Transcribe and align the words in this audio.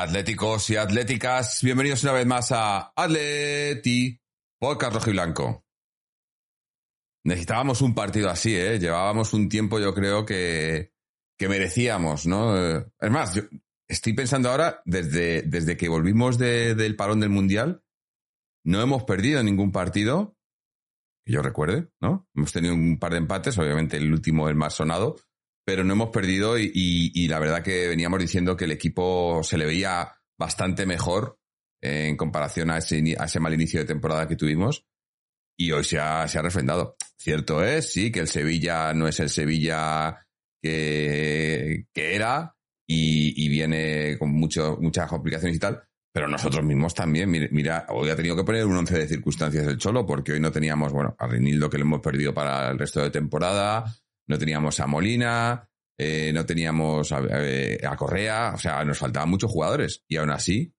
Atléticos 0.00 0.70
y 0.70 0.76
atléticas, 0.76 1.60
bienvenidos 1.62 2.02
una 2.04 2.14
vez 2.14 2.24
más 2.24 2.52
a 2.52 2.90
Atleti 2.96 4.18
Podcast 4.58 4.94
Rojo 4.94 5.10
y 5.10 5.12
Blanco. 5.12 5.66
Necesitábamos 7.24 7.82
un 7.82 7.94
partido 7.94 8.30
así, 8.30 8.56
¿eh? 8.56 8.78
Llevábamos 8.78 9.34
un 9.34 9.50
tiempo, 9.50 9.78
yo 9.78 9.92
creo 9.92 10.24
que, 10.24 10.94
que 11.38 11.48
merecíamos, 11.50 12.24
¿no? 12.24 12.56
Eh, 12.56 12.86
es 12.98 13.10
más, 13.10 13.34
yo 13.34 13.42
estoy 13.86 14.14
pensando 14.14 14.48
ahora, 14.48 14.80
desde, 14.86 15.42
desde 15.42 15.76
que 15.76 15.90
volvimos 15.90 16.38
de, 16.38 16.74
del 16.74 16.96
parón 16.96 17.20
del 17.20 17.28
Mundial, 17.28 17.84
no 18.64 18.80
hemos 18.80 19.04
perdido 19.04 19.42
ningún 19.42 19.70
partido, 19.70 20.34
que 21.26 21.32
yo 21.34 21.42
recuerde, 21.42 21.90
¿no? 22.00 22.26
Hemos 22.34 22.52
tenido 22.54 22.72
un 22.72 22.98
par 22.98 23.12
de 23.12 23.18
empates, 23.18 23.58
obviamente 23.58 23.98
el 23.98 24.10
último 24.10 24.48
el 24.48 24.56
más 24.56 24.72
sonado, 24.72 25.16
pero 25.64 25.84
no 25.84 25.92
hemos 25.92 26.10
perdido 26.10 26.58
y, 26.58 26.64
y, 26.74 27.12
y, 27.14 27.28
la 27.28 27.38
verdad 27.38 27.62
que 27.62 27.88
veníamos 27.88 28.18
diciendo 28.20 28.56
que 28.56 28.64
el 28.64 28.72
equipo 28.72 29.42
se 29.42 29.58
le 29.58 29.66
veía 29.66 30.16
bastante 30.38 30.86
mejor 30.86 31.38
en 31.82 32.16
comparación 32.16 32.70
a 32.70 32.78
ese, 32.78 33.02
a 33.18 33.24
ese 33.24 33.40
mal 33.40 33.54
inicio 33.54 33.80
de 33.80 33.86
temporada 33.86 34.28
que 34.28 34.36
tuvimos 34.36 34.84
y 35.58 35.72
hoy 35.72 35.84
se 35.84 35.98
ha, 35.98 36.26
se 36.28 36.38
ha 36.38 36.42
refrendado. 36.42 36.96
Cierto 37.16 37.62
es, 37.64 37.92
sí, 37.92 38.10
que 38.10 38.20
el 38.20 38.28
Sevilla 38.28 38.94
no 38.94 39.06
es 39.06 39.20
el 39.20 39.28
Sevilla 39.28 40.26
que, 40.62 41.86
que 41.92 42.14
era 42.14 42.56
y, 42.86 43.44
y 43.44 43.48
viene 43.48 44.16
con 44.18 44.30
mucho, 44.32 44.78
muchas 44.80 45.08
complicaciones 45.08 45.56
y 45.56 45.60
tal, 45.60 45.82
pero 46.12 46.26
nosotros 46.26 46.64
mismos 46.64 46.94
también, 46.94 47.30
mira, 47.30 47.48
mira, 47.52 47.86
hoy 47.90 48.10
ha 48.10 48.16
tenido 48.16 48.34
que 48.34 48.44
poner 48.44 48.66
un 48.66 48.76
once 48.76 48.98
de 48.98 49.06
circunstancias 49.06 49.66
el 49.66 49.78
Cholo 49.78 50.04
porque 50.04 50.32
hoy 50.32 50.40
no 50.40 50.50
teníamos, 50.50 50.92
bueno, 50.92 51.14
a 51.18 51.26
Reinildo 51.26 51.70
que 51.70 51.78
lo 51.78 51.84
hemos 51.84 52.00
perdido 52.00 52.34
para 52.34 52.70
el 52.70 52.78
resto 52.78 53.00
de 53.00 53.10
temporada, 53.10 53.84
no 54.30 54.38
teníamos 54.38 54.80
a 54.80 54.86
Molina, 54.86 55.68
eh, 55.98 56.32
no 56.32 56.46
teníamos 56.46 57.12
a, 57.12 57.96
Correa, 57.96 58.52
o 58.54 58.58
sea, 58.58 58.82
nos 58.84 58.98
faltaban 58.98 59.28
muchos 59.28 59.50
jugadores. 59.50 60.04
Y 60.08 60.16
aún 60.16 60.30
así, 60.30 60.72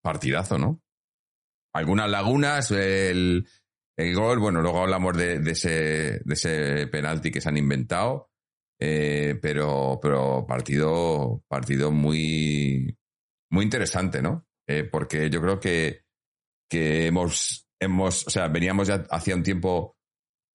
partidazo, 0.00 0.56
¿no? 0.56 0.80
Algunas 1.74 2.08
lagunas, 2.08 2.70
el, 2.70 3.46
el 3.96 4.14
gol, 4.14 4.38
bueno, 4.38 4.62
luego 4.62 4.80
hablamos 4.80 5.16
de, 5.16 5.40
de, 5.40 5.50
ese, 5.50 6.20
de 6.24 6.34
ese 6.34 6.86
penalti 6.86 7.30
que 7.30 7.40
se 7.40 7.48
han 7.48 7.56
inventado, 7.56 8.30
eh, 8.80 9.38
pero, 9.42 9.98
pero 10.00 10.46
partido, 10.46 11.42
partido 11.48 11.90
muy, 11.90 12.96
muy 13.50 13.64
interesante, 13.64 14.22
¿no? 14.22 14.46
Eh, 14.68 14.84
porque 14.84 15.28
yo 15.30 15.42
creo 15.42 15.58
que, 15.58 16.04
que 16.70 17.06
hemos, 17.06 17.68
hemos, 17.80 18.26
o 18.26 18.30
sea, 18.30 18.48
veníamos 18.48 18.86
ya 18.86 19.04
hacía 19.10 19.34
un 19.34 19.42
tiempo 19.42 19.97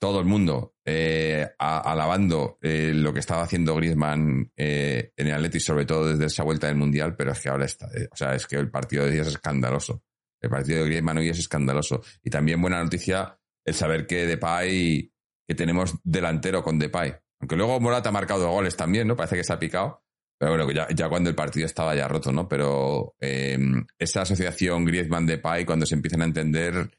todo 0.04 0.20
el 0.20 0.26
mundo 0.26 0.76
eh, 0.84 1.48
alabando 1.58 2.58
eh, 2.62 2.92
lo 2.94 3.14
que 3.14 3.22
estaba 3.22 3.44
haciendo 3.44 3.74
Griezmann 3.74 4.52
eh, 4.54 5.14
en 5.16 5.28
el 5.28 5.36
Atleti, 5.36 5.62
sobre 5.62 5.86
todo 5.86 6.10
desde 6.10 6.26
esa 6.26 6.44
vuelta 6.44 6.68
del 6.68 6.76
Mundial, 6.76 7.16
pero 7.16 7.32
es 7.32 7.40
que 7.40 7.48
ahora 7.48 7.64
está, 7.64 7.88
o 8.12 8.16
sea, 8.18 8.36
es 8.36 8.46
que 8.46 8.58
el 8.58 8.70
partido 8.70 9.06
de 9.06 9.12
hoy 9.12 9.20
es 9.20 9.28
escandaloso. 9.28 10.04
El 10.42 10.50
partido 10.50 10.80
de 10.80 10.88
Griezmann 10.88 11.20
hoy 11.20 11.30
es 11.30 11.40
escandaloso. 11.40 12.02
Y 12.22 12.30
también 12.30 12.62
buena 12.62 12.84
noticia 12.84 13.40
el 13.64 13.74
saber 13.74 14.06
que 14.06 14.26
Depay, 14.28 15.10
que 15.48 15.56
tenemos 15.56 15.96
delantero 16.04 16.62
con 16.62 16.78
Depay. 16.78 17.16
Aunque 17.40 17.56
luego 17.56 17.80
Morata 17.80 18.10
ha 18.10 18.12
marcado 18.12 18.52
goles 18.52 18.76
también, 18.76 19.08
¿no? 19.08 19.16
Parece 19.16 19.38
que 19.38 19.46
se 19.46 19.54
ha 19.54 19.60
picado. 19.60 20.04
Pero 20.38 20.66
bueno, 20.66 20.86
ya, 20.94 21.08
cuando 21.08 21.30
el 21.30 21.36
partido 21.38 21.66
estaba 21.66 21.96
ya 21.96 22.10
roto, 22.10 22.34
¿no? 22.34 22.50
Pero 22.50 23.16
eh, 23.22 23.58
esa 23.98 24.24
asociación 24.24 24.84
Griezmann-Depay, 24.86 25.64
cuando 25.64 25.86
se 25.86 25.96
empiezan 25.96 26.24
a 26.24 26.26
entender, 26.26 26.92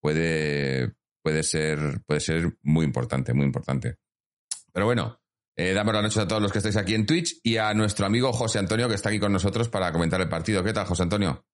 puede, 0.00 0.94
puede 1.28 1.42
ser, 1.42 2.00
puede 2.06 2.20
ser 2.20 2.56
muy 2.62 2.86
importante, 2.86 3.34
muy 3.34 3.44
importante. 3.44 3.98
Pero 4.72 4.86
bueno, 4.86 5.20
eh, 5.54 5.74
damos 5.74 5.92
la 5.92 6.00
noche 6.00 6.20
a 6.20 6.26
todos 6.26 6.40
los 6.40 6.50
que 6.50 6.56
estáis 6.56 6.78
aquí 6.78 6.94
en 6.94 7.04
Twitch 7.04 7.40
y 7.42 7.58
a 7.58 7.74
nuestro 7.74 8.06
amigo 8.06 8.32
José 8.32 8.58
Antonio 8.58 8.88
que 8.88 8.94
está 8.94 9.10
aquí 9.10 9.20
con 9.20 9.32
nosotros 9.32 9.68
para 9.68 9.92
comentar 9.92 10.18
el 10.22 10.28
partido. 10.30 10.64
¿Qué 10.64 10.72
tal, 10.72 10.86
José 10.86 11.02
Antonio? 11.02 11.44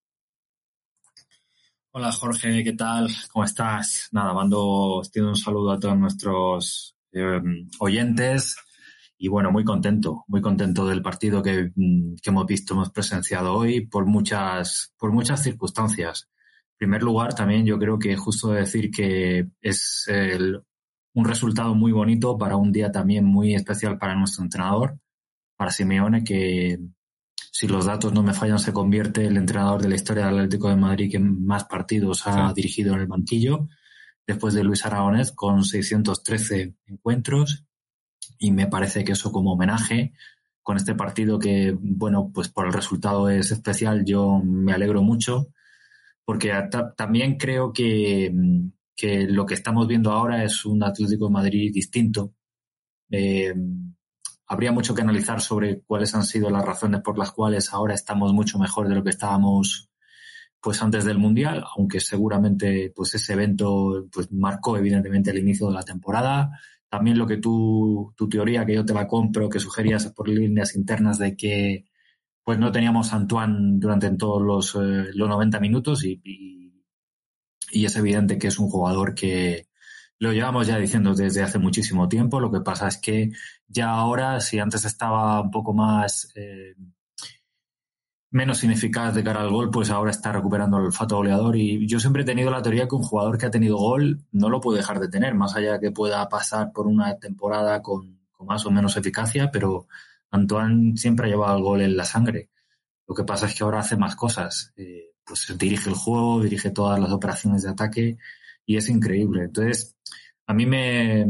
Hola 1.91 2.09
Jorge, 2.13 2.63
¿qué 2.63 2.71
tal? 2.71 3.09
¿Cómo 3.33 3.43
estás? 3.43 4.07
Nada, 4.13 4.33
mando 4.33 5.01
un 5.01 5.35
saludo 5.35 5.71
a 5.73 5.79
todos 5.79 5.97
nuestros 5.97 6.95
eh, 7.11 7.41
oyentes 7.79 8.55
y 9.17 9.27
bueno, 9.27 9.51
muy 9.51 9.65
contento, 9.65 10.23
muy 10.29 10.39
contento 10.39 10.87
del 10.87 11.01
partido 11.01 11.43
que, 11.43 11.71
que, 11.75 12.29
hemos 12.29 12.45
visto, 12.45 12.75
hemos 12.75 12.91
presenciado 12.91 13.53
hoy 13.53 13.87
por 13.87 14.05
muchas, 14.05 14.93
por 14.97 15.11
muchas 15.11 15.43
circunstancias. 15.43 16.29
En 16.75 16.89
primer 16.89 17.03
lugar, 17.03 17.33
también 17.33 17.65
yo 17.65 17.79
creo 17.79 17.97
que 17.97 18.11
es 18.11 18.19
justo 18.19 18.51
decir 18.51 18.91
que 18.91 19.47
es 19.61 20.05
el, 20.07 20.61
un 21.13 21.25
resultado 21.25 21.73
muy 21.73 21.93
bonito 21.93 22.37
para 22.37 22.57
un 22.57 22.73
día 22.73 22.91
también 22.91 23.23
muy 23.23 23.55
especial 23.55 23.97
para 23.97 24.15
nuestro 24.15 24.43
entrenador, 24.43 24.99
para 25.55 25.71
Simeone, 25.71 26.25
que 26.25 26.77
si 27.49 27.69
los 27.69 27.85
datos 27.85 28.11
no 28.11 28.21
me 28.21 28.33
fallan, 28.33 28.59
se 28.59 28.73
convierte 28.73 29.25
el 29.25 29.37
entrenador 29.37 29.81
de 29.81 29.87
la 29.87 29.95
historia 29.95 30.25
del 30.25 30.39
Atlético 30.39 30.67
de 30.67 30.75
Madrid 30.75 31.09
que 31.09 31.19
más 31.19 31.63
partidos 31.63 32.27
ha 32.27 32.49
sí. 32.49 32.53
dirigido 32.55 32.93
en 32.93 32.99
el 32.99 33.07
banquillo, 33.07 33.69
después 34.27 34.53
de 34.53 34.65
Luis 34.65 34.85
Aragonés 34.85 35.31
con 35.31 35.63
613 35.63 36.75
encuentros. 36.87 37.63
Y 38.37 38.51
me 38.51 38.67
parece 38.67 39.05
que 39.05 39.13
eso 39.13 39.31
como 39.31 39.53
homenaje 39.53 40.11
con 40.61 40.75
este 40.75 40.95
partido 40.95 41.39
que, 41.39 41.73
bueno, 41.79 42.31
pues 42.33 42.49
por 42.49 42.67
el 42.67 42.73
resultado 42.73 43.29
es 43.29 43.51
especial, 43.51 44.03
yo 44.03 44.41
me 44.43 44.73
alegro 44.73 45.01
mucho 45.01 45.47
porque 46.25 46.51
también 46.97 47.37
creo 47.37 47.71
que, 47.71 48.33
que, 48.95 49.27
lo 49.27 49.45
que 49.45 49.53
estamos 49.53 49.87
viendo 49.87 50.11
ahora 50.11 50.43
es 50.43 50.65
un 50.65 50.83
Atlético 50.83 51.27
de 51.27 51.33
Madrid 51.33 51.71
distinto. 51.71 52.33
Eh, 53.11 53.53
habría 54.47 54.71
mucho 54.71 54.95
que 54.95 55.01
analizar 55.01 55.39
sobre 55.39 55.81
cuáles 55.81 56.13
han 56.15 56.23
sido 56.23 56.49
las 56.49 56.65
razones 56.65 57.01
por 57.01 57.17
las 57.17 57.31
cuales 57.31 57.71
ahora 57.71 57.93
estamos 57.93 58.33
mucho 58.33 58.57
mejor 58.57 58.89
de 58.89 58.95
lo 58.95 59.03
que 59.03 59.11
estábamos 59.11 59.89
pues 60.59 60.81
antes 60.81 61.05
del 61.05 61.19
mundial, 61.19 61.63
aunque 61.77 61.99
seguramente 61.99 62.91
pues 62.95 63.13
ese 63.13 63.33
evento 63.33 64.07
pues 64.11 64.31
marcó 64.31 64.77
evidentemente 64.77 65.29
el 65.29 65.37
inicio 65.37 65.67
de 65.67 65.73
la 65.73 65.83
temporada. 65.83 66.59
También 66.89 67.19
lo 67.19 67.27
que 67.27 67.37
tú, 67.37 68.13
tu 68.15 68.27
teoría, 68.27 68.65
que 68.65 68.73
yo 68.73 68.83
te 68.83 68.95
la 68.95 69.07
compro, 69.07 69.47
que 69.47 69.59
sugerías 69.59 70.07
por 70.07 70.27
líneas 70.27 70.75
internas 70.75 71.19
de 71.19 71.37
que 71.37 71.85
pues 72.45 72.59
no 72.59 72.71
teníamos 72.71 73.11
Antoine 73.11 73.79
durante 73.79 74.09
todos 74.11 74.41
los, 74.41 74.75
eh, 74.75 75.11
los 75.15 75.27
90 75.27 75.59
minutos 75.59 76.05
y, 76.05 76.21
y, 76.23 76.83
y, 77.71 77.85
es 77.85 77.95
evidente 77.95 78.37
que 78.37 78.47
es 78.47 78.59
un 78.59 78.69
jugador 78.69 79.15
que 79.15 79.67
lo 80.19 80.31
llevamos 80.31 80.67
ya 80.67 80.77
diciendo 80.77 81.15
desde 81.15 81.41
hace 81.41 81.57
muchísimo 81.57 82.07
tiempo. 82.07 82.39
Lo 82.39 82.51
que 82.51 82.61
pasa 82.61 82.87
es 82.87 82.97
que 82.97 83.31
ya 83.67 83.89
ahora, 83.89 84.39
si 84.41 84.59
antes 84.59 84.85
estaba 84.85 85.41
un 85.41 85.49
poco 85.49 85.73
más 85.73 86.31
eh, 86.35 86.75
menos 88.29 88.63
ineficaz 88.63 89.15
de 89.15 89.23
cara 89.23 89.41
al 89.41 89.49
gol, 89.49 89.71
pues 89.71 89.89
ahora 89.89 90.11
está 90.11 90.31
recuperando 90.31 90.77
el 90.77 90.85
olfato 90.85 91.17
goleador. 91.17 91.55
Y 91.55 91.87
yo 91.87 91.99
siempre 91.99 92.21
he 92.21 92.25
tenido 92.25 92.51
la 92.51 92.61
teoría 92.61 92.87
que 92.87 92.95
un 92.95 93.01
jugador 93.01 93.39
que 93.39 93.47
ha 93.47 93.51
tenido 93.51 93.77
gol 93.77 94.23
no 94.31 94.49
lo 94.49 94.61
puede 94.61 94.77
dejar 94.79 94.99
de 94.99 95.09
tener, 95.09 95.33
más 95.33 95.55
allá 95.55 95.73
de 95.73 95.79
que 95.79 95.91
pueda 95.91 96.29
pasar 96.29 96.71
por 96.71 96.85
una 96.85 97.17
temporada 97.17 97.81
con, 97.81 98.19
con 98.31 98.45
más 98.45 98.65
o 98.67 98.71
menos 98.71 98.97
eficacia, 98.97 99.49
pero 99.51 99.87
Antoine 100.35 100.97
siempre 100.97 101.27
ha 101.27 101.29
llevado 101.29 101.57
el 101.57 101.63
gol 101.63 101.81
en 101.81 101.97
la 101.97 102.05
sangre. 102.05 102.49
Lo 103.07 103.15
que 103.15 103.23
pasa 103.23 103.47
es 103.47 103.55
que 103.55 103.63
ahora 103.63 103.79
hace 103.79 103.97
más 103.97 104.15
cosas. 104.15 104.73
Eh, 104.77 105.11
pues 105.25 105.53
dirige 105.57 105.89
el 105.89 105.95
juego, 105.95 106.41
dirige 106.41 106.69
todas 106.69 106.99
las 106.99 107.11
operaciones 107.11 107.63
de 107.63 107.69
ataque 107.69 108.17
y 108.65 108.77
es 108.77 108.89
increíble. 108.89 109.43
Entonces, 109.45 109.95
a 110.47 110.53
mí 110.53 110.65
me, 110.65 111.25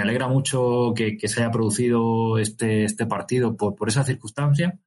alegra 0.00 0.28
mucho 0.28 0.92
que, 0.94 1.16
se 1.26 1.42
haya 1.42 1.50
producido 1.50 2.38
este, 2.38 2.84
este 2.84 3.06
partido 3.06 3.56
por, 3.56 3.88
esa 3.88 4.04
circunstancia, 4.04 4.78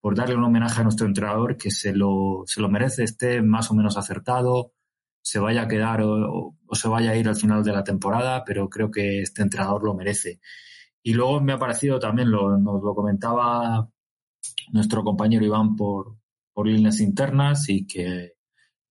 por 0.00 0.14
darle 0.14 0.36
un 0.36 0.44
homenaje 0.44 0.80
a 0.80 0.84
nuestro 0.84 1.06
entrenador 1.06 1.56
que 1.56 1.70
se 1.70 1.94
lo, 1.94 2.44
merece, 2.68 3.04
esté 3.04 3.40
más 3.42 3.70
o 3.70 3.74
menos 3.74 3.96
acertado, 3.96 4.72
se 5.22 5.38
vaya 5.38 5.62
a 5.62 5.68
quedar 5.68 6.02
o 6.02 6.54
se 6.72 6.88
vaya 6.88 7.12
a 7.12 7.16
ir 7.16 7.28
al 7.28 7.36
final 7.36 7.62
de 7.62 7.72
la 7.72 7.84
temporada, 7.84 8.44
pero 8.44 8.68
creo 8.68 8.90
que 8.90 9.22
este 9.22 9.42
entrenador 9.42 9.84
lo 9.84 9.94
merece. 9.94 10.40
Y 11.02 11.14
luego 11.14 11.40
me 11.40 11.52
ha 11.52 11.58
parecido 11.58 11.98
también, 11.98 12.30
lo, 12.30 12.56
nos 12.58 12.82
lo 12.82 12.94
comentaba 12.94 13.88
nuestro 14.72 15.02
compañero 15.02 15.44
Iván 15.44 15.76
por, 15.76 16.16
por 16.52 16.66
líneas 16.66 17.00
internas 17.00 17.68
y 17.68 17.86
que, 17.86 18.34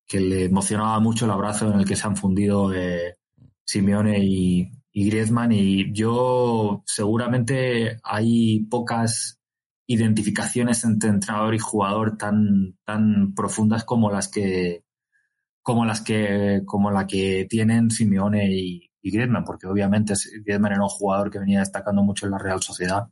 que, 0.05 0.19
le 0.19 0.45
emocionaba 0.45 0.99
mucho 0.99 1.25
el 1.25 1.31
abrazo 1.31 1.71
en 1.71 1.79
el 1.79 1.85
que 1.85 1.95
se 1.95 2.07
han 2.07 2.17
fundido 2.17 2.73
eh, 2.73 3.17
Simeone 3.63 4.19
y, 4.19 4.71
y 4.91 5.09
Griezmann. 5.09 5.51
Y 5.53 5.93
yo 5.93 6.83
seguramente 6.85 7.99
hay 8.03 8.65
pocas 8.65 9.39
identificaciones 9.87 10.83
entre 10.83 11.09
entrenador 11.09 11.55
y 11.55 11.59
jugador 11.59 12.17
tan, 12.17 12.77
tan 12.85 13.33
profundas 13.33 13.83
como 13.83 14.11
las 14.11 14.27
que 14.27 14.83
como 15.63 15.85
las 15.85 16.01
que 16.01 16.61
como 16.65 16.91
la 16.91 17.05
que 17.05 17.45
tienen 17.49 17.91
Simeone 17.91 18.51
y, 18.51 18.90
y 19.01 19.11
Griezmann, 19.11 19.43
porque 19.43 19.67
obviamente 19.67 20.13
Griezmann 20.43 20.73
era 20.73 20.83
un 20.83 20.89
jugador 20.89 21.31
que 21.31 21.39
venía 21.39 21.59
destacando 21.59 22.03
mucho 22.03 22.25
en 22.25 22.31
la 22.31 22.37
Real 22.37 22.61
Sociedad, 22.61 23.07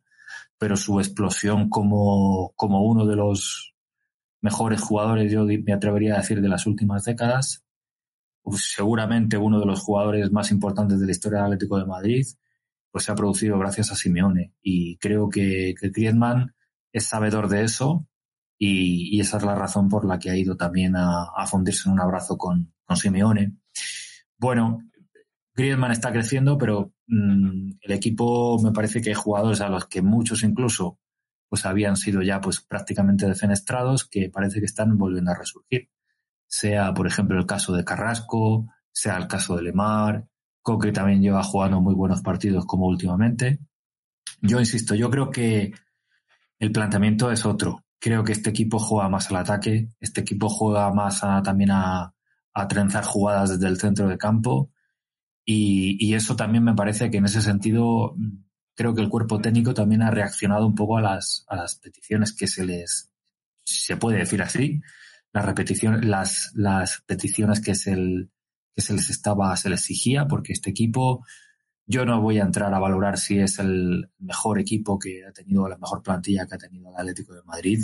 pero 0.58 0.76
su 0.78 1.00
explosión 1.00 1.70
como, 1.70 2.54
como 2.56 2.84
uno 2.84 3.06
de 3.06 3.16
los 3.16 3.74
mejores 4.42 4.82
jugadores, 4.82 5.32
yo 5.32 5.46
me 5.46 5.74
atrevería 5.74 6.16
a 6.16 6.18
decir, 6.18 6.42
de 6.42 6.50
las 6.50 6.66
últimas 6.66 7.04
décadas, 7.04 7.64
pues 8.42 8.72
seguramente 8.74 9.38
uno 9.38 9.60
de 9.60 9.66
los 9.66 9.80
jugadores 9.80 10.32
más 10.32 10.52
importantes 10.52 11.00
de 11.00 11.06
la 11.06 11.12
historia 11.12 11.40
del 11.40 11.54
Atlético 11.54 11.78
de 11.78 11.86
Madrid, 11.86 12.26
pues 12.92 13.04
se 13.06 13.12
ha 13.12 13.16
producido 13.16 13.60
gracias 13.60 13.92
a 13.92 13.96
Simeone. 13.96 14.54
Y 14.62 14.98
creo 14.98 15.30
que, 15.30 15.76
que 15.80 15.92
es 16.92 17.06
sabedor 17.06 17.50
de 17.50 17.64
eso 17.64 18.08
y, 18.58 19.20
esa 19.22 19.38
es 19.38 19.44
la 19.44 19.56
razón 19.56 19.90
por 19.90 20.06
la 20.06 20.20
que 20.20 20.30
ha 20.30 20.36
ido 20.36 20.58
también 20.58 20.96
a, 20.96 21.46
fundirse 21.48 21.88
en 21.88 21.94
un 21.94 22.02
abrazo 22.02 22.38
con, 22.38 22.74
con 22.86 22.98
Simeone. 22.98 23.58
Bueno, 24.38 24.84
Griezmann 25.60 25.92
está 25.92 26.12
creciendo, 26.12 26.58
pero 26.58 26.94
mm, 27.08 27.72
el 27.82 27.92
equipo 27.92 28.58
me 28.62 28.72
parece 28.72 29.02
que 29.02 29.10
hay 29.10 29.16
jugadores 29.16 29.60
a 29.62 29.70
los 29.70 29.88
que 29.88 30.02
muchos 30.02 30.44
incluso 30.44 31.00
pues 31.50 31.66
habían 31.66 31.98
sido 31.98 32.22
ya 32.22 32.40
pues 32.40 32.62
prácticamente 32.62 33.28
defenestrados 33.28 34.08
que 34.08 34.30
parece 34.30 34.60
que 34.60 34.66
están 34.66 34.98
volviendo 34.98 35.32
a 35.32 35.36
resurgir. 35.36 35.90
Sea, 36.48 36.94
por 36.94 37.08
ejemplo, 37.08 37.38
el 37.38 37.46
caso 37.46 37.74
de 37.74 37.84
Carrasco, 37.84 38.68
sea 38.92 39.18
el 39.18 39.28
caso 39.28 39.56
de 39.56 39.64
Lemar, 39.64 40.28
Coque 40.62 40.92
también 40.92 41.22
lleva 41.22 41.44
jugando 41.44 41.82
muy 41.82 41.96
buenos 41.96 42.22
partidos 42.22 42.66
como 42.66 42.88
últimamente. 42.88 43.60
Yo 44.42 44.60
insisto, 44.60 44.96
yo 44.96 45.10
creo 45.10 45.30
que 45.32 45.74
el 46.60 46.72
planteamiento 46.72 47.32
es 47.32 47.46
otro. 47.46 47.84
Creo 48.00 48.24
que 48.24 48.34
este 48.34 48.52
equipo 48.52 48.80
juega 48.80 49.10
más 49.10 49.30
al 49.30 49.38
ataque, 49.38 49.90
este 50.00 50.22
equipo 50.22 50.48
juega 50.48 50.94
más 50.94 51.22
también 51.44 51.72
a, 51.72 52.14
trenzar 52.68 53.06
jugadas 53.06 53.52
desde 53.52 53.68
el 53.68 53.80
centro 53.80 54.10
de 54.10 54.18
campo 54.18 54.70
y, 55.52 56.14
eso 56.14 56.36
también 56.36 56.64
me 56.64 56.76
parece 56.76 57.10
que 57.10 57.18
en 57.18 57.26
ese 57.26 57.42
sentido 57.42 58.16
creo 58.76 58.94
que 58.94 59.02
el 59.02 59.10
cuerpo 59.10 59.42
técnico 59.42 59.74
también 59.74 60.04
ha 60.04 60.12
reaccionado 60.12 60.68
un 60.68 60.76
poco 60.76 60.98
a 60.98 61.02
las, 61.02 61.44
a 61.48 61.56
las 61.56 61.76
peticiones 61.78 62.34
que 62.34 62.46
se 62.46 62.64
les, 62.64 63.12
se 63.64 63.98
puede 63.98 64.20
decir 64.20 64.44
así, 64.44 64.80
las 65.34 65.46
repeticiones, 65.46 66.06
las, 66.06 66.52
las 66.54 67.02
peticiones 67.08 67.62
que 67.62 67.74
se, 67.74 67.96
que 68.76 68.82
se 68.82 68.94
les 68.94 69.10
estaba, 69.10 69.56
se 69.58 69.72
les 69.72 69.80
exigía, 69.80 70.28
porque 70.28 70.54
este 70.54 70.70
equipo, 70.70 71.26
yo 71.88 72.06
no 72.06 72.22
voy 72.22 72.38
a 72.38 72.44
entrar 72.44 72.72
a 72.72 72.80
valorar 72.80 73.18
si 73.18 73.40
es 73.40 73.58
el 73.58 74.12
mejor 74.20 74.60
equipo 74.60 75.00
que 75.00 75.26
ha 75.26 75.32
tenido, 75.32 75.68
la 75.68 75.80
mejor 75.80 76.04
plantilla 76.04 76.46
que 76.46 76.56
ha 76.56 76.60
tenido 76.60 76.92
el 76.92 76.96
Atlético 76.96 77.34
de 77.34 77.42
Madrid, 77.42 77.84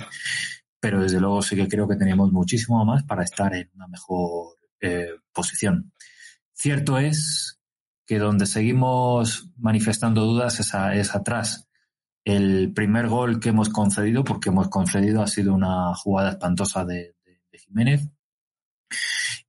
pero 0.79 1.01
desde 1.01 1.19
luego 1.19 1.41
sí 1.41 1.56
que 1.56 1.68
creo 1.68 1.88
que 1.88 1.95
tenemos 1.95 2.31
muchísimo 2.31 2.85
más 2.85 3.03
para 3.06 3.23
estar 3.23 3.56
en 3.56 3.71
una 3.73 3.88
mejor 3.88 4.56
eh, 4.81 5.09
posición. 5.33 5.91
Cierto 6.53 7.00
es 7.00 7.55
que 8.06 8.19
donde 8.19 8.46
seguimos 8.46 9.50
manifestando 9.57 10.25
dudas 10.25 10.60
es, 10.60 10.74
es 10.94 11.16
atrás. 11.16 11.68
El 12.24 12.74
primer 12.74 13.07
gol 13.07 13.40
que 13.40 13.50
hemos 13.50 13.69
concedido, 13.69 14.24
porque 14.24 14.50
hemos 14.50 14.69
concedido, 14.69 15.22
ha 15.22 15.28
sido 15.28 15.54
una 15.54 15.94
jugada 15.96 16.31
espantosa 16.31 16.86
de, 16.86 17.16
Jiménez. 17.52 18.10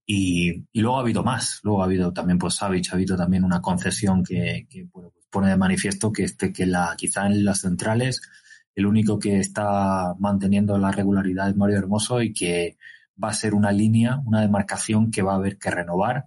Y, 0.06 0.64
luego 0.74 0.98
ha 0.98 1.00
habido 1.00 1.22
más. 1.22 1.60
Luego 1.62 1.82
ha 1.82 1.86
habido 1.86 2.12
también, 2.12 2.38
pues 2.38 2.54
Savic, 2.54 2.90
ha 2.90 2.96
habido 2.96 3.16
también 3.16 3.44
una 3.44 3.60
concesión 3.60 4.22
que, 4.22 4.66
pues 4.92 5.08
pone 5.30 5.48
de 5.48 5.56
manifiesto 5.56 6.12
que, 6.12 6.24
este, 6.24 6.52
que 6.52 6.64
la, 6.66 6.94
quizá 6.96 7.26
en 7.26 7.44
las 7.44 7.60
centrales 7.60 8.22
el 8.74 8.86
único 8.86 9.18
que 9.18 9.40
está 9.40 10.14
manteniendo 10.18 10.78
la 10.78 10.92
regularidad 10.92 11.48
es 11.48 11.56
Mario 11.56 11.78
Hermoso 11.78 12.22
y 12.22 12.32
que 12.32 12.76
va 13.22 13.30
a 13.30 13.34
ser 13.34 13.54
una 13.54 13.72
línea, 13.72 14.20
una 14.24 14.42
demarcación 14.42 15.10
que 15.10 15.22
va 15.22 15.32
a 15.32 15.36
haber 15.36 15.58
que 15.58 15.70
renovar 15.70 16.26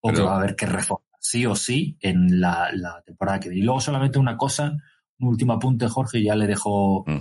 o 0.00 0.10
que 0.10 0.22
va 0.22 0.32
a 0.32 0.38
haber 0.38 0.56
que 0.56 0.66
reformar 0.66 1.09
sí 1.20 1.46
o 1.46 1.54
sí 1.54 1.96
en 2.00 2.40
la, 2.40 3.02
temporada 3.04 3.38
que 3.38 3.50
viene. 3.50 3.62
Y 3.62 3.64
luego 3.64 3.80
solamente 3.80 4.18
una 4.18 4.36
cosa, 4.36 4.76
un 5.18 5.28
último 5.28 5.52
apunte, 5.52 5.86
Jorge, 5.86 6.18
y 6.18 6.24
ya 6.24 6.34
le 6.34 6.46
dejo 6.46 7.04
mm. 7.06 7.18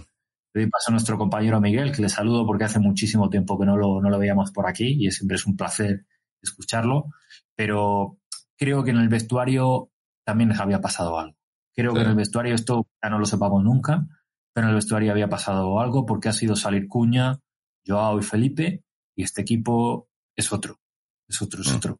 le 0.54 0.68
paso 0.68 0.90
a 0.90 0.92
nuestro 0.92 1.18
compañero 1.18 1.62
Miguel, 1.62 1.92
que 1.92 2.02
le 2.02 2.10
saludo 2.10 2.46
porque 2.46 2.64
hace 2.64 2.80
muchísimo 2.80 3.30
tiempo 3.30 3.60
que 3.60 3.66
no 3.66 3.78
lo, 3.78 4.02
no 4.02 4.10
lo 4.10 4.18
veíamos 4.18 4.52
por 4.52 4.68
aquí 4.68 5.06
y 5.06 5.12
siempre 5.12 5.36
es 5.36 5.46
un 5.46 5.56
placer 5.56 6.06
escucharlo. 6.42 7.10
Pero 7.56 8.18
creo 8.58 8.84
que 8.84 8.92
en 8.92 8.98
el 8.98 9.10
vestuario 9.10 9.92
también 10.24 10.50
les 10.50 10.60
había 10.60 10.82
pasado 10.82 11.20
algo. 11.20 11.36
Creo 11.76 11.94
que 11.94 12.02
en 12.02 12.10
el 12.10 12.16
vestuario 12.16 12.56
esto 12.56 12.88
ya 13.02 13.10
no 13.10 13.20
lo 13.20 13.26
sepamos 13.26 13.64
nunca, 13.64 14.06
pero 14.54 14.68
en 14.68 14.72
el 14.72 14.76
vestuario 14.76 15.12
había 15.12 15.30
pasado 15.30 15.80
algo 15.80 16.06
porque 16.06 16.28
ha 16.28 16.34
sido 16.34 16.56
salir 16.56 16.88
Cuña, 16.88 17.40
Joao 17.86 18.20
y 18.20 18.24
Felipe 18.24 18.84
y 19.16 19.24
este 19.24 19.42
equipo 19.42 20.10
es 20.36 20.52
otro, 20.52 20.80
es 21.28 21.42
otro, 21.42 21.62
es 21.62 21.72
mm. 21.72 21.76
otro. 21.76 22.00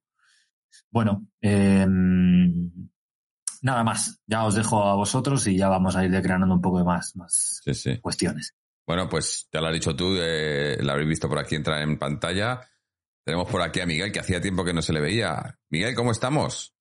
Bueno, 0.92 1.28
em, 1.42 2.72
nada 3.62 3.84
más. 3.84 4.20
Ya 4.26 4.46
os 4.46 4.56
dejo 4.56 4.84
a 4.84 4.96
vosotros 4.96 5.46
y 5.48 5.58
ya 5.58 5.70
vamos 5.70 5.96
a 5.96 6.06
ir 6.06 6.12
declarando 6.12 6.54
un 6.54 6.62
poco 6.62 6.80
de 6.80 6.86
más, 6.86 7.16
más 7.16 7.62
cuestiones. 8.02 8.56
Bueno, 8.88 9.08
pues 9.08 9.48
ya 9.54 9.62
lo 9.62 9.68
has 9.68 9.74
dicho 9.74 9.96
tú, 9.96 10.16
eh, 10.20 10.78
la 10.82 10.94
habréis 10.94 11.10
visto 11.10 11.30
por 11.30 11.38
aquí 11.38 11.56
entrar 11.56 11.82
en 11.82 12.00
pantalla. 12.00 12.62
Tenemos 13.24 13.48
por 13.50 13.62
aquí 13.62 13.80
a 13.80 13.86
Miguel, 13.86 14.12
que 14.12 14.20
hacía 14.20 14.42
tiempo 14.42 14.66
que 14.66 14.74
no 14.74 14.82
se 14.82 14.94
le 14.94 15.02
veía. 15.02 15.60
Miguel, 15.70 15.94
¿cómo 15.94 16.12
estamos? 16.12 16.74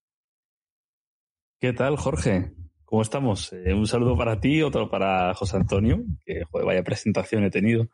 ¿Qué 1.61 1.73
tal, 1.75 1.97
Jorge? 1.97 2.55
¿Cómo 2.85 3.03
estamos? 3.03 3.53
Eh, 3.53 3.75
un 3.75 3.87
saludo 3.87 4.17
para 4.17 4.41
ti, 4.41 4.63
otro 4.63 4.89
para 4.89 5.35
José 5.35 5.59
Antonio, 5.59 6.03
que 6.25 6.45
joder, 6.51 6.67
vaya 6.67 6.83
presentación 6.83 7.45
he 7.45 7.51
tenido 7.51 7.89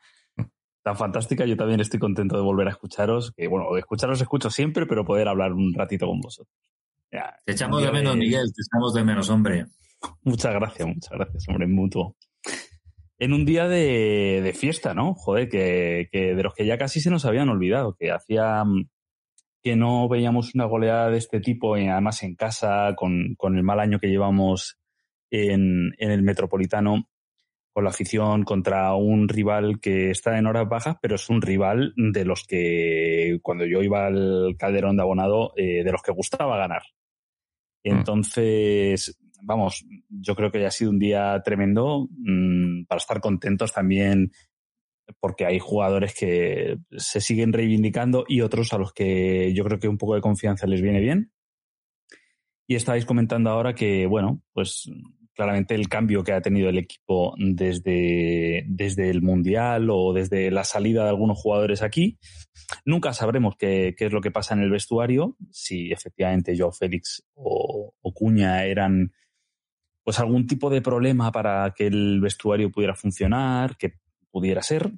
tan 0.85 0.97
fantástica. 0.97 1.47
Yo 1.47 1.57
también 1.57 1.81
estoy 1.81 1.99
contento 1.99 2.37
de 2.37 2.43
volver 2.43 2.69
a 2.69 2.71
escucharos. 2.71 3.33
Que 3.33 3.49
bueno, 3.49 3.73
de 3.73 3.81
escucharos 3.81 4.21
escucho 4.21 4.51
siempre, 4.51 4.87
pero 4.87 5.05
poder 5.05 5.27
hablar 5.27 5.53
un 5.53 5.73
ratito 5.75 6.07
con 6.07 6.21
vosotros. 6.21 6.55
te 7.11 7.53
echamos 7.53 7.83
de 7.83 7.91
menos, 7.91 8.17
Miguel, 8.17 8.53
te 8.55 8.63
echamos 8.63 8.95
de 8.95 9.03
menos, 9.03 9.31
hombre. 9.31 9.67
Muchas 10.23 10.53
gracias, 10.53 10.87
muchas 10.87 11.11
gracias, 11.11 11.49
hombre, 11.49 11.67
mutuo. 11.67 12.15
En 13.19 13.33
un 13.33 13.47
día 13.47 13.67
de, 13.67 14.55
fiesta, 14.55 14.93
¿no? 14.93 15.15
Joder, 15.15 15.49
que, 15.49 16.09
de 16.13 16.43
los 16.43 16.53
que 16.53 16.67
ya 16.67 16.77
casi 16.77 17.01
se 17.01 17.11
nos 17.11 17.25
habían 17.25 17.49
olvidado, 17.49 17.97
que 17.99 18.11
hacía 18.11 18.63
mm, 18.65 18.91
que 19.63 19.77
no 19.77 20.07
veíamos 20.09 20.55
una 20.55 20.67
goleada 20.67 21.09
de 21.09 21.17
este 21.17 21.41
tipo, 21.41 21.79
y 21.79 21.89
además 21.89 22.23
en 22.23 22.35
casa, 22.35 22.95
con, 22.95 23.35
con 23.39 23.57
el 23.57 23.63
mal 23.63 23.81
año 23.81 23.99
que 23.99 24.09
llevamos 24.09 24.79
en, 25.31 25.95
en 25.97 26.11
el 26.11 26.23
Metropolitano 26.23 27.09
con 27.75 27.83
la 27.83 27.91
afición 27.91 28.45
contra 28.45 28.95
un 28.95 29.29
rival 29.29 29.81
que 29.81 30.11
está 30.11 30.39
en 30.39 30.47
horas 30.47 30.69
bajas, 30.69 30.97
pero 31.03 31.17
es 31.17 31.29
un 31.29 31.43
rival 31.43 31.93
de 31.97 32.25
los 32.25 32.45
que 32.47 33.41
cuando 33.43 33.67
yo 33.67 33.83
iba 33.83 34.07
al 34.07 34.55
Calderón 34.57 34.97
de 34.97 35.03
Abonado, 35.03 35.53
eh, 35.57 35.83
de 35.83 35.91
los 35.91 36.01
que 36.01 36.13
gustaba 36.13 36.57
ganar. 36.57 36.83
Mm. 37.83 37.91
Entonces, 37.91 39.19
vamos, 39.43 39.85
yo 40.09 40.37
creo 40.37 40.53
que 40.53 40.65
ha 40.65 40.71
sido 40.71 40.93
un 40.93 41.01
día 41.01 41.43
tremendo 41.45 42.07
mm, 42.11 42.85
para 42.85 42.99
estar 42.99 43.21
contentos 43.21 43.73
también 43.73 44.31
porque 45.19 45.45
hay 45.45 45.59
jugadores 45.59 46.15
que 46.15 46.79
se 46.97 47.21
siguen 47.21 47.53
reivindicando 47.53 48.25
y 48.29 48.41
otros 48.41 48.73
a 48.73 48.79
los 48.79 48.93
que 48.93 49.53
yo 49.53 49.65
creo 49.65 49.81
que 49.81 49.89
un 49.89 49.99
poco 49.99 50.15
de 50.15 50.21
confianza 50.21 50.69
les 50.69 50.81
viene 50.81 51.01
bien. 51.01 51.33
Y 52.69 52.77
estáis 52.77 53.05
comentando 53.05 53.51
ahora 53.51 53.75
que, 53.75 54.07
bueno, 54.07 54.41
pues 54.53 54.89
claramente 55.35 55.75
el 55.75 55.89
cambio 55.89 56.23
que 56.23 56.33
ha 56.33 56.41
tenido 56.41 56.69
el 56.69 56.79
equipo 56.79 57.35
desde, 57.39 58.65
desde 58.69 59.11
el 59.11 59.23
Mundial 59.23 59.89
o 59.91 60.13
desde 60.13 60.51
la 60.51 60.65
salida 60.65 61.05
de 61.05 61.11
algunos 61.11 61.39
jugadores 61.39 61.83
aquí. 61.83 62.19
Nunca 62.85 63.13
sabremos 63.13 63.57
qué, 63.57 63.95
qué 63.97 64.07
es 64.07 64.13
lo 64.13 64.21
que 64.21 64.31
pasa 64.31 64.55
en 64.55 64.61
el 64.61 64.71
vestuario, 64.71 65.37
si 65.51 65.93
efectivamente 65.93 66.57
Joe 66.57 66.73
Félix 66.73 67.25
o, 67.35 67.95
Cuña 68.15 68.65
eran 68.65 69.13
pues 70.05 70.21
algún 70.21 70.47
tipo 70.47 70.71
de 70.71 70.81
problema 70.81 71.33
para 71.33 71.75
que 71.77 71.89
el 71.89 72.21
vestuario 72.21 72.71
pudiera 72.71 72.95
funcionar, 72.95 73.77
que 73.77 73.95
pudiera 74.31 74.63
ser. 74.63 74.93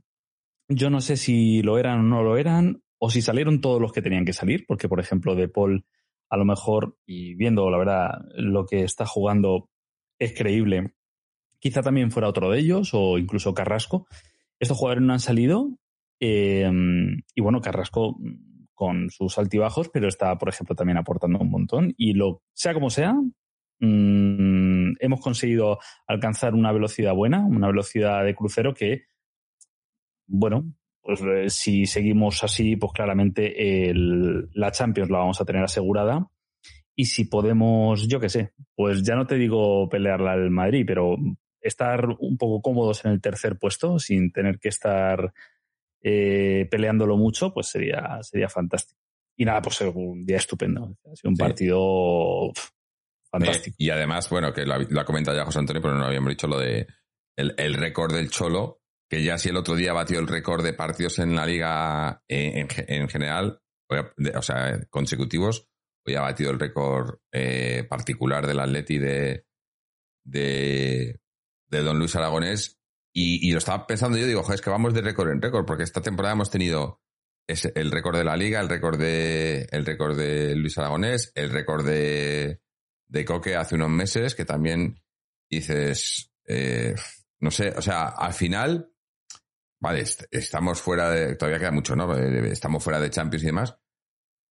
Yo 0.69 0.91
no 0.91 1.01
sé 1.01 1.17
si 1.17 1.63
lo 1.63 1.79
eran 1.79 2.01
o 2.01 2.03
no 2.03 2.23
lo 2.23 2.37
eran, 2.37 2.83
o 2.99 3.11
si 3.11 3.23
salieron 3.23 3.63
todos 3.63 3.81
los 3.81 3.93
que 3.93 4.03
tenían 4.03 4.27
que 4.27 4.35
salir, 4.35 4.67
porque 4.67 4.89
por 4.89 5.01
ejemplo 5.01 5.35
de 5.35 5.49
Paul 5.49 5.87
a 6.29 6.37
lo 6.37 6.45
mejor, 6.45 6.99
y 7.07 7.35
viendo 7.35 7.71
la 7.71 7.79
verdad 7.79 8.11
lo 8.35 8.67
que 8.67 8.83
está 8.83 9.07
jugando, 9.07 9.71
es 10.19 10.35
creíble. 10.35 10.95
Quizá 11.59 11.83
también 11.83 12.11
fuera 12.11 12.29
otro 12.29 12.51
de 12.51 12.59
ellos 12.59 12.91
o 12.93 13.19
incluso 13.19 13.55
Carrasco. 13.55 14.07
Estos 14.59 14.79
jugadores 14.79 15.05
no 15.05 15.13
han 15.13 15.21
salido 15.21 15.79
eh, 16.21 16.71
y 17.35 17.41
bueno, 17.41 17.61
Carrasco 17.61 18.17
con 18.75 19.11
sus 19.11 19.39
altibajos, 19.39 19.89
pero 19.89 20.07
está, 20.07 20.37
por 20.37 20.49
ejemplo, 20.49 20.77
también 20.77 20.99
aportando 20.99 21.39
un 21.39 21.51
montón. 21.51 21.95
Y 21.97 22.13
lo 22.13 22.43
sea 22.53 22.75
como 22.75 22.91
sea, 22.91 23.15
mm, 23.81 24.93
hemos 25.01 25.21
conseguido 25.21 25.79
alcanzar 26.07 26.55
una 26.55 26.73
velocidad 26.73 27.15
buena, 27.15 27.45
una 27.45 27.69
velocidad 27.69 28.25
de 28.25 28.35
crucero 28.35 28.75
que, 28.75 29.05
bueno, 30.27 30.73
pues 31.01 31.23
eh, 31.23 31.49
si 31.49 31.87
seguimos 31.87 32.45
así, 32.45 32.77
pues 32.77 32.93
claramente 32.93 33.89
el, 33.89 34.51
la 34.53 34.71
Champions 34.73 35.11
la 35.11 35.19
vamos 35.19 35.41
a 35.41 35.45
tener 35.45 35.65
asegurada 35.65 36.29
y 36.97 37.05
si 37.05 37.27
podemos, 37.27 38.09
yo 38.09 38.19
qué 38.19 38.31
sé, 38.31 38.55
pues 38.75 39.03
ya 39.03 39.15
no 39.15 39.27
te 39.27 39.37
digo 39.37 39.89
pelearla 39.89 40.33
al 40.33 40.51
Madrid, 40.51 40.85
pero 40.87 41.17
estar 41.61 42.09
un 42.19 42.39
poco 42.39 42.63
cómodos 42.63 43.05
en 43.05 43.13
el 43.13 43.21
tercer 43.21 43.59
puesto 43.59 43.99
sin 43.99 44.33
tener 44.33 44.59
que 44.59 44.71
estar 44.71 45.35
eh, 46.03 46.67
peleándolo 46.71 47.19
mucho, 47.19 47.53
pues 47.53 47.67
sería, 47.67 48.19
sería 48.23 48.49
fantástico. 48.49 48.99
Y 49.37 49.45
nada, 49.45 49.61
pues 49.61 49.79
un 49.83 50.25
día 50.25 50.39
estupendo. 50.39 50.97
Ha 51.05 51.17
sido 51.17 51.31
un 51.31 51.37
partido 51.37 52.53
fantástico. 53.31 53.77
y 53.79 53.91
además, 53.91 54.31
bueno, 54.31 54.55
que 54.55 54.65
lo 54.65 55.01
ha, 55.01 55.05
comentado 55.05 55.37
ya 55.37 55.45
José 55.45 55.59
Antonio, 55.59 55.83
pero 55.83 55.95
no 55.95 56.07
habíamos 56.07 56.31
dicho 56.31 56.47
lo 56.47 56.59
de 56.59 56.87
el, 57.37 57.75
récord 57.75 58.15
del 58.15 58.31
Cholo, 58.31 58.81
que 59.11 59.23
ya 59.23 59.37
si 59.37 59.51
el 59.51 59.59
otro 59.59 59.75
día 59.75 59.93
batió 59.93 60.19
el 60.19 60.27
récord 60.27 60.65
de 60.65 60.73
partidos 60.73 61.19
en 61.19 61.37
la 61.37 61.45
liga 61.45 62.23
eh, 62.27 62.67
en 62.89 63.09
general, 63.11 63.61
o 64.35 64.43
sea, 64.43 64.81
consecutivos, 64.89 65.69
hoy 66.07 66.15
ha 66.15 66.23
batido 66.23 66.51
el 66.51 66.61
récord 66.61 67.19
eh, 67.33 67.85
particular 67.89 68.47
del 68.47 68.61
Atleti 68.61 68.99
de, 68.99 69.47
de, 70.25 71.19
Don 71.69 71.99
Luis 71.99 72.15
Aragonés 72.17 72.79
y, 73.13 73.51
lo 73.51 73.59
estaba 73.59 73.87
pensando 73.87 74.19
yo, 74.19 74.27
digo, 74.27 74.43
joder, 74.43 74.57
es 74.57 74.61
que 74.61 74.71
vamos 74.71 74.93
de 74.93 75.01
récord 75.01 75.31
en 75.31 75.41
récord, 75.41 75.65
porque 75.65 75.85
esta 75.85 76.03
temporada 76.03 76.35
hemos 76.35 76.51
tenido 76.51 77.01
el 77.47 77.91
récord 77.91 78.19
de 78.19 78.25
la 78.25 78.37
liga, 78.37 78.61
el 78.61 78.69
récord 78.69 78.99
de, 78.99 79.67
el 79.71 79.87
récord 79.87 80.19
de 80.19 80.55
Luis 80.55 80.77
Aragonés, 80.77 81.33
el 81.35 81.51
récord 81.51 81.87
de, 81.87 82.61
de 83.09 83.25
Coque 83.25 83.57
hace 83.57 83.75
unos 83.75 83.89
meses, 83.89 84.35
que 84.35 84.45
también 84.45 85.03
dices, 85.49 86.31
eh, 86.45 86.95
no 87.41 87.51
sé, 87.51 87.71
o 87.71 87.81
sea, 87.81 88.09
al 88.09 88.35
final, 88.35 88.93
vale, 89.81 90.05
estamos 90.31 90.83
fuera 90.83 91.11
de, 91.11 91.37
todavía 91.37 91.59
queda 91.59 91.71
mucho, 91.71 91.97
¿no? 91.97 92.15
Eh, 92.19 92.53
estamos 92.53 92.85
fuera 92.85 93.01
de 93.01 93.11
Champions 93.11 93.45
y 93.45 93.47
demás, 93.47 93.79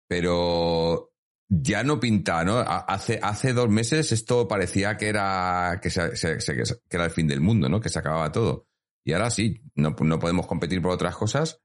pero 0.07 1.12
ya 1.50 1.84
no 1.84 2.00
pinta, 2.00 2.44
¿no? 2.44 2.60
Hace, 2.60 3.20
hace 3.22 3.54
dos 3.54 3.70
meses 3.70 4.12
esto 4.12 4.48
parecía 4.48 4.98
que 4.98 5.08
era, 5.08 5.80
que, 5.82 5.90
que 5.90 6.96
era 6.98 7.06
el 7.06 7.12
fin 7.12 7.28
del 7.28 7.42
mundo, 7.42 7.70
¿no? 7.70 7.80
Que 7.80 7.90
se 7.90 8.00
acababa 8.00 8.32
todo. 8.32 8.68
Y 9.06 9.14
ahora 9.14 9.30
sí, 9.30 9.62
no, 9.76 9.96
no 10.00 10.20
podemos 10.20 10.48
competir 10.48 10.82
por 10.82 10.92
otras 10.92 11.16
cosas, 11.16 11.62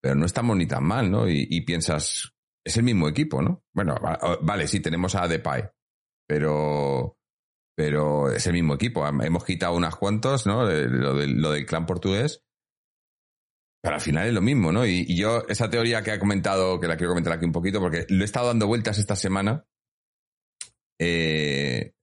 pero 0.00 0.14
no 0.14 0.26
estamos 0.26 0.56
ni 0.56 0.66
tan 0.66 0.84
mal, 0.84 1.10
¿no? 1.10 1.28
Y, 1.28 1.60
piensas, 1.62 2.32
es 2.64 2.76
el 2.76 2.84
mismo 2.84 3.08
equipo, 3.08 3.42
¿no? 3.42 3.62
Bueno, 3.74 3.96
vale, 4.42 4.66
sí, 4.66 4.80
tenemos 4.80 5.14
a 5.14 5.28
Depay, 5.28 5.64
pero, 6.26 7.18
pero 7.76 8.30
es 8.30 8.46
el 8.46 8.54
mismo 8.54 8.74
equipo. 8.74 9.06
Hemos 9.06 9.44
quitado 9.44 9.74
unas 9.74 9.96
cuantos, 9.96 10.46
¿no? 10.46 10.64
Lo, 10.64 11.14
lo 11.14 11.52
del 11.52 11.66
clan 11.66 11.86
portugués, 11.86 12.42
pero 13.88 13.96
al 13.96 14.02
final 14.02 14.26
es 14.26 14.34
lo 14.34 14.42
mismo, 14.42 14.70
¿no? 14.70 14.84
Y, 14.84 15.16
yo, 15.16 15.46
esa 15.48 15.70
teoría 15.70 16.02
que 16.02 16.10
ha 16.10 16.18
comentado, 16.18 16.78
que 16.78 16.86
la 16.86 16.98
quiero 16.98 17.12
comentar 17.12 17.32
aquí 17.32 17.46
un 17.46 17.52
poquito, 17.52 17.80
porque 17.80 18.04
lo 18.10 18.20
he 18.20 18.24
estado 18.26 18.48
dando 18.48 18.66
vueltas 18.66 18.98
esta 18.98 19.16
semana, 19.16 19.66
eh, 21.00 21.94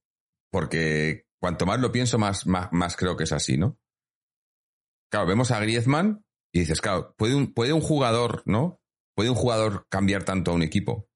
porque 0.50 1.28
cuanto 1.40 1.64
más 1.64 1.78
lo 1.78 1.92
pienso, 1.92 2.18
más, 2.18 2.44
más, 2.44 2.96
creo 2.96 3.16
que 3.16 3.22
es 3.22 3.30
así, 3.30 3.56
¿no? 3.56 3.78
Claro, 5.12 5.28
vemos 5.28 5.52
a 5.52 5.60
Griezmann 5.60 6.24
y 6.52 6.58
dices, 6.58 6.80
claro, 6.80 7.14
¿puede 7.16 7.36
un, 7.36 7.54
puede 7.54 7.72
un 7.72 7.80
jugador, 7.80 8.42
¿no? 8.46 8.80
¿Puede 9.14 9.30
un 9.30 9.36
jugador 9.36 9.86
cambiar 9.88 10.24
tanto 10.24 10.50
a 10.50 10.54
un 10.54 10.64
equipo? 10.64 11.08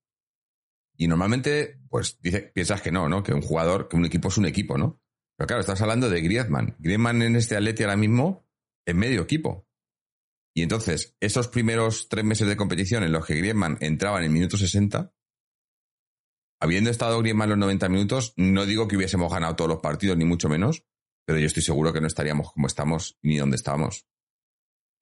Y 0.95 1.09
normalmente, 1.09 1.81
pues 1.89 2.17
dice, 2.21 2.43
piensas 2.43 2.81
que 2.81 2.93
no, 2.93 3.09
¿no? 3.09 3.23
Que 3.23 3.33
un 3.33 3.41
jugador, 3.41 3.89
que 3.89 3.97
un 3.97 4.05
equipo 4.05 4.29
es 4.29 4.37
un 4.37 4.45
equipo, 4.45 4.77
¿no? 4.77 5.01
Pero 5.35 5.47
claro, 5.47 5.59
estás 5.59 5.81
hablando 5.81 6.09
de 6.09 6.21
Griezmann. 6.21 6.77
Griezmann 6.79 7.21
en 7.23 7.35
este 7.35 7.57
Atleti 7.57 7.83
ahora 7.83 7.97
mismo 7.97 8.47
es 8.85 8.95
medio 8.95 9.21
equipo. 9.21 9.67
Y 10.53 10.63
entonces, 10.63 11.15
esos 11.19 11.47
primeros 11.47 12.09
tres 12.09 12.25
meses 12.25 12.47
de 12.47 12.57
competición 12.57 13.03
en 13.03 13.11
los 13.11 13.25
que 13.25 13.35
Griezmann 13.35 13.77
entraba 13.79 14.17
en 14.19 14.25
el 14.25 14.31
minuto 14.31 14.57
60, 14.57 15.13
habiendo 16.59 16.89
estado 16.89 17.19
Griezmann 17.19 17.49
los 17.49 17.57
90 17.57 17.89
minutos, 17.89 18.33
no 18.35 18.65
digo 18.65 18.87
que 18.87 18.97
hubiésemos 18.97 19.31
ganado 19.31 19.55
todos 19.55 19.69
los 19.69 19.79
partidos, 19.79 20.17
ni 20.17 20.25
mucho 20.25 20.49
menos, 20.49 20.83
pero 21.25 21.39
yo 21.39 21.47
estoy 21.47 21.63
seguro 21.63 21.93
que 21.93 22.01
no 22.01 22.07
estaríamos 22.07 22.51
como 22.51 22.67
estamos 22.67 23.17
ni 23.21 23.37
donde 23.37 23.55
estamos. 23.55 24.05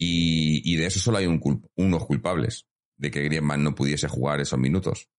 Y, 0.01 0.77
de 0.77 0.85
eso 0.85 0.99
solo 0.99 1.17
hay 1.17 1.25
un 1.25 1.41
unos 1.75 2.05
culpables, 2.05 2.67
de 2.97 3.11
que 3.11 3.23
Griezmann 3.23 3.63
no 3.63 3.75
pudiese 3.75 4.07
jugar 4.07 4.39
esos 4.39 4.59
minutos. 4.59 5.09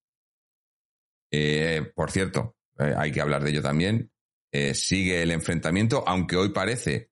Eh, 1.31 1.93
por 1.95 2.11
cierto, 2.11 2.57
eh, 2.79 2.95
hay 2.97 3.13
que 3.13 3.21
hablar 3.21 3.45
de 3.45 3.51
ello 3.51 3.63
también. 3.63 4.11
Eh, 4.53 4.75
sigue 4.75 5.23
el 5.23 5.33
enfrentamiento, 5.33 6.03
aunque 6.07 6.37
hoy 6.37 6.51
parece 6.51 7.11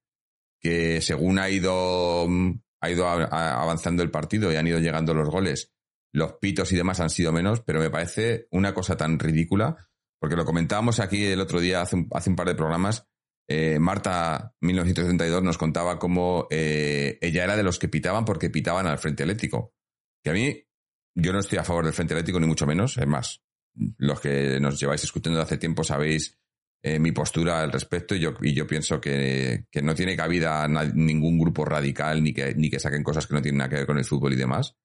que 0.61 1.01
según 1.03 1.39
ha 1.39 1.51
ido 1.51 2.27
mm, 2.27 2.61
ha 2.81 2.91
ido 2.91 3.09
avanzando 3.09 4.03
el 4.03 4.11
partido 4.11 4.53
y 4.53 4.57
han 4.57 4.67
ido 4.67 4.79
llegando 4.79 5.15
los 5.15 5.29
goles, 5.29 5.73
los 6.13 6.35
pitos 6.35 6.73
y 6.73 6.77
demás 6.77 7.01
han 7.01 7.11
sido 7.11 7.33
menos, 7.33 7.61
pero 7.61 7.81
me 7.81 7.91
parece 7.91 8.49
una 8.51 8.75
cosa 8.75 8.97
tan 8.97 9.19
ridícula, 9.19 9.89
porque 10.21 10.37
lo 10.37 10.45
comentábamos 10.45 11.01
aquí 11.01 11.25
el 11.25 11.41
otro 11.41 11.61
día, 11.61 11.83
hace 11.83 11.97
un, 11.97 12.09
par 12.09 12.49
de 12.49 12.55
programas, 12.55 13.07
eh, 13.49 13.79
Marta, 13.79 14.55
1972, 14.61 15.43
nos 15.43 15.59
contaba 15.59 15.99
cómo 15.99 16.47
eh, 16.51 17.19
ella 17.21 17.45
era 17.45 17.57
de 17.57 17.63
los 17.63 17.79
que 17.79 17.89
pitaban 17.89 18.25
porque 18.25 18.51
pitaban 18.51 18.87
al 18.87 18.99
Frente 18.99 19.23
Eléctrico. 19.23 19.75
Que 20.23 20.31
a 20.31 20.33
mí, 20.35 20.67
yo 21.15 21.33
no 21.33 21.39
estoy 21.39 21.59
a 21.59 21.65
favor 21.65 21.85
del 21.85 21.95
Frente 21.95 22.13
Eléctrico, 22.13 22.41
ni 22.41 22.47
mucho 22.47 22.67
menos. 22.67 22.99
Es 22.99 23.07
más, 23.07 23.43
los 23.97 24.21
que 24.21 24.61
nos 24.61 24.79
lleváis 24.79 25.03
escuchando 25.03 25.41
hace 25.41 25.57
tiempo 25.57 25.83
sabéis 25.83 26.39
eh, 26.83 26.99
mi 26.99 27.13
postura 27.13 27.63
al 27.63 27.73
respecto 27.73 28.15
y 28.15 28.21
yo, 28.21 28.35
y 28.41 28.55
yo 28.55 28.67
pienso 28.67 29.01
que, 29.01 29.65
que 29.71 29.83
no 29.83 29.95
tiene 29.95 30.17
cabida 30.17 30.67
ningún 30.69 31.39
grupo 31.39 31.65
radical 31.65 32.23
ni 32.23 32.33
que, 32.33 32.55
ni 32.55 32.71
que 32.71 32.79
saquen 32.79 33.03
cosas 33.03 33.27
que 33.27 33.35
no 33.35 33.43
tienen 33.43 33.59
nada 33.59 33.71
que 33.71 33.77
ver 33.77 33.87
con 33.87 33.99
el 33.99 34.05
fútbol 34.05 34.33
y 34.33 34.37
demás. 34.37 34.77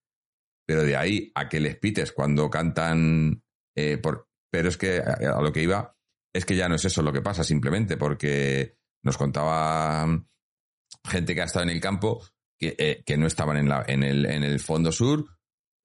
Pero 0.66 0.84
de 0.84 0.96
ahí 0.96 1.32
a 1.36 1.48
que 1.50 1.60
les 1.60 1.78
pites 1.78 2.12
cuando 2.12 2.50
cantan... 2.50 3.44
Eh, 3.76 3.98
por, 3.98 4.28
pero 4.52 4.70
es 4.70 4.78
que 4.78 5.00
a, 5.00 5.42
lo 5.42 5.52
que 5.52 5.64
iba 5.64 5.96
es 6.34 6.46
que 6.46 6.56
ya 6.56 6.68
no 6.68 6.76
es 6.76 6.86
eso 6.86 7.02
lo 7.02 7.14
que 7.14 7.22
pasa 7.22 7.44
simplemente 7.44 7.98
porque 7.98 8.78
nos 9.04 9.18
contaba 9.18 10.08
gente 11.06 11.36
que 11.36 11.42
ha 11.42 11.46
estado 11.46 11.64
en 11.64 11.72
el 11.72 11.82
campo 11.82 12.24
que, 12.60 12.76
eh, 12.78 13.04
que 13.06 13.18
no 13.18 13.28
estaban 13.28 13.58
en, 13.58 13.70
la, 13.70 13.84
en, 13.88 14.04
el, 14.04 14.26
en 14.26 14.44
el 14.44 14.60
fondo 14.60 14.92
sur 14.92 15.26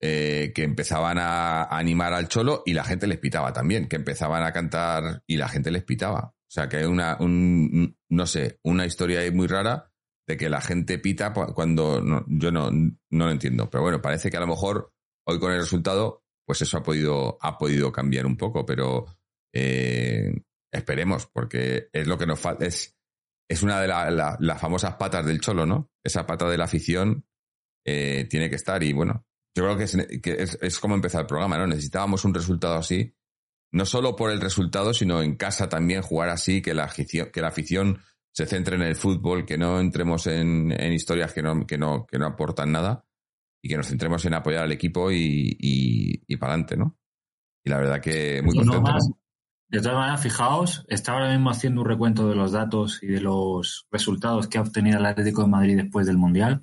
eh, 0.01 0.53
que 0.55 0.63
empezaban 0.63 1.19
a, 1.19 1.65
animar 1.65 2.13
al 2.13 2.29
cholo 2.29 2.63
y 2.65 2.73
la 2.73 2.85
gente 2.85 3.07
les 3.07 3.19
pitaba 3.19 3.53
también, 3.53 3.89
que 3.89 3.97
empezaban 3.97 4.43
a 4.45 4.53
cantar 4.53 5.23
y 5.27 5.37
la 5.37 5.49
gente 5.49 5.71
les 5.71 5.85
pitaba. 5.85 6.35
O 6.37 6.51
sea, 6.51 6.69
que 6.69 6.79
hay 6.79 6.85
una, 6.85 7.17
un, 7.21 7.97
no 8.09 8.27
sé, 8.27 8.59
una 8.63 8.87
historia 8.87 9.21
ahí 9.21 9.31
muy 9.31 9.47
rara 9.47 9.93
de 10.27 10.37
que 10.37 10.49
la 10.49 10.61
gente 10.61 10.99
pita 10.99 11.33
cuando 11.33 12.25
yo 12.29 12.53
no, 12.53 12.71
no 12.71 13.27
lo 13.27 13.31
entiendo. 13.31 13.69
Pero 13.71 13.83
bueno, 13.83 14.01
parece 14.01 14.31
que 14.31 14.37
a 14.37 14.41
lo 14.41 14.47
mejor 14.47 14.93
hoy 15.27 15.39
con 15.39 15.53
el 15.53 15.59
resultado, 15.59 16.25
pues 16.47 16.63
eso 16.63 16.79
ha 16.79 16.83
podido, 16.83 17.37
ha 17.41 17.59
podido 17.59 17.91
cambiar 17.93 18.25
un 18.25 18.37
poco, 18.37 18.65
pero 18.65 19.07
eh, 19.53 20.33
esperemos, 20.73 21.27
porque 21.27 21.89
es 21.93 22.07
lo 22.07 22.17
que 22.19 22.27
nos 22.27 22.39
falta, 22.39 22.67
es, 22.67 22.97
es 23.49 23.63
una 23.63 23.81
de 23.81 23.89
las 23.89 24.61
famosas 24.61 24.95
patas 24.95 25.27
del 25.27 25.41
cholo, 25.41 25.67
¿no? 25.67 25.91
Esa 26.05 26.27
pata 26.27 26.49
de 26.49 26.59
la 26.59 26.65
afición 26.65 27.27
eh, 27.87 28.27
tiene 28.31 28.49
que 28.49 28.57
estar 28.57 28.83
y 28.83 28.93
bueno, 28.93 29.27
yo 29.55 29.65
creo 29.65 29.77
que, 29.77 30.47
es, 30.61 30.79
como 30.79 30.95
empezar 30.95 31.23
el 31.23 31.27
programa, 31.27 31.59
¿no? 31.59 31.67
Necesitábamos 31.67 32.25
un 32.25 32.35
resultado 32.35 32.77
así, 32.77 33.15
no 33.73 33.85
solo 33.85 34.17
por 34.17 34.31
el 34.31 34.41
resultado, 34.41 34.95
sino 34.95 35.23
en 35.23 35.37
casa 35.37 35.69
también 35.69 36.03
jugar 36.03 36.29
así, 36.29 36.63
que 36.63 36.75
la 36.75 36.85
afición, 36.85 37.31
que 37.33 37.41
la 37.41 37.49
afición 37.49 37.99
se 38.33 38.47
centre 38.47 38.77
en 38.77 38.83
el 38.83 38.95
fútbol, 38.95 39.45
que 39.45 39.59
no 39.59 39.81
entremos 39.81 40.27
en, 40.27 40.73
historias 40.93 41.33
que 41.33 41.43
no, 41.43 41.67
que, 41.67 41.77
no, 41.77 42.07
que 42.07 42.19
no 42.19 42.27
aportan 42.27 42.73
nada 42.73 43.05
y 43.61 43.69
que 43.69 43.77
nos 43.77 43.89
centremos 43.89 44.25
en 44.25 44.35
apoyar 44.35 44.63
al 44.63 44.73
equipo 44.73 45.11
y, 45.11 45.57
y, 45.59 46.37
para 46.37 46.53
adelante, 46.53 46.77
¿no? 46.77 46.97
Y 47.65 47.71
la 47.71 47.79
verdad 47.79 48.01
que 48.01 48.41
muy 48.43 48.57
contento. 48.57 48.95
de 49.69 49.81
todas 49.81 49.97
maneras, 49.97 50.23
fijaos, 50.23 50.87
está 50.89 51.13
ahora 51.13 51.33
mismo 51.33 51.51
haciendo 51.51 51.81
un 51.81 51.89
recuento 51.89 52.29
de 52.29 52.37
los 52.37 52.53
datos 52.53 53.03
y 53.03 53.09
de 53.09 53.21
los 53.21 53.89
resultados 53.91 54.47
que 54.47 54.59
ha 54.59 54.63
obtenido 54.63 54.99
el 54.99 55.07
Atlético 55.07 55.43
de 55.43 55.49
Madrid 55.49 55.77
después 55.77 56.07
del 56.07 56.17
Mundial 56.17 56.63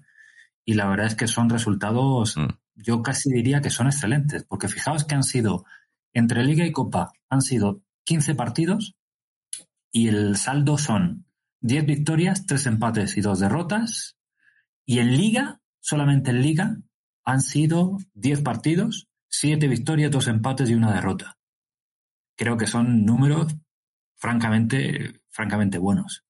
y 0.64 0.76
la 0.76 0.88
verdad 0.88 1.08
es 1.08 1.16
que 1.16 1.28
son 1.28 1.50
resultados 1.50 2.38
mm 2.38 2.48
yo 2.76 3.02
casi 3.02 3.32
diría 3.32 3.62
que 3.62 3.70
son 3.70 3.88
excelentes, 3.88 4.44
porque 4.44 4.68
fijaos 4.68 5.06
que 5.06 5.16
han 5.16 5.24
sido, 5.24 5.66
entre 6.14 6.44
Liga 6.44 6.66
y 6.66 6.72
Copa, 6.72 7.12
han 7.30 7.42
sido 7.42 7.82
15 8.04 8.36
partidos 8.36 8.96
y 9.92 10.10
el 10.10 10.38
saldo 10.38 10.78
son 10.78 11.26
10 11.62 11.86
victorias, 11.86 12.46
3 12.46 12.68
empates 12.68 13.18
y 13.18 13.22
2 13.22 13.40
derrotas. 13.40 14.18
Y 14.86 15.00
en 15.00 15.18
Liga, 15.18 15.62
solamente 15.80 16.32
en 16.32 16.42
Liga, 16.42 16.78
han 17.24 17.42
sido 17.42 17.98
10 18.14 18.42
partidos, 18.42 19.08
7 19.30 19.68
victorias, 19.68 20.12
2 20.12 20.28
empates 20.28 20.70
y 20.70 20.76
una 20.76 20.94
derrota. 20.94 21.38
Creo 22.36 22.58
que 22.58 22.68
son 22.68 23.06
números 23.06 23.56
francamente, 24.16 25.22
francamente 25.30 25.78
buenos. 25.78 26.24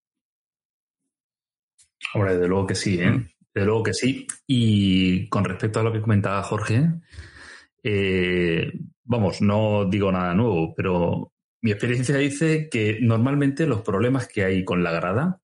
Hombre, 2.13 2.37
de 2.37 2.47
luego 2.47 2.67
que 2.67 2.75
sí, 2.75 2.99
¿eh? 2.99 3.34
Desde 3.55 3.67
luego 3.67 3.83
que 3.83 3.93
sí. 3.93 4.27
Y 4.45 5.29
con 5.29 5.45
respecto 5.45 5.79
a 5.79 5.83
lo 5.83 5.93
que 5.93 6.01
comentaba 6.01 6.43
Jorge, 6.43 6.91
eh, 7.81 8.69
vamos, 9.05 9.41
no 9.41 9.85
digo 9.85 10.11
nada 10.11 10.33
nuevo, 10.33 10.75
pero 10.75 11.31
mi 11.61 11.71
experiencia 11.71 12.17
dice 12.17 12.67
que 12.69 12.99
normalmente 13.01 13.65
los 13.65 13.81
problemas 13.81 14.27
que 14.27 14.43
hay 14.43 14.65
con 14.65 14.83
la 14.83 14.91
grada, 14.91 15.41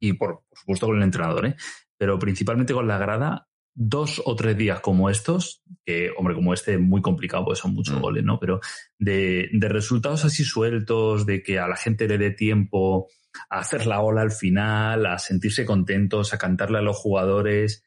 y 0.00 0.14
por, 0.14 0.44
supuesto 0.52 0.86
con 0.86 0.96
el 0.96 1.02
entrenador, 1.02 1.46
¿eh? 1.46 1.56
pero 1.98 2.18
principalmente 2.18 2.72
con 2.72 2.88
la 2.88 2.96
grada, 2.96 3.46
dos 3.74 4.22
o 4.24 4.34
tres 4.34 4.56
días 4.56 4.80
como 4.80 5.10
estos, 5.10 5.62
que, 5.84 6.10
hombre, 6.16 6.34
como 6.34 6.54
este 6.54 6.74
es 6.74 6.80
muy 6.80 7.02
complicado, 7.02 7.44
pues 7.44 7.58
son 7.58 7.74
muchos 7.74 7.98
mm. 7.98 8.00
goles, 8.00 8.24
¿no? 8.24 8.40
Pero 8.40 8.60
de, 8.98 9.50
de, 9.52 9.68
resultados 9.68 10.24
así 10.24 10.44
sueltos, 10.44 11.26
de 11.26 11.42
que 11.42 11.58
a 11.58 11.68
la 11.68 11.76
gente 11.76 12.08
le 12.08 12.18
dé 12.18 12.30
tiempo 12.30 13.08
a 13.48 13.60
hacer 13.60 13.86
la 13.86 14.00
ola 14.00 14.22
al 14.22 14.32
final, 14.32 15.06
a 15.06 15.18
sentirse 15.18 15.64
contentos, 15.64 16.32
a 16.32 16.38
cantarle 16.38 16.78
a 16.78 16.82
los 16.82 16.96
jugadores. 16.96 17.84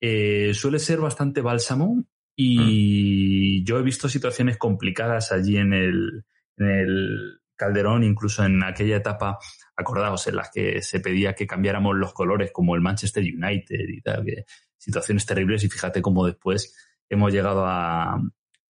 Eh, 0.00 0.52
suele 0.54 0.78
ser 0.78 1.00
bastante 1.00 1.40
bálsamo 1.40 2.04
y 2.34 3.60
mm. 3.60 3.64
yo 3.66 3.78
he 3.78 3.82
visto 3.82 4.08
situaciones 4.08 4.56
complicadas 4.56 5.32
allí 5.32 5.58
en 5.58 5.72
el, 5.72 6.24
en 6.56 6.66
el 6.66 7.40
Calderón, 7.54 8.04
incluso 8.04 8.42
en 8.44 8.62
aquella 8.62 8.96
etapa, 8.96 9.38
acordaos, 9.76 10.26
en 10.26 10.36
las 10.36 10.50
que 10.50 10.80
se 10.80 11.00
pedía 11.00 11.34
que 11.34 11.46
cambiáramos 11.46 11.96
los 11.96 12.14
colores 12.14 12.50
como 12.52 12.74
el 12.74 12.80
Manchester 12.80 13.22
United 13.22 13.88
y 13.88 14.00
tal, 14.00 14.24
que 14.24 14.44
situaciones 14.78 15.26
terribles 15.26 15.62
y 15.64 15.68
fíjate 15.68 16.00
cómo 16.00 16.24
después 16.24 16.74
hemos 17.10 17.30
llegado 17.32 17.66
a, 17.66 18.18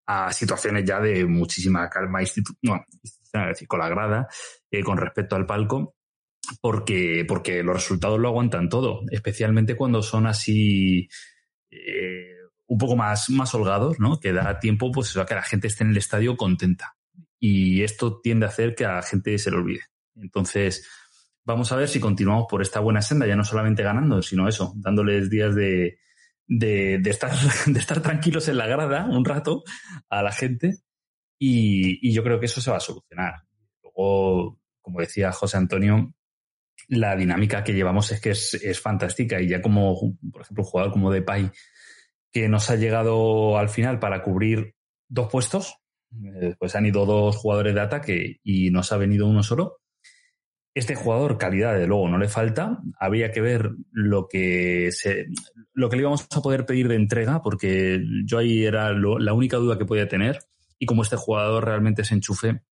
a 0.06 0.32
situaciones 0.32 0.84
ya 0.84 0.98
de 0.98 1.24
muchísima 1.24 1.88
calma 1.88 2.20
institucional, 2.20 2.84
con 3.68 3.78
la 3.78 3.88
grada, 3.88 4.28
eh, 4.68 4.82
con 4.82 4.98
respecto 4.98 5.36
al 5.36 5.46
palco 5.46 5.94
porque, 6.60 7.24
porque 7.26 7.62
los 7.62 7.74
resultados 7.74 8.18
lo 8.18 8.28
aguantan 8.28 8.68
todo, 8.68 9.02
especialmente 9.10 9.76
cuando 9.76 10.02
son 10.02 10.26
así 10.26 11.08
eh, 11.70 12.34
un 12.66 12.78
poco 12.78 12.96
más, 12.96 13.30
más 13.30 13.54
holgados, 13.54 13.98
¿no? 13.98 14.20
Que 14.20 14.32
da 14.32 14.58
tiempo 14.58 14.90
pues, 14.92 15.16
a 15.16 15.26
que 15.26 15.34
la 15.34 15.42
gente 15.42 15.66
esté 15.66 15.84
en 15.84 15.90
el 15.90 15.96
estadio 15.96 16.36
contenta. 16.36 16.96
Y 17.38 17.82
esto 17.82 18.20
tiende 18.20 18.46
a 18.46 18.48
hacer 18.48 18.74
que 18.74 18.84
a 18.84 18.96
la 18.96 19.02
gente 19.02 19.36
se 19.38 19.50
lo 19.50 19.58
olvide. 19.58 19.82
Entonces, 20.14 20.86
vamos 21.44 21.72
a 21.72 21.76
ver 21.76 21.88
si 21.88 22.00
continuamos 22.00 22.46
por 22.48 22.62
esta 22.62 22.80
buena 22.80 23.02
senda, 23.02 23.26
ya 23.26 23.36
no 23.36 23.44
solamente 23.44 23.82
ganando, 23.82 24.22
sino 24.22 24.46
eso, 24.46 24.72
dándoles 24.76 25.30
días 25.30 25.54
de, 25.54 25.98
de, 26.46 26.98
de, 26.98 27.10
estar, 27.10 27.32
de 27.66 27.78
estar 27.78 28.02
tranquilos 28.02 28.48
en 28.48 28.58
la 28.58 28.66
grada 28.66 29.06
un 29.06 29.24
rato 29.24 29.64
a 30.08 30.22
la 30.22 30.32
gente. 30.32 30.78
Y 31.42 32.12
yo 32.12 32.22
creo 32.22 32.38
que 32.38 32.46
eso 32.46 32.60
se 32.60 32.70
va 32.70 32.76
a 32.76 32.80
solucionar. 32.80 33.46
Luego, 33.82 34.60
como 34.80 35.00
decía 35.00 35.32
José 35.32 35.56
Antonio, 35.56 36.12
la 36.90 37.16
dinámica 37.16 37.62
que 37.62 37.72
llevamos 37.72 38.10
es 38.10 38.20
que 38.20 38.30
es, 38.30 38.54
es, 38.54 38.80
fantástica 38.80 39.40
y 39.40 39.48
ya 39.48 39.62
como, 39.62 40.16
por 40.32 40.42
ejemplo, 40.42 40.64
un 40.64 40.70
jugador 40.70 40.92
como 40.92 41.10
Depay, 41.10 41.50
que 42.32 42.48
nos 42.48 42.68
ha 42.68 42.76
llegado 42.76 43.56
al 43.56 43.68
final 43.68 43.98
para 43.98 44.22
cubrir 44.22 44.74
dos 45.08 45.28
puestos, 45.30 45.76
eh, 46.12 46.54
pues 46.58 46.74
han 46.74 46.86
ido 46.86 47.06
dos 47.06 47.36
jugadores 47.36 47.74
de 47.74 47.80
ataque 47.80 48.40
y 48.42 48.70
nos 48.70 48.90
ha 48.92 48.96
venido 48.96 49.28
uno 49.28 49.42
solo. 49.42 49.78
Este 50.74 50.94
jugador, 50.94 51.38
calidad, 51.38 51.76
de 51.76 51.86
luego, 51.86 52.08
no 52.08 52.18
le 52.18 52.28
falta. 52.28 52.78
Habría 52.98 53.30
que 53.32 53.40
ver 53.40 53.70
lo 53.92 54.26
que, 54.28 54.90
se, 54.92 55.26
lo 55.72 55.88
que 55.88 55.96
le 55.96 56.02
íbamos 56.02 56.26
a 56.30 56.42
poder 56.42 56.66
pedir 56.66 56.88
de 56.88 56.96
entrega, 56.96 57.42
porque 57.42 58.00
yo 58.24 58.38
ahí 58.38 58.64
era 58.64 58.92
la 58.92 59.32
única 59.32 59.56
duda 59.56 59.78
que 59.78 59.84
podía 59.84 60.08
tener. 60.08 60.38
Y 60.78 60.86
como 60.86 61.02
este 61.02 61.16
jugador 61.16 61.64
realmente 61.64 62.04
se 62.04 62.14
enchufe, 62.14 62.62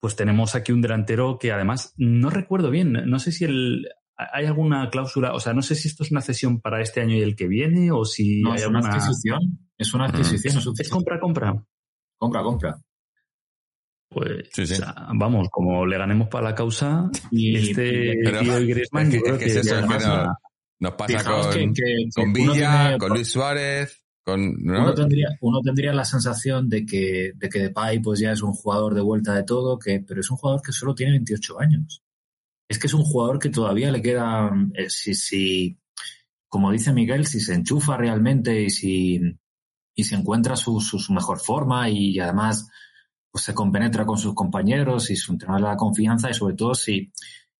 pues 0.00 0.16
tenemos 0.16 0.54
aquí 0.54 0.72
un 0.72 0.80
delantero 0.80 1.38
que 1.38 1.52
además 1.52 1.94
no 1.96 2.30
recuerdo 2.30 2.70
bien, 2.70 2.92
no 2.92 3.18
sé 3.18 3.32
si 3.32 3.44
el, 3.44 3.88
hay 4.16 4.46
alguna 4.46 4.90
cláusula, 4.90 5.32
o 5.32 5.40
sea, 5.40 5.52
no 5.52 5.62
sé 5.62 5.74
si 5.74 5.88
esto 5.88 6.02
es 6.02 6.10
una 6.10 6.20
cesión 6.20 6.60
para 6.60 6.80
este 6.80 7.00
año 7.00 7.16
y 7.16 7.22
el 7.22 7.36
que 7.36 7.46
viene 7.46 7.90
o 7.92 8.04
si 8.04 8.42
no, 8.42 8.50
hay 8.50 8.56
es 8.56 8.62
alguna... 8.62 8.80
una 8.80 8.88
adquisición, 8.88 9.38
es 9.76 9.94
una 9.94 10.06
adquisición, 10.06 10.54
mm. 10.54 10.58
es, 10.58 10.80
es 10.80 10.88
compra 10.88 11.20
compra. 11.20 11.64
Compra 12.16 12.42
compra. 12.42 12.78
Pues 14.08 14.48
sí, 14.52 14.66
sí. 14.66 14.74
O 14.74 14.76
sea, 14.76 14.94
vamos, 15.14 15.48
como 15.50 15.84
le 15.84 15.98
ganemos 15.98 16.28
para 16.28 16.50
la 16.50 16.54
causa 16.54 17.10
y 17.30 17.56
este 17.56 18.14
pero, 18.24 18.40
tío 18.40 18.54
Griezmann, 18.66 19.06
es 19.06 19.10
que, 19.10 19.16
yo 19.16 19.22
creo 19.22 19.34
es 19.34 19.40
que, 19.40 19.46
es 19.46 19.56
eso, 19.56 19.74
además, 19.74 19.96
es 19.96 20.08
que 20.08 20.16
no, 20.16 20.34
nos 20.80 20.92
pasa 20.94 21.24
con, 21.24 21.52
que, 21.52 21.72
que, 21.74 22.08
con 22.14 22.32
Villa, 22.32 22.82
tiene, 22.82 22.98
con 22.98 23.08
Luis 23.10 23.30
Suárez, 23.30 24.02
¿no? 24.36 24.82
uno, 24.82 24.94
tendría, 24.94 25.28
uno 25.40 25.60
tendría 25.60 25.92
la 25.92 26.04
sensación 26.04 26.68
de 26.68 26.84
que, 26.84 27.32
de 27.34 27.48
que 27.48 27.60
Depay 27.60 28.00
pues 28.00 28.20
ya 28.20 28.32
es 28.32 28.42
un 28.42 28.52
jugador 28.52 28.94
de 28.94 29.00
vuelta 29.00 29.34
de 29.34 29.44
todo, 29.44 29.78
que, 29.78 30.00
pero 30.00 30.20
es 30.20 30.30
un 30.30 30.36
jugador 30.36 30.62
que 30.62 30.72
solo 30.72 30.94
tiene 30.94 31.12
28 31.12 31.60
años. 31.60 32.02
Es 32.68 32.78
que 32.78 32.86
es 32.86 32.94
un 32.94 33.04
jugador 33.04 33.38
que 33.38 33.48
todavía 33.48 33.90
le 33.90 34.02
queda, 34.02 34.50
eh, 34.74 34.90
si, 34.90 35.14
si, 35.14 35.78
como 36.48 36.70
dice 36.70 36.92
Miguel, 36.92 37.26
si 37.26 37.40
se 37.40 37.54
enchufa 37.54 37.96
realmente 37.96 38.62
y 38.62 38.70
si, 38.70 39.20
y 39.94 40.04
se 40.04 40.14
encuentra 40.14 40.54
su, 40.54 40.80
su, 40.80 41.12
mejor 41.12 41.40
forma 41.40 41.88
y, 41.88 42.18
además 42.20 42.68
pues 43.30 43.44
se 43.44 43.52
compenetra 43.54 44.06
con 44.06 44.16
sus 44.16 44.34
compañeros 44.34 45.10
y 45.10 45.16
su 45.16 45.32
entrenador 45.32 45.62
le 45.62 45.68
da 45.68 45.76
confianza 45.76 46.30
y 46.30 46.34
sobre 46.34 46.54
todo 46.54 46.74
si, 46.74 47.12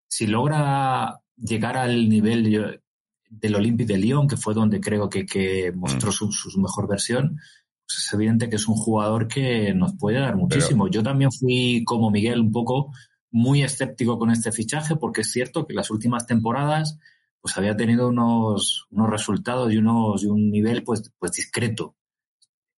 si 0.09 0.27
logra 0.27 1.21
llegar 1.37 1.77
al 1.77 2.09
nivel 2.09 2.81
del 3.31 3.57
Olympique 3.57 3.93
de 3.93 3.99
Lyon, 3.99 4.29
que 4.29 4.37
fue 4.37 4.55
donde 4.55 4.81
creo 4.81 5.09
que, 5.09 5.27
que 5.27 5.73
mostró 5.75 6.12
su, 6.12 6.33
su, 6.33 6.61
mejor 6.61 6.88
versión, 6.88 7.38
pues 7.87 7.99
es 7.99 8.12
evidente 8.12 8.49
que 8.49 8.57
es 8.57 8.69
un 8.69 8.75
jugador 8.75 9.29
que 9.29 9.73
nos 9.75 9.95
puede 9.97 10.19
dar 10.19 10.37
muchísimo. 10.37 10.85
Pero... 10.85 10.93
Yo 10.93 11.03
también 11.03 11.33
fui, 11.33 11.83
como 11.85 12.11
Miguel, 12.11 12.41
un 12.41 12.53
poco 12.53 12.93
muy 13.31 13.62
escéptico 13.62 14.19
con 14.19 14.31
este 14.31 14.53
fichaje, 14.53 14.97
porque 14.97 15.23
es 15.23 15.31
cierto 15.31 15.67
que 15.67 15.75
las 15.75 15.91
últimas 15.91 16.27
temporadas 16.27 16.99
pues 17.41 17.57
había 17.57 17.77
tenido 17.77 18.09
unos, 18.09 18.87
unos 18.91 19.11
resultados 19.11 19.73
y, 19.73 19.77
unos, 19.77 20.23
y 20.25 20.27
un 20.27 20.51
nivel 20.51 20.83
pues, 20.83 21.12
pues 21.19 21.33
discreto. 21.33 21.95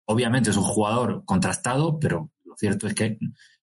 Obviamente 0.06 0.50
es 0.50 0.56
un 0.56 0.64
jugador 0.64 1.24
contrastado, 1.24 1.98
pero 1.98 2.30
lo 2.44 2.56
cierto 2.56 2.86
es 2.86 2.94
que 2.94 3.18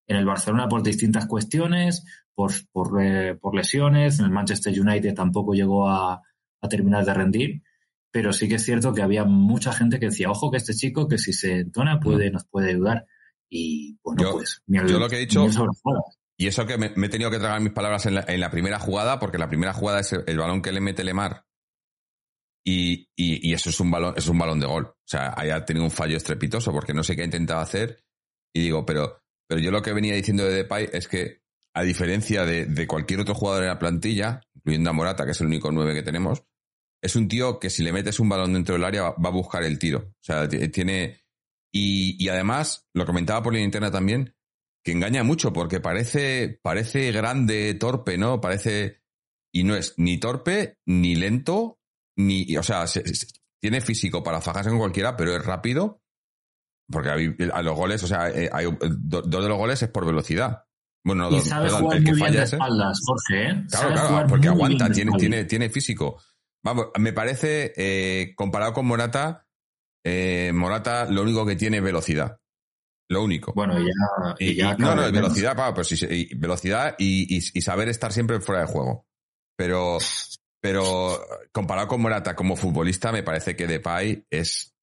en 0.08 0.16
el 0.16 0.26
Barcelona 0.26 0.68
por 0.68 0.82
distintas 0.82 1.28
cuestiones, 1.28 2.06
por, 2.34 2.52
por, 2.72 3.02
eh, 3.02 3.36
por 3.36 3.56
lesiones, 3.56 4.20
en 4.20 4.26
el 4.26 4.32
Manchester 4.32 4.80
United 4.80 5.14
tampoco 5.14 5.54
llegó 5.54 5.88
a, 5.90 6.22
a 6.62 6.70
terminar 6.70 7.06
de 7.06 7.14
rendir, 7.14 7.64
pero 8.12 8.34
sí 8.34 8.48
que 8.48 8.56
es 8.56 8.64
cierto 8.64 8.94
que 8.94 9.02
había 9.02 9.26
mucha 9.26 9.74
gente 9.74 10.00
que 10.00 10.08
decía, 10.08 10.30
ojo 10.30 10.50
que 10.50 10.58
este 10.58 10.74
chico 10.74 11.08
que 11.08 11.18
si 11.18 11.34
se 11.34 11.60
entona 11.60 12.00
puede, 12.00 12.32
nos 12.32 12.46
puede 12.46 12.72
ayudar. 12.72 13.06
Y 13.50 13.98
bueno, 14.04 14.24
yo, 14.24 14.32
pues... 14.34 14.62
Mi, 14.66 14.80
yo 14.80 15.00
lo 15.00 15.10
que 15.10 15.18
he 15.18 15.20
dicho... 15.20 15.46
Y 16.40 16.48
eso 16.48 16.68
que 16.68 16.78
me, 16.78 16.92
me, 16.96 17.08
he 17.08 17.10
tenido 17.10 17.32
que 17.32 17.40
tragar 17.40 17.60
mis 17.62 17.74
palabras 17.74 18.06
en 18.06 18.16
la, 18.16 18.26
en 18.28 18.40
la, 18.40 18.52
primera 18.52 18.80
jugada, 18.80 19.18
porque 19.20 19.40
la 19.40 19.50
primera 19.50 19.74
jugada 19.74 20.02
es 20.02 20.14
el, 20.14 20.24
el 20.28 20.38
balón 20.38 20.62
que 20.62 20.72
le 20.72 20.82
mete 20.82 21.04
Lemar. 21.04 21.46
Y, 22.64 23.10
y, 23.16 23.50
y, 23.50 23.54
eso 23.54 23.70
es 23.70 23.80
un 23.80 23.90
balón, 23.90 24.14
es 24.18 24.28
un 24.28 24.38
balón 24.38 24.60
de 24.60 24.68
gol. 24.68 24.86
O 24.86 25.08
sea, 25.08 25.34
haya 25.36 25.66
tenido 25.66 25.86
un 25.86 25.92
fallo 25.92 26.16
estrepitoso, 26.16 26.72
porque 26.72 26.94
no 26.94 27.04
sé 27.04 27.16
qué 27.16 27.24
ha 27.24 27.26
intentado 27.26 27.60
hacer. 27.60 28.04
Y 28.54 28.62
digo, 28.62 28.86
pero, 28.86 29.24
pero 29.48 29.60
yo 29.62 29.72
lo 29.72 29.82
que 29.82 29.94
venía 29.94 30.14
diciendo 30.14 30.44
de 30.44 30.54
Depay 30.54 30.90
es 30.92 31.08
que, 31.08 31.42
a 31.74 31.82
diferencia 31.84 32.46
de, 32.46 32.66
de 32.66 32.88
cualquier 32.88 33.22
otro 33.22 33.34
jugador 33.34 33.64
en 33.64 33.70
la 33.70 33.80
plantilla, 33.80 34.42
incluyendo 34.68 34.90
a 34.90 34.94
Morata, 34.94 35.24
que 35.24 35.32
es 35.32 35.40
el 35.40 35.48
único 35.48 35.72
nueve 35.72 35.94
que 35.94 36.04
tenemos, 36.04 36.44
es 37.02 37.16
un 37.16 37.30
tío 37.30 37.58
que 37.58 37.70
si 37.70 37.84
le 37.84 37.94
metes 37.94 38.20
un 38.20 38.28
balón 38.28 38.54
dentro 38.54 38.76
del 38.76 38.84
área 38.84 39.12
va, 39.12 39.30
a 39.30 39.32
buscar 39.32 39.64
el 39.64 39.80
tiro. 39.80 40.00
O 40.00 40.24
sea, 40.24 40.48
tiene. 40.50 41.22
Y, 41.72 42.28
además, 42.28 42.90
lo 42.94 43.06
comentaba 43.06 43.44
por 43.44 43.54
la 43.54 43.60
interna 43.60 43.92
también, 43.92 44.36
que 44.84 44.92
engaña 44.92 45.24
mucho 45.24 45.54
porque 45.54 45.80
parece, 45.80 46.60
parece 46.62 47.12
grande, 47.12 47.76
torpe, 47.76 48.18
¿no? 48.18 48.42
Parece. 48.42 49.04
Y 49.54 49.64
no 49.64 49.76
es 49.76 49.94
ni 49.98 50.18
torpe, 50.18 50.80
ni 50.86 51.16
lento, 51.16 51.80
ni. 52.18 52.58
O 52.58 52.64
sea, 52.64 52.88
se, 52.88 53.08
se, 53.16 53.28
tiene 53.62 53.80
físico 53.80 54.22
para 54.22 54.42
fajarse 54.42 54.70
con 54.70 54.80
cualquiera, 54.80 55.16
pero 55.16 55.34
es 55.36 55.46
rápido. 55.46 56.02
Porque 56.92 57.10
hay, 57.10 57.36
a 57.54 57.62
los 57.62 57.76
goles, 57.76 58.04
o 58.04 58.08
sea, 58.08 58.30
eh, 58.30 58.50
hay, 58.52 58.66
dos 58.82 59.30
de 59.30 59.50
los 59.50 59.58
goles 59.58 59.82
es 59.82 59.90
por 59.90 60.06
velocidad. 60.06 60.67
Bueno, 61.08 61.24
no, 61.24 61.30
y 61.30 61.36
dos, 61.40 61.48
sabe 61.48 61.68
perdón, 61.68 61.82
jugar 61.84 61.98
el 61.98 62.04
que 62.04 62.12
muy 62.12 62.20
falla 62.20 62.32
bien 62.32 62.42
de 62.42 62.46
espaldas, 62.46 63.00
Jorge, 63.06 63.50
¿eh? 63.50 63.66
Claro, 63.72 64.08
claro, 64.08 64.28
porque 64.28 64.48
aguanta, 64.50 64.92
tiene, 64.92 65.12
tiene, 65.18 65.46
tiene 65.46 65.70
físico. 65.70 66.22
Vamos, 66.62 66.88
me 67.00 67.14
parece, 67.14 67.72
eh, 67.78 68.36
comparado 68.36 68.74
con 68.74 68.86
Morata, 68.86 69.48
eh, 70.04 70.52
Morata 70.54 71.06
lo 71.06 71.22
único 71.22 71.46
que 71.46 71.56
tiene 71.56 71.78
es 71.78 71.84
velocidad. 71.84 72.38
Lo 73.10 73.24
único. 73.24 73.54
Bueno, 73.54 73.80
y 73.80 73.86
ya. 73.86 74.36
Y 74.38 74.56
ya 74.56 74.76
no, 74.76 74.96
no, 74.96 75.10
velocidad, 75.10 75.56
pa, 75.56 75.74
pues 75.74 75.88
sí, 75.88 76.06
y, 76.10 76.36
velocidad 76.36 76.96
y, 77.00 77.38
y, 77.38 77.38
y, 77.38 77.62
saber 77.62 77.88
estar 77.88 78.12
siempre 78.12 78.42
fuera 78.42 78.64
de 78.64 78.68
juego. 78.68 79.08
Pero, 79.56 80.00
pero 80.60 81.26
comparado 81.54 81.88
con 81.88 82.02
Morata 82.02 82.36
como 82.36 82.58
futbolista, 82.58 83.14
me 83.14 83.24
parece 83.24 83.56
que 83.56 83.66
Depay 83.66 84.26
es. 84.30 84.76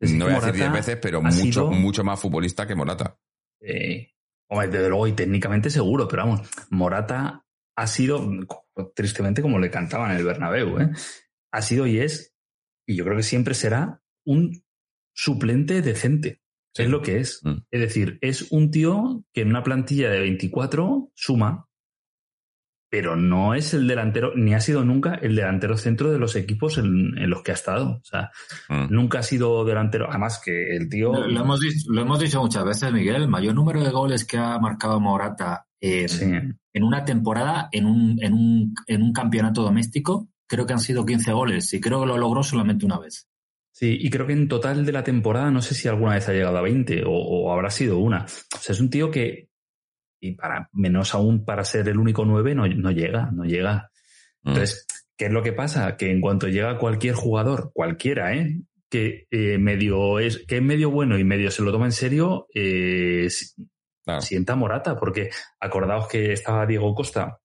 es 0.00 0.12
no 0.12 0.24
voy 0.24 0.36
a 0.36 0.38
decir 0.38 0.54
diez 0.54 0.72
veces, 0.72 0.96
pero 1.02 1.20
mucho, 1.20 1.36
sido... 1.36 1.70
mucho 1.70 2.02
más 2.02 2.18
futbolista 2.18 2.66
que 2.66 2.74
Morata. 2.74 3.18
Eh, 3.60 4.13
hombre, 4.54 4.68
desde 4.68 4.88
luego, 4.88 5.06
y 5.06 5.12
técnicamente 5.12 5.70
seguro, 5.70 6.08
pero 6.08 6.24
vamos, 6.24 6.48
Morata 6.70 7.44
ha 7.76 7.86
sido, 7.86 8.28
tristemente, 8.94 9.42
como 9.42 9.58
le 9.58 9.70
cantaban 9.70 10.12
en 10.12 10.18
el 10.18 10.24
Bernabéu, 10.24 10.80
¿eh? 10.80 10.90
ha 11.52 11.62
sido 11.62 11.86
y 11.86 11.98
es, 11.98 12.34
y 12.86 12.96
yo 12.96 13.04
creo 13.04 13.16
que 13.16 13.22
siempre 13.22 13.54
será, 13.54 14.02
un 14.24 14.64
suplente 15.14 15.82
decente. 15.82 16.40
Sí. 16.74 16.82
Es 16.82 16.88
lo 16.88 17.02
que 17.02 17.18
es. 17.18 17.40
Mm. 17.44 17.58
Es 17.70 17.80
decir, 17.80 18.18
es 18.20 18.50
un 18.50 18.70
tío 18.70 19.24
que 19.32 19.42
en 19.42 19.48
una 19.48 19.62
plantilla 19.62 20.10
de 20.10 20.20
24 20.20 21.12
suma, 21.14 21.68
pero 22.94 23.16
no 23.16 23.54
es 23.54 23.74
el 23.74 23.88
delantero, 23.88 24.36
ni 24.36 24.54
ha 24.54 24.60
sido 24.60 24.84
nunca 24.84 25.16
el 25.16 25.34
delantero 25.34 25.76
centro 25.76 26.12
de 26.12 26.18
los 26.20 26.36
equipos 26.36 26.78
en, 26.78 27.18
en 27.18 27.28
los 27.28 27.42
que 27.42 27.50
ha 27.50 27.54
estado. 27.54 27.96
O 28.00 28.04
sea, 28.04 28.30
mm. 28.68 28.86
nunca 28.88 29.18
ha 29.18 29.22
sido 29.24 29.64
delantero. 29.64 30.08
Además 30.08 30.40
que 30.40 30.76
el 30.76 30.88
tío... 30.88 31.12
Lo, 31.12 31.26
lo, 31.26 31.40
hemos 31.40 31.58
dicho, 31.58 31.86
lo, 31.88 32.02
hemos 32.02 32.20
dicho, 32.20 32.40
muchas 32.40 32.64
veces, 32.64 32.92
Miguel, 32.92 33.16
el 33.16 33.28
mayor 33.28 33.56
número 33.56 33.82
de 33.82 33.90
goles 33.90 34.24
que 34.24 34.38
ha 34.38 34.60
marcado 34.60 35.00
Morata 35.00 35.66
sí. 35.80 36.24
en 36.24 36.84
una 36.84 37.04
temporada, 37.04 37.68
en 37.72 37.86
un, 37.86 38.16
en, 38.22 38.32
un, 38.32 38.74
en 38.86 39.02
un 39.02 39.12
campeonato 39.12 39.62
doméstico, 39.62 40.28
creo 40.46 40.64
que 40.64 40.74
han 40.74 40.78
sido 40.78 41.04
15 41.04 41.32
goles 41.32 41.74
y 41.74 41.80
creo 41.80 42.02
que 42.02 42.06
lo 42.06 42.16
logró 42.16 42.44
solamente 42.44 42.86
una 42.86 43.00
vez. 43.00 43.26
Sí, 43.72 43.98
y 44.00 44.08
creo 44.08 44.28
que 44.28 44.34
en 44.34 44.46
total 44.46 44.86
de 44.86 44.92
la 44.92 45.02
temporada 45.02 45.50
no 45.50 45.62
sé 45.62 45.74
si 45.74 45.88
alguna 45.88 46.14
vez 46.14 46.28
ha 46.28 46.32
llegado 46.32 46.58
a 46.58 46.62
20 46.62 47.06
o, 47.06 47.10
o, 47.10 47.52
habrá 47.52 47.70
sido 47.70 47.98
una. 47.98 48.24
O 48.24 48.58
sea, 48.60 48.72
es 48.72 48.78
un 48.78 48.88
tío 48.88 49.10
que, 49.10 49.48
y 50.24 50.32
para 50.32 50.70
menos 50.72 51.14
aún 51.14 51.44
para 51.44 51.64
ser 51.64 51.86
el 51.88 51.98
único 51.98 52.24
9, 52.24 52.54
no, 52.54 52.66
no 52.66 52.90
llega, 52.90 53.30
no 53.30 53.44
llega. 53.44 53.90
Mm. 54.42 54.48
Entonces, 54.48 54.86
¿qué 55.18 55.26
es 55.26 55.32
lo 55.32 55.42
que 55.42 55.52
pasa? 55.52 55.96
Que 55.98 56.10
en 56.10 56.22
cuanto 56.22 56.48
llega 56.48 56.78
cualquier 56.78 57.14
jugador, 57.14 57.72
cualquiera, 57.74 58.34
¿eh? 58.34 58.62
Que 58.88 59.26
eh, 59.30 59.58
medio 59.58 60.18
es, 60.18 60.46
que 60.46 60.56
es 60.56 60.62
medio 60.62 60.90
bueno 60.90 61.18
y 61.18 61.24
medio 61.24 61.50
se 61.50 61.62
lo 61.62 61.72
toma 61.72 61.84
en 61.84 61.92
serio, 61.92 62.46
eh, 62.54 63.28
claro. 64.02 64.22
sienta 64.22 64.56
Morata, 64.56 64.96
porque 64.98 65.28
acordaos 65.60 66.08
que 66.08 66.32
estaba 66.32 66.64
Diego 66.64 66.94
Costa, 66.94 67.40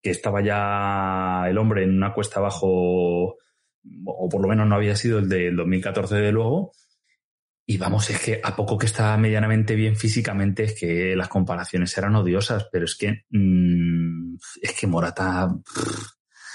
que 0.00 0.10
estaba 0.10 0.40
ya 0.40 1.48
el 1.48 1.58
hombre 1.58 1.82
en 1.82 1.96
una 1.96 2.14
cuesta 2.14 2.38
abajo 2.38 3.36
o 4.04 4.28
por 4.30 4.40
lo 4.40 4.48
menos 4.48 4.68
no 4.68 4.76
había 4.76 4.94
sido 4.94 5.18
el 5.18 5.28
del 5.28 5.56
2014 5.56 6.14
de 6.14 6.30
luego, 6.30 6.72
Y 7.64 7.78
vamos, 7.78 8.10
es 8.10 8.20
que 8.20 8.40
a 8.42 8.56
poco 8.56 8.76
que 8.76 8.86
estaba 8.86 9.16
medianamente 9.16 9.76
bien 9.76 9.96
físicamente, 9.96 10.64
es 10.64 10.78
que 10.78 11.14
las 11.14 11.28
comparaciones 11.28 11.96
eran 11.96 12.16
odiosas, 12.16 12.68
pero 12.72 12.84
es 12.84 12.96
que 12.96 13.24
mm, 13.30 14.34
es 14.60 14.72
que 14.72 14.86
Morata, 14.88 15.46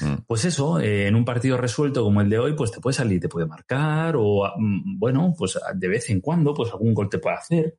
mm. 0.02 0.16
pues 0.28 0.46
eso, 0.46 0.80
eh, 0.80 1.08
en 1.08 1.16
un 1.16 1.24
partido 1.24 1.58
resuelto 1.58 2.04
como 2.04 2.22
el 2.22 2.30
de 2.30 2.40
hoy, 2.40 2.54
pues 2.56 2.72
te 2.72 2.82
puede 2.82 2.94
salir, 2.94 3.22
te 3.22 3.30
puede 3.30 3.48
marcar, 3.48 4.16
o 4.18 4.52
mm, 4.58 5.00
bueno, 5.00 5.34
pues 5.38 5.58
de 5.76 5.88
vez 5.88 6.10
en 6.10 6.20
cuando, 6.20 6.54
pues 6.54 6.72
algún 6.72 6.94
gol 6.94 7.10
te 7.10 7.20
puede 7.20 7.38
hacer, 7.38 7.78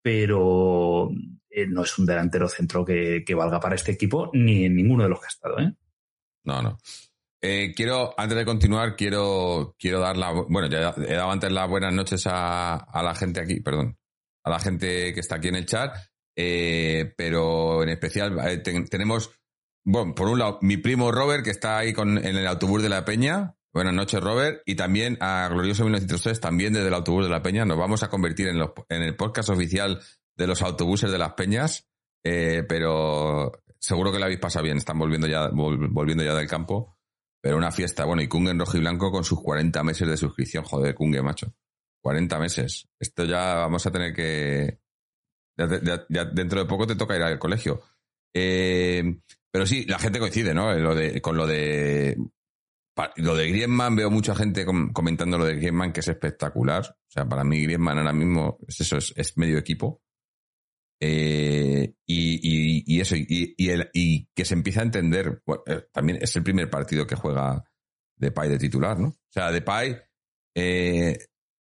pero 0.00 1.10
eh, 1.50 1.66
no 1.66 1.82
es 1.82 1.98
un 1.98 2.06
delantero 2.06 2.48
centro 2.48 2.84
que, 2.84 3.22
que, 3.24 3.34
valga 3.34 3.60
para 3.60 3.74
este 3.74 3.92
equipo, 3.92 4.30
ni 4.32 4.64
en 4.64 4.76
ninguno 4.76 5.02
de 5.02 5.10
los 5.10 5.20
que 5.20 5.26
ha 5.26 5.28
estado, 5.28 5.58
¿eh? 5.60 5.74
No, 6.44 6.62
no. 6.62 6.78
Eh, 7.44 7.72
quiero, 7.74 8.14
antes 8.16 8.38
de 8.38 8.44
continuar, 8.44 8.94
quiero, 8.94 9.74
quiero 9.76 9.98
dar 9.98 10.16
la, 10.16 10.30
bueno, 10.30 10.68
ya 10.68 10.94
he 10.96 11.14
dado 11.14 11.32
antes 11.32 11.50
las 11.50 11.68
buenas 11.68 11.92
noches 11.92 12.24
a, 12.26 12.76
a 12.76 13.02
la 13.02 13.16
gente 13.16 13.40
aquí, 13.40 13.60
perdón, 13.60 13.98
a 14.44 14.50
la 14.50 14.60
gente 14.60 15.12
que 15.12 15.20
está 15.20 15.36
aquí 15.36 15.48
en 15.48 15.56
el 15.56 15.66
chat, 15.66 15.96
eh, 16.36 17.12
pero 17.16 17.82
en 17.82 17.90
especial 17.90 18.38
eh, 18.48 18.58
tenemos, 18.58 19.30
bueno, 19.84 20.14
por 20.14 20.28
un 20.28 20.38
lado, 20.38 20.58
mi 20.62 20.76
primo 20.76 21.10
Robert, 21.10 21.44
que 21.44 21.50
está 21.50 21.78
ahí 21.78 21.92
con, 21.92 22.18
en 22.18 22.36
el 22.36 22.46
autobús 22.46 22.82
de 22.82 22.88
la 22.88 23.04
Peña. 23.04 23.56
Buenas 23.74 23.94
noches, 23.94 24.20
Robert. 24.20 24.62
Y 24.66 24.74
también 24.74 25.16
a 25.20 25.48
Glorioso 25.48 25.84
1903, 25.84 26.40
también 26.40 26.72
desde 26.72 26.88
el 26.88 26.94
autobús 26.94 27.24
de 27.24 27.30
la 27.30 27.42
Peña. 27.42 27.64
Nos 27.64 27.78
vamos 27.78 28.02
a 28.02 28.08
convertir 28.08 28.48
en, 28.48 28.58
los, 28.58 28.70
en 28.88 29.02
el 29.02 29.16
podcast 29.16 29.48
oficial 29.48 30.00
de 30.36 30.46
los 30.46 30.62
autobuses 30.62 31.10
de 31.10 31.18
las 31.18 31.32
Peñas, 31.32 31.88
eh, 32.22 32.64
pero 32.68 33.52
seguro 33.78 34.12
que 34.12 34.18
la 34.18 34.26
habéis 34.26 34.40
pasado 34.40 34.64
bien. 34.64 34.76
Están 34.76 34.98
volviendo 34.98 35.26
ya, 35.26 35.48
volviendo 35.52 36.22
ya 36.22 36.34
del 36.34 36.48
campo. 36.48 36.91
Pero 37.42 37.56
una 37.56 37.72
fiesta, 37.72 38.04
bueno, 38.04 38.22
y 38.22 38.28
Kunge 38.28 38.52
en 38.52 38.60
rojo 38.60 38.76
y 38.76 38.80
blanco 38.80 39.10
con 39.10 39.24
sus 39.24 39.42
40 39.42 39.82
meses 39.82 40.08
de 40.08 40.16
suscripción. 40.16 40.62
Joder, 40.62 40.94
Kunge, 40.94 41.20
macho. 41.22 41.52
40 42.00 42.38
meses. 42.38 42.88
Esto 42.98 43.24
ya 43.24 43.56
vamos 43.56 43.84
a 43.84 43.90
tener 43.90 44.14
que. 44.14 44.78
Ya, 45.56 46.24
dentro 46.24 46.60
de 46.60 46.66
poco 46.66 46.86
te 46.86 46.94
toca 46.94 47.16
ir 47.16 47.22
al 47.22 47.40
colegio. 47.40 47.82
Eh, 48.32 49.02
pero 49.50 49.66
sí, 49.66 49.84
la 49.86 49.98
gente 49.98 50.20
coincide, 50.20 50.54
¿no? 50.54 50.72
Lo 50.74 50.94
de, 50.94 51.20
con 51.20 51.36
lo 51.36 51.46
de. 51.46 52.16
Lo 53.16 53.34
de 53.34 53.48
Griezmann, 53.48 53.96
veo 53.96 54.10
mucha 54.10 54.34
gente 54.34 54.64
comentando 54.92 55.38
lo 55.38 55.46
de 55.46 55.56
Griezmann, 55.56 55.92
que 55.92 56.00
es 56.00 56.08
espectacular. 56.08 56.84
O 56.84 57.10
sea, 57.10 57.28
para 57.28 57.42
mí 57.42 57.62
Griezmann 57.62 57.98
ahora 57.98 58.12
mismo 58.12 58.58
es 58.68 58.80
eso, 58.82 58.98
es, 58.98 59.36
medio 59.36 59.58
equipo. 59.58 60.02
Eh, 61.04 61.94
y, 62.06 63.00
eso, 63.00 63.16
y, 63.16 63.56
y, 63.58 64.26
que 64.36 64.44
se 64.44 64.54
empieza 64.54 64.82
a 64.82 64.84
entender, 64.84 65.42
eh, 65.66 65.82
también 65.92 66.20
es 66.22 66.36
el 66.36 66.44
primer 66.44 66.70
partido 66.70 67.08
que 67.08 67.16
juega 67.16 67.64
Depay 68.16 68.48
de 68.48 68.58
titular, 68.58 69.00
¿no? 69.00 69.08
O 69.08 69.28
sea, 69.28 69.50
Depay, 69.50 69.96
eh, 70.54 71.18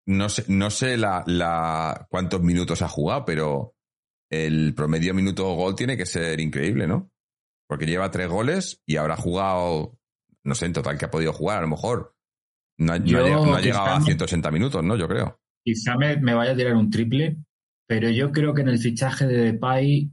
no 0.09 0.29
sé, 0.29 0.45
no 0.49 0.69
sé 0.69 0.99
la, 0.99 1.25
la, 1.27 2.07
cuántos 2.11 2.43
minutos 2.43 2.83
ha 2.83 2.89
jugado, 2.89 3.25
pero 3.25 3.77
el 4.31 4.75
promedio 4.75 5.15
minuto 5.15 5.55
gol 5.55 5.75
tiene 5.75 5.97
que 5.97 6.05
ser 6.05 6.39
increíble, 6.39 6.87
¿no? 6.87 7.11
Porque 7.67 7.87
lleva 7.87 8.11
tres 8.11 8.29
goles 8.29 8.83
y 8.85 8.97
habrá 8.97 9.17
jugado, 9.17 9.99
no 10.45 10.55
sé 10.55 10.67
en 10.67 10.75
total 10.75 10.99
que 10.99 11.07
ha 11.07 11.11
podido 11.11 11.33
jugar, 11.33 11.61
a 11.61 11.63
lo 11.63 11.69
mejor. 11.69 12.15
No, 12.77 12.93
ha, 12.93 12.99
llegado 12.99 13.87
a 13.87 14.03
180 14.03 14.51
minutos, 14.51 14.85
¿no? 14.85 14.97
Yo 14.97 15.09
creo. 15.09 15.41
Quizá 15.65 15.97
me, 15.97 16.19
me 16.19 16.35
vaya 16.35 16.53
a 16.53 16.57
tirar 16.57 16.75
un 16.75 16.91
triple, 16.91 17.39
pero 17.91 18.09
yo 18.09 18.31
creo 18.31 18.55
que 18.55 18.61
en 18.63 18.69
el 18.69 18.79
fichaje 18.79 19.27
de 19.27 19.37
Depay, 19.47 20.13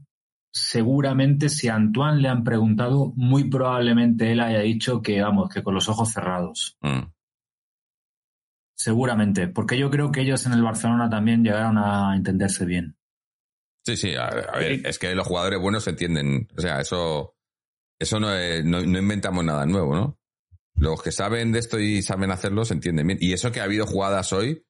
seguramente 0.51 1.47
si 1.47 1.67
a 1.67 1.75
Antoine 1.75 2.19
le 2.23 2.27
han 2.27 2.43
preguntado, 2.43 3.13
muy 3.15 3.51
probablemente 3.51 4.31
él 4.31 4.39
haya 4.39 4.61
dicho 4.61 4.99
que, 5.03 5.21
vamos, 5.21 5.53
que 5.53 5.61
con 5.61 5.75
los 5.75 5.87
ojos 5.87 6.11
cerrados. 6.11 6.75
Mm. 6.81 7.11
Seguramente, 8.75 9.47
porque 9.47 9.77
yo 9.77 9.91
creo 9.91 10.11
que 10.11 10.21
ellos 10.21 10.43
en 10.47 10.53
el 10.53 10.63
Barcelona 10.63 11.07
también 11.07 11.43
llegaron 11.43 11.77
a 11.77 12.15
entenderse 12.15 12.65
bien. 12.65 12.97
Sí, 13.85 13.95
sí, 13.95 14.15
a, 14.15 14.27
ver, 14.57 14.81
es 14.83 14.97
que 14.97 15.13
los 15.13 15.27
jugadores 15.27 15.61
buenos 15.61 15.83
se 15.83 15.91
entienden. 15.91 16.47
O 16.57 16.61
sea, 16.61 16.81
eso, 16.81 17.35
eso 17.99 18.19
no, 18.19 18.29
no, 18.63 18.81
no, 18.81 18.97
inventamos 18.97 19.45
nada 19.45 19.67
nuevo, 19.67 19.93
¿no? 19.93 20.19
Los 20.73 21.03
que 21.03 21.11
saben 21.11 21.51
de 21.51 21.59
esto 21.59 21.77
y 21.77 22.01
saben 22.01 22.31
hacerlo 22.31 22.65
se 22.65 22.73
entienden 22.73 23.05
bien. 23.05 23.19
Y 23.21 23.33
eso 23.33 23.51
que 23.51 23.59
ha 23.59 23.65
habido 23.65 23.85
jugadas 23.85 24.33
hoy 24.33 24.66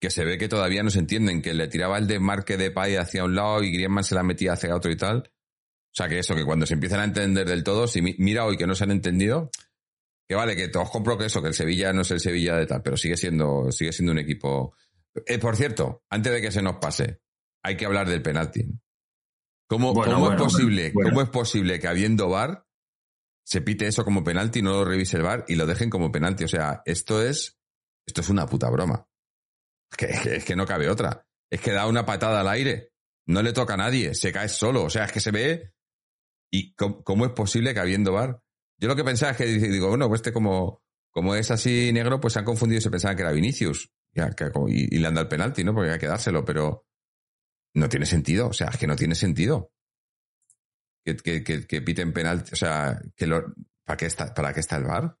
que 0.00 0.10
se 0.10 0.24
ve 0.24 0.38
que 0.38 0.48
todavía 0.48 0.82
no 0.82 0.90
se 0.90 0.98
entienden, 0.98 1.42
que 1.42 1.52
le 1.52 1.68
tiraba 1.68 1.98
el 1.98 2.06
desmarque 2.06 2.56
de 2.56 2.70
Pay 2.70 2.96
hacia 2.96 3.24
un 3.24 3.34
lado 3.34 3.62
y 3.62 3.70
Griezmann 3.70 4.02
se 4.02 4.14
la 4.14 4.22
metía 4.22 4.54
hacia 4.54 4.74
otro 4.74 4.90
y 4.90 4.96
tal. 4.96 5.18
O 5.28 5.92
sea 5.92 6.08
que 6.08 6.18
eso, 6.18 6.34
que 6.34 6.44
cuando 6.44 6.66
se 6.66 6.74
empiezan 6.74 7.00
a 7.00 7.04
entender 7.04 7.46
del 7.46 7.62
todo, 7.62 7.86
si 7.86 8.00
mira 8.00 8.46
hoy 8.46 8.56
que 8.56 8.66
no 8.66 8.74
se 8.74 8.84
han 8.84 8.92
entendido, 8.92 9.50
que 10.26 10.36
vale, 10.36 10.56
que 10.56 10.68
todos 10.68 10.90
compro 10.90 11.18
que 11.18 11.26
eso, 11.26 11.42
que 11.42 11.48
el 11.48 11.54
Sevilla 11.54 11.92
no 11.92 12.02
es 12.02 12.10
el 12.12 12.20
Sevilla 12.20 12.56
de 12.56 12.66
tal, 12.66 12.82
pero 12.82 12.96
sigue 12.96 13.16
siendo, 13.16 13.70
sigue 13.72 13.92
siendo 13.92 14.12
un 14.12 14.18
equipo. 14.18 14.74
Eh, 15.26 15.38
por 15.38 15.56
cierto, 15.56 16.04
antes 16.08 16.32
de 16.32 16.40
que 16.40 16.52
se 16.52 16.62
nos 16.62 16.76
pase, 16.76 17.20
hay 17.62 17.76
que 17.76 17.84
hablar 17.84 18.08
del 18.08 18.22
penalti. 18.22 18.64
¿Cómo, 19.68 19.92
¿cómo 19.92 20.32
es 20.32 20.40
posible, 20.40 20.92
cómo 20.92 21.20
es 21.20 21.28
posible 21.28 21.78
que 21.78 21.88
habiendo 21.88 22.28
VAR 22.28 22.66
se 23.44 23.60
pite 23.60 23.86
eso 23.86 24.04
como 24.04 24.24
penalti, 24.24 24.62
no 24.62 24.70
lo 24.70 24.84
revise 24.84 25.16
el 25.16 25.24
VAR 25.24 25.44
y 25.46 25.56
lo 25.56 25.66
dejen 25.66 25.90
como 25.90 26.10
penalti? 26.10 26.44
O 26.44 26.48
sea, 26.48 26.82
esto 26.86 27.22
es, 27.22 27.58
esto 28.06 28.20
es 28.20 28.28
una 28.30 28.46
puta 28.46 28.70
broma. 28.70 29.09
Es 29.98 30.44
que, 30.44 30.56
no 30.56 30.66
cabe 30.66 30.88
otra. 30.88 31.26
Es 31.50 31.60
que 31.60 31.72
da 31.72 31.86
una 31.86 32.06
patada 32.06 32.40
al 32.40 32.48
aire. 32.48 32.92
No 33.26 33.42
le 33.42 33.52
toca 33.52 33.74
a 33.74 33.78
nadie. 33.78 34.14
Se 34.14 34.32
cae 34.32 34.48
solo. 34.48 34.84
O 34.84 34.90
sea, 34.90 35.04
es 35.04 35.12
que 35.12 35.20
se 35.20 35.30
ve. 35.30 35.72
¿Y 36.50 36.74
cómo, 36.74 37.26
es 37.26 37.32
posible 37.32 37.74
que 37.74 37.80
habiendo 37.80 38.12
bar? 38.12 38.42
Yo 38.78 38.88
lo 38.88 38.96
que 38.96 39.04
pensaba 39.04 39.32
es 39.32 39.38
que 39.38 39.44
digo, 39.44 39.88
bueno, 39.88 40.08
pues 40.08 40.20
este 40.20 40.32
como, 40.32 40.82
como 41.10 41.34
es 41.34 41.50
así 41.50 41.92
negro, 41.92 42.20
pues 42.20 42.32
se 42.32 42.38
han 42.38 42.44
confundido 42.44 42.78
y 42.78 42.82
se 42.82 42.90
pensaban 42.90 43.16
que 43.16 43.22
era 43.22 43.32
Vinicius. 43.32 43.92
y, 44.68 44.98
le 44.98 45.06
han 45.06 45.14
dado 45.14 45.24
el 45.24 45.28
penalti, 45.28 45.62
¿no? 45.62 45.74
Porque 45.74 45.92
hay 45.92 45.98
que 45.98 46.06
dárselo, 46.06 46.44
pero 46.44 46.86
no 47.74 47.88
tiene 47.88 48.06
sentido. 48.06 48.48
O 48.48 48.52
sea, 48.52 48.68
es 48.68 48.78
que 48.78 48.86
no 48.86 48.96
tiene 48.96 49.14
sentido. 49.14 49.72
Que, 51.04 51.16
que, 51.16 51.66
que, 51.66 51.82
piten 51.82 52.12
penalti. 52.12 52.52
O 52.52 52.56
sea, 52.56 53.00
que 53.16 53.26
lo, 53.26 53.54
¿para, 53.84 53.96
qué 53.96 54.06
está, 54.06 54.34
¿para 54.34 54.52
qué 54.52 54.60
está 54.60 54.76
el 54.76 54.84
bar? 54.84 55.16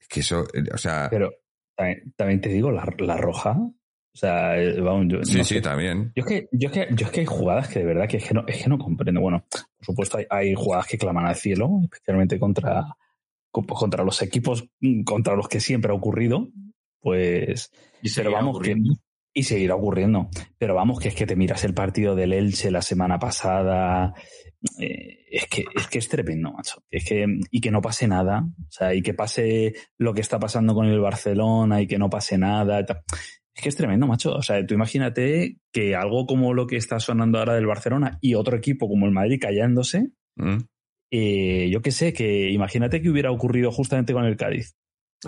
Es 0.00 0.08
que 0.08 0.20
eso, 0.20 0.44
eh, 0.52 0.64
o 0.72 0.78
sea. 0.78 1.08
Pero, 1.10 1.30
también, 2.16 2.40
te 2.40 2.48
digo, 2.48 2.70
la, 2.70 2.86
la, 2.98 3.16
roja. 3.16 3.52
O 3.52 4.16
sea, 4.16 4.60
eh, 4.60 4.80
vamos, 4.80 5.06
yo, 5.08 5.24
sí, 5.24 5.42
sí, 5.44 5.60
también. 5.60 6.12
Yo 6.14 6.22
es, 6.22 6.26
que, 6.26 6.48
yo, 6.52 6.68
es 6.68 6.72
que, 6.72 6.88
yo 6.94 7.06
es 7.06 7.12
que 7.12 7.20
hay 7.20 7.26
jugadas 7.26 7.68
que 7.68 7.78
de 7.78 7.84
verdad 7.86 8.08
que 8.08 8.18
es 8.18 8.24
que 8.24 8.34
no, 8.34 8.44
es 8.46 8.62
que 8.62 8.68
no 8.68 8.78
comprendo. 8.78 9.20
Bueno, 9.20 9.44
por 9.50 9.86
supuesto, 9.86 10.18
hay, 10.18 10.26
hay 10.28 10.54
jugadas 10.54 10.86
que 10.86 10.98
claman 10.98 11.26
al 11.26 11.36
cielo, 11.36 11.80
especialmente 11.84 12.38
contra, 12.38 12.84
contra 13.50 14.04
los 14.04 14.20
equipos 14.22 14.68
mm, 14.80 15.04
contra 15.04 15.36
los 15.36 15.48
que 15.48 15.60
siempre 15.60 15.92
ha 15.92 15.94
ocurrido. 15.94 16.48
Pues. 17.00 17.70
Y 18.02 18.12
pero 18.14 18.32
vamos, 18.32 18.60
que, 18.60 18.76
y 19.34 19.44
seguirá 19.44 19.74
ocurriendo. 19.74 20.28
Pero 20.58 20.74
vamos, 20.74 21.00
que 21.00 21.08
es 21.08 21.14
que 21.14 21.26
te 21.26 21.36
miras 21.36 21.64
el 21.64 21.74
partido 21.74 22.14
del 22.14 22.32
Elche 22.32 22.70
la 22.70 22.82
semana 22.82 23.18
pasada. 23.18 24.14
Eh, 24.78 25.24
es, 25.30 25.46
que, 25.46 25.64
es 25.74 25.86
que 25.88 25.98
es 25.98 26.08
tremendo, 26.08 26.52
macho. 26.52 26.82
Es 26.90 27.04
que, 27.04 27.26
y 27.50 27.60
que 27.60 27.70
no 27.70 27.80
pase 27.80 28.06
nada. 28.06 28.44
O 28.44 28.70
sea, 28.70 28.94
y 28.94 29.02
que 29.02 29.14
pase 29.14 29.74
lo 29.98 30.14
que 30.14 30.20
está 30.20 30.38
pasando 30.38 30.74
con 30.74 30.86
el 30.86 31.00
Barcelona 31.00 31.80
y 31.80 31.86
que 31.86 31.98
no 31.98 32.10
pase 32.10 32.38
nada. 32.38 32.80
Es 32.80 33.62
que 33.62 33.68
es 33.68 33.76
tremendo, 33.76 34.06
macho. 34.06 34.32
O 34.32 34.42
sea, 34.42 34.64
tú 34.66 34.74
imagínate 34.74 35.58
que 35.72 35.94
algo 35.94 36.26
como 36.26 36.54
lo 36.54 36.66
que 36.66 36.76
está 36.76 37.00
sonando 37.00 37.38
ahora 37.38 37.54
del 37.54 37.66
Barcelona 37.66 38.18
y 38.20 38.34
otro 38.34 38.56
equipo 38.56 38.88
como 38.88 39.06
el 39.06 39.12
Madrid 39.12 39.38
callándose. 39.40 40.10
Mm. 40.36 40.58
Eh, 41.14 41.68
yo 41.70 41.82
qué 41.82 41.90
sé, 41.90 42.14
que 42.14 42.50
imagínate 42.50 43.02
que 43.02 43.10
hubiera 43.10 43.30
ocurrido 43.30 43.70
justamente 43.70 44.14
con 44.14 44.24
el 44.24 44.36
Cádiz. 44.36 44.76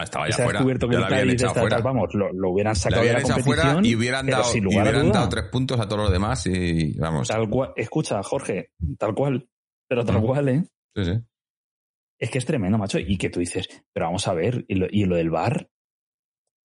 Estaba 0.03 0.29
ya 0.29 0.37
fuera. 0.37 0.53
descubierto 0.53 0.89
que 0.89 0.97
el 0.97 1.83
vamos, 1.83 2.15
lo, 2.15 2.51
hubieran 2.51 2.75
sacado 2.75 3.03
de 3.03 3.13
la 3.13 3.23
competición. 3.23 3.85
y 3.85 3.95
hubieran, 3.95 4.27
dado, 4.27 4.45
y 4.57 4.67
hubieran 4.67 5.13
dado 5.13 5.29
tres 5.29 5.45
puntos 5.45 5.79
a 5.79 5.87
todos 5.87 6.03
los 6.03 6.13
demás 6.13 6.47
y 6.47 6.99
vamos. 6.99 7.29
Tal 7.29 7.49
cual, 7.49 7.73
escucha, 7.77 8.21
Jorge, 8.23 8.71
tal 8.99 9.15
cual. 9.15 9.49
Pero 9.89 10.05
tal 10.05 10.21
cual, 10.21 10.49
¿eh? 10.49 10.65
Sí, 10.97 11.05
sí. 11.05 11.13
Es 12.19 12.31
que 12.31 12.39
es 12.39 12.47
tremendo, 12.47 12.79
macho. 12.79 12.99
Y 12.99 13.19
que 13.19 13.31
tú 13.31 13.39
dices, 13.41 13.69
pero 13.93 14.07
vamos 14.07 14.27
a 14.27 14.35
ver, 14.35 14.65
y 14.67 14.75
lo, 14.75 14.87
y 14.91 15.05
lo 15.05 15.17
del 15.17 15.31
bar, 15.31 15.69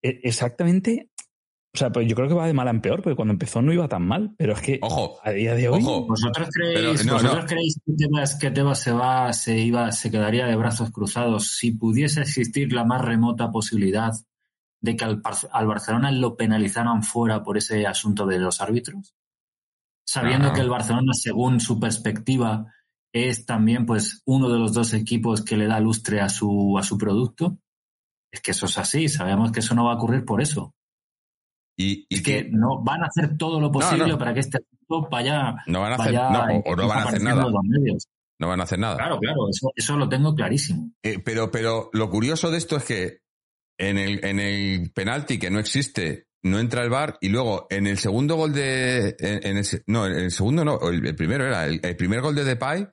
e, 0.01 0.21
exactamente 0.23 1.09
o 1.71 1.77
sea, 1.77 1.91
pues 1.91 2.07
yo 2.07 2.15
creo 2.15 2.27
que 2.27 2.33
va 2.33 2.47
de 2.47 2.53
mal 2.53 2.67
en 2.67 2.81
peor, 2.81 3.03
porque 3.03 3.15
cuando 3.15 3.33
empezó 3.33 3.61
no 3.61 3.71
iba 3.71 3.87
tan 3.87 4.03
mal, 4.03 4.33
pero 4.37 4.53
es 4.53 4.61
que 4.61 4.79
ojo, 4.81 5.19
a 5.23 5.29
día 5.31 5.53
de 5.53 5.69
hoy. 5.69 5.83
¿Vosotros 5.83 6.49
creéis, 6.55 7.03
que, 8.39 8.49
Tebas, 8.49 8.81
se 8.81 8.91
va, 8.91 9.31
se 9.33 9.55
iba, 9.57 9.91
se 9.91 10.09
quedaría 10.09 10.47
de 10.47 10.55
brazos 10.55 10.89
cruzados 10.89 11.57
si 11.57 11.71
pudiese 11.71 12.21
existir 12.21 12.73
la 12.73 12.85
más 12.85 13.05
remota 13.05 13.51
posibilidad 13.51 14.13
de 14.81 14.95
que 14.95 15.05
al, 15.05 15.21
Barcelona 15.67 16.11
lo 16.11 16.35
penalizaran 16.35 17.03
fuera 17.03 17.43
por 17.43 17.57
ese 17.57 17.85
asunto 17.85 18.25
de 18.25 18.39
los 18.39 18.61
árbitros? 18.61 19.13
Sabiendo 20.03 20.51
que 20.53 20.61
el 20.61 20.69
Barcelona, 20.69 21.13
según 21.13 21.59
su 21.59 21.79
perspectiva, 21.79 22.65
es 23.13 23.45
también 23.45 23.85
pues 23.85 24.23
uno 24.25 24.49
de 24.49 24.57
los 24.57 24.73
dos 24.73 24.95
equipos 24.95 25.43
que 25.43 25.55
le 25.55 25.67
da 25.67 25.79
lustre 25.79 26.19
a 26.19 26.29
su, 26.29 26.77
a 26.79 26.83
su 26.83 26.97
producto. 26.97 27.59
Es 28.31 28.41
que 28.41 28.51
eso 28.51 28.65
es 28.65 28.77
así, 28.79 29.07
sabemos 29.07 29.51
que 29.51 29.59
eso 29.59 29.75
no 29.75 29.85
va 29.85 29.93
a 29.93 29.95
ocurrir 29.97 30.25
por 30.25 30.41
eso. 30.41 30.73
Y, 31.81 32.05
es 32.09 32.21
que, 32.21 32.49
no 32.51 32.83
van 32.83 33.03
a 33.03 33.05
hacer 33.05 33.37
todo 33.37 33.57
lo 33.61 33.71
posible 33.71 34.17
para 34.17 34.33
que 34.33 34.41
este 34.41 34.57
asunto 34.57 35.07
vaya. 35.09 35.55
No 35.65 35.79
van 35.79 35.93
a 35.93 35.95
hacer, 35.95 36.13
no, 36.13 36.61
o 36.65 36.75
no 36.75 36.87
van 36.89 36.97
a 36.97 37.03
hacer 37.03 37.21
nada. 37.21 37.45
No 38.37 38.47
van 38.49 38.59
a 38.59 38.63
hacer 38.63 38.79
nada. 38.79 38.97
Claro, 38.97 39.17
claro, 39.17 39.49
eso, 39.49 39.71
eso 39.73 39.95
lo 39.95 40.09
tengo 40.09 40.35
clarísimo. 40.35 40.91
Eh, 41.03 41.19
pero, 41.23 41.49
pero 41.51 41.89
lo 41.93 42.09
curioso 42.09 42.51
de 42.51 42.57
esto 42.57 42.75
es 42.75 42.83
que 42.83 43.19
en 43.77 43.97
el, 43.97 44.25
en 44.25 44.41
el 44.41 44.91
penalti 44.91 45.39
que 45.39 45.49
no 45.49 45.59
existe 45.59 46.27
no 46.43 46.59
entra 46.59 46.83
el 46.83 46.89
bar 46.89 47.17
y 47.21 47.29
luego 47.29 47.67
en 47.69 47.87
el 47.87 47.97
segundo 47.97 48.35
gol 48.35 48.51
de. 48.51 49.15
En, 49.17 49.55
el, 49.57 49.65
no, 49.87 50.05
en 50.05 50.17
el 50.17 50.31
segundo 50.31 50.65
no, 50.65 50.79
el, 50.89 51.15
primero 51.15 51.45
era. 51.45 51.65
El, 51.65 51.95
primer 51.95 52.19
gol 52.19 52.35
de 52.35 52.43
Depay, 52.43 52.89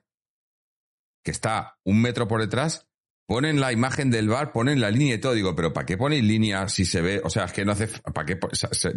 que 1.25 1.31
está 1.31 1.77
un 1.83 2.01
metro 2.01 2.25
por 2.25 2.39
detrás, 2.39 2.87
ponen 3.27 3.59
la 3.59 3.71
imagen 3.71 4.09
del 4.09 4.29
bar, 4.29 4.51
ponen 4.51 4.79
la 4.79 4.89
línea 4.89 5.15
y 5.15 5.17
todo. 5.19 5.33
Digo, 5.33 5.55
pero 5.55 5.73
¿para 5.73 5.85
qué 5.85 5.97
ponéis 5.97 6.23
línea 6.23 6.67
si 6.69 6.85
se 6.85 7.01
ve? 7.01 7.21
O 7.23 7.29
sea, 7.29 7.45
es 7.45 7.53
que 7.53 7.65
no 7.65 7.73
hace. 7.73 7.87
¿Para 7.87 8.25
qué? 8.25 8.35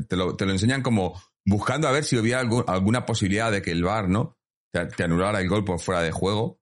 te, 0.08 0.16
lo, 0.16 0.36
te 0.36 0.46
lo 0.46 0.52
enseñan 0.52 0.82
como 0.82 1.20
buscando 1.44 1.88
a 1.88 1.92
ver 1.92 2.04
si 2.04 2.16
hubiera 2.16 2.40
alguna 2.40 3.04
posibilidad 3.04 3.52
de 3.52 3.60
que 3.60 3.72
el 3.72 3.82
bar, 3.82 4.08
¿no? 4.08 4.38
Te, 4.72 5.02
anulara 5.02 5.40
el 5.40 5.48
gol 5.48 5.64
por 5.64 5.80
fuera 5.80 6.00
de 6.00 6.12
juego. 6.12 6.60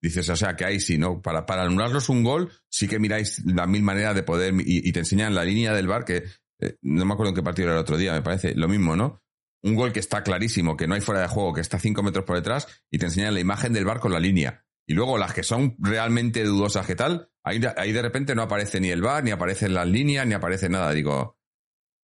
Dices, 0.00 0.28
o 0.28 0.36
sea, 0.36 0.54
que 0.54 0.64
ahí 0.64 0.78
sí, 0.78 0.96
¿no? 0.96 1.20
Para, 1.20 1.44
para 1.44 1.62
anularlos 1.62 2.08
un 2.08 2.22
gol, 2.22 2.52
sí 2.68 2.86
que 2.86 3.00
miráis 3.00 3.44
la 3.44 3.66
mil 3.66 3.82
maneras 3.82 4.14
de 4.14 4.22
poder, 4.22 4.54
y, 4.54 4.88
y, 4.88 4.92
te 4.92 5.00
enseñan 5.00 5.34
la 5.34 5.44
línea 5.44 5.72
del 5.72 5.88
bar, 5.88 6.04
que 6.04 6.22
eh, 6.60 6.76
no 6.82 7.04
me 7.04 7.14
acuerdo 7.14 7.30
en 7.30 7.34
qué 7.34 7.42
partido 7.42 7.68
era 7.68 7.74
el 7.74 7.80
otro 7.80 7.96
día, 7.96 8.12
me 8.12 8.22
parece, 8.22 8.54
lo 8.54 8.68
mismo, 8.68 8.94
¿no? 8.94 9.20
Un 9.64 9.74
gol 9.74 9.92
que 9.92 9.98
está 9.98 10.22
clarísimo, 10.22 10.76
que 10.76 10.86
no 10.86 10.94
hay 10.94 11.00
fuera 11.00 11.20
de 11.20 11.26
juego, 11.26 11.52
que 11.52 11.60
está 11.62 11.80
cinco 11.80 12.04
metros 12.04 12.24
por 12.24 12.36
detrás, 12.36 12.68
y 12.92 12.98
te 12.98 13.06
enseñan 13.06 13.34
la 13.34 13.40
imagen 13.40 13.72
del 13.72 13.84
bar 13.84 13.98
con 13.98 14.12
la 14.12 14.20
línea. 14.20 14.67
Y 14.88 14.94
luego 14.94 15.18
las 15.18 15.34
que 15.34 15.42
son 15.42 15.76
realmente 15.78 16.42
dudosas 16.44 16.86
que 16.86 16.96
tal, 16.96 17.30
ahí, 17.44 17.60
ahí 17.76 17.92
de 17.92 18.00
repente 18.00 18.34
no 18.34 18.40
aparece 18.40 18.80
ni 18.80 18.88
el 18.88 19.02
bar, 19.02 19.22
ni 19.22 19.30
aparecen 19.30 19.74
las 19.74 19.86
líneas, 19.86 20.26
ni 20.26 20.32
aparece 20.32 20.70
nada. 20.70 20.92
Digo, 20.92 21.38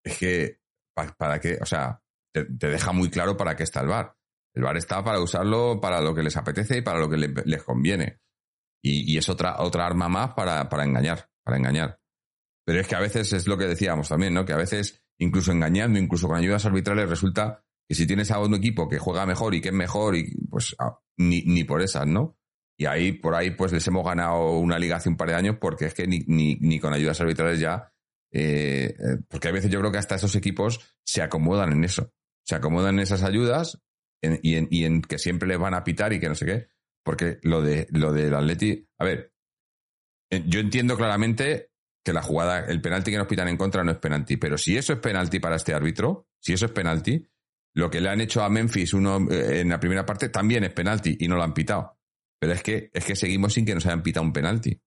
es 0.05 0.19
que, 0.19 0.61
¿para, 1.17 1.41
qué? 1.41 1.57
O 1.63 1.65
sea, 1.65 2.03
te, 2.31 2.45
deja 2.45 2.93
muy 2.93 3.09
claro 3.09 3.39
para 3.39 3.57
qué 3.57 3.63
está 3.63 3.81
el 3.81 3.89
bar. 3.89 4.15
El 4.55 4.65
bar 4.65 4.77
está 4.77 5.03
para 5.03 5.19
usarlo 5.19 5.81
para 5.81 6.03
lo 6.03 6.15
que 6.15 6.23
les 6.23 6.37
apetece 6.37 6.77
y 6.77 6.83
para 6.83 6.99
lo 6.99 7.09
que 7.09 7.17
les 7.17 7.63
conviene. 7.63 8.21
Y, 8.83 9.11
y, 9.11 9.17
es 9.17 9.31
otra, 9.31 9.63
otra 9.63 9.87
arma 9.87 10.11
más 10.11 10.35
para, 10.35 10.69
para 10.69 10.85
engañar, 10.85 11.31
para 11.43 11.57
engañar. 11.57 12.03
Pero 12.67 12.81
es 12.83 12.87
que 12.87 12.97
a 12.97 13.01
veces 13.01 13.33
es 13.33 13.49
lo 13.49 13.57
que 13.57 13.67
decíamos 13.67 14.11
también, 14.11 14.35
¿no? 14.35 14.45
Que 14.45 14.53
a 14.53 14.59
veces, 14.59 15.03
incluso 15.17 15.53
engañando, 15.53 15.99
incluso 15.99 16.29
con 16.29 16.37
ayudas 16.37 16.67
arbitrales, 16.67 17.09
resulta 17.09 17.65
que 17.89 17.95
si 17.95 18.07
tienes 18.07 18.31
a 18.31 18.41
un 18.41 18.55
equipo 18.55 18.91
que 18.91 18.99
juega 18.99 19.25
mejor 19.25 19.55
y 19.55 19.63
que 19.63 19.69
es 19.69 19.75
mejor, 19.75 20.17
y 20.17 20.37
pues 20.51 20.77
ni, 21.17 21.41
ni 21.47 21.65
por 21.65 21.81
esas, 21.81 22.07
¿no? 22.07 22.37
Y 22.77 22.87
ahí, 22.87 23.13
por 23.13 23.35
ahí, 23.35 23.53
pues 23.53 23.73
les 23.73 23.87
hemos 23.87 24.05
ganado 24.05 24.59
una 24.59 24.79
liga 24.79 24.97
hace 24.97 25.09
un 25.09 25.17
par 25.17 25.29
de 25.29 25.35
años 25.35 25.57
porque 25.61 25.87
es 25.87 25.95
que 25.95 26.07
ni, 26.07 26.21
ni, 26.27 26.57
ni 26.57 26.81
con 26.81 26.93
ayudas 26.93 27.21
arbitrales 27.21 27.61
ya. 27.61 27.93
Eh, 28.33 28.97
eh, 28.99 29.19
porque 29.29 29.49
a 29.49 29.53
veces 29.53 29.71
yo 29.71 29.79
creo 29.79 29.93
que 29.93 29.99
hasta 29.99 30.17
esos 30.17 30.35
equipos 30.35 30.81
se 31.05 31.23
acomodan 31.23 31.73
en 31.73 31.85
eso. 31.85 32.13
Se 32.45 32.57
acomodan 32.57 32.97
en 32.97 33.01
esas 33.01 33.23
ayudas 33.23 33.81
y, 34.21 34.57
en, 34.57 34.69
y 34.71 34.85
en 34.85 35.03
que 35.03 35.19
siempre 35.19 35.49
les 35.49 35.59
van 35.59 35.75
a 35.75 35.85
pitar 35.85 36.13
y 36.13 36.21
que 36.21 36.29
no 36.29 36.35
sé 36.35 36.47
qué. 36.47 36.69
Porque 37.05 37.39
lo 37.43 37.63
de 37.63 37.87
lo 37.91 38.13
del 38.13 38.35
Atleti. 38.35 38.89
A 38.99 39.05
ver, 39.05 39.33
eh, 40.31 40.43
yo 40.47 40.61
entiendo 40.61 40.97
claramente 40.97 41.71
que 42.05 42.13
la 42.13 42.23
jugada, 42.23 42.61
el 42.67 42.81
penalti 42.81 43.11
que 43.11 43.19
nos 43.19 43.27
pitan 43.27 43.49
en 43.49 43.57
contra 43.57 43.85
no 43.85 43.93
es 43.93 43.99
penalti. 43.99 44.37
Pero 44.37 44.59
si 44.59 44.77
eso 44.77 44.93
es 44.93 44.99
penalti 44.99 45.39
para 45.39 45.57
este 45.57 45.75
árbitro, 45.75 46.29
si 46.41 46.53
eso 46.55 46.67
es 46.67 46.73
penalti, 46.73 47.27
lo 47.75 47.91
que 47.91 48.01
le 48.01 48.09
han 48.09 48.21
hecho 48.21 48.43
a 48.43 48.49
Memphis 48.49 48.95
uno 48.95 49.27
eh, 49.31 49.61
en 49.61 49.69
la 49.69 49.81
primera 49.81 50.05
parte 50.05 50.29
también 50.29 50.65
es 50.65 50.73
penalti 50.73 51.17
y 51.21 51.29
no 51.29 51.37
lo 51.37 51.43
han 51.43 51.55
pitado. 51.55 51.94
Pero 52.45 52.53
es 52.53 52.63
que, 52.63 52.91
es 52.93 53.07
que 53.07 53.17
seguimos 53.17 53.55
sin 53.55 53.65
que 53.65 53.75
nos 53.75 53.87
hayan 53.87 54.03
pitado 54.03 54.27
un 54.27 54.31
penalti. 54.35 54.79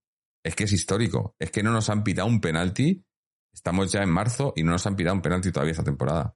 Es 0.45 0.55
que 0.55 0.65
es 0.65 0.73
histórico. 0.73 1.35
Es 1.39 1.49
que 1.49 1.63
no 1.63 1.71
nos 1.71 1.89
han 1.89 2.03
pitado 2.03 2.27
un 2.27 2.39
penalti. 2.39 3.03
Estamos 3.51 3.91
ya 3.91 4.03
en 4.03 4.11
marzo 4.11 4.53
y 4.55 4.61
no 4.61 4.69
nos 4.69 4.85
han 4.85 4.95
pitado 4.95 5.15
un 5.15 5.23
penalti 5.23 5.51
todavía 5.51 5.71
esta 5.71 5.83
temporada. 5.83 6.35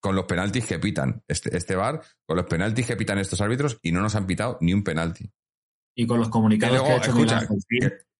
Con 0.00 0.14
los 0.14 0.26
penaltis 0.26 0.64
que 0.64 0.78
pitan 0.78 1.24
este, 1.26 1.56
este 1.56 1.74
bar, 1.74 2.00
con 2.24 2.36
los 2.36 2.46
penaltis 2.46 2.86
que 2.86 2.94
pitan 2.94 3.18
estos 3.18 3.40
árbitros 3.40 3.80
y 3.82 3.90
no 3.90 4.00
nos 4.00 4.14
han 4.14 4.28
pitado 4.28 4.58
ni 4.60 4.72
un 4.72 4.84
penalti. 4.84 5.28
Y 5.96 6.06
con 6.06 6.20
los 6.20 6.28
comunicados 6.28 6.80
que 6.80 6.92
ha 6.92 6.96
hecho 6.98 7.10
escucha, 7.10 7.48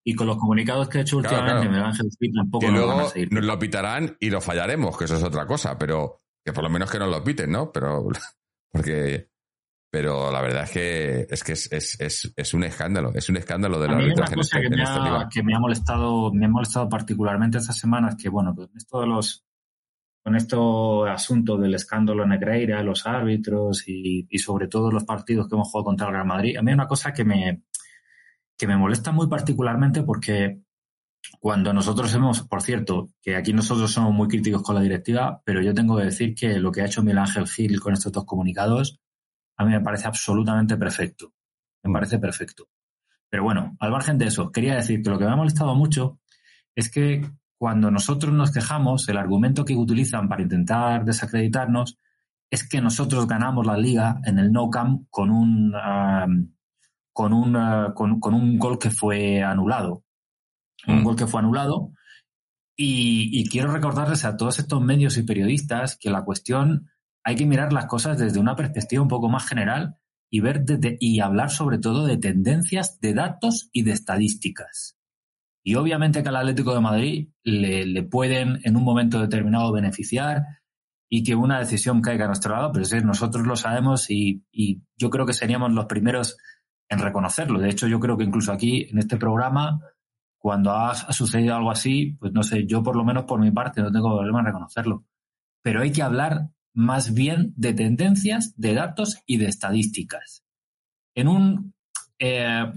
y 0.05 0.14
con 0.16 0.27
los 0.27 0.38
comunicados 0.38 0.88
que 0.88 0.98
ha 0.98 1.01
hecho 1.03 1.18
últimamente 1.18 1.68
Miguel 1.68 1.85
Ángel 1.85 2.09
tampoco 2.35 2.66
que 2.66 2.72
luego 2.72 3.12
nos 3.31 3.44
lo 3.44 3.59
pitarán 3.61 4.16
y 4.18 4.29
lo 4.31 4.40
fallaremos, 4.40 4.98
que 4.98 5.05
eso 5.05 5.16
es 5.16 5.22
otra 5.22 5.46
cosa, 5.46 5.79
pero 5.79 6.20
que 6.44 6.53
por 6.53 6.64
lo 6.64 6.70
menos 6.70 6.90
que 6.90 6.98
nos 6.98 7.09
lo 7.09 7.22
piten, 7.22 7.53
¿no? 7.53 7.70
Pero 7.70 8.09
porque 8.72 9.31
pero 9.90 10.31
la 10.31 10.42
verdad 10.42 10.64
es 10.64 10.70
que 10.70 11.27
es 11.31 11.44
que 11.44 11.53
es, 11.53 12.33
es, 12.37 12.55
un 12.55 12.64
escándalo, 12.64 13.12
es 13.14 13.29
un 13.29 13.37
escándalo 13.37 13.81
de 13.81 13.88
la 13.88 13.96
arbitraje 13.96 14.35
en, 14.35 14.40
este, 14.40 14.61
que, 14.61 14.70
me 14.70 14.83
ha, 14.83 15.29
que 15.33 15.42
me 15.42 15.55
ha 15.55 15.59
molestado, 15.59 16.33
me 16.33 16.46
ha 16.46 16.48
molestado 16.48 16.88
particularmente 16.88 17.59
estas 17.59 17.79
semanas, 17.79 18.16
que 18.16 18.29
bueno, 18.29 18.55
con 18.55 18.68
esto 18.77 19.01
de 19.01 19.07
los 19.07 19.44
con 20.22 20.37
esto 20.37 21.07
asunto 21.07 21.57
del 21.57 21.74
escándalo 21.74 22.27
Negreira, 22.27 22.83
los 22.83 23.07
árbitros 23.07 23.88
y, 23.88 24.27
y 24.29 24.38
sobre 24.38 24.68
todo 24.68 24.90
los 24.90 25.05
partidos 25.05 25.48
que 25.48 25.55
hemos 25.55 25.70
jugado 25.70 25.87
contra 25.87 26.09
el 26.09 26.12
Real 26.12 26.27
Madrid, 26.27 26.57
a 26.59 26.62
mí 26.62 26.70
hay 26.70 26.74
una 26.74 26.87
cosa 26.87 27.12
que 27.12 27.24
me, 27.24 27.62
que 28.59 28.66
me 28.66 28.77
molesta 28.77 29.11
muy 29.11 29.29
particularmente 29.29 30.03
porque 30.03 30.61
cuando 31.40 31.72
nosotros 31.72 32.12
hemos, 32.14 32.42
por 32.42 32.62
cierto, 32.62 33.09
que 33.22 33.37
aquí 33.37 33.53
nosotros 33.53 33.92
somos 33.92 34.12
muy 34.12 34.29
críticos 34.29 34.62
con 34.62 34.74
la 34.74 34.83
directiva, 34.83 35.40
pero 35.44 35.62
yo 35.62 35.72
tengo 35.72 35.96
que 35.96 36.05
decir 36.05 36.35
que 36.35 36.59
lo 36.59 36.72
que 36.72 36.83
ha 36.83 36.87
hecho 36.87 37.03
Miguel 37.03 37.18
Ángel 37.18 37.46
Gil 37.46 37.81
con 37.81 37.94
estos 37.94 38.12
dos 38.12 38.24
comunicados, 38.24 39.01
a 39.59 39.64
mí 39.64 39.73
me 39.73 39.81
parece 39.81 40.07
absolutamente 40.07 40.77
perfecto. 40.77 41.35
Me 41.83 41.92
parece 41.92 42.18
perfecto. 42.18 42.68
Pero 43.29 43.42
bueno, 43.42 43.77
al 43.81 43.90
margen 43.90 44.16
de 44.16 44.27
eso, 44.27 44.51
quería 44.51 44.77
decir 44.77 45.03
que 45.03 45.11
lo 45.11 45.18
que 45.18 45.25
me 45.25 45.33
ha 45.33 45.37
molestado 45.37 45.75
mucho 45.75 46.21
es 46.75 46.90
que 46.90 47.29
cuando 47.59 47.90
nosotros 47.90 48.33
nos 48.33 48.53
quejamos, 48.53 49.09
el 49.09 49.18
argumento 49.18 49.64
que 49.64 49.75
utilizan 49.75 50.29
para 50.29 50.42
intentar 50.42 51.05
desacreditarnos 51.05 51.99
es 52.51 52.66
que 52.66 52.81
nosotros 52.81 53.27
ganamos 53.27 53.66
la 53.66 53.77
liga 53.77 54.21
en 54.25 54.38
el 54.38 54.53
no 54.53 54.71
camp 54.71 55.07
con 55.11 55.31
un, 55.31 55.73
con 57.12 57.33
un, 57.33 57.92
con, 57.94 58.35
un 58.35 58.59
gol 58.59 58.79
que 58.79 58.90
fue 58.90 59.42
anulado. 59.42 60.05
Un 60.87 61.01
mm. 61.01 61.05
gol 61.05 61.16
que 61.16 61.27
fue 61.27 61.40
anulado. 61.40 61.92
Y, 62.77 63.49
quiero 63.51 63.73
recordarles 63.73 64.25
a 64.25 64.37
todos 64.37 64.61
estos 64.61 64.81
medios 64.81 65.18
y 65.18 65.25
periodistas 65.25 65.99
que 65.99 66.11
la 66.11 66.23
cuestión 66.23 66.88
hay 67.28 67.36
que 67.36 67.44
mirar 67.44 67.74
las 67.74 67.84
cosas 67.84 68.16
desde 68.16 68.40
una 68.40 68.56
perspectiva 68.56 69.02
un 69.02 69.08
poco 69.08 69.28
más 69.28 69.46
general 69.46 69.98
y 70.30 70.40
ver 70.40 70.64
y 70.98 71.20
hablar 71.20 71.50
sobre 71.50 71.76
todo 71.76 72.06
de 72.06 72.16
tendencias, 72.16 72.98
de 73.00 73.12
datos 73.12 73.68
y 73.70 73.82
de 73.82 73.92
estadísticas. 73.92 74.96
Y 75.62 75.74
obviamente 75.74 76.22
que 76.22 76.28
al 76.30 76.36
Atlético 76.36 76.72
de 76.72 76.80
Madrid 76.80 77.28
le, 77.44 78.02
pueden 78.04 78.60
en 78.64 78.76
un 78.78 78.82
momento 78.82 79.20
determinado 79.20 79.70
beneficiar 79.72 80.42
y 81.10 81.22
que 81.22 81.34
una 81.34 81.58
decisión 81.58 82.00
caiga 82.00 82.24
a 82.24 82.28
nuestro 82.28 82.54
lado, 82.54 82.72
pero 82.72 82.86
es 82.86 83.04
nosotros 83.04 83.46
lo 83.46 83.56
sabemos 83.56 84.08
y, 84.08 84.46
y 84.50 84.80
yo 84.96 85.10
creo 85.10 85.26
que 85.26 85.34
seríamos 85.34 85.70
los 85.72 85.84
primeros 85.84 86.38
en 86.88 86.98
reconocerlo. 86.98 87.60
De 87.60 87.68
hecho, 87.68 87.88
yo 87.88 88.00
creo 88.00 88.16
que 88.16 88.24
incluso 88.24 88.52
aquí, 88.52 88.88
en 88.90 88.96
este 88.96 89.18
programa, 89.18 89.82
cuando 90.38 90.72
ha, 90.72 90.94
sucedido 90.94 91.56
algo 91.56 91.70
así, 91.70 92.16
pues 92.18 92.32
no 92.32 92.42
sé, 92.42 92.64
yo 92.66 92.82
por 92.82 92.96
lo 92.96 93.04
menos 93.04 93.24
por 93.24 93.38
mi 93.38 93.50
parte 93.50 93.82
no 93.82 93.92
tengo 93.92 94.16
problema 94.16 94.40
en 94.40 94.46
reconocerlo. 94.46 95.04
Pero 95.62 95.82
hay 95.82 95.92
que 95.92 96.00
hablar 96.00 96.48
más 96.78 97.12
bien 97.12 97.52
de 97.56 97.74
tendencias, 97.74 98.54
de 98.56 98.74
datos 98.74 99.18
y 99.26 99.36
de 99.36 99.46
estadísticas. 99.46 100.44
En, 101.14 101.28
un, 101.28 101.74
eh, 102.18 102.72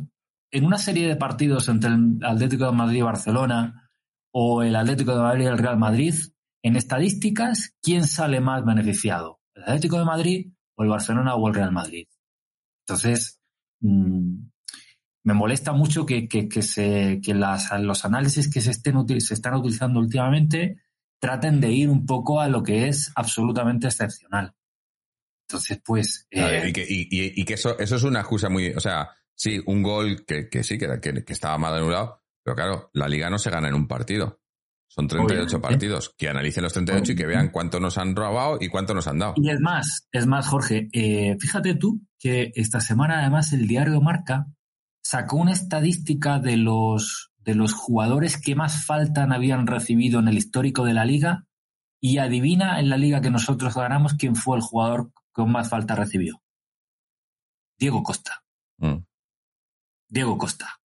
en 0.51 0.65
una 0.65 0.77
serie 0.77 1.07
de 1.07 1.15
partidos 1.15 1.69
entre 1.69 1.91
el 1.91 2.19
Atlético 2.23 2.65
de 2.65 2.71
Madrid 2.71 2.99
y 2.99 3.03
Barcelona 3.03 3.91
o 4.33 4.63
el 4.63 4.75
Atlético 4.75 5.15
de 5.15 5.21
Madrid 5.21 5.43
y 5.43 5.47
el 5.47 5.57
Real 5.57 5.77
Madrid, 5.77 6.15
en 6.63 6.75
estadísticas, 6.75 7.75
¿quién 7.81 8.07
sale 8.07 8.39
más 8.39 8.65
beneficiado? 8.65 9.39
¿El 9.55 9.63
Atlético 9.63 9.99
de 9.99 10.05
Madrid 10.05 10.51
o 10.75 10.83
el 10.83 10.89
Barcelona 10.89 11.35
o 11.35 11.47
el 11.47 11.53
Real 11.53 11.71
Madrid? 11.71 12.07
Entonces, 12.85 13.41
Mm, 13.81 14.49
me 15.23 15.33
molesta 15.33 15.73
mucho 15.73 16.05
que, 16.05 16.27
se, 16.61 17.19
los 17.79 18.05
análisis 18.05 18.51
que 18.51 18.61
se, 18.61 18.71
estén, 18.71 19.21
se 19.21 19.33
están 19.33 19.55
utilizando 19.55 19.99
últimamente 19.99 20.77
traten 21.21 21.62
de 21.62 21.71
ir 21.71 21.89
un 21.89 22.05
poco 22.05 22.41
a 22.41 22.49
lo 22.49 22.63
que 22.63 22.88
es 22.88 23.12
absolutamente 23.15 23.88
excepcional. 23.88 24.53
Entonces, 25.47 25.79
pues... 25.86 26.27
Eh, 26.31 26.73
y, 26.73 27.45
que, 27.45 27.53
eso, 27.53 27.77
eso 27.77 27.95
es 27.95 28.03
una 28.03 28.21
excusa 28.21 28.49
muy... 28.49 28.69
O 28.69 28.79
sea, 28.79 29.12
sí, 29.36 29.62
un 29.67 29.84
gol 29.84 30.25
que, 30.25 30.63
sí, 30.63 30.79
que, 30.79 30.99
que, 30.99 31.34
estaba 31.34 31.57
mal 31.60 31.75
anulado, 31.75 32.21
pero 32.43 32.55
claro, 32.55 32.89
la 32.93 33.07
liga 33.07 33.29
no 33.29 33.38
se 33.38 33.51
gana 33.51 33.67
en 33.67 33.75
un 33.75 33.88
partido. 33.88 34.41
Son 34.88 35.07
38 35.07 35.62
partidos. 35.62 36.13
Que 36.17 36.27
analicen 36.27 36.63
los 36.63 36.73
38 36.73 37.12
y 37.12 37.15
que 37.15 37.27
vean 37.27 37.49
cuánto 37.49 37.79
nos 37.79 37.97
han 37.99 38.15
robado 38.15 38.57
y 38.60 38.67
cuánto 38.67 38.93
nos 38.95 39.07
han 39.07 39.19
dado. 39.19 39.36
Y 39.38 39.51
es 39.51 39.60
más, 39.60 40.07
es 40.12 40.25
más, 40.25 40.47
Jorge, 40.47 40.89
eh, 40.91 41.38
fíjate 41.39 41.75
tú 41.75 42.01
que 42.19 42.51
esta 42.55 42.81
semana 42.81 43.19
además 43.19 43.53
el 43.53 43.67
diario 43.67 44.01
Marca 44.01 44.47
sacó 45.03 45.38
una 45.38 45.53
estadística 45.53 46.39
de 46.39 46.57
los, 46.57 47.31
de 47.43 47.56
los 47.56 47.73
jugadores 47.73 48.39
que 48.39 48.56
más 48.56 48.86
faltan 48.86 49.32
habían 49.32 49.67
recibido 49.67 50.19
en 50.19 50.27
el 50.27 50.38
histórico 50.38 50.86
de 50.86 50.93
la 50.93 51.06
liga 51.06 51.45
y 51.99 52.17
adivina 52.17 52.80
en 52.80 52.89
la 52.89 52.97
liga 52.97 53.21
que 53.21 53.32
nosotros 53.32 53.75
ganamos 53.75 54.13
quién 54.13 54.36
fue 54.36 54.58
el 54.58 54.63
jugador 54.63 55.12
con 55.32 55.51
más 55.51 55.69
falta 55.69 55.95
recibió. 55.95 56.41
Diego 57.80 58.04
Costa. 58.04 58.43
Mm. 58.77 59.04
Diego 60.10 60.38
Costa 60.38 60.82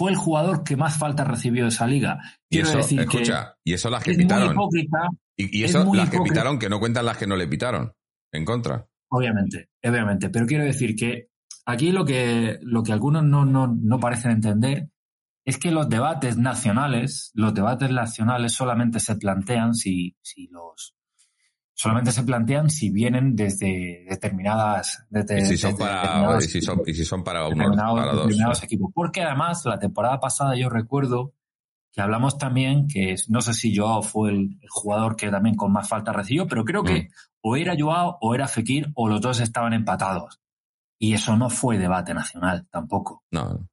fue 0.00 0.10
el 0.10 0.16
jugador 0.16 0.64
que 0.64 0.78
más 0.78 0.96
falta 0.96 1.24
recibió 1.24 1.64
de 1.64 1.68
esa 1.68 1.86
liga. 1.86 2.18
Quiero 2.48 2.68
y 2.68 2.70
eso, 2.70 2.78
decir 2.78 3.00
escucha, 3.00 3.54
y 3.62 3.74
eso 3.74 3.90
las 3.90 4.02
que 4.02 4.14
pitaron. 4.14 4.56
y, 5.36 5.62
eso 5.62 5.94
las 5.94 6.08
que 6.08 6.20
pitaron, 6.20 6.58
que 6.58 6.70
no 6.70 6.80
cuentan 6.80 7.04
las 7.04 7.18
que 7.18 7.26
no 7.26 7.36
le 7.36 7.46
pitaron 7.46 7.92
en 8.32 8.46
contra. 8.46 8.86
Obviamente, 9.10 9.68
obviamente. 9.84 10.30
Pero 10.30 10.46
quiero 10.46 10.64
decir 10.64 10.96
que 10.96 11.28
aquí 11.66 11.92
lo 11.92 12.06
que, 12.06 12.58
lo 12.62 12.82
que 12.82 12.92
algunos 12.92 13.24
no, 13.24 13.44
no, 13.44 13.66
no 13.66 14.00
parecen 14.00 14.30
entender 14.30 14.88
es 15.50 15.58
que 15.58 15.72
los 15.72 15.88
debates 15.88 16.36
nacionales, 16.36 17.32
los 17.34 17.52
debates 17.52 17.90
nacionales 17.90 18.52
solamente 18.52 19.00
se 19.00 19.16
plantean 19.16 19.74
si, 19.74 20.16
si 20.22 20.46
los 20.46 20.94
solamente 21.74 22.12
se 22.12 22.22
plantean 22.22 22.70
si 22.70 22.90
vienen 22.90 23.34
desde 23.34 24.04
determinadas 24.08 25.06
y 25.10 25.46
si 25.46 25.56
son 25.56 25.76
para 25.76 26.38
y 26.38 26.42
si 26.42 26.60
son, 26.60 26.82
y 26.86 26.94
si 26.94 27.04
son 27.04 27.24
para 27.24 27.40
dos. 27.40 28.62
equipos. 28.62 28.90
Porque 28.94 29.22
además 29.22 29.64
la 29.64 29.78
temporada 29.78 30.20
pasada 30.20 30.54
yo 30.56 30.68
recuerdo 30.68 31.34
que 31.90 32.00
hablamos 32.00 32.38
también 32.38 32.86
que 32.86 33.16
no 33.28 33.40
sé 33.40 33.52
si 33.52 33.74
Joao 33.74 34.02
fue 34.02 34.30
el, 34.30 34.60
jugador 34.68 35.16
que 35.16 35.30
también 35.30 35.56
con 35.56 35.72
más 35.72 35.88
falta 35.88 36.12
recibió 36.12 36.46
pero 36.46 36.64
creo 36.64 36.84
que 36.84 37.02
mm. 37.02 37.08
o 37.42 37.56
era 37.56 37.74
Joao 37.76 38.18
o 38.20 38.34
era 38.36 38.46
Fekir 38.46 38.92
o 38.94 39.08
los 39.08 39.20
dos 39.20 39.40
estaban 39.40 39.72
empatados. 39.72 40.40
Y 40.96 41.14
eso 41.14 41.34
no 41.34 41.50
fue 41.50 41.78
debate 41.78 42.14
nacional 42.14 42.68
tampoco. 42.70 43.24
No 43.30 43.69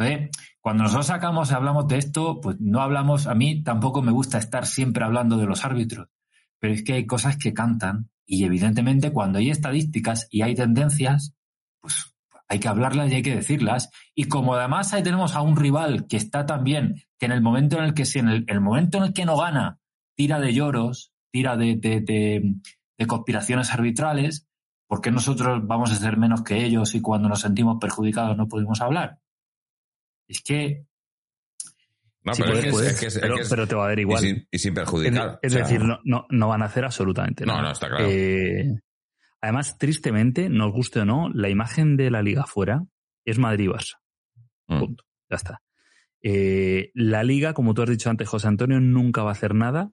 entonces, 0.00 0.30
cuando 0.60 0.84
nosotros 0.84 1.06
sacamos 1.06 1.50
y 1.50 1.54
hablamos 1.54 1.86
de 1.86 1.98
esto, 1.98 2.40
pues 2.40 2.56
no 2.58 2.80
hablamos, 2.80 3.26
a 3.26 3.34
mí 3.34 3.62
tampoco 3.62 4.00
me 4.02 4.12
gusta 4.12 4.38
estar 4.38 4.66
siempre 4.66 5.04
hablando 5.04 5.36
de 5.36 5.46
los 5.46 5.64
árbitros, 5.64 6.08
pero 6.58 6.72
es 6.72 6.82
que 6.82 6.94
hay 6.94 7.06
cosas 7.06 7.36
que 7.36 7.52
cantan 7.52 8.08
y 8.26 8.44
evidentemente 8.44 9.12
cuando 9.12 9.38
hay 9.38 9.50
estadísticas 9.50 10.26
y 10.30 10.42
hay 10.42 10.54
tendencias, 10.54 11.34
pues 11.80 12.14
hay 12.48 12.60
que 12.60 12.68
hablarlas 12.68 13.10
y 13.10 13.16
hay 13.16 13.22
que 13.22 13.36
decirlas. 13.36 13.90
Y 14.14 14.24
como 14.24 14.54
además 14.54 14.92
ahí 14.94 15.02
tenemos 15.02 15.34
a 15.36 15.42
un 15.42 15.56
rival 15.56 16.06
que 16.06 16.16
está 16.16 16.46
también, 16.46 17.02
que 17.18 17.26
en 17.26 17.32
el 17.32 17.42
momento 17.42 17.78
en 17.78 17.84
el 17.84 17.94
que, 17.94 18.04
en 18.14 18.28
el, 18.28 18.60
momento 18.60 18.98
en 18.98 19.04
el 19.04 19.12
que 19.12 19.26
no 19.26 19.36
gana, 19.36 19.78
tira 20.16 20.40
de 20.40 20.54
lloros, 20.54 21.12
tira 21.30 21.56
de, 21.56 21.76
de 21.76 23.06
conspiraciones 23.06 23.72
arbitrales, 23.72 24.48
¿por 24.86 25.00
qué 25.02 25.10
nosotros 25.10 25.66
vamos 25.66 25.92
a 25.92 25.96
ser 25.96 26.16
menos 26.16 26.42
que 26.42 26.64
ellos 26.64 26.94
y 26.94 27.02
cuando 27.02 27.28
nos 27.28 27.40
sentimos 27.40 27.76
perjudicados 27.78 28.36
no 28.36 28.48
podemos 28.48 28.80
hablar? 28.80 29.20
Es 30.30 30.42
que. 30.42 30.84
No, 32.22 32.32
pero, 32.36 33.66
te 33.66 33.74
va 33.74 33.86
a 33.86 33.88
dar 33.88 33.98
igual. 33.98 34.46
Y 34.50 34.58
sin, 34.58 34.74
perjudicar. 34.74 35.40
Es, 35.42 35.54
decir, 35.54 35.80
no, 35.82 36.26
no, 36.28 36.48
van 36.48 36.62
a 36.62 36.66
hacer 36.66 36.84
absolutamente 36.84 37.44
nada. 37.44 37.60
No, 37.60 37.66
no, 37.66 37.72
está 37.72 37.88
claro. 37.88 38.06
Eh, 38.08 38.78
además, 39.40 39.76
tristemente, 39.78 40.48
nos 40.48 40.70
guste 40.72 41.00
o 41.00 41.04
no, 41.04 41.30
la 41.34 41.48
imagen 41.48 41.96
de 41.96 42.10
la 42.10 42.22
liga 42.22 42.44
fuera 42.44 42.84
es 43.24 43.38
Madrid-Barça. 43.38 43.96
Mm. 44.68 44.78
Punto. 44.78 45.04
Ya 45.30 45.36
está. 45.36 45.62
Eh, 46.22 46.90
la 46.94 47.24
liga, 47.24 47.54
como 47.54 47.74
tú 47.74 47.82
has 47.82 47.90
dicho 47.90 48.10
antes, 48.10 48.28
José 48.28 48.46
Antonio, 48.46 48.78
nunca 48.78 49.22
va 49.22 49.30
a 49.30 49.32
hacer 49.32 49.54
nada 49.54 49.90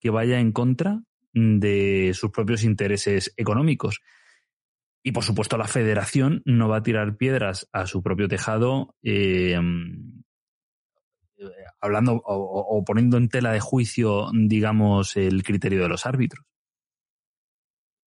que 0.00 0.10
vaya 0.10 0.40
en 0.40 0.52
contra 0.52 1.00
de 1.32 2.10
sus 2.12 2.30
propios 2.30 2.64
intereses 2.64 3.32
económicos. 3.36 4.00
Y 5.02 5.12
por 5.12 5.24
supuesto 5.24 5.56
la 5.56 5.68
federación 5.68 6.42
no 6.44 6.68
va 6.68 6.78
a 6.78 6.82
tirar 6.82 7.16
piedras 7.16 7.68
a 7.72 7.86
su 7.86 8.02
propio 8.02 8.28
tejado 8.28 8.96
eh, 9.02 9.56
hablando 11.80 12.20
o, 12.24 12.84
poniendo 12.84 13.16
en 13.16 13.28
tela 13.28 13.52
de 13.52 13.60
juicio, 13.60 14.28
digamos, 14.32 15.16
el 15.16 15.42
criterio 15.42 15.82
de 15.82 15.88
los 15.88 16.06
árbitros. 16.06 16.44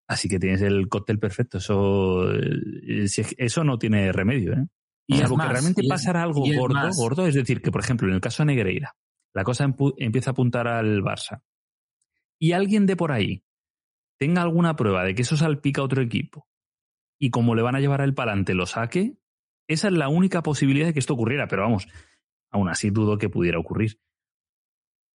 Así 0.07 0.27
que 0.27 0.39
tienes 0.39 0.61
el 0.61 0.89
cóctel 0.89 1.19
perfecto. 1.19 1.57
Eso, 1.59 2.29
eh, 2.33 3.05
eso 3.37 3.63
no 3.63 3.79
tiene 3.79 4.11
remedio. 4.11 4.53
¿eh? 4.53 4.67
Y 5.07 5.21
algo 5.21 5.37
que 5.37 5.47
realmente 5.47 5.81
pasará 5.87 6.23
algo 6.23 6.41
gordo, 6.41 6.89
gordo, 6.95 7.27
es 7.27 7.35
decir, 7.35 7.61
que 7.61 7.71
por 7.71 7.81
ejemplo 7.81 8.07
en 8.07 8.15
el 8.15 8.21
caso 8.21 8.43
de 8.43 8.47
Negreira, 8.47 8.95
la 9.33 9.43
cosa 9.43 9.73
empieza 9.97 10.29
a 10.29 10.33
apuntar 10.33 10.67
al 10.67 11.01
Barça. 11.01 11.41
Y 12.39 12.51
alguien 12.51 12.85
de 12.85 12.97
por 12.97 13.11
ahí 13.11 13.43
tenga 14.17 14.41
alguna 14.41 14.75
prueba 14.75 15.03
de 15.03 15.15
que 15.15 15.21
eso 15.21 15.37
salpica 15.37 15.81
a 15.81 15.85
otro 15.85 16.01
equipo 16.01 16.47
y 17.21 17.29
como 17.29 17.53
le 17.53 17.61
van 17.61 17.75
a 17.75 17.79
llevar 17.79 18.01
a 18.01 18.03
él 18.03 18.15
para 18.15 18.31
adelante 18.31 18.55
lo 18.55 18.65
saque, 18.65 19.15
esa 19.67 19.89
es 19.89 19.93
la 19.93 20.09
única 20.09 20.41
posibilidad 20.41 20.87
de 20.87 20.93
que 20.93 20.99
esto 20.99 21.13
ocurriera, 21.13 21.47
pero 21.47 21.61
vamos, 21.61 21.87
aún 22.49 22.67
así 22.67 22.89
dudo 22.89 23.19
que 23.19 23.29
pudiera 23.29 23.59
ocurrir. 23.59 23.99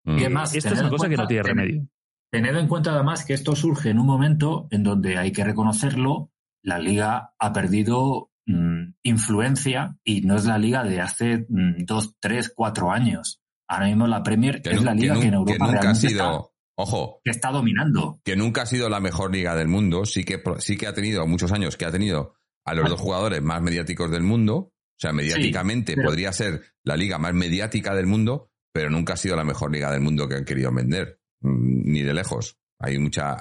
Y 0.04 0.20
además, 0.20 0.54
esto 0.54 0.74
es 0.74 0.80
una 0.80 0.90
cosa 0.90 1.08
que 1.08 1.16
no 1.16 1.26
tiene 1.26 1.42
remedio. 1.42 1.88
Tened 2.30 2.56
en 2.56 2.68
cuenta 2.68 2.92
además 2.92 3.24
que 3.24 3.32
esto 3.32 3.56
surge 3.56 3.88
en 3.88 3.98
un 3.98 4.06
momento 4.06 4.68
en 4.70 4.82
donde 4.82 5.16
hay 5.16 5.32
que 5.32 5.44
reconocerlo, 5.44 6.30
la 6.62 6.78
liga 6.78 7.32
ha 7.38 7.52
perdido 7.54 8.30
mm, 8.44 8.96
influencia 9.02 9.96
y 10.04 10.20
no 10.20 10.36
es 10.36 10.44
la 10.44 10.58
liga 10.58 10.84
de 10.84 11.00
hace 11.00 11.46
mm, 11.48 11.86
dos, 11.86 12.16
tres, 12.20 12.52
cuatro 12.54 12.90
años. 12.90 13.40
Ahora 13.66 13.86
mismo 13.86 14.06
la 14.06 14.22
Premier 14.22 14.60
es 14.62 14.84
la 14.84 14.92
liga 14.92 15.18
que, 15.18 15.28
en 15.28 15.34
Europa 15.34 15.66
nunca 15.66 15.90
ha 15.90 15.94
sido, 15.94 16.53
Ojo. 16.76 17.20
Que 17.24 17.30
está 17.30 17.50
dominando. 17.50 18.20
Que 18.24 18.37
nunca 18.37 18.62
ha 18.62 18.66
sido 18.66 18.88
la 18.88 19.00
mejor 19.00 19.32
liga 19.32 19.54
del 19.54 19.68
mundo. 19.68 20.04
Sí 20.04 20.24
que, 20.24 20.42
sí 20.58 20.76
que 20.76 20.87
ha 20.87 20.94
tenido 20.94 21.26
muchos 21.26 21.52
años 21.52 21.76
que 21.76 21.84
ha 21.84 21.92
tenido 21.92 22.34
a 22.64 22.74
los 22.74 22.88
dos 22.88 23.00
jugadores 23.00 23.42
más 23.42 23.62
mediáticos 23.62 24.10
del 24.10 24.22
mundo. 24.22 24.54
O 24.56 25.00
sea, 25.00 25.12
mediáticamente 25.12 25.96
podría 25.96 26.32
ser 26.32 26.62
la 26.84 26.96
liga 26.96 27.18
más 27.18 27.34
mediática 27.34 27.94
del 27.94 28.06
mundo, 28.06 28.50
pero 28.72 28.90
nunca 28.90 29.14
ha 29.14 29.16
sido 29.16 29.37
la 29.37 29.44
mejor 29.44 29.72
liga 29.72 29.90
del 29.90 30.00
mundo 30.00 30.28
que 30.28 30.37
han 30.37 30.44
querido 30.44 30.72
vender. 30.72 31.20
Mm, 31.40 31.92
ni 31.92 32.02
de 32.02 32.14
lejos. 32.14 32.56
Hay 32.80 32.98
mucha, 32.98 33.37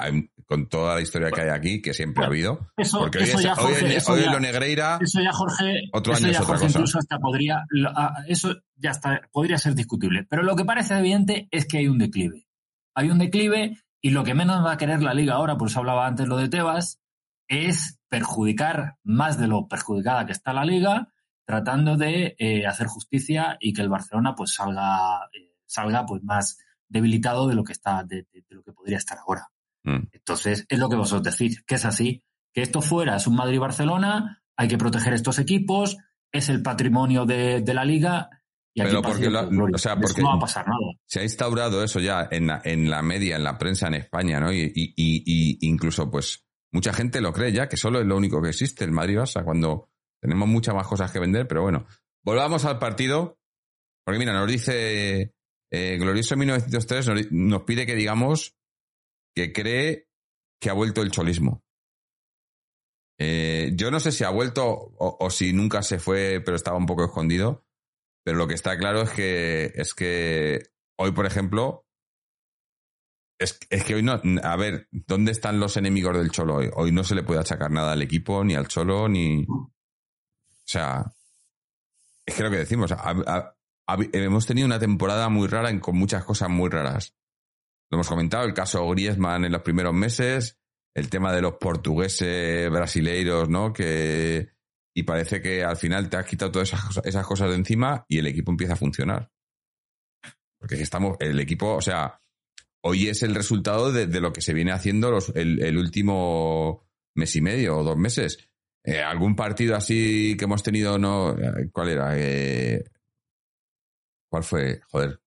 con 0.46 0.69
toda 0.69 0.96
la 0.96 1.02
historia 1.02 1.32
que 1.32 1.41
hay 1.41 1.50
aquí, 1.50 1.82
que 1.82 1.93
siempre 1.93 2.24
ha 2.24 2.28
habido. 2.28 2.69
Eso, 2.78 3.00
porque 3.00 3.19
hoy, 3.19 3.43
ya, 3.43 3.56
Jorge, 3.56 3.98
hoy, 4.08 4.26
lo 4.32 4.39
Negreira. 4.39 5.00
Eso 5.02 5.19
ya, 5.22 5.32
Jorge. 5.32 5.89
Otro 5.91 6.15
año 6.15 6.28
es 6.28 6.39
otra 6.39 6.56
cosa. 6.56 6.67
Incluso 6.67 7.00
hasta 7.00 7.17
podría, 7.17 7.65
eso 8.28 8.56
ya 8.76 8.91
está, 8.91 9.22
podría 9.32 9.58
ser 9.58 9.74
discutible. 9.74 10.26
Pero 10.30 10.43
lo 10.43 10.56
que 10.56 10.65
parece 10.65 10.98
evidente 10.98 11.48
es 11.52 11.65
que 11.65 11.80
hay 11.80 11.88
un 11.88 11.98
declive 11.98 12.46
hay 12.96 13.10
un 13.10 13.20
declive 13.20 13.78
y 14.02 14.10
lo 14.10 14.24
que 14.24 14.34
menos 14.34 14.66
va 14.66 14.74
a 14.74 14.78
querer 14.78 15.02
la 15.02 15.14
liga 15.14 15.36
ahora, 15.36 15.58
por 15.58 15.70
eso 15.70 15.80
hablaba 15.80 16.06
antes 16.06 16.28
lo 16.28 16.38
de 16.38 16.50
Tebas, 16.50 17.00
es 17.48 18.00
perjudicar 18.10 18.98
más 19.04 19.38
de 19.38 19.48
lo 19.48 19.68
perjudicada 19.68 20.26
que 20.26 20.34
está 20.34 20.54
la 20.54 20.66
liga, 20.66 21.10
tratando 21.46 21.98
de 21.98 22.36
eh, 22.38 22.66
hacer 22.66 22.88
justicia 22.88 23.58
y 23.60 23.74
que 23.74 23.82
el 23.82 23.90
Barcelona 23.90 24.36
pues 24.36 24.54
salga, 24.54 25.30
eh, 25.34 25.54
salga 25.66 26.06
pues 26.06 26.24
más 26.24 26.58
debilitado 26.88 27.48
de 27.48 27.56
lo 27.56 27.64
que 27.64 27.74
está, 27.74 28.04
de, 28.04 28.28
lo 28.50 28.64
que 28.64 28.74
podría 28.74 28.98
estar 28.98 29.18
ahora. 29.18 29.50
Mm. 29.84 30.08
Entonces, 30.12 30.66
es 30.70 30.80
lo 30.80 30.90
que 30.90 30.96
vosotros 30.96 31.38
decís, 31.38 31.64
que 31.64 31.76
es 31.76 31.86
así, 31.86 32.24
que 32.54 32.62
esto 32.62 32.82
fuera 32.82 33.16
es 33.16 33.28
un 33.28 33.36
Madrid-Barcelona, 33.36 34.42
hay 34.56 34.68
que 34.68 34.78
proteger 34.78 35.14
estos 35.14 35.40
equipos, 35.40 35.98
es 36.32 36.50
el 36.50 36.62
patrimonio 36.62 37.26
de, 37.26 37.62
de 37.62 37.74
la 37.74 37.86
liga 37.86 38.30
pero 38.76 39.01
porque, 39.01 39.28
o 39.28 39.78
sea, 39.78 39.95
porque 39.99 40.21
no 40.21 40.30
va 40.30 40.36
a 40.36 40.39
pasar 40.39 40.67
nada. 40.67 40.80
Se 41.05 41.19
ha 41.19 41.24
instaurado 41.24 41.84
eso 41.84 41.99
ya 41.99 42.28
en 42.32 42.47
la, 42.47 42.61
en 42.63 42.89
la 42.89 43.03
media, 43.03 43.36
en 43.36 43.43
la 43.43 43.57
prensa 43.57 43.88
en 43.88 43.95
España, 43.95 44.39
¿no? 44.39 44.51
Y, 44.51 44.71
y, 44.76 44.93
y, 44.95 45.67
incluso, 45.67 46.09
pues, 46.09 46.45
mucha 46.71 46.91
gente 46.91 47.21
lo 47.21 47.32
cree 47.34 47.51
ya, 47.51 47.69
que 47.69 47.78
solo 47.78 47.99
es 47.99 48.07
lo 48.07 48.17
único 48.17 48.41
que 48.41 48.49
existe 48.49 48.84
el 48.84 48.91
Madrid-Barça, 48.91 49.43
cuando 49.43 49.89
tenemos 50.19 50.47
muchas 50.47 50.74
más 50.74 50.88
cosas 50.88 51.11
que 51.11 51.19
vender, 51.19 51.47
pero 51.47 51.61
bueno. 51.61 51.86
Volvamos 52.24 52.65
al 52.65 52.80
partido, 52.80 53.38
porque 54.03 54.17
mira, 54.17 54.34
nos 54.34 54.49
dice 54.49 55.36
eh, 55.71 55.97
Glorioso 55.99 56.36
1903, 56.36 57.32
nos, 57.32 57.63
pide 57.63 57.86
que 57.86 57.95
digamos 57.95 58.55
que 59.36 59.51
cree 59.51 60.07
que 60.59 60.69
ha 60.69 60.74
vuelto 60.74 61.01
el 61.01 61.11
cholismo. 61.11 61.63
Eh, 63.19 63.71
yo 63.76 63.91
no 63.91 63.99
sé 63.99 64.11
si 64.11 64.24
ha 64.24 64.30
vuelto 64.30 64.65
o, 64.65 65.17
o 65.19 65.30
si 65.30 65.53
nunca 65.53 65.84
se 65.84 65.99
fue, 65.99 66.41
pero 66.43 66.55
estaba 66.55 66.78
un 66.78 66.86
poco 66.88 67.03
escondido. 67.03 67.65
Pero 68.24 68.38
lo 68.38 68.47
que 68.47 68.53
está 68.53 68.78
claro 68.78 69.01
es 69.01 69.09
que, 69.11 69.71
es 69.76 69.93
que 69.93 70.63
hoy, 70.97 71.11
por 71.11 71.26
ejemplo, 71.26 71.86
es, 73.38 73.59
es, 73.69 73.84
que 73.84 73.95
hoy 73.95 74.03
no. 74.03 74.21
A 74.43 74.55
ver, 74.55 74.88
¿dónde 74.91 75.32
están 75.32 75.59
los 75.59 75.76
enemigos 75.76 76.17
del 76.17 76.32
Cholo 76.32 76.55
hoy? 76.55 76.69
Hoy 76.74 76.91
no 76.91 77.03
se 77.03 77.15
le 77.15 77.24
puede 77.24 77.41
achacar 77.41 77.71
nada 77.71 77.91
al 77.91 78.01
equipo, 78.01 78.43
ni 78.43 78.55
al 78.55 78.67
Cholo, 78.67 79.09
ni. 79.09 79.45
O 79.45 79.71
sea. 80.63 81.05
Es 82.26 82.36
que 82.36 82.43
lo 82.43 82.49
que 82.49 82.57
decimos. 82.57 82.93
hemos 84.13 84.45
tenido 84.45 84.65
una 84.65 84.80
temporada 84.80 85.28
muy 85.28 85.47
rara 85.47 85.78
con 85.82 85.97
muchas 85.97 86.24
cosas 86.24 86.49
muy 86.49 86.69
raras. 86.69 87.13
Lo 87.89 87.97
hemos 87.97 88.07
comentado, 88.07 88.45
el 88.45 88.53
caso 88.53 88.88
Griezmann 88.89 89.43
en 89.43 89.51
los 89.51 89.61
primeros 89.61 89.93
meses, 89.93 90.57
el 90.93 91.09
tema 91.09 91.34
de 91.34 91.41
los 91.41 91.55
portugueses 91.55 92.71
brasileiros, 92.71 93.49
¿no? 93.49 93.74
Que 93.74 94.53
y 94.94 95.04
parece 95.04 95.41
que 95.41 95.64
al 95.64 95.78
final 95.78 96.10
te 96.10 96.18
has 96.18 96.26
quitado 96.26 96.52
todas 96.52 96.72
esas 97.04 97.26
cosas, 97.26 97.50
de 97.50 97.56
encima 97.56 98.06
y 98.08 98.20
el 98.20 98.28
equipo 98.28 98.52
empieza 98.52 98.74
a 98.74 98.78
funcionar. 98.78 99.30
Porque 100.60 100.82
estamos, 100.82 101.18
el 101.20 101.39
equipo, 101.39 101.76
o 101.76 101.82
sea, 101.82 102.22
hoy 102.84 103.10
es 103.10 103.24
el 103.24 103.36
resultado 103.36 103.91
de, 103.91 104.08
lo 104.22 104.32
que 104.32 104.41
se 104.41 104.54
viene 104.54 104.72
haciendo 104.72 105.12
los, 105.12 105.30
el, 105.36 105.78
último 105.78 106.88
mes 107.16 107.36
y 107.36 107.41
medio 107.41 107.78
o 107.78 107.84
dos 107.84 107.98
meses. 107.98 108.50
Eh, 108.84 109.02
¿Algún 109.02 109.36
partido 109.36 109.76
así 109.76 110.38
que 110.38 110.46
hemos 110.46 110.62
tenido, 110.62 110.98
no? 110.98 111.32
Eh, 111.32 111.70
¿Cuál 111.72 111.89
era? 111.89 112.12
Eh, 112.18 112.84
¿Cuál 114.30 114.44
fue? 114.44 114.82
Joder, 114.89 115.20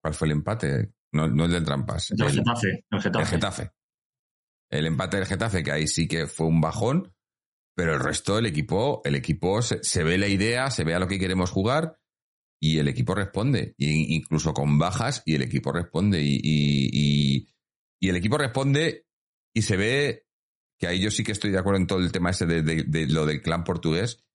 ¿cuál 0.00 0.14
fue 0.14 0.28
el 0.28 0.32
empate? 0.32 0.92
No, 1.12 1.26
no 1.26 1.46
el 1.46 1.52
del 1.52 1.64
Trampas. 1.64 2.12
El, 2.12 2.30
Getafe, 2.30 2.84
el 2.90 3.00
Getafe. 3.00 3.22
El 3.22 3.26
Getafe. 3.26 3.70
El 4.70 4.86
empate 4.86 5.16
del 5.16 5.26
Getafe, 5.26 5.64
que 5.64 5.72
ahí 5.72 5.86
sí 5.88 6.06
que 6.06 6.26
fue 6.26 6.46
un 6.46 6.60
bajón 6.60 7.12
pero 7.80 7.94
el 7.94 8.00
resto 8.00 8.36
del 8.36 8.44
equipo, 8.44 9.00
el 9.06 9.14
equipo 9.14 9.62
se, 9.62 10.04
ve 10.04 10.18
la 10.18 10.28
idea, 10.28 10.70
se 10.70 10.84
ve 10.84 10.94
a 10.94 10.98
lo 10.98 11.08
que 11.08 11.18
queremos 11.18 11.50
jugar 11.50 11.98
y 12.60 12.76
el 12.76 12.88
equipo 12.88 13.14
responde. 13.14 13.74
Y, 13.78 14.16
incluso 14.16 14.52
con 14.52 14.78
bajas 14.78 15.22
y 15.24 15.36
el 15.36 15.40
equipo 15.40 15.72
responde. 15.72 16.20
Y, 16.20 16.38
y, 16.42 17.48
y, 17.98 18.08
el 18.10 18.16
equipo 18.16 18.36
responde 18.36 19.06
y 19.54 19.62
se 19.62 19.78
ve 19.78 20.26
que 20.78 20.88
ahí 20.88 21.00
yo 21.00 21.10
sí 21.10 21.24
que 21.24 21.32
estoy 21.32 21.52
de 21.52 21.58
acuerdo 21.58 21.80
en 21.80 21.86
todo 21.86 22.00
el 22.00 22.12
tema 22.12 22.28
ese 22.28 22.44
de, 22.44 23.06
lo 23.08 23.24
del 23.24 23.40
clan 23.40 23.64
portugués. 23.64 24.26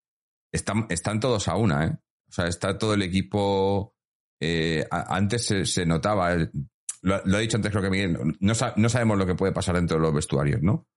Están, 0.52 0.88
están 0.90 1.20
todos 1.20 1.48
a 1.48 1.56
una, 1.56 1.86
¿eh? 1.86 1.92
O 2.28 2.32
sea, 2.32 2.48
está 2.48 2.80
todo 2.80 2.96
el 2.96 3.04
equipo. 3.04 3.96
Eh, 4.42 4.88
antes 4.90 5.46
se, 5.46 5.86
notaba, 5.86 6.34
lo, 6.34 7.22
lo, 7.24 7.38
he 7.38 7.42
dicho 7.42 7.58
antes, 7.58 7.70
creo 7.70 7.84
que 7.84 7.92
Miguel, 7.92 8.18
no, 8.40 8.54
no, 8.76 8.90
sabemos 8.90 9.20
lo 9.20 9.28
que 9.28 9.36
puede 9.36 9.54
pasar 9.54 9.76
dentro 9.76 9.98
de 9.98 10.02
los 10.02 10.16
vestuarios, 10.16 10.64
¿no? 10.64 10.88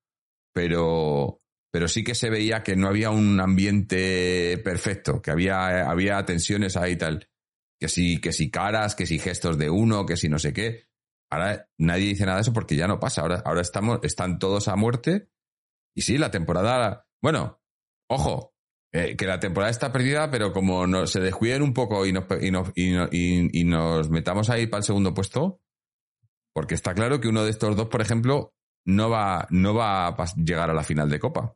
Pero, 0.55 1.43
pero 1.71 1.89
sí 1.89 2.03
que 2.05 2.15
se 2.15 2.31
veía 2.31 2.63
que 2.63 2.77
no 2.77 2.89
había 2.89 3.11
un 3.11 3.41
ambiente 3.41 4.59
perfecto, 4.65 5.21
que 5.21 5.31
había, 5.31 5.89
había 5.91 6.25
tensiones 6.25 6.77
ahí 6.77 6.93
y 6.93 6.97
tal. 6.97 7.29
Que 7.81 7.89
si, 7.89 8.21
que 8.21 8.33
si 8.33 8.51
caras, 8.51 8.95
que 8.95 9.07
si 9.07 9.19
gestos 9.19 9.59
de 9.59 9.71
uno, 9.71 10.07
que 10.07 10.17
si 10.17 10.29
no 10.29 10.39
sé 10.39 10.53
qué. 10.53 10.89
Ahora 11.31 11.69
nadie 11.79 12.07
dice 12.07 12.25
nada 12.25 12.39
de 12.39 12.43
eso 12.43 12.53
porque 12.53 12.75
ya 12.75 12.89
no 12.89 12.99
pasa. 12.99 13.23
Ahora, 13.23 13.43
ahora 13.45 13.61
estamos, 13.61 14.01
están 14.03 14.39
todos 14.39 14.69
a 14.69 14.77
muerte. 14.77 15.29
Y 15.95 16.03
sí, 16.03 16.19
la 16.19 16.31
temporada. 16.31 17.07
Bueno, 17.21 17.61
ojo, 18.09 18.55
eh, 18.93 19.17
que 19.17 19.27
la 19.27 19.39
temporada 19.39 19.71
está 19.71 19.93
perdida, 19.93 20.31
pero 20.31 20.53
como 20.53 20.87
no, 20.87 21.07
se 21.07 21.21
descuiden 21.21 21.61
un 21.61 21.75
poco 21.75 22.07
y 22.07 22.13
nos, 22.13 22.25
y, 22.75 23.65
nos 23.65 24.11
metamos 24.11 24.49
ahí 24.49 24.67
para 24.67 24.79
el 24.79 24.85
segundo 24.85 25.13
puesto, 25.13 25.61
porque 26.55 26.75
está 26.75 26.95
claro 26.95 27.21
que 27.21 27.29
uno 27.29 27.45
de 27.45 27.51
estos 27.51 27.77
dos, 27.77 27.89
por 27.89 28.01
ejemplo, 28.01 28.55
no 28.85 29.11
va, 29.11 29.47
no 29.51 29.75
va 29.75 30.09
a 30.09 30.35
llegar 30.37 30.71
a 30.71 30.75
la 30.75 30.83
final 30.83 31.09
de 31.09 31.19
Copa. 31.19 31.55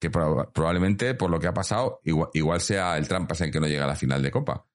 Que 0.00 0.10
probablemente, 0.10 1.14
por 1.14 1.30
lo 1.30 1.38
que 1.38 1.46
ha 1.46 1.54
pasado, 1.54 2.00
igual, 2.04 2.60
sea 2.60 2.96
el 2.96 3.06
Trampas 3.06 3.40
el 3.42 3.52
que 3.52 3.60
no 3.60 3.66
llega 3.66 3.84
a 3.84 3.88
la 3.88 3.96
final 3.96 4.22
de 4.22 4.30
Copa. 4.30 4.66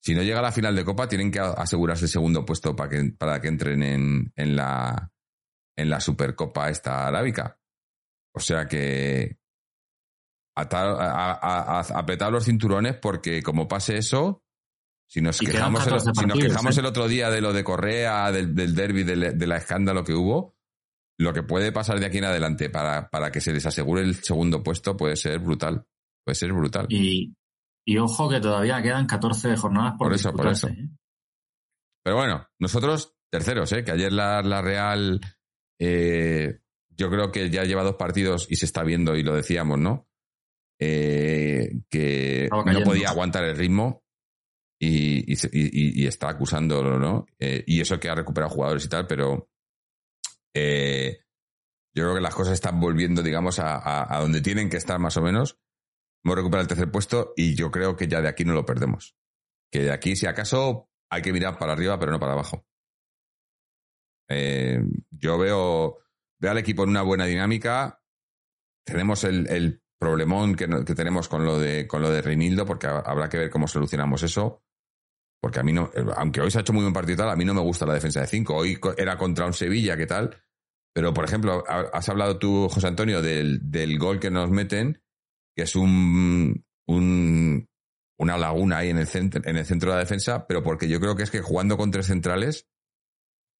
Si 0.00 0.14
no 0.14 0.22
llega 0.22 0.38
a 0.38 0.42
la 0.42 0.52
final 0.52 0.74
de 0.76 0.84
Copa, 0.84 1.08
tienen 1.08 1.30
que 1.30 1.40
asegurarse 1.40 2.04
el 2.04 2.10
segundo 2.10 2.44
puesto 2.44 2.74
para 2.76 2.88
que, 2.88 3.12
para 3.18 3.40
que 3.40 3.48
entren 3.48 3.82
en, 3.82 4.32
en, 4.36 4.56
la, 4.56 5.10
en 5.76 5.90
la 5.90 6.00
Supercopa 6.00 6.70
esta 6.70 7.06
arábica. 7.06 7.58
O 8.32 8.40
sea 8.40 8.66
que, 8.66 9.40
apretar 10.54 12.32
los 12.32 12.44
cinturones 12.44 12.96
porque 12.96 13.42
como 13.42 13.68
pase 13.68 13.98
eso, 13.98 14.42
si 15.10 15.20
nos 15.20 15.40
quejamos, 15.40 15.84
el, 15.88 16.00
si 16.00 16.24
nos 16.24 16.38
quejamos 16.38 16.76
¿eh? 16.76 16.80
el 16.80 16.86
otro 16.86 17.08
día 17.08 17.30
de 17.30 17.40
lo 17.40 17.52
de 17.52 17.64
Correa, 17.64 18.30
del, 18.30 18.54
del 18.54 18.76
derby, 18.76 19.02
de 19.02 19.46
la 19.46 19.56
escándalo 19.56 20.04
que 20.04 20.14
hubo, 20.14 20.54
lo 21.18 21.32
que 21.32 21.42
puede 21.42 21.72
pasar 21.72 21.98
de 21.98 22.06
aquí 22.06 22.18
en 22.18 22.26
adelante 22.26 22.70
para, 22.70 23.10
para 23.10 23.32
que 23.32 23.40
se 23.40 23.52
les 23.52 23.66
asegure 23.66 24.02
el 24.02 24.14
segundo 24.22 24.62
puesto 24.62 24.96
puede 24.96 25.16
ser 25.16 25.40
brutal. 25.40 25.84
Puede 26.24 26.36
ser 26.36 26.52
brutal. 26.52 26.86
Y, 26.90 27.34
y 27.84 27.98
ojo 27.98 28.28
que 28.28 28.38
todavía 28.38 28.80
quedan 28.82 29.06
14 29.06 29.56
jornadas 29.56 29.94
por, 29.98 30.06
por 30.06 30.14
eso, 30.14 30.32
por 30.32 30.46
eso. 30.46 30.68
¿eh? 30.68 30.88
Pero 32.04 32.16
bueno, 32.16 32.46
nosotros 32.60 33.16
terceros, 33.32 33.72
¿eh? 33.72 33.82
que 33.82 33.90
ayer 33.90 34.12
la, 34.12 34.42
la 34.42 34.62
Real 34.62 35.20
eh, 35.80 36.60
yo 36.88 37.10
creo 37.10 37.32
que 37.32 37.50
ya 37.50 37.64
lleva 37.64 37.82
dos 37.82 37.96
partidos 37.96 38.46
y 38.48 38.54
se 38.54 38.66
está 38.66 38.84
viendo 38.84 39.16
y 39.16 39.24
lo 39.24 39.34
decíamos, 39.34 39.80
¿no? 39.80 40.06
Eh, 40.78 41.80
que 41.90 42.48
no 42.50 42.84
podía 42.84 43.08
aguantar 43.08 43.42
el 43.42 43.56
ritmo 43.56 44.04
y, 44.82 46.06
está 46.06 46.30
acusándolo, 46.30 46.98
¿no? 46.98 47.26
Eh, 47.38 47.62
y 47.66 47.80
eso 47.80 48.00
que 48.00 48.08
ha 48.08 48.14
recuperado 48.14 48.52
jugadores 48.52 48.84
y 48.84 48.88
tal, 48.88 49.06
pero 49.06 49.50
eh, 50.54 51.20
yo 51.94 52.04
creo 52.04 52.14
que 52.14 52.20
las 52.22 52.34
cosas 52.34 52.54
están 52.54 52.80
volviendo, 52.80 53.22
digamos, 53.22 53.58
a, 53.58 54.18
donde 54.20 54.40
tienen 54.40 54.70
que 54.70 54.78
estar 54.78 54.98
más 54.98 55.16
o 55.16 55.22
menos. 55.22 55.58
Hemos 56.24 56.36
recuperado 56.36 56.62
el 56.62 56.68
tercer 56.68 56.90
puesto 56.90 57.34
y 57.36 57.54
yo 57.54 57.70
creo 57.70 57.96
que 57.96 58.08
ya 58.08 58.22
de 58.22 58.28
aquí 58.28 58.44
no 58.44 58.54
lo 58.54 58.64
perdemos. 58.64 59.16
Que 59.70 59.82
de 59.82 59.92
aquí, 59.92 60.16
si 60.16 60.26
acaso, 60.26 60.88
hay 61.10 61.22
que 61.22 61.32
mirar 61.32 61.58
para 61.58 61.72
arriba, 61.72 61.98
pero 61.98 62.12
no 62.12 62.20
para 62.20 62.32
abajo. 62.32 62.66
yo 64.28 65.38
veo, 65.38 65.98
veo 66.38 66.50
al 66.50 66.58
equipo 66.58 66.84
en 66.84 66.90
una 66.90 67.02
buena 67.02 67.26
dinámica. 67.26 68.02
Tenemos 68.84 69.24
el 69.24 69.82
problemón 70.00 70.54
que, 70.54 70.66
tenemos 70.66 71.28
con 71.28 71.44
lo 71.44 71.58
de 71.58 71.86
con 71.86 72.00
lo 72.00 72.10
de 72.10 72.22
Reinildo, 72.22 72.64
porque 72.64 72.86
habrá 72.86 73.28
que 73.28 73.36
ver 73.36 73.50
cómo 73.50 73.68
solucionamos 73.68 74.22
eso. 74.22 74.64
Porque 75.40 75.60
a 75.60 75.62
mí 75.62 75.72
no, 75.72 75.90
aunque 76.16 76.40
hoy 76.40 76.50
se 76.50 76.58
ha 76.58 76.60
hecho 76.60 76.72
muy 76.72 76.82
buen 76.82 76.92
partido 76.92 77.18
tal, 77.18 77.30
a 77.30 77.36
mí 77.36 77.44
no 77.44 77.54
me 77.54 77.62
gusta 77.62 77.86
la 77.86 77.94
defensa 77.94 78.20
de 78.20 78.26
5. 78.26 78.54
Hoy 78.54 78.78
era 78.96 79.16
contra 79.16 79.46
un 79.46 79.54
Sevilla, 79.54 79.96
¿qué 79.96 80.06
tal? 80.06 80.36
Pero, 80.94 81.14
por 81.14 81.24
ejemplo, 81.24 81.64
has 81.68 82.08
hablado 82.08 82.38
tú, 82.38 82.68
José 82.68 82.88
Antonio, 82.88 83.22
del, 83.22 83.70
del 83.70 83.98
gol 83.98 84.18
que 84.18 84.30
nos 84.30 84.50
meten, 84.50 85.02
que 85.56 85.62
es 85.62 85.76
un, 85.76 86.64
un, 86.86 87.68
una 88.18 88.36
laguna 88.36 88.78
ahí 88.78 88.90
en 88.90 88.98
el, 88.98 89.06
centro, 89.06 89.40
en 89.44 89.56
el 89.56 89.64
centro 89.64 89.90
de 89.90 89.96
la 89.96 90.00
defensa, 90.00 90.46
pero 90.46 90.62
porque 90.62 90.88
yo 90.88 91.00
creo 91.00 91.16
que 91.16 91.22
es 91.22 91.30
que 91.30 91.40
jugando 91.40 91.76
con 91.76 91.90
tres 91.90 92.06
centrales, 92.06 92.68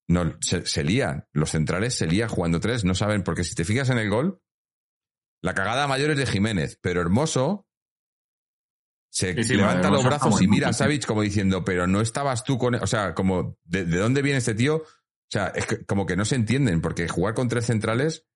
no, 0.08 0.36
se, 0.40 0.66
se 0.66 0.82
lían. 0.82 1.28
Los 1.32 1.50
centrales 1.50 1.94
se 1.94 2.06
lían 2.06 2.28
jugando 2.28 2.58
tres, 2.60 2.84
no 2.84 2.94
saben, 2.94 3.22
porque 3.22 3.44
si 3.44 3.54
te 3.54 3.64
fijas 3.64 3.90
en 3.90 3.98
el 3.98 4.10
gol, 4.10 4.42
la 5.42 5.54
cagada 5.54 5.86
mayor 5.86 6.10
es 6.10 6.18
de 6.18 6.26
Jiménez, 6.26 6.78
pero 6.82 7.00
Hermoso 7.00 7.66
se 9.10 9.34
levanta 9.34 9.90
los 9.90 10.04
brazos 10.04 10.40
y 10.40 10.48
mira 10.48 10.68
a 10.68 10.72
Savic 10.72 11.04
como 11.04 11.22
diciendo, 11.22 11.64
pero 11.64 11.86
no 11.86 12.00
estabas 12.00 12.44
tú 12.44 12.58
con... 12.58 12.76
O 12.76 12.86
sea, 12.86 13.14
como, 13.14 13.58
¿de, 13.64 13.84
dónde 13.84 14.22
viene 14.22 14.38
este 14.38 14.54
tío? 14.54 14.76
O 14.76 15.32
sea, 15.32 15.48
es 15.48 15.66
como 15.86 16.06
que 16.06 16.16
no 16.16 16.24
se 16.24 16.36
entienden, 16.36 16.80
porque 16.80 17.08
jugar 17.08 17.34
con 17.34 17.48
tres 17.48 17.66
centrales, 17.66 18.26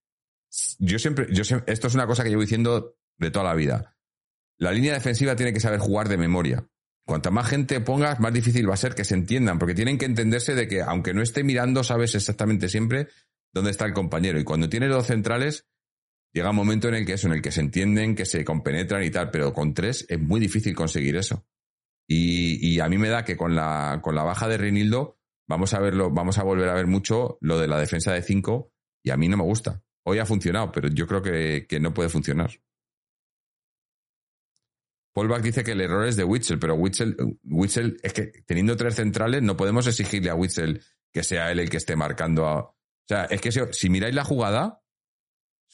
yo 0.79 0.99
siempre, 0.99 1.29
yo 1.31 1.43
esto 1.67 1.87
es 1.87 1.95
una 1.95 2.07
cosa 2.07 2.23
que 2.23 2.31
llevo 2.31 2.43
diciendo 2.43 2.97
de 3.19 3.31
toda 3.31 3.45
la 3.45 3.55
vida. 3.55 3.97
La 4.59 4.73
línea 4.73 4.95
defensiva 4.95 5.37
tiene 5.37 5.53
que 5.53 5.61
saber 5.61 5.81
jugar 5.81 6.09
de 6.09 6.17
memoria. 6.17 6.69
Cuanta 7.07 7.31
más 7.31 7.49
gente 7.49 7.81
pongas, 7.81 8.19
más 8.21 8.33
difícil 8.33 8.69
va 8.69 8.75
a 8.75 8.79
ser 8.79 8.95
que 8.95 9.05
se 9.05 9.15
entiendan, 9.15 9.59
porque 9.59 9.75
tienen 9.75 9.99
que 9.99 10.07
entenderse 10.07 10.55
de 10.55 10.69
que, 10.69 10.83
aunque 10.83 11.13
no 11.13 11.23
esté 11.23 11.45
mirando, 11.45 11.85
sabes 11.85 12.15
exactamente 12.15 12.69
siempre 12.69 13.09
dónde 13.53 13.71
está 13.71 13.85
el 13.85 13.93
compañero. 13.93 14.39
Y 14.39 14.45
cuando 14.45 14.69
tienes 14.69 14.91
dos 14.91 15.07
centrales, 15.07 15.67
llega 16.35 16.51
un 16.51 16.57
momento 16.57 16.89
en 16.89 16.95
el 16.97 17.07
que 17.07 17.15
eso, 17.15 17.29
en 17.29 17.35
el 17.35 17.43
que 17.43 17.53
se 17.53 17.61
entienden, 17.61 18.15
que 18.15 18.27
se 18.27 18.45
compenetran 18.45 19.03
y 19.05 19.11
tal, 19.11 19.31
pero 19.31 19.55
con 19.55 19.73
tres 19.73 20.05
es 20.09 20.21
muy 20.21 20.41
difícil 20.41 20.75
conseguir 20.75 21.17
eso. 21.17 21.47
Y, 22.07 22.79
a 22.81 22.89
mí 22.89 22.99
me 22.99 23.09
da 23.09 23.25
que 23.25 23.37
con 23.37 23.55
la, 23.55 24.01
con 24.03 24.15
la 24.15 24.25
baja 24.25 24.47
de 24.47 24.59
Reinildo 24.59 25.19
vamos 25.47 25.73
a 25.73 25.81
verlo, 25.81 26.11
vamos 26.11 26.37
a 26.37 26.43
volver 26.43 26.69
a 26.69 26.75
ver 26.75 26.87
mucho 26.87 27.39
lo 27.41 27.59
de 27.59 27.67
la 27.67 27.79
defensa 27.79 28.13
de 28.13 28.21
cinco 28.21 28.73
y 29.03 29.11
a 29.11 29.17
mí 29.17 29.29
no 29.29 29.39
me 29.39 29.45
gusta. 29.45 29.83
Hoy 30.03 30.19
ha 30.19 30.27
funcionado, 30.27 30.71
pero 30.71 30.89
yo 30.89 31.07
creo 31.07 31.23
que, 31.23 31.67
no 31.81 31.95
puede 31.95 32.11
funcionar. 32.11 32.51
Paul 35.15 35.29
Bach 35.29 35.41
dice 35.41 35.63
que 35.63 35.73
el 35.73 35.81
error 35.81 36.07
es 36.07 36.17
de 36.17 36.25
Witzel, 36.25 36.59
pero 36.59 36.75
Witzel, 36.75 37.17
Witzel 37.45 37.97
es 38.03 38.13
que 38.13 38.27
teniendo 38.45 38.77
tres 38.77 38.97
centrales 38.97 39.43
no 39.43 39.57
podemos 39.57 39.87
exigirle 39.87 40.29
a 40.29 40.35
Witzel 40.35 40.83
que 41.13 41.23
sea 41.23 41.53
él 41.53 41.61
el 41.61 41.71
que 41.71 41.77
esté 41.77 41.95
marcando 41.95 42.47
a... 42.47 42.59
O 42.59 43.07
sea, 43.07 43.25
es 43.27 43.41
que 43.41 43.53
si 43.53 43.89
miráis 43.89 44.15
la 44.15 44.25
jugada, 44.25 44.84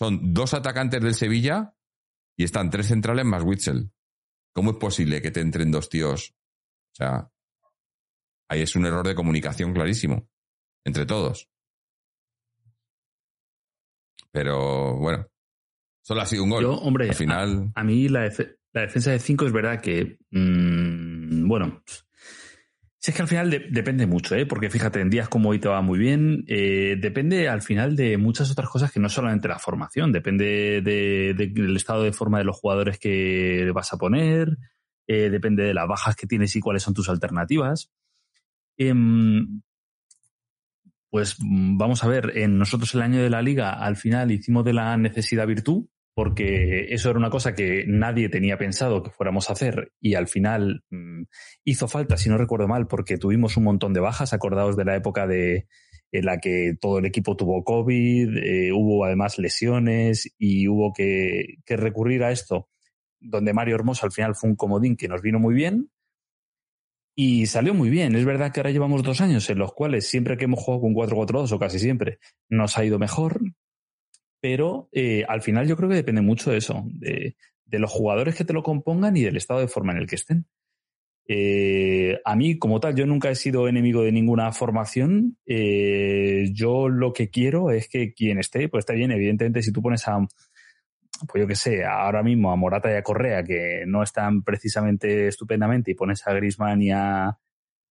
son 0.00 0.32
dos 0.32 0.54
atacantes 0.54 1.02
del 1.02 1.14
Sevilla 1.14 1.74
y 2.34 2.44
están 2.44 2.70
tres 2.70 2.86
centrales 2.86 3.26
más 3.26 3.42
Witzel. 3.42 3.92
¿Cómo 4.54 4.70
es 4.70 4.76
posible 4.78 5.20
que 5.20 5.30
te 5.30 5.42
entren 5.42 5.70
dos 5.70 5.90
tíos? 5.90 6.34
O 6.92 6.94
sea, 6.94 7.30
ahí 8.48 8.62
es 8.62 8.74
un 8.76 8.86
error 8.86 9.06
de 9.06 9.14
comunicación 9.14 9.74
clarísimo. 9.74 10.26
Entre 10.86 11.04
todos. 11.04 11.50
Pero 14.32 14.96
bueno, 14.96 15.26
solo 16.00 16.22
ha 16.22 16.26
sido 16.26 16.44
un 16.44 16.50
gol. 16.50 16.62
Yo, 16.62 16.72
hombre, 16.76 17.10
Al 17.10 17.14
final... 17.14 17.70
a, 17.74 17.84
mí 17.84 18.08
la, 18.08 18.22
defensa 18.72 19.10
de 19.10 19.18
cinco 19.18 19.44
es 19.44 19.52
verdad 19.52 19.82
que, 19.82 20.18
mm, 20.30 21.46
bueno, 21.46 21.84
si 23.02 23.10
es 23.10 23.16
que 23.16 23.22
al 23.22 23.28
final 23.28 23.50
depende 23.70 24.06
mucho, 24.06 24.34
¿eh? 24.34 24.44
porque 24.44 24.68
fíjate, 24.68 25.00
en 25.00 25.08
días 25.08 25.30
como 25.30 25.48
hoy 25.48 25.58
te 25.58 25.70
va 25.70 25.80
muy 25.80 25.98
bien, 25.98 26.44
eh, 26.46 26.96
depende 27.00 27.48
al 27.48 27.62
final 27.62 27.96
de 27.96 28.18
muchas 28.18 28.50
otras 28.50 28.68
cosas 28.68 28.92
que 28.92 29.00
no 29.00 29.08
solamente 29.08 29.48
la 29.48 29.58
formación, 29.58 30.12
depende 30.12 30.82
del 30.82 31.76
estado 31.76 32.02
de 32.02 32.12
forma 32.12 32.36
de 32.36 32.44
los 32.44 32.58
jugadores 32.58 32.98
que 32.98 33.70
vas 33.74 33.94
a 33.94 33.96
poner, 33.96 34.58
eh, 35.06 35.30
depende 35.30 35.62
de 35.62 35.72
las 35.72 35.88
bajas 35.88 36.14
que 36.14 36.26
tienes 36.26 36.54
y 36.56 36.60
cuáles 36.60 36.82
son 36.82 36.92
tus 36.92 37.08
alternativas. 37.08 37.90
Em, 38.76 39.62
pues 41.08 41.36
vamos 41.40 42.04
a 42.04 42.08
ver, 42.08 42.36
en 42.36 42.58
nosotros 42.58 42.94
el 42.94 43.00
año 43.00 43.22
de 43.22 43.30
la 43.30 43.40
liga 43.40 43.72
al 43.72 43.96
final 43.96 44.30
hicimos 44.30 44.62
de 44.62 44.74
la 44.74 44.94
necesidad 44.98 45.46
virtud, 45.46 45.86
porque 46.20 46.92
eso 46.92 47.08
era 47.08 47.18
una 47.18 47.30
cosa 47.30 47.54
que 47.54 47.86
nadie 47.86 48.28
tenía 48.28 48.58
pensado 48.58 49.02
que 49.02 49.08
fuéramos 49.08 49.48
a 49.48 49.54
hacer 49.54 49.94
y 50.02 50.16
al 50.16 50.28
final 50.28 50.84
mm, 50.90 51.22
hizo 51.64 51.88
falta, 51.88 52.18
si 52.18 52.28
no 52.28 52.36
recuerdo 52.36 52.68
mal, 52.68 52.88
porque 52.88 53.16
tuvimos 53.16 53.56
un 53.56 53.64
montón 53.64 53.94
de 53.94 54.00
bajas, 54.00 54.34
acordados 54.34 54.76
de 54.76 54.84
la 54.84 54.96
época 54.96 55.26
de, 55.26 55.66
en 56.12 56.26
la 56.26 56.36
que 56.36 56.74
todo 56.78 56.98
el 56.98 57.06
equipo 57.06 57.38
tuvo 57.38 57.64
COVID, 57.64 58.36
eh, 58.36 58.70
hubo 58.70 59.06
además 59.06 59.38
lesiones 59.38 60.30
y 60.36 60.68
hubo 60.68 60.92
que, 60.92 61.54
que, 61.64 61.78
recurrir 61.78 62.22
a 62.22 62.32
esto, 62.32 62.68
donde 63.18 63.54
Mario 63.54 63.76
Hermoso 63.76 64.04
al 64.04 64.12
final 64.12 64.34
fue 64.34 64.50
un 64.50 64.56
comodín 64.56 64.98
que 64.98 65.08
nos 65.08 65.22
vino 65.22 65.38
muy 65.38 65.54
bien 65.54 65.88
y 67.14 67.46
salió 67.46 67.72
muy 67.72 67.88
bien. 67.88 68.14
Es 68.14 68.26
verdad 68.26 68.52
que 68.52 68.60
ahora 68.60 68.72
llevamos 68.72 69.02
dos 69.02 69.22
años 69.22 69.48
en 69.48 69.56
los 69.56 69.72
cuales 69.72 70.06
siempre 70.06 70.36
que 70.36 70.44
hemos 70.44 70.60
jugado 70.60 70.82
con 70.82 70.92
4-4-2 70.92 71.52
o 71.52 71.58
casi 71.58 71.78
siempre 71.78 72.18
nos 72.50 72.76
ha 72.76 72.84
ido 72.84 72.98
mejor, 72.98 73.40
pero 74.40 74.88
eh, 74.92 75.24
al 75.28 75.42
final 75.42 75.66
yo 75.68 75.76
creo 75.76 75.88
que 75.88 75.96
depende 75.96 76.22
mucho 76.22 76.50
de 76.50 76.58
eso, 76.58 76.84
de, 76.86 77.36
los 77.66 77.90
jugadores 77.90 78.34
que 78.34 78.44
te 78.44 78.52
lo 78.52 78.62
compongan 78.62 79.16
y 79.16 79.22
del 79.22 79.36
estado 79.36 79.60
de 79.60 79.68
forma 79.68 79.92
en 79.92 79.98
el 79.98 80.06
que 80.06 80.16
estén. 80.16 80.46
Eh, 81.28 82.20
a 82.24 82.34
mí, 82.34 82.58
como 82.58 82.80
tal, 82.80 82.96
yo 82.96 83.06
nunca 83.06 83.30
he 83.30 83.36
sido 83.36 83.68
enemigo 83.68 84.02
de 84.02 84.10
ninguna 84.10 84.50
formación. 84.50 85.38
Eh, 85.46 86.50
yo 86.52 86.88
lo 86.88 87.12
que 87.12 87.30
quiero 87.30 87.70
es 87.70 87.88
que 87.88 88.12
quien 88.12 88.38
esté, 88.38 88.68
pues 88.68 88.82
está 88.82 88.94
bien. 88.94 89.12
Evidentemente, 89.12 89.62
si 89.62 89.70
tú 89.72 89.80
pones 89.80 90.08
a, 90.08 90.18
pues 91.28 91.42
yo 91.42 91.46
qué 91.46 91.54
sé, 91.54 91.84
ahora 91.84 92.22
mismo 92.22 92.50
a 92.50 92.56
Morata 92.56 92.90
y 92.90 92.94
a 92.94 93.02
Correa, 93.02 93.44
que 93.44 93.84
no 93.86 94.02
están 94.02 94.42
precisamente 94.42 95.28
estupendamente, 95.28 95.90
y 95.92 95.94
pones 95.94 96.26
a 96.26 96.32
Grisman 96.32 96.82
y 96.82 96.90
a, 96.90 97.38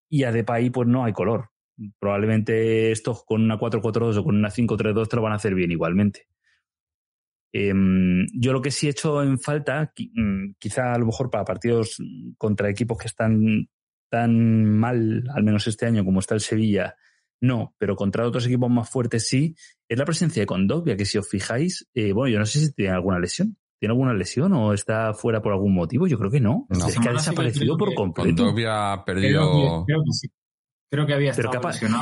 y 0.09 0.25
a 0.25 0.33
Depay, 0.33 0.71
pues 0.71 0.89
no 0.89 1.05
hay 1.05 1.13
color. 1.13 1.51
Probablemente 1.99 2.91
estos 2.93 3.25
con 3.25 3.43
una 3.43 3.59
4-4-2 3.59 4.17
o 4.19 4.25
con 4.25 4.37
una 4.37 4.51
5-3-2 4.51 5.09
te 5.09 5.17
lo 5.17 5.23
van 5.23 5.33
a 5.33 5.37
hacer 5.37 5.55
bien 5.55 5.73
igualmente. 5.73 6.27
Em, 7.53 8.27
yo 8.35 8.53
lo 8.53 8.61
que 8.61 8.71
sí 8.71 8.87
he 8.87 8.91
hecho 8.91 9.23
en 9.23 9.39
falta, 9.39 9.93
mm, 9.97 10.55
quizá 10.59 10.93
a 10.93 10.99
lo 10.99 11.07
mejor 11.07 11.31
para 11.31 11.45
partidos 11.45 11.97
contra 12.37 12.69
equipos 12.69 12.99
que 12.99 13.09
están 13.09 13.69
tan 14.11 14.65
mal, 14.65 15.25
al 15.35 15.43
menos 15.43 15.67
este 15.67 15.87
año, 15.87 16.05
como 16.05 16.21
está 16.21 16.35
el 16.35 16.41
Sevilla, 16.41 16.97
no, 17.41 17.75
pero 17.79 17.97
contra 17.97 18.27
otros 18.27 18.47
equipos 18.47 18.71
más 18.71 18.89
fuertes 18.89 19.29
sí, 19.29 19.55
es 19.89 19.99
la 19.99 20.05
presencia 20.05 20.43
de 20.43 20.47
Condovia, 20.47 20.97
que 20.97 21.05
si 21.05 21.19
os 21.19 21.29
fijáis, 21.29 21.89
eh, 21.95 22.13
bueno, 22.13 22.33
yo 22.33 22.39
no 22.39 22.47
sé 22.47 22.61
si 22.61 22.73
tiene 22.73 22.93
alguna 22.93 23.19
lesión. 23.19 23.57
¿Tiene 23.79 23.93
alguna 23.93 24.15
lesión 24.15 24.55
o 24.55 24.73
está 24.73 25.13
fuera 25.13 25.43
por 25.43 25.53
algún 25.53 25.75
motivo? 25.75 26.07
Yo 26.07 26.19
creo 26.19 26.31
que 26.31 26.41
no. 26.41 26.67
Es 26.71 26.99
que 26.99 27.11
ha 27.11 27.13
desaparecido 27.13 27.77
por 27.77 27.93
completo. 27.93 28.45
Condovia 28.45 28.95
ha 28.95 29.05
perdido... 29.05 29.85
Creo 29.87 30.03
que, 30.03 30.13
sí. 30.13 30.29
Creo 30.89 31.05
que 31.07 31.15
había 31.15 31.31
estado 31.31 31.51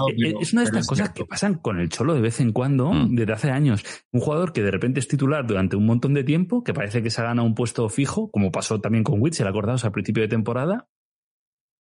eh, 0.08 0.34
es 0.40 0.52
una 0.52 0.62
de 0.62 0.66
estas 0.66 0.86
cosas 0.86 1.10
que 1.10 1.24
pasan 1.24 1.54
con 1.54 1.80
el 1.80 1.88
Cholo 1.88 2.14
de 2.14 2.20
vez 2.20 2.40
en 2.40 2.52
cuando, 2.52 2.92
mm. 2.92 3.14
desde 3.14 3.32
hace 3.32 3.50
años. 3.50 3.82
Un 4.12 4.20
jugador 4.20 4.52
que 4.52 4.62
de 4.62 4.70
repente 4.70 5.00
es 5.00 5.08
titular 5.08 5.46
durante 5.46 5.76
un 5.76 5.86
montón 5.86 6.12
de 6.12 6.22
tiempo, 6.22 6.62
que 6.62 6.74
parece 6.74 7.02
que 7.02 7.10
se 7.10 7.20
ha 7.22 7.24
ganado 7.24 7.46
un 7.46 7.54
puesto 7.54 7.88
fijo, 7.88 8.30
como 8.30 8.52
pasó 8.52 8.80
también 8.80 9.02
con 9.02 9.20
Witzel, 9.20 9.46
acordados 9.46 9.84
al 9.84 9.92
principio 9.92 10.22
de 10.22 10.28
temporada, 10.28 10.88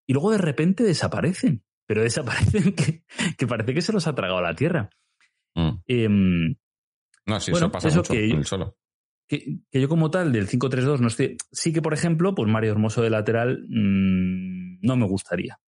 y 0.06 0.14
luego 0.14 0.30
de 0.30 0.38
repente 0.38 0.82
desaparecen 0.82 1.62
pero 1.86 2.02
desaparecen 2.02 2.72
que, 2.74 3.04
que, 3.36 3.46
parece 3.46 3.74
que 3.74 3.82
se 3.82 3.92
los 3.92 4.06
ha 4.06 4.14
tragado 4.14 4.40
la 4.40 4.54
tierra. 4.54 4.90
Mm. 5.54 5.70
Em, 5.86 6.56
no, 7.26 7.40
sí, 7.40 7.52
eso 7.52 7.70
pasa 7.70 7.88
mucho 7.88 8.12
que, 8.12 8.30
el 8.30 8.44
solo. 8.44 8.76
Que, 9.28 9.60
yo 9.72 9.88
como 9.88 10.10
tal 10.10 10.32
del 10.32 10.48
5-3-2 10.48 10.98
no 10.98 11.08
estoy... 11.08 11.36
Sí 11.52 11.72
que, 11.72 11.82
por 11.82 11.94
ejemplo, 11.94 12.34
pues 12.34 12.50
Mario 12.50 12.72
Hermoso 12.72 13.02
de 13.02 13.10
lateral 13.10 13.64
mmm, 13.68 14.78
no 14.82 14.96
me 14.96 15.06
gustaría. 15.06 15.58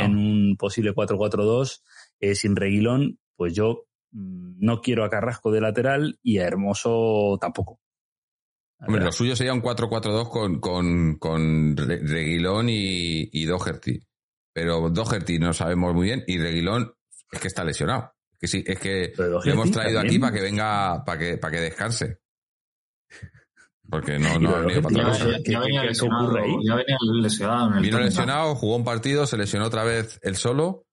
En 0.00 0.16
un 0.16 0.56
posible 0.56 0.94
4-4-2 0.94 1.82
eh, 2.20 2.34
sin 2.34 2.56
Reguilón, 2.56 3.18
pues 3.36 3.54
yo 3.54 3.86
mmm, 4.12 4.56
no 4.58 4.80
quiero 4.80 5.04
a 5.04 5.10
Carrasco 5.10 5.50
de 5.50 5.60
lateral 5.60 6.18
y 6.22 6.38
a 6.38 6.46
Hermoso 6.46 7.38
tampoco. 7.40 7.80
Hombre, 8.78 9.04
lo 9.04 9.12
suyo 9.12 9.34
sería 9.34 9.54
un 9.54 9.62
4-4-2 9.62 10.28
con, 10.28 10.60
con, 10.60 11.16
con 11.16 11.76
Reguilón 11.76 12.68
y, 12.68 13.28
y 13.32 13.46
Doherty. 13.46 14.00
Pero 14.52 14.90
Doherty 14.90 15.38
no 15.38 15.52
sabemos 15.52 15.94
muy 15.94 16.04
bien 16.04 16.24
y 16.26 16.38
Reguilón 16.38 16.92
es 17.32 17.40
que 17.40 17.48
está 17.48 17.64
lesionado. 17.64 18.12
Es 18.32 18.38
que 18.38 18.46
sí, 18.46 18.64
es 18.66 18.78
que 18.78 19.12
lo 19.16 19.42
hemos 19.44 19.70
traído 19.70 19.98
aquí 19.98 20.18
para 20.18 20.32
que 20.32 20.42
venga, 20.42 21.04
para 21.04 21.18
que, 21.18 21.38
para 21.38 21.54
que 21.54 21.60
descanse. 21.60 22.20
Porque 23.88 24.18
no, 24.18 24.38
no 24.38 24.50
ha 24.50 24.82
para 24.82 25.16
ya, 25.16 25.38
ya, 25.44 25.60
venía 25.60 25.84
lesionado, 25.84 26.36
ya 26.62 26.74
venía 26.74 26.96
lesionado. 27.22 27.68
En 27.68 27.76
el 27.76 27.82
Vino 27.82 28.00
lesionado, 28.00 28.54
jugó 28.56 28.76
un 28.76 28.84
partido, 28.84 29.26
se 29.26 29.36
lesionó 29.36 29.66
otra 29.66 29.84
vez 29.84 30.18
él 30.22 30.36
solo. 30.36 30.86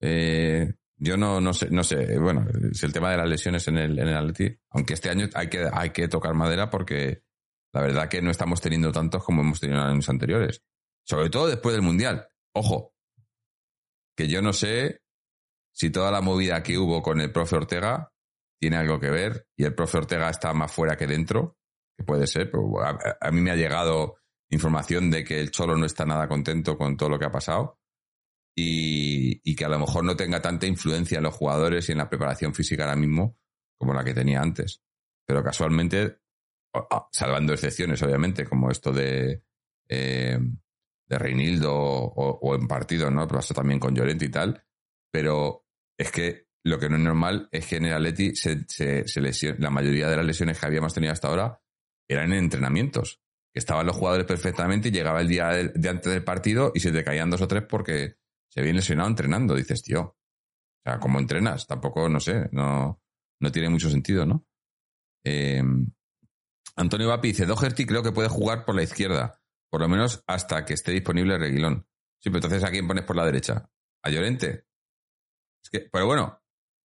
Eh, 0.00 0.72
yo 0.96 1.16
no, 1.16 1.40
no 1.40 1.52
sé, 1.52 1.70
no 1.70 1.82
sé, 1.82 2.18
bueno, 2.18 2.46
es 2.70 2.82
el 2.82 2.92
tema 2.92 3.10
de 3.10 3.16
las 3.16 3.28
lesiones 3.28 3.66
en 3.68 3.78
el, 3.78 3.98
en 3.98 4.08
el 4.08 4.16
Atleti. 4.16 4.54
Aunque 4.70 4.94
este 4.94 5.10
año 5.10 5.28
hay 5.34 5.48
que, 5.48 5.68
hay 5.72 5.90
que 5.90 6.08
tocar 6.08 6.34
madera 6.34 6.70
porque 6.70 7.22
la 7.72 7.80
verdad 7.80 8.08
que 8.08 8.22
no 8.22 8.30
estamos 8.30 8.60
teniendo 8.60 8.92
tantos 8.92 9.24
como 9.24 9.42
hemos 9.42 9.60
tenido 9.60 9.80
en 9.80 9.86
años 9.86 10.08
anteriores. 10.08 10.62
Sobre 11.04 11.30
todo 11.30 11.48
después 11.48 11.74
del 11.74 11.82
Mundial. 11.82 12.28
Ojo, 12.54 12.94
que 14.16 14.28
yo 14.28 14.42
no 14.42 14.52
sé 14.52 15.00
si 15.72 15.90
toda 15.90 16.10
la 16.10 16.20
movida 16.20 16.62
que 16.62 16.78
hubo 16.78 17.02
con 17.02 17.20
el 17.20 17.32
profe 17.32 17.56
Ortega 17.56 18.12
tiene 18.60 18.76
algo 18.76 19.00
que 19.00 19.10
ver 19.10 19.46
y 19.56 19.64
el 19.64 19.74
profe 19.74 19.98
Ortega 19.98 20.28
está 20.28 20.52
más 20.52 20.70
fuera 20.70 20.96
que 20.96 21.06
dentro, 21.06 21.56
puede 22.04 22.26
ser, 22.26 22.50
pero 22.50 22.80
a, 22.80 23.30
mí 23.30 23.40
me 23.40 23.50
ha 23.50 23.56
llegado 23.56 24.16
información 24.50 25.10
de 25.10 25.24
que 25.24 25.40
el 25.40 25.50
Cholo 25.50 25.76
no 25.76 25.86
está 25.86 26.04
nada 26.04 26.28
contento 26.28 26.76
con 26.76 26.96
todo 26.96 27.08
lo 27.08 27.18
que 27.18 27.26
ha 27.26 27.32
pasado 27.32 27.78
y, 28.56 29.40
y, 29.44 29.54
que 29.54 29.64
a 29.64 29.68
lo 29.68 29.78
mejor 29.78 30.04
no 30.04 30.16
tenga 30.16 30.42
tanta 30.42 30.66
influencia 30.66 31.18
en 31.18 31.24
los 31.24 31.34
jugadores 31.34 31.88
y 31.88 31.92
en 31.92 31.98
la 31.98 32.08
preparación 32.08 32.54
física 32.54 32.84
ahora 32.84 32.96
mismo 32.96 33.38
como 33.80 33.94
la 33.94 34.04
que 34.04 34.14
tenía 34.14 34.42
antes. 34.42 34.82
Pero 35.26 35.42
casualmente, 35.42 36.18
salvando 37.10 37.52
excepciones, 37.52 38.02
obviamente, 38.02 38.44
como 38.44 38.70
esto 38.70 38.92
de, 38.92 39.42
eh, 39.88 40.38
de 41.08 41.18
Reinildo 41.18 41.72
o, 41.74 42.54
en 42.54 42.68
partido, 42.68 43.10
¿no? 43.10 43.26
Pasó 43.26 43.54
también 43.54 43.80
con 43.80 43.94
Llorente 43.94 44.26
y 44.26 44.30
tal. 44.30 44.62
Pero 45.10 45.66
es 45.98 46.12
que 46.12 46.46
lo 46.64 46.78
que 46.78 46.88
no 46.88 46.96
es 46.96 47.02
normal 47.02 47.48
es 47.50 47.66
que 47.66 47.76
en 47.76 47.86
el 47.86 47.94
Atleti 47.94 48.34
se, 48.36 48.64
se, 48.68 49.56
la 49.58 49.70
mayoría 49.70 50.08
de 50.08 50.16
las 50.16 50.26
lesiones 50.26 50.58
que 50.58 50.66
habíamos 50.66 50.92
tenido 50.92 51.12
hasta 51.12 51.28
ahora 51.28 51.60
eran 52.12 52.32
en 52.32 52.38
entrenamientos. 52.38 53.20
Que 53.52 53.58
estaban 53.58 53.86
los 53.86 53.96
jugadores 53.96 54.26
perfectamente 54.26 54.88
y 54.88 54.92
llegaba 54.92 55.20
el 55.20 55.28
día 55.28 55.48
de, 55.48 55.88
antes 55.88 56.12
del 56.12 56.22
partido 56.22 56.70
y 56.74 56.80
se 56.80 56.92
te 56.92 57.02
caían 57.02 57.30
dos 57.30 57.40
o 57.40 57.48
tres 57.48 57.64
porque 57.68 58.14
se 58.48 58.60
habían 58.60 58.76
lesionado 58.76 59.08
entrenando. 59.08 59.56
Dices, 59.56 59.82
tío, 59.82 60.00
o 60.02 60.16
sea, 60.84 61.00
¿cómo 61.00 61.18
entrenas? 61.18 61.66
Tampoco, 61.66 62.08
no 62.08 62.20
sé, 62.20 62.48
no, 62.52 63.02
no 63.40 63.52
tiene 63.52 63.68
mucho 63.68 63.90
sentido, 63.90 64.24
¿no? 64.24 64.46
Eh, 65.24 65.62
Antonio 66.76 67.08
Vapi 67.08 67.28
dice, 67.28 67.46
Doherty 67.46 67.86
creo 67.86 68.02
que 68.02 68.12
puede 68.12 68.28
jugar 68.28 68.64
por 68.64 68.74
la 68.74 68.82
izquierda. 68.82 69.40
Por 69.68 69.80
lo 69.80 69.88
menos 69.88 70.22
hasta 70.26 70.64
que 70.64 70.74
esté 70.74 70.92
disponible 70.92 71.34
el 71.34 71.40
Reguilón. 71.40 71.86
Sí, 72.20 72.30
pero 72.30 72.38
entonces 72.38 72.64
¿a 72.64 72.70
quién 72.70 72.86
pones 72.86 73.04
por 73.04 73.16
la 73.16 73.24
derecha? 73.24 73.70
¿A 74.02 74.10
Llorente? 74.10 74.66
Es 75.62 75.70
que, 75.70 75.80
pero 75.92 76.06
bueno, 76.06 76.42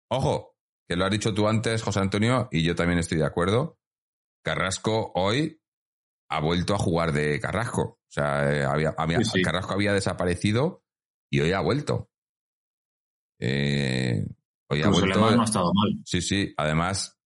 ojo, 0.09 0.55
que 0.87 0.95
lo 0.95 1.05
has 1.05 1.11
dicho 1.11 1.33
tú 1.33 1.47
antes, 1.47 1.81
José 1.81 1.99
Antonio, 1.99 2.47
y 2.51 2.63
yo 2.63 2.75
también 2.75 2.99
estoy 2.99 3.17
de 3.17 3.25
acuerdo. 3.25 3.79
Carrasco 4.45 5.11
hoy 5.15 5.59
ha 6.29 6.39
vuelto 6.39 6.75
a 6.75 6.77
jugar 6.77 7.11
de 7.11 7.39
Carrasco. 7.39 7.81
O 7.81 8.11
sea, 8.11 8.53
eh, 8.53 8.63
había, 8.63 8.93
Carrasco 9.43 9.73
había 9.73 9.91
desaparecido 9.91 10.83
y 11.29 11.41
hoy 11.41 11.51
ha 11.51 11.59
vuelto. 11.59 12.09
Eh, 13.41 14.25
hoy 14.69 14.81
ha 14.83 14.89
vuelto. 14.89 15.19
no 15.19 15.41
ha 15.41 15.45
estado 15.45 15.71
mal. 15.73 16.01
Sí, 16.05 16.21
sí. 16.21 16.53
Además, 16.55 17.19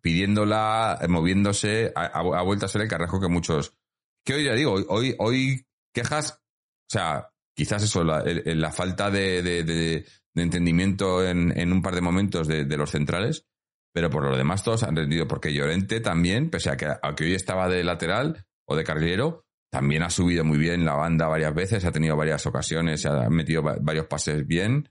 pidiéndola, 0.00 0.98
moviéndose, 1.08 1.92
ha, 1.94 2.06
ha, 2.06 2.42
vuelto 2.42 2.66
a 2.66 2.68
ser 2.68 2.82
el 2.82 2.88
Carrasco 2.88 3.20
que 3.20 3.28
muchos 3.28 3.76
que 4.24 4.34
hoy 4.34 4.44
ya 4.44 4.54
digo, 4.54 4.74
hoy, 4.88 5.14
hoy 5.18 5.66
quejas, 5.92 6.32
o 6.32 6.90
sea, 6.90 7.30
quizás 7.54 7.82
eso, 7.82 8.02
la, 8.02 8.24
la 8.24 8.72
falta 8.72 9.10
de, 9.10 9.42
de, 9.42 10.06
entendimiento 10.34 11.24
en, 11.24 11.56
en, 11.58 11.72
un 11.72 11.82
par 11.82 11.94
de 11.94 12.00
momentos 12.00 12.48
de, 12.48 12.64
los 12.76 12.90
centrales, 12.90 13.46
pero 13.94 14.10
por 14.10 14.24
lo 14.24 14.36
demás 14.36 14.64
todos 14.64 14.82
han 14.82 14.96
rendido, 14.96 15.28
porque 15.28 15.54
Llorente 15.54 16.00
también, 16.00 16.50
pese 16.50 16.70
a 16.70 16.76
que, 16.76 16.88
hoy 17.22 17.34
estaba 17.34 17.68
de 17.68 17.84
lateral 17.84 18.44
o 18.66 18.74
de 18.74 18.82
carrilero, 18.84 19.46
también 19.70 20.02
ha 20.02 20.10
subido 20.10 20.44
muy 20.44 20.58
bien 20.58 20.84
la 20.84 20.94
banda 20.94 21.28
varias 21.28 21.54
veces, 21.54 21.84
ha 21.84 21.92
tenido 21.92 22.16
varias 22.16 22.44
ocasiones, 22.46 23.06
ha 23.06 23.30
metido 23.30 23.62
varios 23.62 24.06
pases 24.06 24.46
bien, 24.46 24.90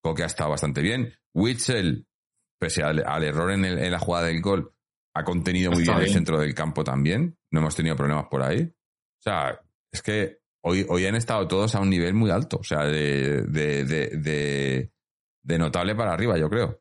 Coque 0.00 0.22
ha 0.22 0.26
estado 0.26 0.50
bastante 0.50 0.80
bien. 0.80 1.12
Witzel, 1.34 2.06
pese 2.58 2.82
al, 2.82 3.24
error 3.24 3.50
en, 3.50 3.64
en, 3.64 3.90
la 3.90 3.98
jugada 3.98 4.26
del 4.26 4.40
gol, 4.40 4.72
ha 5.14 5.24
contenido 5.24 5.72
muy 5.72 5.82
bien, 5.82 5.98
el 5.98 6.08
centro 6.08 6.38
del 6.38 6.54
campo 6.54 6.84
también. 6.84 7.36
No 7.50 7.60
hemos 7.60 7.74
tenido 7.74 7.96
problemas 7.96 8.26
por 8.30 8.42
ahí. 8.42 8.62
O 8.62 9.22
sea, 9.22 9.60
es 9.92 10.00
que 10.00 10.38
hoy, 10.62 10.86
hoy 10.88 11.06
han 11.06 11.16
estado 11.16 11.48
todos 11.48 11.74
a 11.74 11.80
un 11.80 11.90
nivel 11.90 12.14
muy 12.14 12.30
alto. 12.30 12.58
O 12.58 12.64
sea, 12.64 12.84
de, 12.84 13.42
de, 13.42 13.84
de, 13.84 14.90
de, 15.42 15.58
notable 15.58 15.96
para 15.96 16.12
arriba, 16.12 16.38
yo 16.38 16.48
creo. 16.48 16.80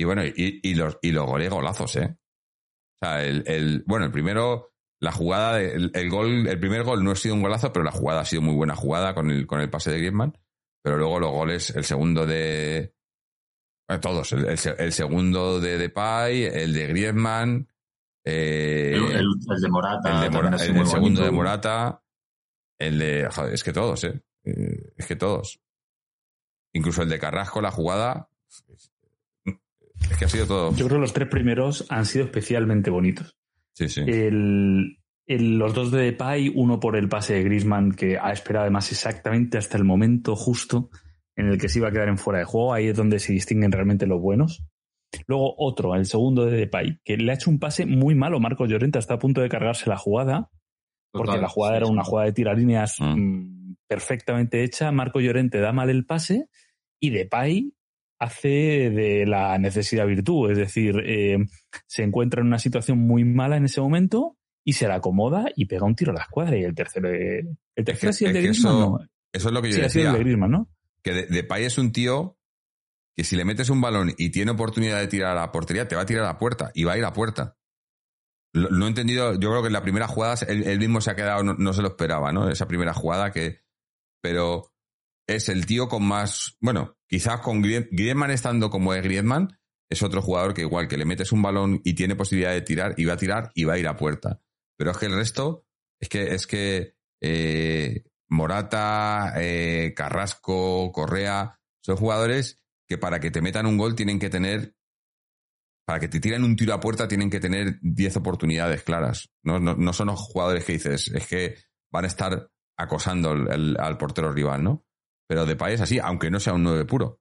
Y 0.00 0.04
bueno, 0.04 0.24
y, 0.24 0.60
y 0.62 0.74
los, 0.76 0.98
y 1.02 1.12
los 1.12 1.26
goles 1.26 1.50
golazos, 1.50 1.94
¿eh? 1.96 2.16
O 2.16 3.04
sea, 3.04 3.22
el, 3.22 3.44
el, 3.46 3.84
bueno, 3.86 4.06
el 4.06 4.10
primero, 4.10 4.72
la 4.98 5.12
jugada, 5.12 5.60
el, 5.60 5.90
el, 5.92 6.08
gol, 6.08 6.48
el 6.48 6.58
primer 6.58 6.84
gol 6.84 7.04
no 7.04 7.10
ha 7.10 7.16
sido 7.16 7.34
un 7.34 7.42
golazo, 7.42 7.70
pero 7.70 7.84
la 7.84 7.90
jugada 7.90 8.22
ha 8.22 8.24
sido 8.24 8.40
muy 8.40 8.54
buena 8.54 8.74
jugada 8.74 9.14
con 9.14 9.30
el, 9.30 9.46
con 9.46 9.60
el 9.60 9.68
pase 9.68 9.90
de 9.90 9.98
Griezmann. 9.98 10.38
Pero 10.82 10.96
luego 10.96 11.20
los 11.20 11.32
goles, 11.32 11.76
el 11.76 11.84
segundo 11.84 12.24
de, 12.24 12.94
eh, 13.90 13.98
todos, 14.00 14.32
el, 14.32 14.46
el, 14.46 14.92
segundo 14.92 15.60
de 15.60 15.76
Depay, 15.76 16.44
el 16.44 16.72
de 16.72 16.86
Griezmann, 16.86 17.68
eh, 18.24 18.94
el, 18.94 19.60
de 19.60 19.68
Morata. 19.68 20.24
El, 20.24 20.32
de 20.32 20.80
el, 20.80 20.86
segundo 20.86 21.22
de 21.22 21.30
Morata. 21.30 22.02
El 22.78 22.98
de. 22.98 23.28
es 23.52 23.62
que 23.62 23.74
todos, 23.74 24.02
¿eh? 24.04 24.22
¿eh? 24.44 24.94
Es 24.96 25.06
que 25.06 25.16
todos. 25.16 25.60
Incluso 26.72 27.02
el 27.02 27.10
de 27.10 27.18
Carrasco, 27.18 27.60
la 27.60 27.70
jugada. 27.70 28.29
Es 30.08 30.16
que 30.16 30.24
ha 30.24 30.28
sido 30.28 30.46
todo. 30.46 30.70
Yo 30.70 30.86
creo 30.86 30.98
que 30.98 31.02
los 31.02 31.12
tres 31.12 31.28
primeros 31.28 31.86
han 31.88 32.06
sido 32.06 32.24
especialmente 32.24 32.90
bonitos. 32.90 33.36
Sí, 33.74 33.88
sí. 33.88 34.02
El, 34.06 34.98
los 35.26 35.74
dos 35.74 35.90
de 35.90 36.02
Depay, 36.02 36.52
uno 36.54 36.80
por 36.80 36.96
el 36.96 37.08
pase 37.08 37.34
de 37.34 37.42
Grisman, 37.42 37.92
que 37.92 38.18
ha 38.18 38.32
esperado 38.32 38.64
además 38.64 38.90
exactamente 38.90 39.58
hasta 39.58 39.76
el 39.76 39.84
momento 39.84 40.36
justo 40.36 40.90
en 41.36 41.46
el 41.46 41.58
que 41.58 41.68
se 41.68 41.78
iba 41.78 41.88
a 41.88 41.92
quedar 41.92 42.08
en 42.08 42.18
fuera 42.18 42.40
de 42.40 42.44
juego. 42.44 42.74
Ahí 42.74 42.88
es 42.88 42.96
donde 42.96 43.18
se 43.18 43.32
distinguen 43.32 43.72
realmente 43.72 44.06
los 44.06 44.20
buenos. 44.20 44.64
Luego 45.26 45.54
otro, 45.58 45.94
el 45.94 46.06
segundo 46.06 46.46
de 46.46 46.56
Depay, 46.56 47.00
que 47.04 47.16
le 47.16 47.32
ha 47.32 47.34
hecho 47.34 47.50
un 47.50 47.58
pase 47.58 47.86
muy 47.86 48.14
malo. 48.14 48.40
Marco 48.40 48.66
Llorente 48.66 48.98
está 48.98 49.14
a 49.14 49.18
punto 49.18 49.40
de 49.40 49.48
cargarse 49.48 49.88
la 49.88 49.96
jugada, 49.96 50.50
porque 51.12 51.38
la 51.38 51.48
jugada 51.48 51.76
era 51.76 51.86
una 51.86 52.04
jugada 52.04 52.26
de 52.26 52.32
tiralíneas 52.32 53.00
mm. 53.00 53.04
mm, 53.04 53.76
perfectamente 53.88 54.62
hecha. 54.62 54.92
Marco 54.92 55.20
Llorente 55.20 55.60
da 55.60 55.72
mal 55.72 55.90
el 55.90 56.06
pase 56.06 56.48
y 57.00 57.10
Depay 57.10 57.72
hace 58.20 58.48
de 58.90 59.26
la 59.26 59.58
necesidad 59.58 60.06
virtud. 60.06 60.52
Es 60.52 60.58
decir, 60.58 61.02
eh, 61.04 61.38
se 61.86 62.02
encuentra 62.02 62.40
en 62.40 62.46
una 62.46 62.58
situación 62.58 62.98
muy 62.98 63.24
mala 63.24 63.56
en 63.56 63.64
ese 63.64 63.80
momento 63.80 64.36
y 64.64 64.74
se 64.74 64.86
la 64.86 64.96
acomoda 64.96 65.46
y 65.56 65.64
pega 65.64 65.86
un 65.86 65.96
tiro 65.96 66.12
a 66.12 66.14
la 66.14 66.22
escuadra. 66.22 66.56
Y 66.56 66.62
el 66.62 66.74
tercero, 66.74 67.08
el 67.08 67.84
tercero 67.84 68.10
es 68.10 68.22
el 68.22 68.32
de 68.32 68.42
Griezmann, 68.42 68.76
eso, 68.76 68.90
¿no? 68.90 68.98
Eso 69.32 69.48
es 69.48 69.54
lo 69.54 69.62
que 69.62 69.68
yo 69.68 69.74
sí, 69.76 69.80
decía. 69.80 70.10
el 70.10 70.12
de 70.12 70.18
Griezmann, 70.20 70.50
¿no? 70.50 70.68
Que 71.02 71.26
Depay 71.26 71.64
es 71.64 71.78
un 71.78 71.92
tío 71.92 72.36
que 73.16 73.24
si 73.24 73.36
le 73.36 73.44
metes 73.44 73.70
un 73.70 73.80
balón 73.80 74.12
y 74.16 74.30
tiene 74.30 74.52
oportunidad 74.52 75.00
de 75.00 75.08
tirar 75.08 75.36
a 75.36 75.40
la 75.40 75.50
portería, 75.50 75.88
te 75.88 75.96
va 75.96 76.02
a 76.02 76.06
tirar 76.06 76.24
a 76.24 76.28
la 76.28 76.38
puerta 76.38 76.70
y 76.74 76.84
va 76.84 76.92
a 76.92 76.98
ir 76.98 77.04
a 77.04 77.12
puerta. 77.12 77.56
Lo, 78.52 78.84
he 78.84 78.88
entendido, 78.88 79.34
yo 79.34 79.50
creo 79.50 79.62
que 79.62 79.68
en 79.68 79.72
la 79.72 79.82
primera 79.82 80.08
jugada 80.08 80.34
él, 80.46 80.78
mismo 80.78 81.00
se 81.00 81.10
ha 81.10 81.14
quedado, 81.14 81.42
no, 81.42 81.72
se 81.72 81.82
lo 81.82 81.88
esperaba, 81.88 82.32
¿no? 82.32 82.50
Esa 82.50 82.66
primera 82.66 82.92
jugada 82.92 83.30
que... 83.30 83.60
Pero 84.20 84.72
es 85.36 85.48
el 85.48 85.66
tío 85.66 85.88
con 85.88 86.04
más... 86.04 86.56
Bueno, 86.60 86.96
quizás 87.06 87.40
con 87.40 87.62
Griezmann 87.62 88.30
estando 88.30 88.70
como 88.70 88.94
es 88.94 89.02
Griezmann, 89.02 89.56
es 89.88 90.02
otro 90.02 90.22
jugador 90.22 90.54
que 90.54 90.62
igual 90.62 90.88
que 90.88 90.96
le 90.96 91.04
metes 91.04 91.32
un 91.32 91.42
balón 91.42 91.80
y 91.84 91.94
tiene 91.94 92.16
posibilidad 92.16 92.52
de 92.52 92.62
tirar, 92.62 92.94
y 92.96 93.04
va 93.04 93.14
a 93.14 93.16
tirar 93.16 93.50
y 93.54 93.64
va 93.64 93.74
a 93.74 93.78
ir 93.78 93.88
a 93.88 93.96
puerta. 93.96 94.40
Pero 94.76 94.90
es 94.90 94.98
que 94.98 95.06
el 95.06 95.14
resto, 95.14 95.66
es 96.00 96.08
que, 96.08 96.34
es 96.34 96.46
que 96.46 96.94
eh, 97.20 98.04
Morata, 98.28 99.34
eh, 99.36 99.92
Carrasco, 99.94 100.90
Correa, 100.92 101.60
son 101.80 101.96
jugadores 101.96 102.62
que 102.86 102.98
para 102.98 103.20
que 103.20 103.30
te 103.30 103.42
metan 103.42 103.66
un 103.66 103.78
gol 103.78 103.94
tienen 103.94 104.18
que 104.18 104.30
tener 104.30 104.74
para 105.86 105.98
que 105.98 106.08
te 106.08 106.20
tiren 106.20 106.44
un 106.44 106.54
tiro 106.54 106.72
a 106.72 106.78
puerta 106.78 107.08
tienen 107.08 107.30
que 107.30 107.40
tener 107.40 107.78
10 107.82 108.18
oportunidades 108.18 108.84
claras. 108.84 109.28
No, 109.42 109.58
no, 109.58 109.92
son 109.92 110.06
los 110.06 110.20
jugadores 110.20 110.64
que 110.64 110.74
dices, 110.74 111.08
es 111.08 111.26
que 111.26 111.56
van 111.90 112.04
a 112.04 112.06
estar 112.06 112.48
acosando 112.76 113.30
al 113.32 113.98
portero 113.98 114.30
rival, 114.30 114.62
¿no? 114.62 114.86
Pero 115.30 115.46
de 115.46 115.54
país 115.54 115.80
así, 115.80 116.00
aunque 116.00 116.28
no 116.28 116.40
sea 116.40 116.54
un 116.54 116.64
9 116.64 116.86
puro. 116.86 117.20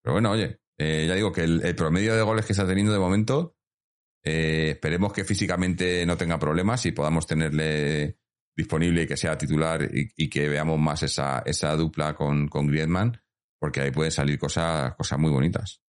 Pero 0.00 0.12
bueno, 0.12 0.30
oye, 0.30 0.60
eh, 0.78 1.06
ya 1.08 1.16
digo 1.16 1.32
que 1.32 1.42
el, 1.42 1.74
promedio 1.74 2.14
de 2.14 2.22
goles 2.22 2.46
que 2.46 2.52
está 2.52 2.64
teniendo 2.64 2.92
de 2.92 3.00
momento, 3.00 3.56
eh, 4.22 4.70
esperemos 4.70 5.12
que 5.12 5.24
físicamente 5.24 6.06
no 6.06 6.16
tenga 6.16 6.38
problemas 6.38 6.86
y 6.86 6.92
podamos 6.92 7.26
tenerle 7.26 8.20
disponible 8.56 9.02
y 9.02 9.06
que 9.08 9.16
sea 9.16 9.36
titular 9.36 9.80
y, 9.92 10.30
que 10.30 10.48
veamos 10.48 10.78
más 10.78 11.02
esa, 11.02 11.40
esa 11.44 11.74
dupla 11.74 12.14
con, 12.14 12.46
con 12.46 12.68
Griezmann, 12.68 13.20
porque 13.58 13.80
ahí 13.80 13.90
pueden 13.90 14.12
salir 14.12 14.38
cosas, 14.38 14.94
cosas 14.94 15.18
muy 15.18 15.32
bonitas. 15.32 15.82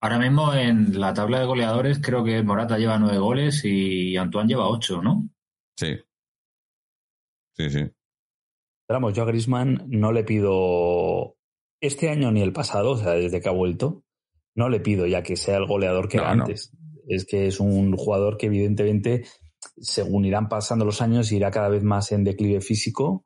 Ahora 0.00 0.18
mismo 0.18 0.54
en 0.54 0.98
la 0.98 1.12
tabla 1.12 1.40
de 1.40 1.44
goleadores 1.44 2.00
creo 2.02 2.24
que 2.24 2.42
Morata 2.42 2.78
lleva 2.78 2.98
nueve 2.98 3.18
goles 3.18 3.62
y 3.66 4.16
Antoine 4.16 4.48
lleva 4.48 4.70
ocho, 4.70 5.02
¿no? 5.02 5.28
Sí. 5.76 5.98
Sí, 7.54 7.68
sí. 7.68 7.92
Pero 8.92 9.00
vamos, 9.00 9.14
yo 9.16 9.22
a 9.22 9.26
Grisman 9.26 9.86
no 9.88 10.12
le 10.12 10.22
pido 10.22 11.38
este 11.80 12.10
año 12.10 12.30
ni 12.30 12.42
el 12.42 12.52
pasado, 12.52 12.90
o 12.90 12.96
sea, 12.98 13.12
desde 13.12 13.40
que 13.40 13.48
ha 13.48 13.52
vuelto, 13.52 14.04
no 14.54 14.68
le 14.68 14.80
pido 14.80 15.06
ya 15.06 15.22
que 15.22 15.34
sea 15.34 15.56
el 15.56 15.64
goleador 15.64 16.10
que 16.10 16.18
era 16.18 16.30
antes. 16.30 16.76
Es 17.08 17.24
que 17.24 17.46
es 17.46 17.58
un 17.58 17.96
jugador 17.96 18.36
que 18.36 18.48
evidentemente, 18.48 19.24
según 19.78 20.26
irán 20.26 20.50
pasando 20.50 20.84
los 20.84 21.00
años, 21.00 21.32
irá 21.32 21.50
cada 21.50 21.70
vez 21.70 21.82
más 21.82 22.12
en 22.12 22.22
declive 22.22 22.60
físico 22.60 23.24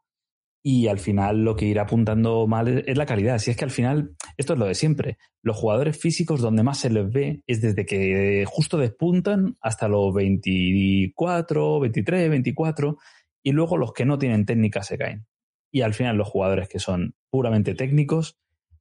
y 0.63 0.87
al 0.87 1.01
final 1.01 1.43
lo 1.43 1.57
que 1.57 1.67
irá 1.67 1.83
apuntando 1.83 2.47
mal 2.47 2.85
es 2.87 2.97
la 2.97 3.07
calidad. 3.07 3.41
Si 3.41 3.51
es 3.51 3.57
que 3.57 3.65
al 3.65 3.73
final, 3.73 4.15
esto 4.37 4.53
es 4.53 4.61
lo 4.61 4.67
de 4.67 4.77
siempre, 4.77 5.19
los 5.43 5.57
jugadores 5.57 5.99
físicos 5.99 6.41
donde 6.41 6.63
más 6.63 6.79
se 6.79 6.91
les 6.91 7.11
ve 7.11 7.43
es 7.49 7.61
desde 7.61 7.85
que 7.85 8.45
justo 8.47 8.79
despuntan 8.79 9.57
hasta 9.61 9.89
los 9.89 10.15
24, 10.15 11.81
23, 11.81 12.31
24 12.31 12.99
y 13.43 13.51
luego 13.51 13.77
los 13.77 13.93
que 13.93 14.05
no 14.05 14.17
tienen 14.17 14.47
técnica 14.47 14.85
se 14.85 14.97
caen. 14.97 15.27
Y 15.71 15.83
al 15.83 15.95
final 15.95 16.17
los 16.17 16.29
jugadores 16.29 16.69
que 16.69 16.79
son 16.79 17.15
puramente 17.31 17.75
técnicos, 17.75 18.39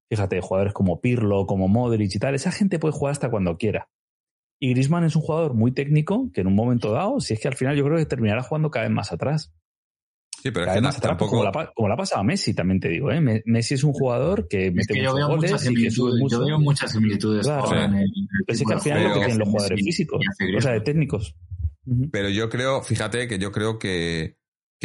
fíjate, 0.09 0.39
jugadores 0.41 0.73
como 0.73 1.01
Pirlo, 1.01 1.45
como 1.45 1.67
Modric 1.67 2.15
y 2.15 2.19
tal, 2.19 2.35
esa 2.35 2.51
gente 2.51 2.79
puede 2.79 2.93
jugar 2.93 3.11
hasta 3.11 3.29
cuando 3.29 3.57
quiera. 3.57 3.89
Y 4.59 4.73
Grisman 4.73 5.03
es 5.03 5.15
un 5.15 5.21
jugador 5.21 5.53
muy 5.53 5.71
técnico 5.71 6.31
que 6.33 6.41
en 6.41 6.47
un 6.47 6.55
momento 6.55 6.91
dado, 6.91 7.19
si 7.19 7.33
es 7.33 7.39
que 7.39 7.47
al 7.47 7.55
final 7.55 7.75
yo 7.75 7.83
creo 7.83 7.97
que 7.97 8.05
terminará 8.05 8.41
jugando 8.41 8.71
cada 8.71 8.85
vez 8.85 8.95
más 8.95 9.11
atrás. 9.11 9.53
Sí, 10.41 10.51
pero 10.51 10.71
es 10.71 10.95
que 10.95 11.01
tampoco... 11.01 11.31
como, 11.31 11.43
la, 11.43 11.71
como 11.73 11.89
la 11.89 11.97
pasaba 11.97 12.23
Messi, 12.23 12.53
también 12.53 12.79
te 12.79 12.89
digo. 12.89 13.11
¿eh? 13.11 13.43
Messi 13.45 13.73
es 13.73 13.83
un 13.83 13.93
jugador 13.93 14.47
que 14.47 14.69
mete 14.71 14.93
que 14.93 15.03
yo 15.03 15.15
veo 15.15 15.27
goles 15.27 15.51
muchas 15.51 15.61
similitudes, 15.63 16.31
Yo 16.31 16.45
veo 16.45 16.59
muchas 16.59 16.91
similitudes 16.91 17.47
claro, 17.47 17.83
en 17.83 17.95
el, 17.95 18.09
es 18.47 18.63
que 18.63 18.73
al 18.73 18.79
final 18.79 19.03
lo 19.03 19.13
que 19.13 19.19
tienen 19.19 19.39
los 19.39 19.49
jugadores 19.49 19.81
físicos, 19.83 20.21
o 20.57 20.61
sea, 20.61 20.71
de 20.71 20.81
técnicos. 20.81 21.35
Pero 22.11 22.29
yo 22.29 22.49
creo, 22.49 22.81
fíjate 22.81 23.27
que 23.27 23.39
yo 23.39 23.51
creo 23.51 23.79
que, 23.79 24.37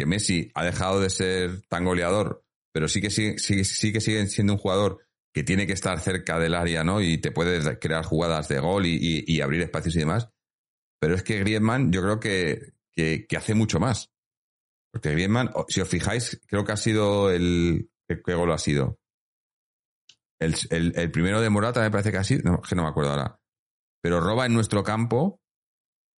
Messi 0.05 0.51
ha 0.53 0.63
dejado 0.63 0.99
de 0.99 1.09
ser 1.09 1.61
tan 1.67 1.85
goleador, 1.85 2.43
pero 2.73 2.87
sí 2.87 3.01
que 3.01 3.09
sigue, 3.09 3.37
sí, 3.37 3.91
que 3.91 4.01
sigue 4.01 4.27
siendo 4.27 4.53
un 4.53 4.59
jugador 4.59 5.05
que 5.33 5.43
tiene 5.43 5.67
que 5.67 5.73
estar 5.73 5.99
cerca 5.99 6.39
del 6.39 6.55
área, 6.55 6.83
¿no? 6.83 7.01
Y 7.01 7.17
te 7.17 7.31
puede 7.31 7.79
crear 7.79 8.03
jugadas 8.03 8.47
de 8.47 8.59
gol 8.59 8.85
y, 8.85 9.41
abrir 9.41 9.61
espacios 9.61 9.95
y 9.95 9.99
demás. 9.99 10.29
Pero 10.99 11.15
es 11.15 11.23
que 11.23 11.39
Griezmann 11.39 11.91
yo 11.91 12.01
creo 12.01 12.19
que, 12.19 12.73
que, 12.93 13.25
hace 13.37 13.55
mucho 13.55 13.79
más. 13.79 14.11
Porque 14.91 15.11
Griezmann, 15.11 15.51
si 15.67 15.81
os 15.81 15.87
fijáis, 15.87 16.41
creo 16.47 16.65
que 16.65 16.73
ha 16.73 16.77
sido 16.77 17.31
el. 17.31 17.89
¿Qué 18.07 18.33
gol 18.33 18.51
ha 18.51 18.57
sido? 18.57 18.99
El, 20.39 20.55
el, 20.69 21.11
primero 21.11 21.39
de 21.39 21.49
Morata 21.49 21.81
me 21.81 21.91
parece 21.91 22.11
que 22.11 22.17
ha 22.17 22.23
sido. 22.23 22.41
No, 22.43 22.61
que 22.61 22.75
no 22.75 22.83
me 22.83 22.89
acuerdo 22.89 23.11
ahora. 23.11 23.39
Pero 24.01 24.19
roba 24.19 24.45
en 24.47 24.53
nuestro 24.53 24.83
campo, 24.83 25.41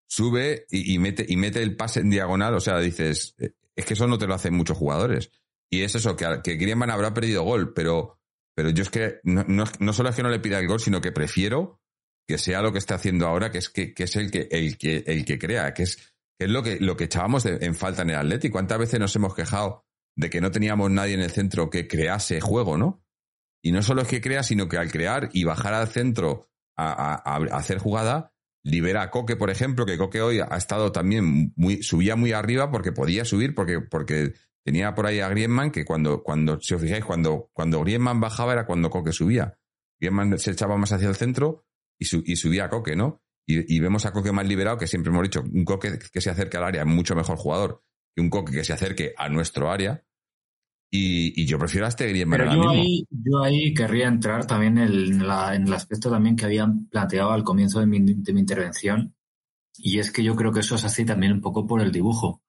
sube 0.07 0.65
y, 0.69 0.97
mete, 0.99 1.25
y 1.27 1.37
mete 1.37 1.61
el 1.61 1.75
pase 1.75 1.99
en 1.99 2.09
diagonal. 2.09 2.55
O 2.55 2.59
sea, 2.59 2.79
dices, 2.79 3.35
es 3.75 3.85
que 3.85 3.93
eso 3.93 4.07
no 4.07 4.17
te 4.17 4.27
lo 4.27 4.33
hacen 4.33 4.53
muchos 4.53 4.77
jugadores. 4.77 5.31
Y 5.69 5.81
es 5.81 5.95
eso, 5.95 6.15
que, 6.15 6.41
que 6.43 6.55
Griezmann 6.55 6.91
habrá 6.91 7.13
perdido 7.13 7.43
gol, 7.43 7.73
pero, 7.73 8.19
pero 8.55 8.69
yo 8.69 8.83
es 8.83 8.89
que 8.89 9.19
no, 9.23 9.43
no, 9.47 9.93
solo 9.93 10.09
es 10.09 10.15
que 10.15 10.23
no 10.23 10.29
le 10.29 10.39
pida 10.39 10.59
el 10.59 10.67
gol, 10.67 10.79
sino 10.79 11.01
que 11.01 11.11
prefiero 11.11 11.81
que 12.27 12.37
sea 12.37 12.61
lo 12.61 12.71
que 12.71 12.77
está 12.77 12.95
haciendo 12.95 13.27
ahora, 13.27 13.51
que 13.51 13.57
es 13.57 13.69
que, 13.69 13.93
que 13.93 14.03
es 14.03 14.15
el 14.15 14.31
que, 14.31 14.47
el 14.51 14.77
que, 14.77 15.03
el 15.07 15.25
que 15.25 15.39
crea, 15.39 15.73
que 15.73 15.83
es 15.83 16.13
es 16.39 16.49
lo 16.49 16.63
que, 16.63 16.79
lo 16.79 16.97
que 16.97 17.05
echábamos 17.05 17.45
en 17.45 17.75
falta 17.75 18.01
en 18.01 18.11
el 18.11 18.17
Atlético. 18.17 18.53
¿Cuántas 18.53 18.79
veces 18.79 18.99
nos 18.99 19.15
hemos 19.15 19.35
quejado 19.35 19.85
de 20.15 20.29
que 20.29 20.41
no 20.41 20.51
teníamos 20.51 20.91
nadie 20.91 21.13
en 21.13 21.21
el 21.21 21.31
centro 21.31 21.69
que 21.69 21.87
crease 21.87 22.41
juego, 22.41 22.77
¿no? 22.77 23.03
Y 23.63 23.71
no 23.71 23.81
solo 23.81 24.01
es 24.01 24.07
que 24.07 24.21
crea, 24.21 24.43
sino 24.43 24.67
que 24.67 24.77
al 24.77 24.91
crear 24.91 25.29
y 25.31 25.45
bajar 25.45 25.73
al 25.73 25.87
centro 25.87 26.49
a, 26.75 27.35
hacer 27.51 27.77
jugada, 27.77 28.32
libera 28.63 29.03
a 29.03 29.11
Coque, 29.11 29.35
por 29.35 29.49
ejemplo, 29.49 29.85
que 29.85 29.97
Coque 29.97 30.21
hoy 30.21 30.39
ha 30.39 30.57
estado 30.57 30.91
también 30.91 31.53
muy, 31.55 31.83
subía 31.83 32.15
muy 32.15 32.31
arriba 32.31 32.71
porque 32.71 32.91
podía 32.91 33.25
subir, 33.25 33.53
porque, 33.53 33.81
porque 33.81 34.33
tenía 34.63 34.95
por 34.95 35.05
ahí 35.05 35.19
a 35.19 35.29
Griezmann, 35.29 35.71
que 35.71 35.85
cuando, 35.85 36.23
cuando, 36.23 36.59
si 36.61 36.73
os 36.73 36.81
fijáis, 36.81 37.03
cuando, 37.05 37.49
cuando 37.53 37.81
Griezmann 37.81 38.19
bajaba 38.19 38.53
era 38.53 38.65
cuando 38.65 38.89
Coque 38.89 39.11
subía. 39.11 39.57
Griezmann 39.99 40.37
se 40.39 40.51
echaba 40.51 40.77
más 40.77 40.91
hacia 40.91 41.09
el 41.09 41.15
centro 41.15 41.65
y, 41.99 42.05
subía 42.05 42.65
a 42.65 42.69
Coque, 42.69 42.95
¿no? 42.95 43.21
y, 43.45 43.79
vemos 43.79 44.05
a 44.05 44.13
Coque 44.13 44.31
más 44.31 44.47
liberado, 44.47 44.77
que 44.77 44.87
siempre 44.87 45.11
hemos 45.11 45.23
dicho, 45.23 45.41
un 45.41 45.65
Coque 45.65 45.99
que 46.11 46.21
se 46.21 46.29
acerque 46.29 46.57
al 46.57 46.63
área 46.63 46.81
es 46.81 46.87
mucho 46.87 47.15
mejor 47.15 47.37
jugador 47.37 47.83
que 48.15 48.21
un 48.21 48.29
Coque 48.29 48.53
que 48.53 48.63
se 48.63 48.73
acerque 48.73 49.13
a 49.17 49.29
nuestro 49.29 49.71
área. 49.71 50.05
Y, 50.95 51.45
yo 51.47 51.57
prefiero 51.57 51.87
a 51.87 51.89
este 51.89 52.07
Griezmann. 52.07 52.37
Pero 52.37 52.53
yo 52.53 52.69
ahí, 52.69 53.07
yo 53.09 53.43
ahí 53.43 53.73
querría 53.73 54.07
entrar 54.07 54.45
también 54.45 54.77
en, 54.77 55.27
la, 55.27 55.55
en, 55.55 55.63
el 55.63 55.73
aspecto 55.73 56.11
también 56.11 56.35
que 56.35 56.45
habían 56.45 56.85
planteado 56.87 57.31
al 57.31 57.43
comienzo 57.43 57.79
de 57.79 57.87
mi, 57.87 57.99
de 57.99 58.31
mi 58.31 58.39
intervención. 58.39 59.15
Y 59.75 59.97
es 59.97 60.11
que 60.11 60.23
yo 60.23 60.35
creo 60.35 60.51
que 60.51 60.59
eso 60.59 60.75
es 60.75 60.83
así 60.83 61.03
también 61.03 61.31
un 61.33 61.41
poco 61.41 61.65
por 61.65 61.81
el 61.81 61.91
dibujo. 61.91 62.43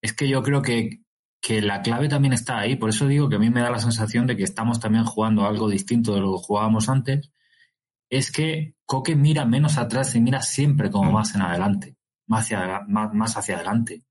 Es 0.00 0.12
que 0.12 0.28
yo 0.28 0.40
creo 0.44 0.62
que, 0.62 1.02
que 1.42 1.60
la 1.62 1.82
clave 1.82 2.08
también 2.08 2.32
está 2.32 2.60
ahí. 2.60 2.76
Por 2.76 2.90
eso 2.90 3.08
digo 3.08 3.28
que 3.28 3.36
a 3.36 3.40
mí 3.40 3.50
me 3.50 3.60
da 3.60 3.70
la 3.70 3.80
sensación 3.80 4.28
de 4.28 4.36
que 4.36 4.44
estamos 4.44 4.78
también 4.78 5.04
jugando 5.04 5.44
algo 5.44 5.68
distinto 5.68 6.14
de 6.14 6.20
lo 6.20 6.36
que 6.36 6.44
jugábamos 6.44 6.88
antes 6.88 7.32
es 8.10 8.32
que 8.32 8.74
Coque 8.84 9.14
mira 9.14 9.44
menos 9.44 9.78
atrás 9.78 10.14
y 10.16 10.20
mira 10.20 10.42
siempre 10.42 10.90
como 10.90 11.10
mm. 11.10 11.14
más 11.14 11.34
en 11.34 11.42
adelante, 11.42 11.96
más 12.26 12.44
hacia, 12.44 12.80
más, 12.88 13.36
hacia 13.36 13.56
adelante. 13.56 14.04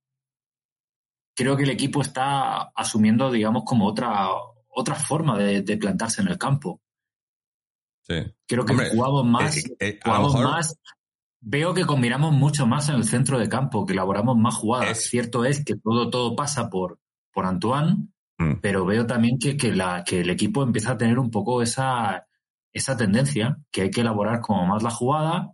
Creo 1.40 1.56
que 1.56 1.64
el 1.64 1.70
equipo 1.70 2.02
está 2.02 2.64
asumiendo, 2.76 3.32
digamos, 3.32 3.64
como 3.64 3.88
otra, 3.88 4.28
otra 4.68 4.96
forma 4.96 5.38
de, 5.38 5.78
plantarse 5.78 6.22
en 6.22 6.28
el 6.28 6.38
campo. 6.38 6.82
Sí. 8.06 8.16
Creo 8.46 8.66
que 8.66 8.74
jugamos 8.74 9.26
más, 9.26 9.56
eh, 9.80 9.98
más. 10.06 10.78
Veo 11.40 11.74
que 11.74 11.86
combinamos 11.86 12.34
mucho 12.34 12.68
más 12.68 12.90
en 12.90 12.96
el 12.96 13.06
centro 13.06 13.40
de 13.40 13.48
campo, 13.48 13.86
que 13.86 13.94
elaboramos 13.94 14.36
más 14.36 14.56
jugadas. 14.56 15.00
Cierto 15.04 15.46
es 15.46 15.64
que 15.64 15.78
todo, 15.78 16.10
todo 16.10 16.36
pasa 16.36 16.70
por, 16.70 17.00
por 17.32 17.46
Antoine, 17.46 18.10
mm. 18.38 18.56
pero 18.62 18.84
veo 18.84 19.08
también 19.08 19.40
que, 19.40 19.56
que, 19.56 19.74
la, 19.74 20.04
que 20.04 20.20
el 20.20 20.30
equipo 20.32 20.62
empieza 20.62 20.92
a 20.92 20.98
tener 20.98 21.20
un 21.20 21.32
poco 21.32 21.62
esa, 21.62 22.28
esa 22.74 22.98
tendencia, 22.98 23.60
que 23.72 23.84
hay 23.84 23.92
que 23.92 24.02
elaborar 24.02 24.42
como 24.42 24.66
más 24.66 24.84
la 24.84 24.92
jugada. 24.92 25.54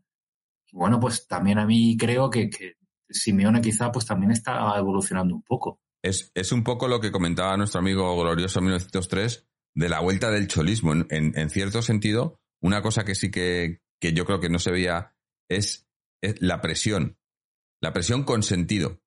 Y 0.66 0.76
bueno, 0.76 1.00
pues 1.00 1.28
también 1.28 1.60
a 1.60 1.68
mí 1.68 1.96
creo 1.96 2.32
que, 2.32 2.50
que 2.50 2.74
Simeone 3.16 3.62
quizá 3.62 3.92
pues 3.92 4.06
también 4.06 4.32
está 4.32 4.78
evolucionando 4.78 5.36
un 5.36 5.44
poco. 5.44 5.80
Es, 6.04 6.32
es 6.36 6.52
un 6.52 6.64
poco 6.64 6.88
lo 6.88 7.00
que 7.00 7.12
comentaba 7.12 7.58
nuestro 7.58 7.80
amigo 7.80 8.16
glorioso 8.22 8.62
1903 8.62 9.48
de 9.76 9.90
la 9.90 10.02
vuelta 10.02 10.30
del 10.30 10.48
cholismo. 10.48 10.94
En, 11.10 11.50
cierto 11.50 11.82
sentido, 11.82 12.40
una 12.62 12.82
cosa 12.82 13.04
que 13.04 13.16
sí 13.16 13.32
que, 13.32 13.82
que, 14.00 14.14
yo 14.14 14.26
creo 14.26 14.40
que 14.40 14.50
no 14.50 14.60
se 14.60 14.72
veía 14.72 15.16
es, 15.50 15.88
es 16.22 16.42
la 16.42 16.62
presión. 16.62 17.18
La 17.82 17.94
presión 17.94 18.24
con 18.24 18.44
sentido. 18.44 19.02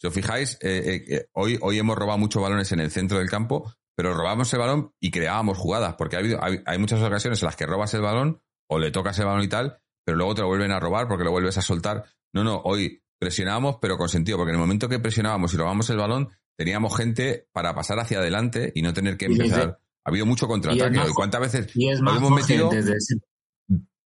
Si 0.00 0.06
os 0.06 0.14
fijáis, 0.14 0.58
eh, 0.62 1.04
eh, 1.08 1.28
hoy, 1.32 1.58
hoy 1.62 1.78
hemos 1.78 1.96
robado 1.96 2.18
muchos 2.18 2.42
balones 2.42 2.72
en 2.72 2.80
el 2.80 2.90
centro 2.90 3.18
del 3.18 3.30
campo, 3.30 3.72
pero 3.96 4.14
robábamos 4.14 4.52
el 4.52 4.58
balón 4.58 4.94
y 5.00 5.10
creábamos 5.10 5.56
jugadas, 5.56 5.94
porque 5.96 6.16
ha 6.16 6.18
habido, 6.18 6.40
hay 6.42 6.78
muchas 6.78 7.00
ocasiones 7.00 7.40
en 7.40 7.46
las 7.46 7.56
que 7.56 7.64
robas 7.64 7.94
el 7.94 8.02
balón 8.02 8.42
o 8.68 8.78
le 8.78 8.90
tocas 8.90 9.18
el 9.18 9.26
balón 9.26 9.44
y 9.44 9.48
tal, 9.48 9.80
pero 10.04 10.18
luego 10.18 10.34
te 10.34 10.42
lo 10.42 10.48
vuelven 10.48 10.70
a 10.70 10.80
robar 10.80 11.08
porque 11.08 11.24
lo 11.24 11.30
vuelves 11.30 11.58
a 11.58 11.62
soltar. 11.62 12.04
No, 12.32 12.44
no, 12.44 12.60
hoy 12.64 13.02
presionábamos, 13.18 13.76
pero 13.80 13.96
con 13.96 14.08
sentido, 14.08 14.38
porque 14.38 14.50
en 14.50 14.56
el 14.56 14.60
momento 14.60 14.88
que 14.88 14.98
presionábamos 14.98 15.52
y 15.54 15.56
robábamos 15.56 15.88
el 15.90 15.96
balón, 15.96 16.28
teníamos 16.56 16.96
gente 16.96 17.48
para 17.52 17.74
pasar 17.74 17.98
hacia 17.98 18.18
adelante 18.18 18.72
y 18.74 18.82
no 18.82 18.92
tener 18.92 19.16
que 19.16 19.26
empezar. 19.26 19.78
Ha 20.04 20.10
habido 20.10 20.26
mucho 20.26 20.46
contraataque. 20.46 20.98
¿Cuántas 21.14 21.40
veces 21.40 21.76
Y 21.76 21.88
es 21.88 21.98
hoy 21.98 22.04
más 22.04 22.16
hemos 22.18 22.30
metido 22.30 22.70
ese- 22.72 23.16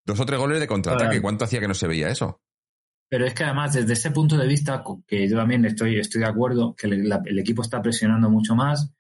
dos 0.06 0.18
o 0.20 0.26
tres 0.26 0.38
goles 0.38 0.58
de 0.61 0.66
contraataque? 0.66 1.20
¿Cuánto 1.22 1.44
hacía 1.44 1.61
que 1.61 1.68
no 1.68 1.74
se 1.74 1.86
veía 1.86 2.08
eso? 2.08 2.40
Pero 3.11 3.26
es 3.26 3.34
que 3.34 3.44
además, 3.44 3.74
desde 3.74 3.92
ese 3.92 4.11
punto 4.12 4.36
de 4.36 4.46
vista, 4.46 4.82
que 5.06 5.28
yo 5.28 5.36
también 5.36 5.64
estoy, 5.64 5.98
estoy 5.98 6.20
de 6.22 6.28
acuerdo, 6.28 6.74
que 6.76 6.86
el, 6.86 7.08
la- 7.08 7.22
el 7.26 7.38
equipo 7.38 7.62
está 7.62 7.82
presionando 7.82 8.30
mucho 8.30 8.54
más, 8.54 8.92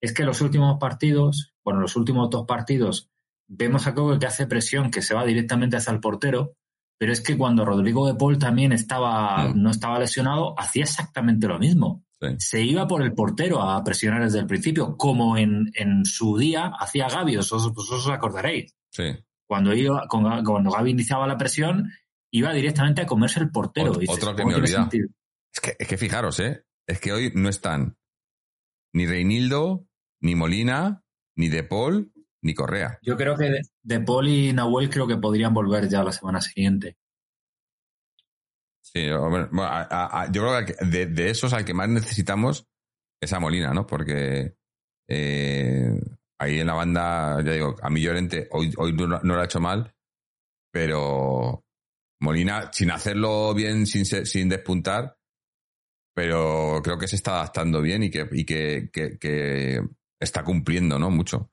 es 0.00 0.12
que 0.12 0.24
los 0.24 0.40
últimos 0.40 0.78
partidos, 0.78 1.54
bueno, 1.64 1.80
los 1.80 1.96
últimos 1.96 2.30
dos 2.30 2.46
partidos, 2.46 3.10
vemos 3.48 3.86
a 3.86 3.94
Coque 3.94 4.18
que 4.20 4.26
hace 4.26 4.46
presión, 4.46 4.90
que 4.90 5.02
se 5.02 5.14
va 5.14 5.24
directamente 5.24 5.76
hacia 5.76 5.92
el 5.92 6.00
portero, 6.00 6.54
pero 6.98 7.12
es 7.12 7.20
que 7.20 7.36
cuando 7.36 7.64
Rodrigo 7.64 8.06
de 8.06 8.14
Paul 8.14 8.38
también 8.38 8.72
estaba, 8.72 9.48
Mm. 9.48 9.62
no 9.62 9.70
estaba 9.70 9.98
lesionado, 9.98 10.58
hacía 10.58 10.84
exactamente 10.84 11.46
lo 11.46 11.58
mismo. 11.58 12.04
Sí. 12.20 12.28
Se 12.38 12.62
iba 12.62 12.86
por 12.88 13.02
el 13.02 13.12
portero 13.12 13.60
a 13.62 13.82
presionar 13.84 14.22
desde 14.24 14.38
el 14.38 14.46
principio, 14.46 14.96
como 14.96 15.36
en, 15.36 15.70
en 15.74 16.04
su 16.06 16.38
día 16.38 16.72
hacía 16.80 17.08
Gavi, 17.08 17.36
os, 17.36 17.52
os- 17.52 17.66
os 17.76 18.08
acordaréis 18.08 18.74
Sí. 18.90 19.04
cuando 19.46 19.74
iba 19.74 20.06
con, 20.08 20.22
cuando 20.44 20.70
Gaby 20.70 20.90
iniciaba 20.92 21.26
la 21.26 21.36
presión 21.36 21.90
iba 22.32 22.52
directamente 22.54 23.02
a 23.02 23.06
comerse 23.06 23.40
el 23.40 23.50
portero 23.50 23.92
Ot- 23.92 24.02
Y 24.02 24.10
otro 24.10 24.34
que 24.34 24.42
¿cómo 24.42 24.58
me 24.58 24.66
sentido? 24.66 25.08
Es 25.54 25.60
que, 25.60 25.76
es 25.78 25.86
que 25.88 25.96
fijaros, 25.98 26.40
¿eh? 26.40 26.64
Es 26.86 27.00
que 27.00 27.12
hoy 27.12 27.32
no 27.34 27.48
están 27.50 27.96
ni 28.94 29.06
Reinildo, 29.06 29.86
ni 30.20 30.34
Molina, 30.34 31.02
ni 31.36 31.48
De 31.48 31.62
Paul, 31.64 32.12
ni 32.46 32.54
Correa. 32.54 32.98
yo 33.02 33.16
creo 33.16 33.36
que 33.36 33.50
de, 33.50 33.60
de 33.82 34.00
Paul 34.00 34.28
y 34.28 34.52
Nahuel 34.52 34.88
creo 34.88 35.06
que 35.06 35.16
podrían 35.18 35.52
volver 35.52 35.88
ya 35.88 36.02
la 36.02 36.12
semana 36.12 36.40
siguiente 36.40 36.96
Sí, 38.82 39.10
bueno, 39.10 39.48
bueno, 39.50 39.64
a- 39.64 39.82
a- 39.82 40.22
a- 40.22 40.32
yo 40.32 40.42
creo 40.42 40.64
que 40.64 40.86
de, 40.86 41.06
de 41.06 41.30
esos 41.30 41.52
al 41.52 41.64
que 41.64 41.74
más 41.74 41.88
necesitamos 41.88 42.66
es 43.20 43.32
a 43.32 43.40
Molina, 43.40 43.74
¿no? 43.74 43.86
Porque 43.86 44.54
eh, 45.08 46.00
ahí 46.38 46.60
en 46.60 46.66
la 46.66 46.74
banda, 46.74 47.42
ya 47.44 47.52
digo, 47.52 47.74
a 47.82 47.90
mí 47.90 48.00
Llorente 48.00 48.48
hoy, 48.52 48.72
hoy 48.78 48.92
no, 48.92 49.06
no 49.08 49.34
lo 49.34 49.40
ha 49.40 49.44
hecho 49.44 49.60
mal, 49.60 49.92
pero 50.72 51.64
Molina, 52.20 52.70
sin 52.72 52.90
hacerlo 52.92 53.52
bien, 53.54 53.86
sin, 53.86 54.04
sin 54.06 54.48
despuntar, 54.48 55.18
pero 56.14 56.80
creo 56.82 56.96
que 56.96 57.08
se 57.08 57.16
está 57.16 57.32
adaptando 57.36 57.82
bien 57.82 58.04
y 58.04 58.10
que, 58.10 58.28
y 58.32 58.44
que, 58.44 58.88
que- 58.92 59.18
que 59.18 59.80
está 60.20 60.44
cumpliendo, 60.44 60.98
¿no? 60.98 61.10
Mucho. 61.10 61.50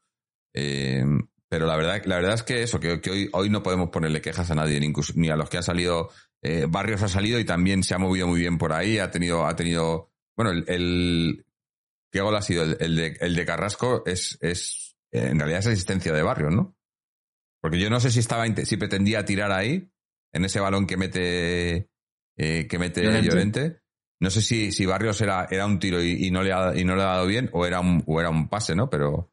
Eh, 0.53 1.03
pero 1.49 1.65
la 1.67 1.75
verdad, 1.77 2.01
la 2.05 2.15
verdad 2.15 2.33
es 2.33 2.43
que 2.43 2.63
eso, 2.63 2.79
que, 2.79 2.99
que 3.01 3.11
hoy, 3.11 3.29
hoy 3.33 3.49
no 3.49 3.61
podemos 3.61 3.89
ponerle 3.89 4.21
quejas 4.21 4.49
a 4.51 4.55
nadie, 4.55 4.79
ni, 4.79 4.87
incluso- 4.87 5.13
ni 5.15 5.29
a 5.29 5.35
los 5.35 5.49
que 5.49 5.57
han 5.57 5.63
salido. 5.63 6.09
eh, 6.41 6.65
Barrios 6.67 7.01
ha 7.03 7.07
salido 7.07 7.39
y 7.39 7.45
también 7.45 7.83
se 7.83 7.93
ha 7.93 7.99
movido 7.99 8.27
muy 8.27 8.39
bien 8.39 8.57
por 8.57 8.73
ahí. 8.73 8.97
Ha 8.99 9.11
tenido, 9.11 9.45
ha 9.45 9.55
tenido. 9.55 10.11
Bueno, 10.35 10.51
el, 10.51 10.65
el- 10.67 11.45
¿qué 12.11 12.21
gol 12.21 12.35
ha 12.35 12.41
sido? 12.41 12.63
El, 12.63 12.77
el 12.79 12.95
de, 12.95 13.17
el 13.21 13.35
de 13.35 13.45
Carrasco 13.45 14.03
es, 14.05 14.37
es 14.41 14.95
eh, 15.11 15.27
en 15.31 15.37
realidad 15.39 15.59
es 15.59 15.67
asistencia 15.67 16.11
de 16.13 16.21
Barrios, 16.23 16.53
¿no? 16.53 16.75
Porque 17.61 17.79
yo 17.79 17.89
no 17.89 17.99
sé 17.99 18.11
si 18.11 18.19
estaba, 18.19 18.45
si 18.47 18.77
pretendía 18.77 19.23
tirar 19.23 19.51
ahí, 19.51 19.89
en 20.33 20.43
ese 20.45 20.59
balón 20.59 20.85
que 20.85 20.97
mete, 20.97 21.89
eh, 22.37 22.67
que 22.67 22.79
mete 22.79 23.03
Llorente. 23.03 23.27
Llorente. 23.29 23.79
No 24.19 24.29
sé 24.29 24.41
si, 24.41 24.71
si 24.71 24.85
Barrios 24.85 25.21
era, 25.21 25.47
era 25.49 25.65
un 25.65 25.79
tiro 25.79 26.01
y, 26.01 26.27
y 26.27 26.31
no 26.31 26.43
le 26.43 26.51
ha, 26.51 26.75
y 26.75 26.83
no 26.83 26.95
le 26.95 27.03
ha 27.03 27.07
dado 27.07 27.27
bien 27.27 27.49
o 27.53 27.65
era 27.65 27.79
un, 27.79 28.03
o 28.05 28.19
era 28.19 28.29
un 28.29 28.49
pase, 28.49 28.75
¿no? 28.75 28.89
Pero 28.89 29.32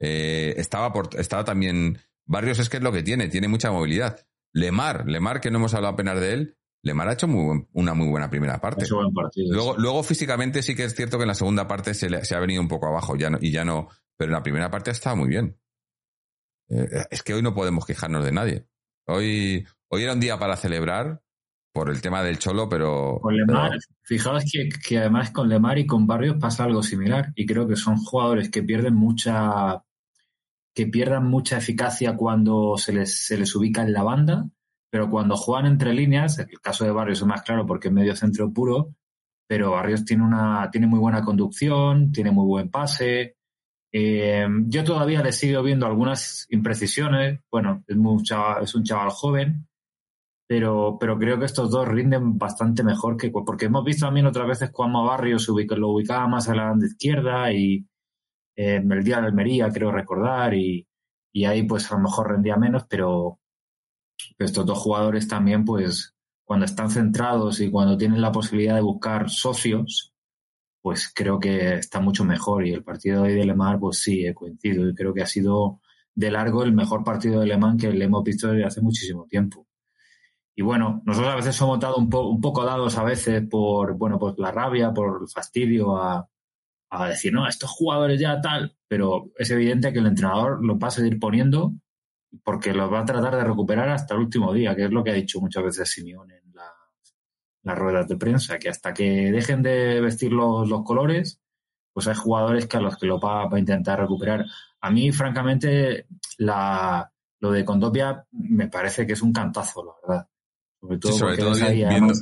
eh, 0.00 0.54
estaba, 0.56 0.92
por, 0.92 1.08
estaba 1.18 1.44
también. 1.44 1.98
Barrios 2.26 2.58
es 2.58 2.68
que 2.68 2.76
es 2.76 2.82
lo 2.82 2.92
que 2.92 3.02
tiene, 3.02 3.28
tiene 3.28 3.48
mucha 3.48 3.70
movilidad. 3.72 4.18
Lemar, 4.52 5.06
Lemar, 5.06 5.40
que 5.40 5.50
no 5.50 5.58
hemos 5.58 5.74
hablado 5.74 5.94
apenas 5.94 6.20
de 6.20 6.32
él, 6.34 6.56
Lemar 6.82 7.08
ha 7.08 7.12
hecho 7.14 7.26
muy 7.26 7.44
buen- 7.44 7.68
una 7.72 7.94
muy 7.94 8.08
buena 8.08 8.30
primera 8.30 8.60
parte. 8.60 8.86
Buen 8.92 9.12
partido 9.12 9.52
Luego, 9.52 9.76
luego 9.78 10.02
físicamente 10.02 10.62
sí 10.62 10.74
que 10.76 10.84
es 10.84 10.94
cierto 10.94 11.16
que 11.18 11.22
en 11.24 11.28
la 11.28 11.34
segunda 11.34 11.66
parte 11.66 11.94
se, 11.94 12.08
le- 12.10 12.24
se 12.24 12.34
ha 12.34 12.40
venido 12.40 12.60
un 12.62 12.68
poco 12.68 12.86
abajo 12.86 13.16
ya 13.16 13.30
no, 13.30 13.38
y 13.40 13.50
ya 13.50 13.64
no, 13.64 13.88
pero 14.16 14.28
en 14.30 14.34
la 14.34 14.42
primera 14.42 14.70
parte 14.70 14.90
ha 14.90 14.92
estado 14.92 15.16
muy 15.16 15.28
bien. 15.28 15.58
Eh, 16.70 17.04
es 17.10 17.22
que 17.22 17.34
hoy 17.34 17.42
no 17.42 17.54
podemos 17.54 17.84
quejarnos 17.86 18.24
de 18.24 18.32
nadie. 18.32 18.66
Hoy, 19.06 19.66
hoy 19.90 20.02
era 20.02 20.12
un 20.12 20.20
día 20.20 20.38
para 20.38 20.56
celebrar 20.56 21.22
por 21.72 21.90
el 21.90 22.00
tema 22.02 22.22
del 22.22 22.38
cholo, 22.38 22.68
pero. 22.68 23.18
con 23.22 23.34
Lemar 23.36 23.70
pero- 23.70 23.80
fijaos 24.02 24.44
que, 24.50 24.68
que 24.86 24.98
además 24.98 25.30
con 25.30 25.48
Lemar 25.48 25.78
y 25.78 25.86
con 25.86 26.06
Barrios 26.06 26.36
pasa 26.38 26.64
algo 26.64 26.82
similar 26.82 27.32
y 27.34 27.46
creo 27.46 27.66
que 27.66 27.76
son 27.76 27.96
jugadores 27.96 28.50
que 28.50 28.62
pierden 28.62 28.94
mucha 28.94 29.82
que 30.78 30.86
pierdan 30.86 31.28
mucha 31.28 31.58
eficacia 31.58 32.16
cuando 32.16 32.76
se 32.76 32.92
les, 32.92 33.26
se 33.26 33.36
les 33.36 33.54
ubica 33.56 33.82
en 33.82 33.92
la 33.92 34.02
banda 34.02 34.48
pero 34.90 35.10
cuando 35.10 35.36
juegan 35.36 35.66
entre 35.66 35.92
líneas, 35.92 36.38
el 36.38 36.60
caso 36.60 36.84
de 36.84 36.92
Barrios 36.92 37.20
es 37.20 37.26
más 37.26 37.42
claro 37.42 37.66
porque 37.66 37.88
es 37.88 37.94
medio 37.94 38.16
centro 38.16 38.52
puro, 38.52 38.94
pero 39.46 39.72
Barrios 39.72 40.04
tiene 40.04 40.24
una 40.24 40.68
tiene 40.70 40.86
muy 40.86 40.98
buena 40.98 41.22
conducción, 41.22 42.10
tiene 42.12 42.30
muy 42.30 42.46
buen 42.46 42.70
pase. 42.70 43.36
Eh, 43.92 44.46
yo 44.66 44.84
todavía 44.84 45.22
le 45.22 45.32
sigo 45.32 45.62
viendo 45.62 45.86
algunas 45.86 46.46
imprecisiones. 46.50 47.40
Bueno, 47.50 47.84
es, 47.86 47.96
es 48.62 48.74
un 48.74 48.84
chaval 48.84 49.10
joven, 49.10 49.68
pero, 50.46 50.96
pero 50.98 51.18
creo 51.18 51.38
que 51.38 51.46
estos 51.46 51.70
dos 51.70 51.86
rinden 51.86 52.38
bastante 52.38 52.82
mejor 52.82 53.16
que 53.16 53.30
porque 53.30 53.66
hemos 53.66 53.84
visto 53.84 54.06
también 54.06 54.26
otras 54.26 54.48
veces 54.48 54.70
cuando 54.70 55.04
Barrios 55.04 55.48
lo 55.48 55.88
ubicaba 55.90 56.26
más 56.28 56.48
a 56.48 56.54
la 56.54 56.64
banda 56.64 56.86
izquierda 56.86 57.52
y 57.52 57.86
eh, 58.58 58.82
el 58.84 59.04
día 59.04 59.20
de 59.20 59.26
Almería, 59.28 59.70
creo 59.70 59.90
recordar, 59.92 60.52
y, 60.54 60.86
y 61.32 61.44
ahí 61.46 61.62
pues 61.62 61.90
a 61.90 61.94
lo 61.96 62.02
mejor 62.02 62.28
rendía 62.32 62.56
menos, 62.56 62.84
pero 62.88 63.38
estos 64.38 64.66
dos 64.66 64.78
jugadores 64.78 65.28
también 65.28 65.64
pues 65.64 66.14
cuando 66.44 66.64
están 66.66 66.90
centrados 66.90 67.60
y 67.60 67.70
cuando 67.70 67.96
tienen 67.96 68.20
la 68.20 68.32
posibilidad 68.32 68.74
de 68.74 68.80
buscar 68.80 69.30
socios, 69.30 70.12
pues 70.82 71.12
creo 71.14 71.38
que 71.38 71.74
está 71.74 72.00
mucho 72.00 72.24
mejor 72.24 72.66
y 72.66 72.72
el 72.72 72.82
partido 72.84 73.22
de 73.22 73.28
hoy 73.30 73.34
de 73.38 73.44
Lemar 73.46 73.78
pues 73.78 73.98
sí, 74.00 74.26
he 74.26 74.34
coincido 74.34 74.88
y 74.88 74.94
creo 74.94 75.12
que 75.14 75.22
ha 75.22 75.26
sido 75.26 75.80
de 76.14 76.30
largo 76.30 76.62
el 76.64 76.72
mejor 76.72 77.04
partido 77.04 77.40
de 77.40 77.46
Le 77.46 77.58
Mans 77.58 77.80
que 77.80 77.92
le 77.92 78.04
hemos 78.06 78.24
visto 78.24 78.48
desde 78.48 78.64
hace 78.64 78.80
muchísimo 78.80 79.26
tiempo. 79.26 79.66
Y 80.56 80.62
bueno, 80.62 81.02
nosotros 81.04 81.32
a 81.32 81.36
veces 81.36 81.54
somos 81.54 81.78
dado 81.78 81.96
un, 81.98 82.10
po- 82.10 82.28
un 82.28 82.40
poco 82.40 82.64
dados 82.64 82.96
a 82.98 83.04
veces 83.04 83.46
por, 83.48 83.94
bueno, 83.96 84.18
por 84.18 84.38
la 84.40 84.50
rabia, 84.50 84.92
por 84.92 85.20
el 85.22 85.28
fastidio 85.28 85.96
a, 85.96 86.28
a 86.90 87.08
decir, 87.08 87.32
no, 87.32 87.46
estos 87.46 87.70
jugadores 87.70 88.18
ya 88.20 88.40
tal, 88.40 88.76
pero 88.88 89.30
es 89.36 89.50
evidente 89.50 89.92
que 89.92 89.98
el 89.98 90.06
entrenador 90.06 90.64
los 90.64 90.76
va 90.78 90.88
a 90.88 90.92
seguir 90.92 91.18
poniendo 91.18 91.72
porque 92.44 92.72
los 92.74 92.92
va 92.92 93.00
a 93.00 93.04
tratar 93.04 93.36
de 93.36 93.44
recuperar 93.44 93.88
hasta 93.88 94.14
el 94.14 94.20
último 94.20 94.52
día, 94.52 94.74
que 94.76 94.84
es 94.84 94.90
lo 94.90 95.02
que 95.04 95.10
ha 95.10 95.14
dicho 95.14 95.40
muchas 95.40 95.64
veces 95.64 95.90
Simeone 95.90 96.36
en 96.44 96.54
la- 96.54 96.72
las 97.62 97.78
ruedas 97.78 98.08
de 98.08 98.16
prensa, 98.16 98.58
que 98.58 98.68
hasta 98.68 98.92
que 98.94 99.30
dejen 99.32 99.62
de 99.62 100.00
vestir 100.00 100.32
los, 100.32 100.68
los 100.68 100.82
colores, 100.84 101.40
pues 101.92 102.06
hay 102.06 102.14
jugadores 102.14 102.66
que 102.66 102.76
a 102.76 102.80
los 102.80 102.96
que 102.96 103.06
lo 103.06 103.18
va, 103.18 103.46
va 103.48 103.56
a 103.56 103.60
intentar 103.60 103.98
recuperar. 103.98 104.44
A 104.80 104.90
mí, 104.90 105.10
francamente, 105.10 106.06
la, 106.38 107.10
lo 107.40 107.50
de 107.50 107.64
Condopia 107.64 108.24
me 108.30 108.68
parece 108.68 109.06
que 109.06 109.14
es 109.14 109.22
un 109.22 109.32
cantazo, 109.32 109.84
la 109.84 109.92
verdad. 110.06 110.28
Sobre 110.80 110.98
todo, 110.98 111.12
Sí, 111.12 111.18
sobre 111.18 111.36
todo 111.36 111.54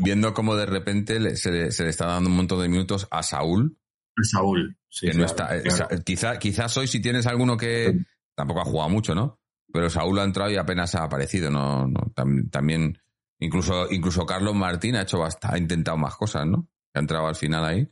viendo, 0.03 0.33
cómo 0.35 0.57
de 0.57 0.67
repente 0.67 1.37
se, 1.37 1.51
le, 1.51 1.71
se 1.73 1.83
le 1.85 1.91
está 1.91 2.07
dando 2.07 2.31
un 2.31 2.37
montón 2.37 2.63
de 2.63 2.69
minutos 2.69 3.07
a 3.11 3.23
Saúl, 3.23 3.77
Saúl. 4.25 4.77
Sí, 4.89 5.07
que 5.07 5.13
no 5.19 5.27
claro, 5.27 5.31
está. 5.31 5.57
eh, 5.57 5.63
claro. 5.63 5.89
sa- 5.91 6.03
quizá, 6.03 6.39
quizás 6.39 6.77
hoy 6.77 6.87
si 6.87 7.01
tienes 7.01 7.27
alguno 7.27 7.57
que 7.57 7.99
tampoco 8.35 8.61
ha 8.61 8.65
jugado 8.65 8.89
mucho, 8.89 9.15
¿no? 9.15 9.39
Pero 9.73 9.91
Saúl 9.91 10.19
ha 10.19 10.25
entrado 10.25 10.51
y 10.51 10.57
apenas 10.57 10.95
ha 10.95 11.05
aparecido, 11.05 11.51
¿no? 11.51 11.87
no 11.87 12.01
tam- 12.15 12.51
también, 12.51 12.99
incluso, 13.41 13.91
incluso 13.93 14.25
Carlos 14.25 14.55
Martín 14.55 14.97
ha 14.97 15.03
hecho 15.03 15.19
ha 15.25 15.59
intentado 15.59 15.97
más 15.99 16.15
cosas, 16.17 16.47
¿no? 16.47 16.69
Ha 16.95 17.01
entrado 17.01 17.27
al 17.27 17.35
final 17.37 17.65
ahí. 17.65 17.89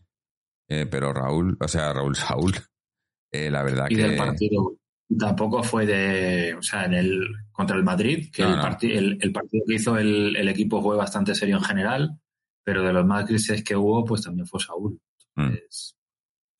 Eh, 0.68 0.86
pero 0.90 1.12
Raúl, 1.12 1.58
o 1.60 1.68
sea, 1.68 1.92
Raúl 1.92 2.16
Saúl, 2.16 2.54
eh, 3.30 3.50
la 3.50 3.62
verdad 3.62 3.86
y 3.90 3.96
que. 3.96 4.02
del 4.02 4.16
partido 4.16 4.76
tampoco 5.18 5.62
fue 5.62 5.84
de 5.84 6.54
o 6.54 6.62
sea 6.62 6.86
en 6.86 6.94
el 6.94 7.26
contra 7.52 7.76
el 7.76 7.84
Madrid 7.84 8.30
que 8.32 8.42
No, 8.42 8.48
el, 8.54 8.56
no. 8.56 8.78
el, 8.80 9.18
el 9.20 9.32
partido 9.32 9.62
que 9.68 9.74
hizo 9.74 9.98
el, 9.98 10.34
el 10.34 10.48
equipo 10.48 10.82
fue 10.82 10.96
bastante 10.96 11.34
serio 11.34 11.58
en 11.58 11.62
general 11.62 12.18
pero 12.64 12.82
de 12.82 12.92
los 12.94 13.04
más 13.04 13.26
grises 13.26 13.62
que 13.62 13.76
hubo 13.76 14.02
pues 14.06 14.22
también 14.22 14.46
fue 14.46 14.60
Saúl 14.60 14.98
Mm, 15.36 15.52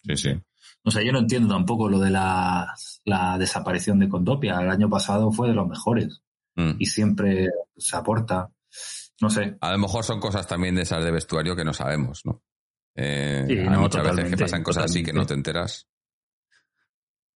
sí, 0.06 0.16
sí. 0.16 0.40
o 0.84 0.90
sea 0.90 1.02
yo 1.02 1.12
no 1.12 1.18
entiendo 1.20 1.48
tampoco 1.54 1.88
lo 1.88 1.98
de 1.98 2.10
la, 2.10 2.74
la 3.04 3.38
desaparición 3.38 3.98
de 3.98 4.08
Condopia 4.08 4.60
el 4.60 4.70
año 4.70 4.88
pasado 4.88 5.30
fue 5.32 5.48
de 5.48 5.54
los 5.54 5.68
mejores 5.68 6.20
Mm. 6.56 6.76
y 6.78 6.86
siempre 6.86 7.48
se 7.76 7.96
aporta 7.96 8.48
no 9.20 9.28
sé 9.28 9.56
A 9.60 9.72
lo 9.72 9.78
mejor 9.78 10.04
son 10.04 10.20
cosas 10.20 10.46
también 10.46 10.76
de 10.76 10.82
esas 10.82 11.04
de 11.04 11.10
vestuario 11.10 11.56
que 11.56 11.64
no 11.64 11.72
sabemos, 11.72 12.20
¿no? 12.24 12.42
Eh, 12.94 13.44
Sí, 13.48 13.58
hay 13.58 13.68
no, 13.68 13.80
muchas 13.80 14.04
veces 14.04 14.30
que 14.30 14.36
pasan 14.36 14.62
cosas 14.62 14.84
así 14.84 15.02
que 15.02 15.12
no 15.12 15.26
te 15.26 15.34
enteras. 15.34 15.88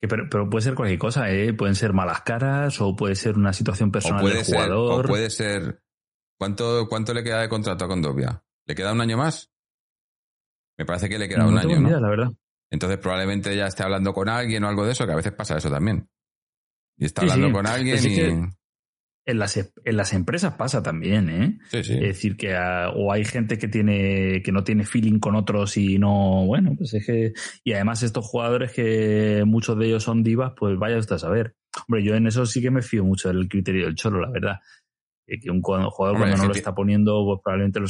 Que 0.00 0.06
Pero, 0.06 0.28
pero 0.30 0.48
puede 0.48 0.62
ser 0.62 0.74
cualquier 0.76 1.00
cosa, 1.00 1.28
¿eh? 1.32 1.52
Pueden 1.52 1.74
ser 1.74 1.92
malas 1.92 2.22
caras 2.22 2.80
o 2.80 2.94
puede 2.94 3.16
ser 3.16 3.36
una 3.36 3.52
situación 3.52 3.88
O 3.88 3.92
personal 3.92 4.20
puede 4.20 4.36
del 4.36 4.44
ser, 4.44 4.70
o 4.70 4.84
jugador. 4.84 5.08
puede 5.08 5.30
ser. 5.30 5.82
¿Cuánto, 6.38 6.86
¿Cuánto 6.88 7.12
le 7.12 7.24
queda 7.24 7.40
de 7.40 7.48
contrato 7.48 7.86
a 7.86 7.88
Condovia? 7.88 8.40
¿Le 8.66 8.74
queda 8.76 8.92
un 8.92 9.00
año 9.00 9.16
más? 9.16 9.50
Me 10.76 10.84
parece 10.84 11.08
que 11.08 11.18
le 11.18 11.28
queda 11.28 11.38
no 11.42 11.48
un 11.48 11.58
año, 11.58 11.70
idea, 11.70 11.80
¿no? 11.80 12.00
la 12.00 12.08
verdad. 12.08 12.32
Entonces 12.70 12.98
probablemente 12.98 13.56
ya 13.56 13.66
esté 13.66 13.82
hablando 13.82 14.12
con 14.12 14.28
alguien 14.28 14.64
o 14.64 14.68
algo 14.68 14.84
de 14.84 14.92
eso, 14.92 15.06
que 15.06 15.12
a 15.12 15.16
veces 15.16 15.32
pasa 15.32 15.56
eso 15.56 15.70
también. 15.70 16.08
Y 16.96 17.06
está 17.06 17.22
hablando 17.22 17.52
con 17.52 17.66
alguien 17.66 17.98
y... 18.04 18.58
En 19.28 19.38
las, 19.38 19.58
en 19.58 19.96
las 19.98 20.14
empresas 20.14 20.54
pasa 20.54 20.82
también, 20.82 21.28
¿eh? 21.28 21.58
Sí, 21.68 21.84
sí. 21.84 21.92
Es 21.92 22.00
decir, 22.00 22.34
que 22.38 22.56
o 22.94 23.12
hay 23.12 23.26
gente 23.26 23.58
que 23.58 23.68
tiene 23.68 24.40
que 24.42 24.52
no 24.52 24.64
tiene 24.64 24.84
feeling 24.84 25.18
con 25.18 25.36
otros 25.36 25.76
y 25.76 25.98
no, 25.98 26.46
bueno, 26.46 26.72
pues 26.74 26.94
es 26.94 27.04
que 27.04 27.34
y 27.62 27.74
además 27.74 28.02
estos 28.02 28.24
jugadores 28.24 28.72
que 28.72 29.42
muchos 29.44 29.78
de 29.78 29.84
ellos 29.84 30.02
son 30.02 30.22
divas, 30.22 30.54
pues 30.56 30.78
vaya 30.78 30.96
usted 30.96 31.16
a 31.16 31.18
saber. 31.18 31.54
Hombre, 31.86 32.02
yo 32.02 32.14
en 32.14 32.26
eso 32.26 32.46
sí 32.46 32.62
que 32.62 32.70
me 32.70 32.80
fío 32.80 33.04
mucho 33.04 33.28
del 33.28 33.50
criterio 33.50 33.84
del 33.84 33.96
cholo, 33.96 34.18
la 34.18 34.30
verdad. 34.30 34.56
Que 35.26 35.50
un 35.50 35.60
jugador 35.60 36.16
cuando 36.16 36.36
no 36.38 36.46
lo 36.46 36.54
está 36.54 36.74
poniendo, 36.74 37.22
pues 37.26 37.40
probablemente 37.44 37.80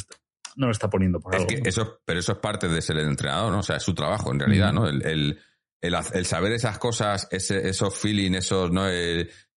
no 0.59 0.67
lo 0.67 0.73
está 0.73 0.91
poniendo 0.91 1.21
por 1.21 1.35
es 1.35 1.41
algo. 1.41 1.63
Que 1.63 1.69
eso, 1.69 2.01
pero 2.05 2.21
eso 2.21 2.33
es 2.33 2.39
parte 2.39 2.69
de 2.69 2.83
ser 2.83 2.99
el 2.99 3.09
entrenador, 3.09 3.53
¿no? 3.53 3.61
O 3.61 3.63
sea, 3.63 3.77
es 3.77 3.83
su 3.83 3.95
trabajo 3.95 4.33
en 4.33 4.41
realidad, 4.41 4.73
¿no? 4.73 4.87
El, 4.87 5.05
el, 5.07 5.39
el, 5.81 6.27
saber 6.27 6.53
esas 6.53 6.79
cosas, 6.79 7.29
ese, 7.31 7.69
esos 7.69 7.97
feeling, 7.97 8.33
esos, 8.33 8.71
¿no? 8.71 8.85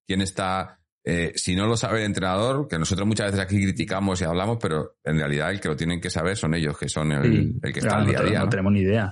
quién 0.05 0.21
está 0.21 0.81
eh, 1.03 1.31
si 1.35 1.55
no 1.55 1.65
lo 1.65 1.75
sabe 1.75 1.99
el 1.99 2.05
entrenador, 2.05 2.67
que 2.67 2.77
nosotros 2.77 3.07
muchas 3.07 3.31
veces 3.31 3.39
aquí 3.39 3.57
criticamos 3.57 4.21
y 4.21 4.23
hablamos, 4.23 4.57
pero 4.61 4.97
en 5.03 5.17
realidad 5.17 5.51
el 5.51 5.59
que 5.59 5.67
lo 5.67 5.75
tienen 5.75 5.99
que 5.99 6.11
saber 6.11 6.37
son 6.37 6.53
ellos, 6.53 6.77
que 6.77 6.87
son 6.89 7.11
el, 7.11 7.59
que 7.61 7.79
está 7.79 7.97
al 7.97 8.05
día 8.05 8.19
a 8.19 8.23
día. 8.23 8.39
No, 8.39 8.49
tenemos 8.49 8.71
ni 8.71 8.81
idea. 8.81 9.11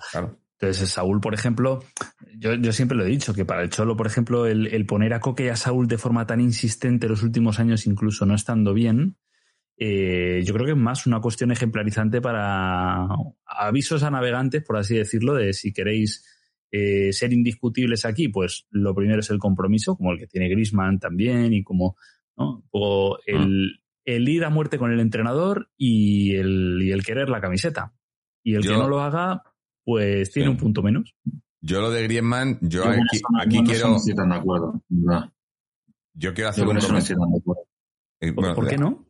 Entonces, 0.61 0.89
Saúl, 0.89 1.19
por 1.19 1.33
ejemplo, 1.33 1.79
yo, 2.37 2.53
yo, 2.55 2.73
siempre 2.73 2.97
lo 2.97 3.05
he 3.05 3.09
dicho, 3.09 3.33
que 3.33 3.45
para 3.45 3.63
el 3.63 3.69
Cholo, 3.69 3.95
por 3.95 4.05
ejemplo, 4.05 4.45
el, 4.45 4.67
el, 4.67 4.85
poner 4.85 5.13
a 5.13 5.19
Coque 5.19 5.45
y 5.45 5.47
a 5.47 5.55
Saúl 5.55 5.87
de 5.87 5.97
forma 5.97 6.27
tan 6.27 6.41
insistente 6.41 7.07
los 7.07 7.23
últimos 7.23 7.59
años, 7.59 7.87
incluso 7.87 8.25
no 8.25 8.35
estando 8.35 8.73
bien, 8.73 9.15
eh, 9.81 10.41
yo 10.43 10.53
creo 10.53 10.65
que 10.65 10.73
es 10.73 10.77
más 10.77 11.07
una 11.07 11.21
cuestión 11.21 11.51
ejemplarizante 11.51 12.19
para 12.19 13.07
avisos 13.45 14.03
a 14.03 14.11
navegantes, 14.11 14.61
por 14.61 14.75
así 14.75 14.97
decirlo, 14.97 15.35
de 15.35 15.53
si 15.53 15.71
queréis 15.71 16.25
eh, 16.69 17.13
ser 17.13 17.31
indiscutibles 17.31 18.03
aquí, 18.03 18.27
pues 18.27 18.67
lo 18.71 18.93
primero 18.93 19.21
es 19.21 19.29
el 19.29 19.39
compromiso, 19.39 19.95
como 19.95 20.11
el 20.11 20.19
que 20.19 20.27
tiene 20.27 20.49
Grisman 20.49 20.99
también, 20.99 21.53
y 21.53 21.63
como 21.63 21.95
¿no? 22.35 22.65
o 22.71 23.19
el, 23.25 23.71
ah. 23.73 23.81
el, 24.03 24.27
ir 24.27 24.43
a 24.43 24.49
muerte 24.49 24.77
con 24.77 24.91
el 24.91 24.99
entrenador 24.99 25.71
y 25.77 26.35
el, 26.35 26.81
y 26.81 26.91
el 26.91 27.05
querer 27.05 27.29
la 27.29 27.39
camiseta. 27.39 27.93
Y 28.43 28.55
el 28.55 28.63
que 28.63 28.73
no 28.73 28.89
lo 28.89 28.99
haga, 28.99 29.43
pues 29.85 30.29
tiene 30.31 30.49
un 30.49 30.57
punto 30.57 30.83
menos. 30.83 31.15
Yo 31.61 31.79
lo 31.79 31.89
de 31.89 32.03
Griezmann, 32.03 32.57
yo, 32.61 32.83
aquí, 32.83 33.21
aquí 33.39 33.63
quiero. 33.63 33.95
de 33.97 34.35
acuerdo, 34.35 34.83
yo 36.13 36.33
quiero 36.33 36.49
hacer 36.49 36.67
un 36.67 36.77
comentario. 36.77 37.17
Eh, 38.21 38.33
¿Por 38.33 38.67
qué 38.67 38.77
no? 38.77 39.08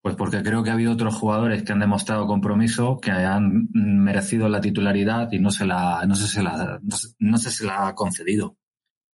Pues 0.00 0.14
porque 0.14 0.42
creo 0.42 0.62
que 0.62 0.70
ha 0.70 0.74
habido 0.74 0.92
otros 0.92 1.14
jugadores 1.14 1.64
que 1.64 1.72
han 1.72 1.80
demostrado 1.80 2.26
compromiso, 2.26 2.98
que 2.98 3.10
han 3.10 3.68
merecido 3.72 4.48
la 4.48 4.60
titularidad 4.60 5.30
y 5.32 5.40
no 5.40 5.50
se 5.50 5.66
la, 5.66 6.04
no 6.06 6.14
se, 6.14 6.28
se 6.28 6.42
la, 6.42 6.80
no 7.18 7.38
se, 7.38 7.50
se 7.50 7.66
la 7.66 7.88
ha 7.88 7.94
concedido. 7.94 8.56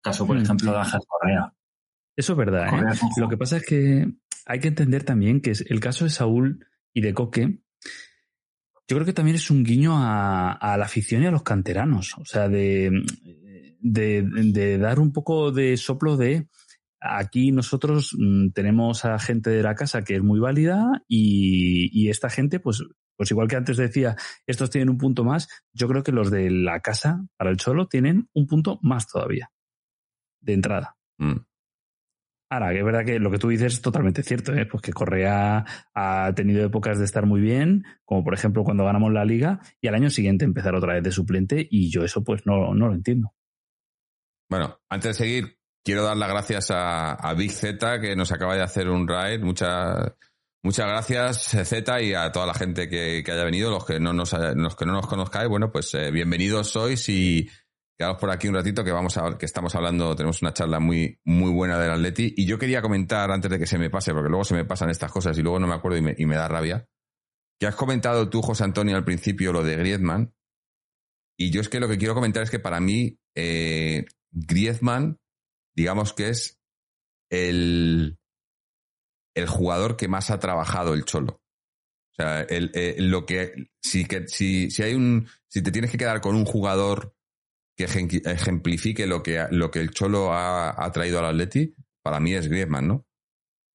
Caso, 0.02 0.28
por 0.28 0.38
hmm. 0.38 0.42
ejemplo, 0.42 0.72
de 0.72 0.78
Ángel 0.80 1.00
Correa. 1.08 1.54
Eso 2.16 2.34
es 2.34 2.38
verdad. 2.38 2.68
¿eh? 2.68 2.98
Lo 3.18 3.30
que 3.30 3.38
pasa 3.38 3.58
es 3.58 3.66
que 3.66 4.14
hay 4.46 4.60
que 4.60 4.68
entender 4.68 5.04
también 5.04 5.42
que 5.42 5.54
el 5.66 5.80
caso 5.80 6.04
de 6.04 6.12
Saúl 6.12 6.68
y 6.94 7.02
de 7.02 7.14
Coque, 7.14 7.60
yo 8.88 8.98
creo 8.98 9.06
que 9.06 9.14
también 9.14 9.36
es 9.36 9.50
un 9.50 9.64
guiño 9.64 9.94
a, 9.96 10.76
la 10.78 10.86
afición 10.86 11.24
y 11.24 11.28
a 11.28 11.32
los 11.32 11.44
canteranos. 11.44 12.18
O 12.18 12.26
sea, 12.26 12.50
de, 12.50 12.92
de, 13.80 14.24
de 14.24 14.78
dar 14.78 15.00
un 15.00 15.14
poco 15.14 15.52
de 15.52 15.78
soplo 15.78 16.18
de 16.18 16.48
Aquí 17.06 17.52
nosotros 17.52 18.16
mm, 18.18 18.52
tenemos 18.52 19.04
a 19.04 19.20
gente 19.20 19.50
de 19.50 19.62
la 19.62 19.76
casa 19.76 20.04
que 20.04 20.16
es 20.16 20.24
muy 20.24 20.40
válida 20.40 21.04
y, 21.08 22.10
esta 22.10 22.30
gente, 22.30 22.62
pues, 22.62 22.82
pues 23.18 23.30
igual 23.30 23.50
que 23.50 23.58
antes 23.58 23.76
decía, 23.76 24.16
estos 24.48 24.70
tienen 24.70 24.90
un 24.90 24.98
punto 24.98 25.26
más, 25.26 25.50
yo 25.74 25.90
creo 25.90 26.02
que 26.02 26.14
los 26.14 26.32
de 26.32 26.50
la 26.50 26.80
casa 26.80 27.26
para 27.38 27.50
el 27.50 27.58
Cholo 27.58 27.88
tienen 27.88 28.30
un 28.34 28.48
punto 28.48 28.80
más 28.82 29.08
todavía 29.08 29.52
de 30.42 30.54
entrada. 30.54 30.96
Mm. 31.18 31.40
Ahora, 32.50 32.72
que 32.72 32.80
es 32.80 32.86
verdad 32.86 33.04
que 33.04 33.20
lo 33.20 33.32
que 33.32 33.40
tú 33.40 33.50
dices 33.50 33.74
es 33.74 33.82
totalmente 33.82 34.24
cierto, 34.24 34.54
¿eh? 34.54 34.66
pues 34.66 34.82
que 34.82 34.94
Correa 34.94 35.66
ha 35.94 36.34
tenido 36.36 36.64
épocas 36.64 37.00
de 37.00 37.06
estar 37.06 37.26
muy 37.26 37.42
bien, 37.42 37.84
como 38.06 38.24
por 38.24 38.34
ejemplo 38.34 38.64
cuando 38.64 38.86
ganamos 38.86 39.12
la 39.12 39.26
liga, 39.26 39.60
y 39.82 39.88
al 39.88 39.96
año 39.96 40.10
siguiente 40.10 40.46
empezar 40.46 40.76
otra 40.76 40.94
vez 40.94 41.04
de 41.04 41.12
suplente, 41.12 41.68
y 41.70 41.90
yo 41.90 42.04
eso 42.06 42.24
pues 42.24 42.46
no, 42.46 42.74
no 42.74 42.88
lo 42.88 42.94
entiendo. 42.94 43.34
Bueno, 44.50 44.80
antes 44.88 45.18
de 45.18 45.24
seguir, 45.26 45.63
quiero 45.84 46.04
dar 46.04 46.18
las 46.18 46.30
gracias 46.30 46.72
a, 46.72 47.34
Big 47.36 47.52
Z 47.52 48.00
que 48.00 48.16
nos 48.16 48.32
acaba 48.32 48.56
de 48.56 48.64
hacer 48.64 48.90
un 48.90 49.08
ride. 49.08 49.40
Muchas 49.40 50.14
muchas 50.64 50.88
gracias 50.88 51.68
Z 51.68 52.02
y 52.02 52.14
a 52.14 52.32
toda 52.32 52.46
la 52.46 52.54
gente 52.54 52.88
que, 52.88 53.24
haya 53.28 53.44
venido, 53.44 53.70
los 53.70 53.86
que 53.86 54.00
no 54.00 54.14
nos 54.14 54.34
los 54.34 54.76
que 54.76 54.86
no 54.86 54.94
nos 54.94 55.08
conozcáis, 55.08 55.50
bueno, 55.50 55.72
pues 55.72 55.94
eh, 55.94 56.10
bienvenidos 56.12 56.70
sois 56.70 57.08
y 57.10 57.50
quedaos 57.98 58.18
por 58.18 58.32
aquí 58.32 58.48
un 58.48 58.56
ratito 58.56 58.84
que 58.84 58.92
vamos 58.92 59.18
a 59.18 59.38
que 59.38 59.46
estamos 59.46 59.76
hablando, 59.76 60.16
tenemos 60.16 60.42
una 60.42 60.54
charla 60.54 60.80
muy 60.80 61.20
muy 61.26 61.52
buena 61.52 61.78
del 61.78 61.92
Atleti 61.92 62.34
y 62.38 62.46
yo 62.46 62.58
quería 62.58 62.82
comentar 62.82 63.30
antes 63.30 63.52
de 63.52 63.60
que 63.60 63.68
se 63.68 63.78
me 63.78 63.90
pase 63.90 64.14
porque 64.14 64.30
luego 64.30 64.46
se 64.46 64.56
me 64.56 64.66
pasan 64.66 64.90
estas 64.90 65.12
cosas 65.12 65.38
y 65.38 65.42
luego 65.42 65.60
no 65.60 65.68
me 65.68 65.76
acuerdo 65.76 65.98
y 65.98 66.26
me, 66.26 66.36
da 66.36 66.48
rabia. 66.48 66.88
Que 67.60 67.68
has 67.68 67.76
comentado 67.76 68.30
tú, 68.30 68.42
José 68.42 68.64
Antonio, 68.64 68.96
al 68.96 69.06
principio 69.06 69.54
lo 69.54 69.64
de 69.64 69.78
Griezmann. 69.78 70.34
Y 71.38 71.52
yo 71.52 71.62
es 71.62 71.70
que 71.70 71.80
lo 71.80 71.88
que 71.88 71.98
quiero 71.98 72.14
comentar 72.14 72.44
es 72.44 72.50
que 72.50 72.60
para 72.60 72.80
mí 72.80 73.20
eh, 73.36 74.06
Griezmann 74.32 75.20
digamos 75.76 76.14
que 76.14 76.30
es 76.30 76.60
el, 77.30 78.18
el 79.36 79.48
jugador 79.48 79.98
que 79.98 80.08
más 80.08 80.32
ha 80.32 80.40
trabajado 80.40 80.94
el 80.94 81.06
Cholo. 81.06 81.42
O 82.12 82.16
sea, 82.16 82.42
el, 82.42 82.72
lo 83.10 83.26
que 83.26 83.72
si, 83.82 84.06
que 84.06 84.28
si, 84.28 84.70
si 84.70 84.84
hay 84.84 84.94
un 84.94 85.28
si 85.48 85.64
te 85.64 85.72
tienes 85.72 85.90
que 85.90 85.98
quedar 85.98 86.22
con 86.22 86.36
un 86.36 86.46
jugador 86.46 87.16
que 87.76 87.86
ejemplifique 87.86 89.08
lo 89.08 89.24
que, 89.24 89.48
lo 89.50 89.72
que 89.72 89.80
el 89.80 89.92
Cholo 89.92 90.32
ha, 90.32 90.84
ha 90.84 90.92
traído 90.92 91.20
al 91.20 91.26
Atleti, 91.26 91.76
para 92.04 92.20
mí 92.20 92.34
es 92.34 92.48
Griezmann, 92.48 92.88
¿no? 92.88 93.08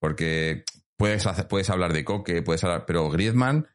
Porque 0.01 0.65
puedes, 0.97 1.27
hacer, 1.27 1.49
puedes 1.49 1.69
hablar 1.71 1.93
de 1.93 2.05
Coque, 2.05 2.43
puedes 2.43 2.63
hablar, 2.63 2.85
pero 2.87 3.11
Griezmann 3.11 3.67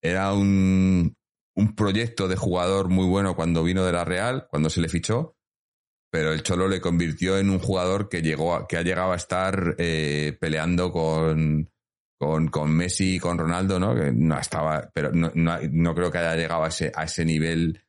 era 0.00 0.32
un, 0.32 1.16
un 1.56 1.74
proyecto 1.74 2.28
de 2.28 2.36
jugador 2.36 2.88
muy 2.88 3.06
bueno 3.06 3.34
cuando 3.34 3.64
vino 3.64 3.84
de 3.84 3.92
la 3.92 4.04
Real, 4.04 4.46
cuando 4.48 4.70
se 4.70 4.80
le 4.80 4.88
fichó, 4.88 5.37
pero 6.10 6.32
el 6.32 6.42
Cholo 6.42 6.68
le 6.68 6.80
convirtió 6.80 7.38
en 7.38 7.50
un 7.50 7.58
jugador 7.58 8.08
que 8.08 8.22
llegó 8.22 8.66
que 8.66 8.76
ha 8.76 8.82
llegado 8.82 9.12
a 9.12 9.16
estar 9.16 9.74
eh, 9.78 10.36
peleando 10.40 10.90
con, 10.90 11.70
con, 12.18 12.48
con, 12.48 12.70
Messi 12.70 13.16
y 13.16 13.18
con 13.18 13.38
Ronaldo, 13.38 13.78
¿no? 13.78 13.94
Que 13.94 14.12
no 14.12 14.38
estaba, 14.38 14.90
pero 14.94 15.12
no, 15.12 15.30
no, 15.34 15.94
creo 15.94 16.10
que 16.10 16.18
haya 16.18 16.36
llegado 16.36 16.64
a 16.64 16.68
ese, 16.68 16.90
a 16.94 17.04
ese 17.04 17.24
nivel 17.24 17.84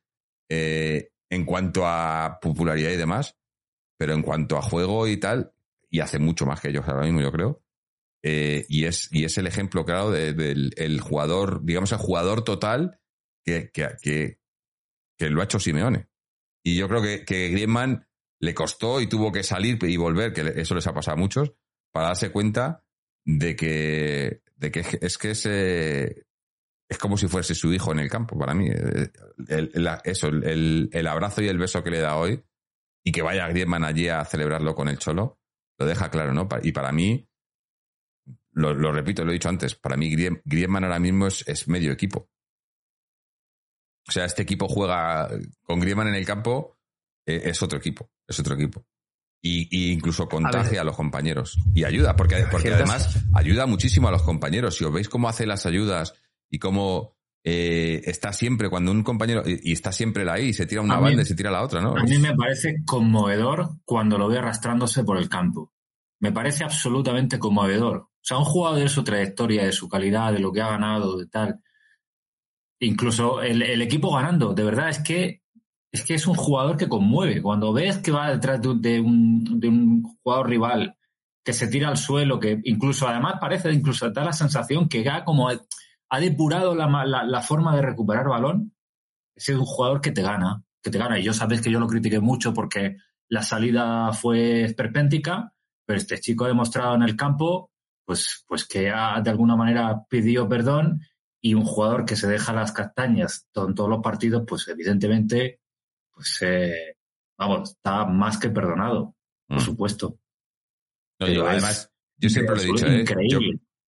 eh, 0.50 1.12
en 1.30 1.44
cuanto 1.44 1.86
a 1.86 2.38
popularidad 2.42 2.90
y 2.90 2.96
demás, 2.96 3.36
pero 3.98 4.12
en 4.12 4.22
cuanto 4.22 4.58
a 4.58 4.62
juego 4.62 5.06
y 5.08 5.16
tal, 5.16 5.52
y 5.88 6.00
hace 6.00 6.18
mucho 6.18 6.44
más 6.46 6.60
que 6.60 6.68
ellos 6.68 6.86
ahora 6.86 7.04
mismo, 7.04 7.20
yo 7.20 7.32
creo. 7.32 7.62
Eh, 8.22 8.66
y, 8.68 8.84
es, 8.84 9.08
y 9.12 9.24
es 9.24 9.38
el 9.38 9.46
ejemplo, 9.46 9.84
claro, 9.86 10.10
del 10.10 10.74
el 10.76 11.00
jugador, 11.00 11.64
digamos, 11.64 11.90
el 11.92 11.98
jugador 11.98 12.44
total 12.44 13.00
que, 13.44 13.70
que, 13.70 13.88
que, 14.02 14.38
que, 15.16 15.30
lo 15.30 15.40
ha 15.40 15.44
hecho 15.44 15.58
Simeone. 15.58 16.08
Y 16.62 16.76
yo 16.76 16.86
creo 16.86 17.00
que, 17.00 17.24
que 17.24 17.48
Griezmann 17.48 18.06
le 18.40 18.54
costó 18.54 19.00
y 19.00 19.06
tuvo 19.06 19.30
que 19.30 19.42
salir 19.42 19.78
y 19.82 19.96
volver, 19.96 20.32
que 20.32 20.54
eso 20.56 20.74
les 20.74 20.86
ha 20.86 20.94
pasado 20.94 21.16
a 21.16 21.20
muchos, 21.20 21.52
para 21.92 22.08
darse 22.08 22.32
cuenta 22.32 22.84
de 23.24 23.54
que, 23.54 24.42
de 24.56 24.70
que 24.70 24.84
es 25.00 25.18
que 25.18 25.30
es, 25.30 26.98
como 26.98 27.16
si 27.16 27.28
fuese 27.28 27.54
su 27.54 27.72
hijo 27.72 27.92
en 27.92 28.00
el 28.00 28.10
campo, 28.10 28.38
para 28.38 28.54
mí. 28.54 28.68
El, 28.68 29.88
eso, 30.04 30.28
el, 30.28 30.88
el, 30.92 31.06
abrazo 31.06 31.42
y 31.42 31.48
el 31.48 31.58
beso 31.58 31.84
que 31.84 31.90
le 31.90 32.00
da 32.00 32.16
hoy 32.16 32.42
y 33.04 33.12
que 33.12 33.22
vaya 33.22 33.48
Griezmann 33.48 33.84
allí 33.84 34.08
a 34.08 34.24
celebrarlo 34.24 34.74
con 34.74 34.88
el 34.88 34.98
Cholo, 34.98 35.38
lo 35.78 35.86
deja 35.86 36.10
claro, 36.10 36.32
¿no? 36.32 36.48
Y 36.62 36.72
para 36.72 36.92
mí, 36.92 37.28
lo, 38.52 38.74
lo 38.74 38.90
repito, 38.90 39.24
lo 39.24 39.30
he 39.30 39.34
dicho 39.34 39.48
antes, 39.50 39.74
para 39.74 39.96
mí 39.96 40.14
Griezmann 40.44 40.84
ahora 40.84 40.98
mismo 40.98 41.26
es, 41.26 41.46
es 41.46 41.68
medio 41.68 41.92
equipo. 41.92 42.30
O 44.08 44.12
sea, 44.12 44.24
este 44.24 44.42
equipo 44.42 44.66
juega 44.66 45.28
con 45.62 45.78
Griezmann 45.78 46.08
en 46.08 46.14
el 46.14 46.26
campo 46.26 46.79
eh, 46.79 46.79
es 47.36 47.62
otro 47.62 47.78
equipo, 47.78 48.10
es 48.26 48.38
otro 48.40 48.54
equipo. 48.54 48.84
Y, 49.42 49.92
incluso 49.92 50.28
contagia 50.28 50.82
a, 50.82 50.84
los 50.84 50.96
compañeros. 50.96 51.58
Y 51.74 51.84
ayuda, 51.84 52.14
porque, 52.14 52.44
porque 52.50 52.74
además 52.74 53.24
ayuda 53.34 53.64
muchísimo 53.66 54.08
a 54.08 54.10
los 54.10 54.22
compañeros. 54.22 54.76
Si 54.76 54.84
os 54.84 54.92
veis 54.92 55.08
cómo 55.08 55.30
hace 55.30 55.46
las 55.46 55.64
ayudas 55.64 56.14
y 56.50 56.58
cómo 56.58 57.16
eh, 57.42 58.02
está 58.04 58.34
siempre, 58.34 58.68
cuando 58.68 58.92
un 58.92 59.02
compañero, 59.02 59.42
y, 59.46 59.72
está 59.72 59.92
siempre 59.92 60.28
ahí, 60.30 60.52
se 60.52 60.66
tira 60.66 60.82
una 60.82 60.98
banda 60.98 61.22
y 61.22 61.24
se 61.24 61.34
tira 61.34 61.50
la 61.50 61.62
otra, 61.62 61.80
¿no? 61.80 61.96
A 61.96 62.02
mí 62.02 62.18
me 62.18 62.36
parece 62.36 62.82
conmovedor 62.84 63.78
cuando 63.84 64.18
lo 64.18 64.28
ve 64.28 64.38
arrastrándose 64.38 65.04
por 65.04 65.16
el 65.16 65.28
campo. 65.28 65.72
Me 66.20 66.32
parece 66.32 66.64
absolutamente 66.64 67.38
conmovedor. 67.38 67.96
O 67.96 68.22
sea, 68.22 68.36
un 68.36 68.44
jugador 68.44 68.80
de 68.80 68.88
su 68.90 69.02
trayectoria, 69.02 69.64
de 69.64 69.72
su 69.72 69.88
calidad, 69.88 70.34
de 70.34 70.40
lo 70.40 70.52
que 70.52 70.60
ha 70.60 70.68
ganado, 70.68 71.16
de 71.16 71.26
tal. 71.28 71.62
Incluso 72.78 73.40
el, 73.40 73.62
el 73.62 73.80
equipo 73.80 74.14
ganando, 74.14 74.52
de 74.52 74.64
verdad 74.64 74.90
es 74.90 74.98
que 74.98 75.42
es 75.92 76.04
que 76.04 76.14
es 76.14 76.26
un 76.26 76.34
jugador 76.34 76.76
que 76.76 76.88
conmueve. 76.88 77.42
Cuando 77.42 77.72
ves 77.72 77.98
que 77.98 78.12
va 78.12 78.30
detrás 78.30 78.60
de 78.62 79.00
un, 79.00 79.60
de 79.60 79.68
un 79.68 80.02
jugador 80.22 80.48
rival 80.48 80.96
que 81.44 81.52
se 81.52 81.68
tira 81.68 81.88
al 81.88 81.96
suelo, 81.96 82.38
que 82.38 82.60
incluso 82.64 83.08
además 83.08 83.34
parece 83.40 83.72
incluso 83.72 84.10
da 84.10 84.24
la 84.24 84.32
sensación 84.32 84.88
que 84.88 85.08
ha 85.08 85.24
como 85.24 85.48
ha 85.48 86.20
depurado 86.20 86.74
la, 86.74 87.42
forma 87.42 87.74
de 87.74 87.82
recuperar 87.82 88.28
balón, 88.28 88.74
es 89.34 89.48
un 89.48 89.64
jugador 89.64 90.00
que 90.00 90.12
te 90.12 90.22
gana. 90.22 90.62
que 90.82 90.90
te 90.90 90.98
gana. 90.98 91.18
Y 91.18 91.22
yo 91.22 91.32
sabes 91.32 91.60
que 91.60 91.70
yo 91.70 91.80
lo 91.80 91.86
critiqué 91.86 92.20
mucho 92.20 92.52
porque 92.52 92.96
la 93.28 93.42
salida 93.42 94.12
fue 94.12 94.64
esperpéntica, 94.64 95.52
pero 95.86 95.98
este 95.98 96.18
chico 96.18 96.44
ha 96.44 96.48
demostrado 96.48 96.94
en 96.94 97.02
el 97.02 97.16
campo 97.16 97.70
pues, 98.10 98.44
pues 98.48 98.66
que 98.66 98.80
de 98.80 99.30
alguna 99.30 99.54
manera 99.54 100.04
pidió 100.08 100.48
perdón 100.48 101.00
y 101.40 101.54
un 101.54 101.64
jugador 101.64 102.04
que 102.04 102.16
se 102.16 102.26
deja 102.26 102.52
las 102.52 102.72
castañas 102.72 103.46
en 103.54 103.74
todos 103.76 103.88
los 103.88 104.02
partidos, 104.02 104.42
pues 104.48 104.66
evidentemente, 104.66 105.59
pues 106.20 106.36
eh, 106.42 106.96
vamos, 107.38 107.70
está 107.70 108.04
más 108.04 108.36
que 108.36 108.50
perdonado, 108.50 109.14
por 109.48 109.56
mm. 109.56 109.60
supuesto. 109.60 110.18
yo, 111.18 111.46
además, 111.46 111.90
yo 112.18 112.28
siempre 112.28 112.56
lo 112.56 112.62
he 112.62 112.66
dicho, 112.66 112.86
¿eh? 112.86 113.04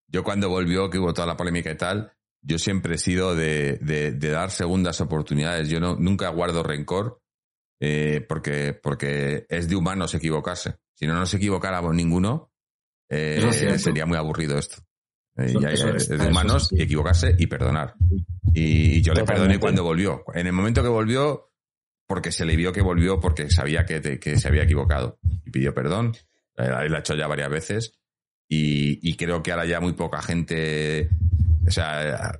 yo, 0.07 0.23
cuando 0.23 0.49
volvió, 0.49 0.89
que 0.89 0.97
hubo 0.97 1.13
toda 1.13 1.27
la 1.27 1.37
polémica 1.37 1.69
y 1.69 1.77
tal, 1.77 2.11
yo 2.41 2.57
siempre 2.57 2.95
he 2.95 2.97
sido 2.97 3.35
de, 3.35 3.77
de, 3.81 4.29
dar 4.31 4.49
segundas 4.49 4.99
oportunidades. 4.99 5.69
Yo 5.69 5.79
no, 5.79 5.95
nunca 5.95 6.29
guardo 6.29 6.63
rencor 6.63 7.21
eh, 7.79 8.25
porque, 8.27 8.73
porque 8.73 9.45
es 9.47 9.69
de 9.69 9.75
humanos 9.75 10.15
equivocarse. 10.15 10.77
Si 10.95 11.05
no 11.05 11.13
nos 11.13 11.33
equivocáramos 11.35 11.93
ninguno, 11.93 12.51
eh, 13.09 13.77
sería 13.77 14.07
muy 14.07 14.17
aburrido 14.17 14.57
esto. 14.57 14.77
Es, 15.35 16.09
de 16.09 16.27
humanos 16.27 16.69
equivocarse 16.75 17.35
y 17.37 17.47
perdonar. 17.47 17.93
Y, 18.53 19.01
yo 19.01 19.13
le 19.13 19.23
perdoné 19.23 19.59
cuando 19.59 19.83
volvió. 19.83 20.23
En 20.33 20.47
el 20.47 20.53
momento 20.53 20.81
que 20.81 20.89
volvió, 20.89 21.52
porque 22.13 22.31
se 22.31 22.45
le 22.45 22.55
vio 22.55 22.71
que 22.71 22.83
volvió 22.83 23.19
porque 23.19 23.49
sabía 23.49 23.87
que, 23.87 24.19
que 24.19 24.37
se 24.37 24.47
había 24.47 24.61
equivocado. 24.61 25.17
Y 25.43 25.49
pidió 25.49 25.73
perdón. 25.73 26.15
La, 26.53 26.81
ha 26.81 26.99
hecho 26.99 27.15
ya 27.15 27.25
varias 27.25 27.49
veces. 27.49 27.99
Y, 28.47 29.15
creo 29.15 29.41
que 29.41 29.51
ahora 29.51 29.65
ya 29.65 29.79
muy 29.79 29.93
poca 29.93 30.21
gente. 30.21 31.09
O 31.67 31.71
sea, 31.71 32.39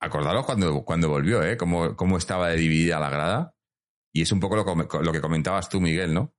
acordaros 0.00 0.44
cuando, 0.44 0.84
cuando 0.84 1.08
volvió, 1.08 1.40
¿eh? 1.44 1.56
Cómo, 1.56 1.94
cómo 1.94 2.18
estaba 2.18 2.50
dividida 2.50 2.98
la 2.98 3.10
grada. 3.10 3.54
Y 4.12 4.22
es 4.22 4.32
un 4.32 4.40
poco 4.40 4.56
lo, 4.56 5.02
lo 5.02 5.12
que 5.12 5.20
comentabas 5.20 5.68
tú, 5.68 5.80
Miguel, 5.80 6.12
¿no? 6.12 6.34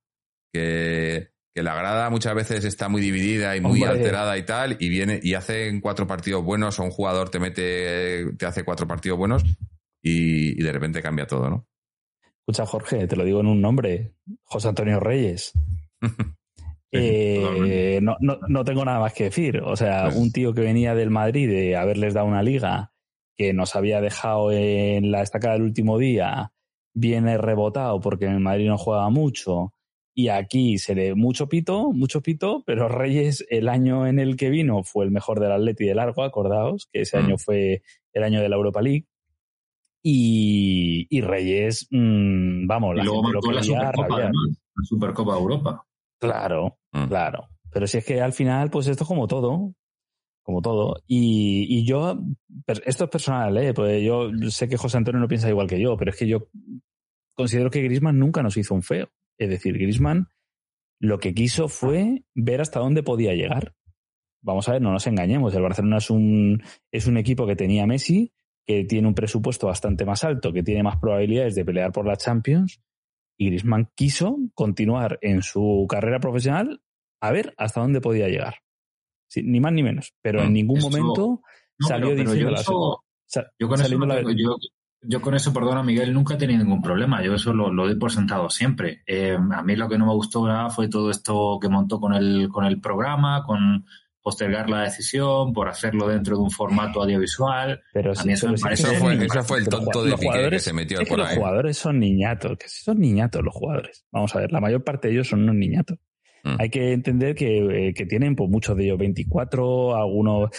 Que 0.52 1.30
que 1.54 1.62
la 1.64 1.74
grada 1.74 2.10
muchas 2.10 2.36
veces 2.36 2.64
está 2.64 2.88
muy 2.88 3.00
dividida 3.00 3.56
y 3.56 3.60
muy 3.60 3.82
alterada 3.82 4.36
y 4.38 4.44
tal, 4.44 4.76
y 4.78 4.88
viene 4.88 5.18
y 5.20 5.34
hacen 5.34 5.80
cuatro 5.80 6.06
partidos 6.06 6.44
buenos, 6.44 6.78
o 6.78 6.84
un 6.84 6.92
jugador 6.92 7.30
te 7.30 7.40
mete, 7.40 8.26
te 8.36 8.46
hace 8.46 8.62
cuatro 8.62 8.86
partidos 8.86 9.18
buenos 9.18 9.42
y, 10.00 10.62
de 10.62 10.72
repente 10.72 11.02
cambia 11.02 11.26
todo, 11.26 11.50
¿no? 11.50 11.66
Escucha, 12.48 12.64
Jorge, 12.64 13.06
te 13.06 13.14
lo 13.14 13.24
digo 13.24 13.40
en 13.40 13.46
un 13.46 13.60
nombre, 13.60 14.14
José 14.44 14.68
Antonio 14.68 14.98
Reyes. 15.00 15.52
Eh, 16.90 18.00
no, 18.00 18.16
no, 18.20 18.38
no, 18.48 18.64
tengo 18.64 18.82
nada 18.82 18.98
más 18.98 19.12
que 19.12 19.24
decir. 19.24 19.60
O 19.60 19.76
sea, 19.76 20.04
pues 20.04 20.16
un 20.16 20.32
tío 20.32 20.54
que 20.54 20.62
venía 20.62 20.94
del 20.94 21.10
Madrid 21.10 21.46
de 21.46 21.76
haberles 21.76 22.14
dado 22.14 22.26
una 22.26 22.42
liga 22.42 22.94
que 23.36 23.52
nos 23.52 23.76
había 23.76 24.00
dejado 24.00 24.52
en 24.52 25.10
la 25.10 25.20
estacada 25.20 25.52
del 25.52 25.64
último 25.64 25.98
día, 25.98 26.54
viene 26.94 27.36
rebotado 27.36 28.00
porque 28.00 28.24
en 28.24 28.32
el 28.32 28.40
Madrid 28.40 28.68
no 28.68 28.78
juega 28.78 29.10
mucho, 29.10 29.74
y 30.18 30.30
aquí 30.30 30.78
se 30.78 30.94
le 30.94 31.14
mucho 31.14 31.48
pito, 31.48 31.92
mucho 31.92 32.22
pito, 32.22 32.64
pero 32.66 32.88
Reyes 32.88 33.46
el 33.50 33.68
año 33.68 34.06
en 34.06 34.18
el 34.18 34.36
que 34.38 34.48
vino 34.48 34.82
fue 34.82 35.04
el 35.04 35.10
mejor 35.10 35.40
del 35.40 35.52
Atleti 35.52 35.84
de 35.84 35.94
largo, 35.94 36.24
acordaos, 36.24 36.88
que 36.90 37.02
ese 37.02 37.18
mm. 37.20 37.24
año 37.24 37.36
fue 37.36 37.82
el 38.14 38.24
año 38.24 38.40
de 38.40 38.48
la 38.48 38.56
Europa 38.56 38.80
League. 38.80 39.06
Y, 40.02 41.06
y 41.10 41.20
Reyes, 41.20 41.88
mmm, 41.90 42.66
vamos, 42.66 42.96
la 42.96 43.04
luego 43.04 43.24
gente 43.24 43.52
la 43.52 43.62
Supercopa, 43.62 44.18
la 44.18 44.32
Supercopa 44.84 45.32
de 45.34 45.40
Europa. 45.40 45.86
Claro, 46.20 46.78
mm. 46.92 47.06
claro. 47.06 47.48
Pero 47.70 47.86
si 47.86 47.98
es 47.98 48.04
que 48.04 48.20
al 48.20 48.32
final, 48.32 48.70
pues 48.70 48.86
esto 48.86 49.04
es 49.04 49.08
como 49.08 49.26
todo, 49.26 49.74
como 50.42 50.62
todo. 50.62 51.02
Y, 51.06 51.66
y 51.68 51.84
yo, 51.84 52.18
esto 52.84 53.04
es 53.04 53.10
personal, 53.10 53.56
¿eh? 53.58 53.74
Pues 53.74 54.02
yo 54.02 54.30
sé 54.50 54.68
que 54.68 54.76
José 54.76 54.96
Antonio 54.96 55.20
no 55.20 55.28
piensa 55.28 55.48
igual 55.48 55.68
que 55.68 55.80
yo, 55.80 55.96
pero 55.96 56.10
es 56.10 56.16
que 56.16 56.26
yo 56.26 56.48
considero 57.34 57.70
que 57.70 57.82
Grisman 57.82 58.18
nunca 58.18 58.42
nos 58.42 58.56
hizo 58.56 58.74
un 58.74 58.82
feo. 58.82 59.10
Es 59.36 59.50
decir, 59.50 59.78
Grisman 59.78 60.28
lo 61.00 61.18
que 61.18 61.34
quiso 61.34 61.68
fue 61.68 62.24
ver 62.34 62.60
hasta 62.60 62.80
dónde 62.80 63.02
podía 63.02 63.34
llegar. 63.34 63.74
Vamos 64.42 64.68
a 64.68 64.72
ver, 64.72 64.82
no 64.82 64.92
nos 64.92 65.06
engañemos. 65.06 65.54
El 65.54 65.62
Barcelona 65.62 65.98
es 65.98 66.10
un, 66.10 66.62
es 66.90 67.06
un 67.06 67.16
equipo 67.16 67.46
que 67.46 67.56
tenía 67.56 67.86
Messi, 67.86 68.32
que 68.68 68.84
tiene 68.84 69.08
un 69.08 69.14
presupuesto 69.14 69.66
bastante 69.66 70.04
más 70.04 70.24
alto, 70.24 70.52
que 70.52 70.62
tiene 70.62 70.82
más 70.82 70.98
probabilidades 70.98 71.54
de 71.54 71.64
pelear 71.64 71.90
por 71.90 72.06
la 72.06 72.16
Champions. 72.16 72.82
Y 73.38 73.46
Grisman 73.46 73.90
quiso 73.94 74.36
continuar 74.52 75.18
en 75.22 75.42
su 75.42 75.86
carrera 75.88 76.20
profesional 76.20 76.82
a 77.22 77.32
ver 77.32 77.54
hasta 77.56 77.80
dónde 77.80 78.02
podía 78.02 78.28
llegar. 78.28 78.56
ni 79.36 79.58
más 79.58 79.72
ni 79.72 79.82
menos. 79.82 80.12
Pero 80.20 80.42
en 80.42 80.52
ningún 80.52 80.80
momento 80.80 81.40
salió 81.80 82.14
diciendo 82.14 82.50
la, 82.50 82.62
yo 83.58 83.68
con 83.68 83.80
yo 85.00 85.20
con 85.22 85.34
eso, 85.34 85.52
perdona 85.52 85.82
Miguel, 85.84 86.12
nunca 86.12 86.34
he 86.34 86.38
tenido 86.38 86.62
ningún 86.62 86.82
problema. 86.82 87.22
Yo 87.22 87.34
eso 87.34 87.54
lo, 87.54 87.72
doy 87.72 87.94
por 87.94 88.10
sentado 88.10 88.50
siempre. 88.50 89.02
Eh, 89.06 89.38
a 89.52 89.62
mí 89.62 89.76
lo 89.76 89.88
que 89.88 89.96
no 89.96 90.06
me 90.06 90.12
gustó 90.12 90.46
nada 90.46 90.68
fue 90.68 90.88
todo 90.88 91.10
esto 91.10 91.58
que 91.60 91.68
montó 91.68 92.00
con 92.00 92.12
el, 92.12 92.48
con 92.50 92.66
el 92.66 92.80
programa, 92.80 93.44
con 93.44 93.86
postergar 94.22 94.68
la 94.68 94.82
decisión, 94.82 95.52
por 95.52 95.68
hacerlo 95.68 96.08
dentro 96.08 96.36
de 96.36 96.42
un 96.42 96.50
formato 96.50 97.02
audiovisual. 97.02 97.80
Pero 97.92 98.12
a 98.16 98.24
mí 98.24 98.32
eso, 98.32 98.48
me 98.48 98.58
parece... 98.58 98.82
Eso 98.82 99.44
fue, 99.44 99.58
el 99.58 99.68
tonto 99.68 100.04
de 100.04 100.16
Piqué 100.16 100.50
que 100.50 100.58
se 100.58 100.72
metió 100.72 100.98
por 101.06 101.18
Los 101.18 101.30
jugadores 101.30 101.78
son 101.78 101.98
niñatos, 101.98 102.58
que 102.58 102.68
son 102.68 102.98
niñatos 102.98 103.42
los 103.42 103.54
jugadores. 103.54 104.04
Vamos 104.12 104.34
a 104.34 104.40
ver, 104.40 104.52
la 104.52 104.60
mayor 104.60 104.84
parte 104.84 105.08
de 105.08 105.14
ellos 105.14 105.28
son 105.28 105.42
unos 105.42 105.54
niñatos. 105.54 105.98
Mm. 106.44 106.56
Hay 106.58 106.70
que 106.70 106.92
entender 106.92 107.34
que, 107.34 107.88
eh, 107.88 107.94
que 107.94 108.06
tienen, 108.06 108.36
pues 108.36 108.50
muchos 108.50 108.76
de 108.76 108.84
ellos 108.84 108.98
24, 108.98 109.96
algunos 109.96 110.50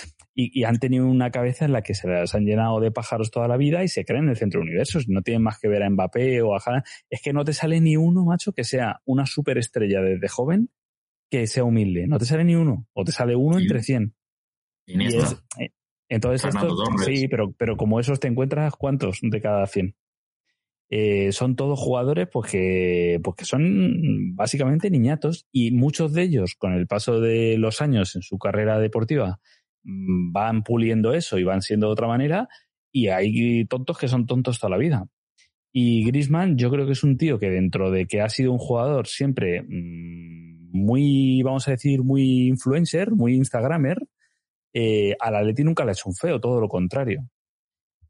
y, 0.41 0.63
han 0.63 0.79
tenido 0.79 1.05
una 1.05 1.31
cabeza 1.31 1.65
en 1.65 1.73
la 1.73 1.81
que 1.81 1.93
se 1.93 2.07
las 2.07 2.33
han 2.33 2.45
llenado 2.45 2.79
de 2.79 2.91
pájaros 2.91 3.29
toda 3.29 3.47
la 3.47 3.57
vida 3.57 3.83
y 3.83 3.87
se 3.87 4.05
creen 4.05 4.25
en 4.25 4.29
el 4.29 4.37
centro 4.37 4.59
de 4.59 4.67
universos. 4.67 5.07
No 5.09 5.21
tienen 5.21 5.43
más 5.43 5.59
que 5.59 5.67
ver 5.67 5.83
a 5.83 5.89
Mbappé 5.89 6.41
o 6.41 6.55
a 6.55 6.59
Haaland. 6.65 6.85
Es 7.09 7.21
que 7.21 7.33
no 7.33 7.43
te 7.43 7.53
sale 7.53 7.81
ni 7.81 7.97
uno, 7.97 8.23
macho, 8.23 8.53
que 8.53 8.63
sea 8.63 9.01
una 9.05 9.25
superestrella 9.25 10.01
desde 10.01 10.27
joven 10.29 10.69
que 11.29 11.47
sea 11.47 11.63
humilde. 11.63 12.07
No 12.07 12.17
te 12.17 12.25
sale 12.25 12.43
ni 12.43 12.55
uno. 12.55 12.87
O 12.93 13.03
te 13.03 13.11
sale 13.11 13.35
uno 13.35 13.59
entre 13.59 13.83
100. 13.83 14.13
Y 14.87 15.03
eh, 15.03 15.71
entonces, 16.07 16.53
esto, 16.53 16.75
sí, 17.05 17.27
pero, 17.27 17.51
pero 17.51 17.77
como 17.77 17.99
esos 17.99 18.19
te 18.19 18.27
encuentras, 18.27 18.75
¿cuántos 18.75 19.19
de 19.21 19.41
cada 19.41 19.67
100? 19.67 19.95
Eh, 20.91 21.31
son 21.31 21.55
todos 21.55 21.77
jugadores 21.77 22.27
pues 22.31 22.51
que, 22.51 23.19
pues 23.23 23.35
que 23.35 23.45
son 23.45 24.35
básicamente 24.35 24.89
niñatos 24.89 25.45
y 25.51 25.69
muchos 25.69 26.13
de 26.13 26.23
ellos 26.23 26.55
con 26.57 26.73
el 26.73 26.87
paso 26.87 27.21
de 27.21 27.59
los 27.59 27.81
años 27.81 28.15
en 28.15 28.23
su 28.23 28.39
carrera 28.39 28.79
deportiva 28.79 29.39
Mm, 29.83 30.31
van 30.31 30.63
puliendo 30.63 31.13
eso 31.13 31.37
y 31.37 31.43
van 31.43 31.61
siendo 31.61 31.87
de 31.87 31.93
otra 31.93 32.07
manera 32.07 32.49
y 32.91 33.07
hay 33.07 33.65
tontos 33.65 33.97
que 33.97 34.07
son 34.07 34.25
tontos 34.25 34.59
toda 34.59 34.71
la 34.71 34.77
vida. 34.77 35.05
Y 35.71 36.05
Grisman 36.05 36.57
yo 36.57 36.69
creo 36.71 36.85
que 36.85 36.93
es 36.93 37.03
un 37.03 37.17
tío 37.17 37.39
que 37.39 37.49
dentro 37.49 37.91
de 37.91 38.05
que 38.07 38.21
ha 38.21 38.29
sido 38.29 38.51
un 38.51 38.57
jugador 38.57 39.07
siempre 39.07 39.61
mm, 39.61 40.48
muy, 40.71 41.41
vamos 41.43 41.67
a 41.67 41.71
decir, 41.71 42.03
muy 42.03 42.47
influencer, 42.47 43.11
muy 43.11 43.35
instagramer, 43.35 43.97
eh, 44.73 45.15
al 45.19 45.35
Atleti 45.35 45.63
nunca 45.63 45.83
le 45.83 45.91
ha 45.91 45.93
hecho 45.93 46.09
un 46.09 46.15
feo, 46.15 46.39
todo 46.39 46.61
lo 46.61 46.67
contrario. 46.67 47.27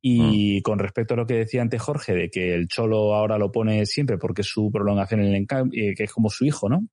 Y 0.01 0.59
mm. 0.59 0.61
con 0.61 0.79
respecto 0.79 1.13
a 1.13 1.17
lo 1.17 1.25
que 1.25 1.35
decía 1.35 1.61
antes 1.61 1.81
Jorge, 1.81 2.13
de 2.13 2.29
que 2.29 2.53
el 2.53 2.67
Cholo 2.67 3.15
ahora 3.15 3.37
lo 3.37 3.51
pone 3.51 3.85
siempre 3.85 4.17
porque 4.17 4.41
es 4.41 4.47
su 4.47 4.71
prolongación 4.71 5.21
en 5.21 5.33
el 5.33 5.47
eh, 5.73 5.93
que 5.95 6.03
es 6.03 6.11
como 6.11 6.29
su 6.29 6.45
hijo, 6.45 6.69
¿no? 6.69 6.87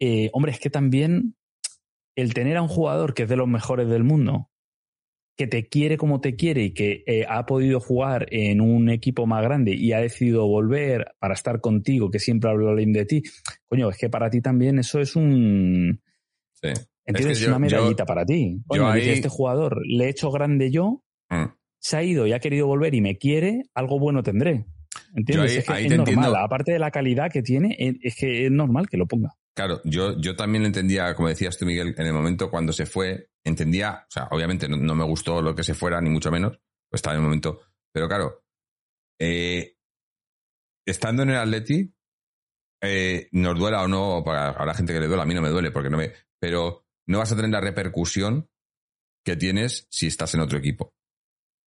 Eh, 0.00 0.30
hombre, 0.32 0.52
es 0.52 0.60
que 0.60 0.70
también 0.70 1.36
el 2.16 2.34
tener 2.34 2.56
a 2.56 2.62
un 2.62 2.68
jugador 2.68 3.14
que 3.14 3.24
es 3.24 3.28
de 3.28 3.36
los 3.36 3.48
mejores 3.48 3.88
del 3.88 4.04
mundo, 4.04 4.50
que 5.36 5.46
te 5.46 5.68
quiere 5.68 5.98
como 5.98 6.20
te 6.20 6.34
quiere 6.34 6.64
y 6.64 6.74
que 6.74 7.04
eh, 7.06 7.26
ha 7.28 7.44
podido 7.44 7.78
jugar 7.78 8.26
en 8.30 8.60
un 8.60 8.88
equipo 8.88 9.26
más 9.26 9.42
grande 9.42 9.74
y 9.74 9.92
ha 9.92 10.00
decidido 10.00 10.46
volver 10.46 11.14
para 11.18 11.34
estar 11.34 11.60
contigo, 11.60 12.10
que 12.10 12.18
siempre 12.18 12.50
habla 12.50 12.72
bien 12.72 12.92
de 12.92 13.04
ti, 13.04 13.22
coño, 13.66 13.90
es 13.90 13.98
que 13.98 14.08
para 14.08 14.30
ti 14.30 14.40
también 14.40 14.78
eso 14.78 14.98
es 15.00 15.14
un... 15.14 16.00
Sí. 16.54 16.68
¿Entiendes? 17.04 17.40
Es, 17.40 17.46
una 17.46 17.58
medallita 17.58 18.04
para 18.04 18.24
ti. 18.24 18.62
Coño, 18.66 18.92
este 18.94 19.28
jugador 19.28 19.80
le 19.86 20.06
he 20.06 20.08
hecho 20.08 20.32
grande 20.32 20.72
yo, 20.72 21.04
mm. 21.28 21.44
se 21.78 21.96
ha 21.96 22.02
ido 22.02 22.26
y 22.26 22.32
ha 22.32 22.40
querido 22.40 22.66
volver 22.66 22.94
y 22.94 23.00
me 23.00 23.16
quiere, 23.16 23.62
algo 23.74 24.00
bueno 24.00 24.22
tendré. 24.22 24.64
¿Entiendes? 25.14 25.56
es 25.58 25.64
que 25.66 25.86
es 25.86 25.96
normal. 25.96 26.34
Aparte 26.36 26.72
de 26.72 26.78
la 26.78 26.90
calidad 26.90 27.30
que 27.30 27.42
tiene, 27.42 27.76
es 27.78 28.16
que 28.16 28.46
es 28.46 28.50
normal 28.50 28.88
que 28.88 28.96
lo 28.96 29.06
ponga. 29.06 29.36
Claro, 29.56 29.80
yo, 29.84 30.20
yo 30.20 30.36
también 30.36 30.66
entendía, 30.66 31.14
como 31.14 31.28
decías 31.28 31.56
tú, 31.56 31.64
Miguel, 31.64 31.94
en 31.96 32.06
el 32.06 32.12
momento 32.12 32.50
cuando 32.50 32.74
se 32.74 32.84
fue, 32.84 33.30
entendía, 33.42 34.04
o 34.06 34.10
sea, 34.10 34.28
obviamente 34.30 34.68
no, 34.68 34.94
me 34.94 35.04
gustó 35.04 35.40
lo 35.40 35.54
que 35.54 35.64
se 35.64 35.72
fuera, 35.72 35.98
ni 36.02 36.10
mucho 36.10 36.30
menos, 36.30 36.60
pues 36.90 36.98
estaba 36.98 37.14
en 37.14 37.20
el 37.20 37.24
momento, 37.24 37.62
pero 37.90 38.06
claro, 38.06 38.44
eh, 39.18 39.78
estando 40.86 41.22
en 41.22 41.30
el 41.30 41.36
Atleti, 41.36 41.90
eh, 42.82 43.28
nos 43.32 43.58
duela 43.58 43.82
o 43.82 43.88
no, 43.88 44.22
para 44.22 44.62
la 44.62 44.74
gente 44.74 44.92
que 44.92 45.00
le 45.00 45.06
duele, 45.06 45.22
a 45.22 45.26
mí 45.26 45.32
no 45.32 45.40
me 45.40 45.48
duele, 45.48 45.70
porque 45.70 45.88
no 45.88 45.96
me, 45.96 46.12
pero 46.38 46.84
no 47.08 47.18
vas 47.18 47.32
a 47.32 47.36
tener 47.36 47.50
la 47.50 47.62
repercusión 47.62 48.50
que 49.24 49.36
tienes 49.36 49.86
si 49.90 50.08
estás 50.08 50.34
en 50.34 50.40
otro 50.40 50.58
equipo. 50.58 50.92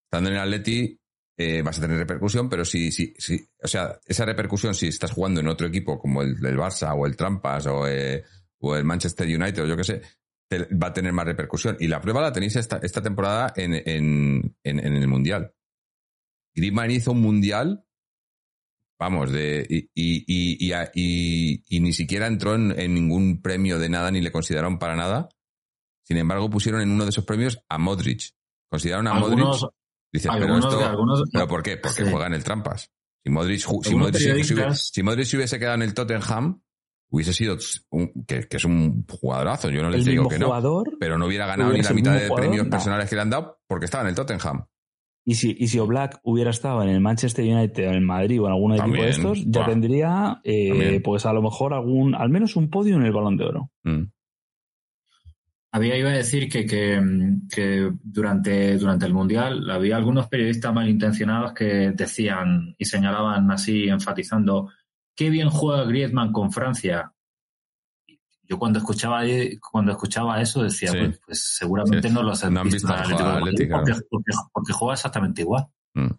Estando 0.06 0.30
en 0.30 0.36
el 0.36 0.42
Atleti, 0.42 1.02
eh, 1.42 1.62
vas 1.62 1.78
a 1.78 1.82
tener 1.82 1.98
repercusión, 1.98 2.50
pero 2.50 2.66
si, 2.66 2.92
si, 2.92 3.14
si, 3.18 3.42
o 3.64 3.68
sea, 3.68 3.98
esa 4.06 4.26
repercusión 4.26 4.76
si 4.76 4.88
estás 4.88 5.14
jugando 5.14 5.40
en 5.40 5.48
otro 5.48 5.68
equipo 5.68 5.98
como 5.98 6.22
el, 6.22 6.32
el 6.46 6.58
Barça 6.58 6.94
o 6.94 7.06
el 7.06 7.16
Trampas 7.16 7.66
o, 7.68 7.88
eh, 7.88 8.26
o, 8.60 8.76
el 8.76 8.84
Manchester 8.84 9.26
United 9.26 9.64
o 9.64 9.66
yo 9.66 9.78
qué 9.78 9.86
sé, 9.86 10.02
va 10.52 10.88
a 10.88 10.94
tener 10.94 11.14
más 11.14 11.24
repercusión. 11.24 11.78
Y 11.80 11.88
la 11.88 12.02
prueba 12.02 12.20
la 12.20 12.34
tenéis 12.34 12.58
esta, 12.58 12.80
esta 12.84 13.02
temporada 13.02 13.54
en, 13.56 13.74
en, 13.74 14.54
en, 14.64 14.80
el 14.80 15.08
Mundial. 15.08 15.54
Griezmann 16.54 16.92
hizo 16.92 17.14
un 17.14 17.22
Mundial 17.22 17.86
vamos, 19.00 19.32
de, 19.32 19.66
y, 19.70 19.90
y, 19.96 20.74
y, 20.74 21.64
y, 21.70 21.80
ni 21.80 21.94
siquiera 21.94 22.28
entró 22.28 22.56
en, 22.56 22.78
en, 22.78 22.94
ningún 22.94 23.42
premio 23.42 23.80
de 23.80 23.88
nada 23.88 24.12
ni 24.12 24.20
le 24.20 24.34
consideraron 24.34 24.78
para 24.78 24.98
nada. 24.98 25.30
Sin 26.04 26.18
embargo, 26.18 26.50
pusieron 26.50 26.82
en 26.82 26.92
uno 26.92 27.06
de 27.06 27.12
esos 27.12 27.24
premios 27.24 27.64
a 27.70 27.78
Modric. 27.78 28.36
Consideraron 28.68 29.08
a 29.08 29.12
algunos, 29.12 29.62
Modric. 29.62 29.79
Dices, 30.12 30.32
pero 30.34 30.58
esto, 30.58 30.86
algunos, 30.86 31.24
¿pero 31.32 31.48
por 31.48 31.62
qué? 31.62 31.78
Porque 31.78 32.04
sí. 32.04 32.10
juega 32.10 32.28
en 32.28 32.34
el 32.34 32.44
trampas. 32.44 32.92
Si 33.24 33.30
Modric, 33.30 33.60
si 33.60 33.96
Modric, 33.96 34.44
si, 34.44 34.54
si 34.74 35.04
Modric 35.04 35.26
se 35.26 35.38
hubiese 35.38 35.60
quedado 35.60 35.76
en 35.76 35.84
el 35.84 35.94
Tottenham, 35.94 36.62
hubiese 37.12 37.34
sido 37.34 37.58
un, 37.90 38.26
que, 38.26 38.48
que, 38.48 38.58
es 38.58 38.66
un 38.66 39.06
jugadorazo, 39.08 39.70
yo 39.70 39.82
no 39.82 39.90
les 39.90 40.06
digo 40.06 40.28
que 40.28 40.38
jugador, 40.38 40.92
no, 40.92 40.98
pero 41.00 41.18
no 41.18 41.26
hubiera 41.26 41.46
ganado 41.46 41.74
ni 41.74 41.82
la 41.82 41.94
mitad 41.94 42.14
de 42.14 42.28
jugador, 42.28 42.40
premios 42.40 42.66
no. 42.66 42.72
personales 42.72 43.10
que 43.10 43.16
le 43.16 43.22
han 43.22 43.30
dado 43.30 43.60
porque 43.68 43.86
estaba 43.86 44.04
en 44.04 44.10
el 44.10 44.16
Tottenham. 44.16 44.66
Y 45.26 45.36
si, 45.36 45.56
y 45.60 45.68
si 45.68 45.78
Oblak 45.78 46.20
hubiera 46.24 46.50
estado 46.50 46.82
en 46.82 46.90
el 46.90 47.02
Manchester 47.02 47.46
United 47.46 47.88
o 47.88 47.90
en 47.90 47.96
el 47.96 48.02
Madrid 48.02 48.42
o 48.42 48.48
en 48.48 48.54
algún 48.54 48.74
equipo 48.74 49.04
de 49.04 49.10
estos, 49.10 49.44
ya 49.46 49.62
bah. 49.62 49.68
tendría, 49.68 50.42
eh, 50.44 51.02
pues 51.04 51.26
a 51.26 51.34
lo 51.34 51.42
mejor 51.42 51.74
algún, 51.74 52.16
al 52.16 52.30
menos 52.30 52.56
un 52.56 52.70
podio 52.70 52.96
en 52.96 53.04
el 53.04 53.12
Balón 53.12 53.38
de 53.38 53.46
Oro. 53.46 53.72
Mm. 53.84 54.04
Había 55.72 55.98
iba 55.98 56.10
a 56.10 56.14
decir 56.14 56.50
que, 56.50 56.66
que, 56.66 57.00
que, 57.54 57.92
durante, 58.02 58.78
durante 58.78 59.06
el 59.06 59.14
Mundial 59.14 59.70
había 59.70 59.98
algunos 59.98 60.28
periodistas 60.28 60.74
malintencionados 60.74 61.54
que 61.54 61.92
decían 61.92 62.76
y 62.78 62.86
señalaban 62.86 63.52
así, 63.52 63.88
enfatizando, 63.88 64.70
qué 65.16 65.30
bien 65.30 65.50
juega 65.50 65.84
Griezmann 65.84 66.32
con 66.32 66.52
Francia. 66.52 67.14
Yo 68.44 68.58
cuando 68.58 68.80
escuchaba 68.80 69.22
cuando 69.72 69.92
escuchaba 69.92 70.42
eso 70.42 70.64
decía, 70.64 70.92
sí. 70.92 70.98
pues, 70.98 71.22
pues, 71.24 71.56
seguramente 71.58 72.08
sí. 72.08 72.14
no 72.16 72.24
lo 72.24 72.34
no 72.34 72.62
han 72.62 72.70
visto, 72.70 72.88
visto 72.88 72.94
Atlético, 72.94 73.30
Atlético 73.30 73.76
porque, 73.76 73.92
porque, 74.10 74.32
porque, 74.52 74.74
juega 74.74 74.94
exactamente 74.96 75.42
igual. 75.44 75.68
Mm. 75.94 76.10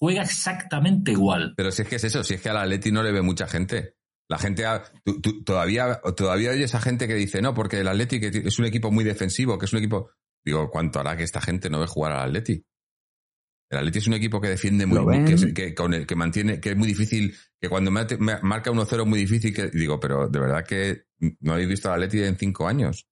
Juega 0.00 0.22
exactamente 0.22 1.12
igual. 1.12 1.54
Pero 1.56 1.70
si 1.70 1.82
es 1.82 1.88
que 1.88 1.96
es 1.96 2.04
eso, 2.04 2.24
si 2.24 2.34
es 2.34 2.40
que 2.40 2.48
al 2.48 2.56
Atleti 2.56 2.90
no 2.90 3.04
le 3.04 3.12
ve 3.12 3.22
mucha 3.22 3.46
gente. 3.46 3.97
La 4.28 4.38
gente 4.38 4.66
ha, 4.66 4.82
tú, 5.04 5.20
tú, 5.20 5.42
todavía, 5.42 6.00
todavía 6.16 6.50
oye 6.50 6.64
esa 6.64 6.80
gente 6.80 7.08
que 7.08 7.14
dice, 7.14 7.40
no, 7.40 7.54
porque 7.54 7.80
el 7.80 7.88
Atleti 7.88 8.20
es 8.22 8.58
un 8.58 8.66
equipo 8.66 8.90
muy 8.90 9.04
defensivo, 9.04 9.58
que 9.58 9.64
es 9.64 9.72
un 9.72 9.78
equipo. 9.78 10.10
Digo, 10.44 10.70
¿cuánto 10.70 11.00
hará 11.00 11.16
que 11.16 11.24
esta 11.24 11.40
gente 11.40 11.70
no 11.70 11.80
ve 11.80 11.86
jugar 11.86 12.12
al 12.12 12.28
Atleti? 12.28 12.62
El 13.70 13.78
Atleti 13.78 13.98
es 13.98 14.06
un 14.06 14.14
equipo 14.14 14.40
que 14.40 14.48
defiende 14.48 14.86
muy 14.86 15.04
bien, 15.10 15.24
que, 15.24 15.54
que, 15.54 15.74
con 15.74 15.94
el 15.94 16.06
que 16.06 16.14
mantiene, 16.14 16.60
que 16.60 16.70
es 16.70 16.76
muy 16.76 16.88
difícil, 16.88 17.34
que 17.60 17.68
cuando 17.68 17.90
me, 17.90 18.04
me 18.18 18.40
marca 18.42 18.70
1-0 18.70 19.00
es 19.00 19.06
muy 19.06 19.18
difícil 19.18 19.54
que 19.54 19.68
digo, 19.68 19.98
pero 19.98 20.28
de 20.28 20.40
verdad 20.40 20.64
que 20.64 21.04
no 21.40 21.52
habéis 21.52 21.68
visto 21.68 21.88
al 21.88 22.02
Atleti 22.02 22.22
en 22.22 22.36
cinco 22.36 22.68
años. 22.68 23.06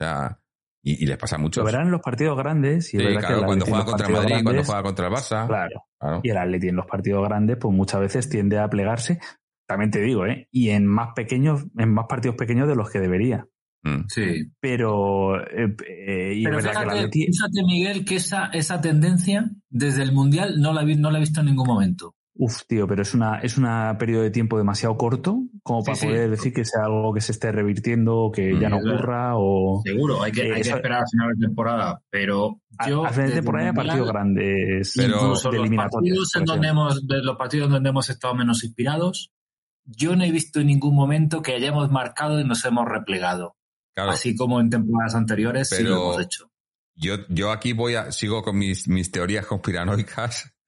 O 0.00 0.04
sea, 0.04 0.40
y, 0.82 1.04
y 1.04 1.06
les 1.06 1.16
pasa 1.16 1.38
mucho. 1.38 1.60
Lo 1.60 1.66
verán 1.66 1.86
en 1.86 1.90
los 1.92 2.00
partidos 2.00 2.36
grandes. 2.36 2.94
Y 2.94 2.98
sí, 2.98 3.04
es 3.04 3.18
claro, 3.18 3.40
que 3.40 3.46
cuando 3.46 3.66
juega 3.66 3.84
contra 3.84 4.08
Madrid, 4.08 4.28
grandes, 4.28 4.42
cuando 4.44 4.64
juega 4.64 4.82
contra 4.82 5.06
el 5.06 5.12
Barça. 5.12 5.46
Claro. 5.46 5.84
claro. 5.98 6.20
Y 6.22 6.30
el 6.30 6.36
Atleti 6.36 6.68
en 6.68 6.76
los 6.76 6.86
partidos 6.86 7.28
grandes, 7.28 7.56
pues 7.58 7.74
muchas 7.74 8.00
veces 8.00 8.28
tiende 8.28 8.58
a 8.58 8.68
plegarse. 8.68 9.18
También 9.68 9.90
te 9.90 10.00
digo, 10.00 10.24
¿eh? 10.24 10.48
Y 10.50 10.70
en 10.70 10.86
más 10.86 11.10
pequeños, 11.14 11.66
en 11.76 11.92
más 11.92 12.06
partidos 12.08 12.36
pequeños 12.36 12.66
de 12.66 12.74
los 12.74 12.90
que 12.90 13.00
debería. 13.00 13.46
Mm. 13.82 14.06
Sí. 14.08 14.50
Pero, 14.60 15.38
eh, 15.42 15.76
eh, 15.86 16.32
y 16.36 16.44
Pero 16.44 16.58
fíjate, 16.58 17.10
que 17.10 17.26
fíjate, 17.26 17.62
Miguel, 17.66 18.04
que 18.06 18.16
esa, 18.16 18.46
esa 18.46 18.80
tendencia 18.80 19.50
desde 19.68 20.02
el 20.02 20.12
Mundial 20.12 20.54
no 20.58 20.72
la, 20.72 20.82
no 20.84 21.10
la 21.10 21.18
he 21.18 21.20
visto 21.20 21.40
en 21.40 21.46
ningún 21.46 21.66
momento. 21.66 22.14
Uf, 22.40 22.62
tío, 22.68 22.86
pero 22.86 23.02
es 23.02 23.14
una 23.14 23.40
es 23.40 23.58
un 23.58 23.66
periodo 23.98 24.22
de 24.22 24.30
tiempo 24.30 24.56
demasiado 24.56 24.96
corto 24.96 25.42
como 25.64 25.82
para 25.82 25.96
sí, 25.96 26.06
poder 26.06 26.26
sí. 26.26 26.30
decir 26.30 26.52
que 26.52 26.64
sea 26.64 26.84
algo 26.84 27.12
que 27.12 27.20
se 27.20 27.32
esté 27.32 27.50
revirtiendo 27.50 28.16
o 28.16 28.30
que 28.30 28.54
mm, 28.54 28.60
ya 28.60 28.68
no 28.68 28.76
ocurra 28.76 29.32
o... 29.36 29.82
Seguro, 29.84 30.22
hay 30.22 30.30
que, 30.30 30.42
eh, 30.42 30.54
hay 30.54 30.62
que 30.62 30.68
esperar 30.68 31.00
al 31.00 31.08
final 31.10 31.34
de 31.34 31.46
temporada, 31.46 32.00
pero 32.08 32.60
yo... 32.86 33.04
Al 33.04 33.12
final 33.12 33.30
de 33.30 33.34
temporada 33.34 33.68
hay 33.70 33.74
partidos 33.74 34.08
grandes, 34.08 34.92
pero 34.96 35.16
incluso 35.16 35.50
de 35.50 35.58
los 35.58 35.70
partidos 35.70 36.36
en 36.36 36.44
donde 36.44 36.68
hemos, 36.68 37.06
de 37.08 37.22
los 37.24 37.36
partidos 37.36 37.70
donde 37.70 37.88
hemos 37.88 38.08
estado 38.08 38.34
menos 38.36 38.62
inspirados, 38.62 39.32
yo 39.88 40.14
no 40.16 40.24
he 40.24 40.30
visto 40.30 40.60
en 40.60 40.66
ningún 40.66 40.94
momento 40.94 41.40
que 41.40 41.54
hayamos 41.54 41.90
marcado 41.90 42.38
y 42.40 42.44
nos 42.44 42.64
hemos 42.64 42.86
replegado. 42.86 43.56
Claro. 43.94 44.10
Así 44.10 44.36
como 44.36 44.60
en 44.60 44.70
temporadas 44.70 45.14
anteriores 45.14 45.68
pero 45.70 45.82
sí 45.82 45.88
lo 45.88 45.96
hemos 45.96 46.20
hecho. 46.20 46.50
Yo, 46.94 47.16
yo 47.28 47.50
aquí 47.50 47.72
voy 47.72 47.94
a, 47.94 48.12
sigo 48.12 48.42
con 48.42 48.58
mis, 48.58 48.86
mis 48.88 49.10
teorías 49.10 49.46
conspiranoicas. 49.46 50.54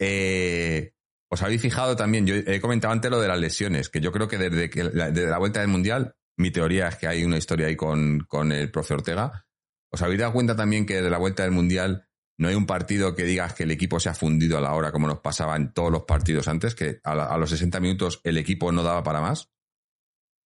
Eh, 0.00 0.92
os 1.28 1.40
habéis 1.42 1.62
fijado 1.62 1.94
también, 1.94 2.26
yo 2.26 2.34
he 2.34 2.60
comentado 2.60 2.92
antes 2.92 3.08
lo 3.08 3.20
de 3.20 3.28
las 3.28 3.38
lesiones, 3.38 3.88
que 3.88 4.00
yo 4.00 4.10
creo 4.10 4.26
que 4.26 4.38
desde, 4.38 4.68
que 4.68 4.82
la, 4.82 5.12
desde 5.12 5.30
la 5.30 5.38
vuelta 5.38 5.60
del 5.60 5.68
Mundial, 5.68 6.16
mi 6.36 6.50
teoría 6.50 6.88
es 6.88 6.96
que 6.96 7.06
hay 7.06 7.24
una 7.24 7.38
historia 7.38 7.68
ahí 7.68 7.76
con, 7.76 8.26
con 8.28 8.50
el 8.50 8.72
profe 8.72 8.94
Ortega. 8.94 9.46
¿Os 9.88 10.02
habéis 10.02 10.18
dado 10.18 10.32
cuenta 10.32 10.56
también 10.56 10.84
que 10.84 10.96
desde 10.96 11.10
la 11.10 11.18
vuelta 11.18 11.44
del 11.44 11.52
Mundial 11.52 12.08
no 12.36 12.48
hay 12.48 12.54
un 12.54 12.66
partido 12.66 13.14
que 13.14 13.24
digas 13.24 13.54
que 13.54 13.62
el 13.62 13.70
equipo 13.70 14.00
se 14.00 14.08
ha 14.08 14.14
fundido 14.14 14.58
a 14.58 14.60
la 14.60 14.74
hora 14.74 14.90
como 14.92 15.06
nos 15.06 15.20
pasaba 15.20 15.56
en 15.56 15.72
todos 15.72 15.92
los 15.92 16.02
partidos 16.02 16.48
antes, 16.48 16.74
que 16.74 17.00
a, 17.04 17.14
la, 17.14 17.24
a 17.26 17.38
los 17.38 17.50
60 17.50 17.78
minutos 17.80 18.20
el 18.24 18.38
equipo 18.38 18.72
no 18.72 18.82
daba 18.82 19.02
para 19.02 19.20
más? 19.20 19.50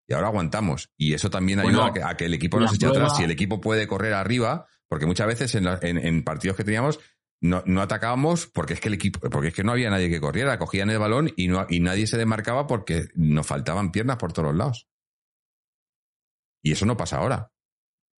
Y 0.09 0.15
ahora 0.15 0.29
aguantamos. 0.29 0.93
Y 0.97 1.15
eso 1.15 1.31
también 1.31 1.61
ayuda 1.61 1.87
a, 1.87 1.93
que, 1.93 2.03
a, 2.03 2.17
que, 2.17 2.27
el 2.27 2.35
equipo 2.35 2.61
no 2.61 2.69
se 2.69 2.77
eche 2.77 2.87
atrás. 2.87 3.17
Si 3.17 3.25
el 3.25 3.31
equipo 3.31 3.61
puede 3.61 3.89
correr 3.89 4.15
arriba, 4.15 4.67
porque 4.89 5.07
muchas 5.07 5.27
veces 5.27 5.55
en, 5.55 5.65
la, 5.65 5.79
en, 5.83 5.99
en 5.99 6.23
partidos 6.23 6.57
que 6.57 6.65
teníamos 6.65 7.01
no, 7.41 7.63
no, 7.67 7.83
atacábamos 7.83 8.47
porque 8.47 8.75
es 8.75 8.81
que 8.81 8.89
el 8.89 8.95
equipo, 8.95 9.21
porque 9.31 9.49
es 9.49 9.55
que 9.55 9.63
no 9.63 9.73
había 9.73 9.91
nadie 9.91 10.09
que 10.09 10.21
corriera, 10.21 10.59
cogían 10.59 10.91
el 10.91 10.99
balón 10.99 11.33
y, 11.37 11.49
no, 11.49 11.67
y 11.69 11.81
nadie 11.81 12.07
se 12.07 12.17
demarcaba 12.17 12.67
porque 12.67 13.09
nos 13.15 13.47
faltaban 13.47 13.93
piernas 13.93 14.17
por 14.17 14.33
todos 14.33 14.55
lados. 14.55 14.89
Y 16.63 16.73
eso 16.73 16.87
no 16.87 16.97
pasa 16.97 17.19
ahora. 17.19 17.53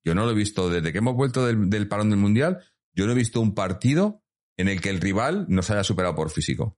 Yo 0.04 0.14
no 0.14 0.24
lo 0.24 0.30
he 0.30 0.34
visto 0.34 0.70
desde 0.70 0.92
que 0.92 0.98
hemos 0.98 1.14
vuelto 1.14 1.44
del, 1.44 1.68
del 1.68 1.88
parón 1.88 2.10
del 2.10 2.18
mundial. 2.18 2.64
Yo 2.98 3.06
no 3.06 3.12
he 3.12 3.14
visto 3.14 3.40
un 3.40 3.54
partido 3.54 4.24
en 4.56 4.66
el 4.66 4.80
que 4.80 4.90
el 4.90 5.00
rival 5.00 5.46
nos 5.48 5.70
haya 5.70 5.84
superado 5.84 6.16
por 6.16 6.30
físico. 6.30 6.76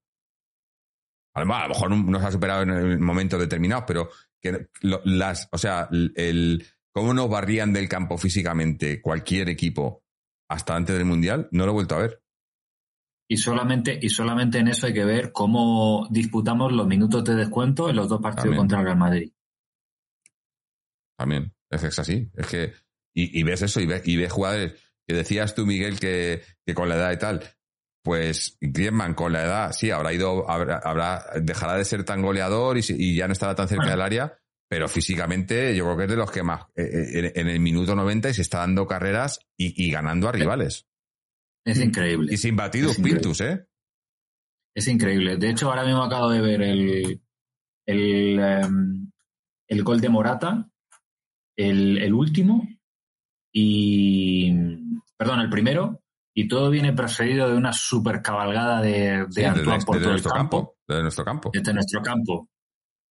A 1.35 1.41
lo 1.41 1.47
mejor 1.47 1.91
no 1.91 1.97
nos 1.97 2.23
ha 2.23 2.31
superado 2.31 2.63
en 2.63 3.03
momentos 3.03 3.41
determinados, 3.41 3.85
pero 3.87 4.11
que 4.39 4.69
las, 4.83 5.49
o 5.51 5.57
sea, 5.57 5.89
el, 5.91 6.13
el, 6.17 6.67
cómo 6.93 7.15
nos 7.15 7.31
barrían 7.31 7.73
del 7.73 7.89
campo 7.89 8.19
físicamente 8.19 9.01
cualquier 9.01 9.49
equipo 9.49 10.05
hasta 10.51 10.77
antes 10.77 10.95
del 10.95 11.07
mundial, 11.07 11.49
no 11.53 11.65
lo 11.65 11.71
he 11.71 11.75
vuelto 11.75 11.95
a 11.95 12.01
ver. 12.01 12.23
Y 13.27 13.39
solamente, 13.39 13.99
y 14.03 14.11
solamente 14.11 14.59
en 14.59 14.69
eso 14.69 14.89
hay 14.89 14.93
que 14.93 15.05
ver 15.07 15.33
cómo 15.33 16.07
disputamos 16.11 16.71
los 16.71 16.87
minutos 16.87 17.25
de 17.25 17.35
descuento 17.35 17.89
en 17.89 17.97
los 17.97 18.11
dos 18.11 18.21
partidos 18.21 18.43
También. 18.43 18.59
contra 18.59 18.79
el 18.81 18.85
Real 18.85 18.99
Madrid. 18.99 19.33
También, 21.17 21.55
es 21.71 21.81
que 21.81 21.87
es 21.87 21.99
así. 21.99 22.31
Es 22.35 22.47
que, 22.47 22.75
y, 23.15 23.41
y 23.41 23.43
ves 23.43 23.63
eso, 23.63 23.81
y 23.81 23.87
ves, 23.87 24.07
y 24.07 24.19
ves 24.19 24.31
jugadores 24.31 24.90
que 25.07 25.15
decías 25.15 25.55
tú, 25.55 25.67
Miguel, 25.67 25.99
que, 25.99 26.43
que 26.65 26.75
con 26.75 26.89
la 26.89 26.97
edad 26.97 27.13
y 27.13 27.19
tal, 27.19 27.43
pues 28.03 28.57
Griezmann 28.61 29.15
con 29.15 29.33
la 29.33 29.45
edad, 29.45 29.73
sí, 29.73 29.91
habrá 29.91 30.13
ido, 30.13 30.49
habrá, 30.49 30.79
habrá 30.79 31.25
dejará 31.41 31.77
de 31.77 31.85
ser 31.85 32.05
tan 32.05 32.23
goleador 32.23 32.79
y, 32.79 32.83
y, 32.89 33.17
ya 33.17 33.27
no 33.27 33.33
estará 33.33 33.55
tan 33.55 33.69
cerca 33.69 33.91
del 33.91 34.01
área, 34.01 34.39
pero 34.69 34.89
físicamente 34.89 35.75
yo 35.75 35.85
creo 35.85 35.97
que 35.97 36.05
es 36.05 36.11
de 36.11 36.17
los 36.17 36.31
que 36.31 36.43
más, 36.43 36.63
eh, 36.77 37.11
en, 37.13 37.33
en, 37.35 37.49
el 37.49 37.61
minuto 37.61 37.95
90 37.95 38.31
y 38.31 38.35
se 38.35 38.43
está 38.43 38.59
dando 38.59 38.87
carreras 38.87 39.41
y, 39.57 39.87
y 39.87 39.91
ganando 39.91 40.29
a 40.29 40.33
rivales. 40.33 40.87
Es 41.65 41.79
increíble. 41.79 42.33
Y 42.33 42.37
sin 42.37 42.57
batidos 42.57 42.97
Pintus, 42.97 43.41
¿eh? 43.43 43.67
Es 44.75 44.89
increíble. 44.89 45.37
De 45.37 45.51
hecho, 45.51 45.69
ahora 45.69 45.85
mismo 45.85 46.03
acabo 46.03 46.31
de 46.31 46.41
ver 46.41 46.63
el, 46.63 47.21
el, 47.87 48.39
um, 48.39 49.11
el 49.69 49.83
gol 49.83 50.01
de 50.01 50.09
Morata, 50.09 50.71
el, 51.57 51.99
el 51.99 52.15
último, 52.15 52.67
y. 53.53 54.53
Perdón, 55.21 55.41
el 55.41 55.51
primero, 55.51 56.01
y 56.35 56.49
todo 56.49 56.71
viene 56.71 56.95
precedido 56.95 57.51
de 57.51 57.57
una 57.57 57.75
super 57.75 58.23
cabalgada 58.23 58.81
de, 58.81 59.27
de 59.27 59.33
sí, 59.33 59.45
Antoine 59.45 59.85
por 59.85 59.99
todo 59.99 60.11
nuestro 60.13 60.31
el 60.33 60.37
campo. 60.39 60.59
campo. 60.59 60.77
Desde 60.89 61.03
nuestro 61.03 61.25
campo. 61.27 61.51
Desde 61.53 61.75
nuestro 61.75 62.03
campo. 62.03 62.49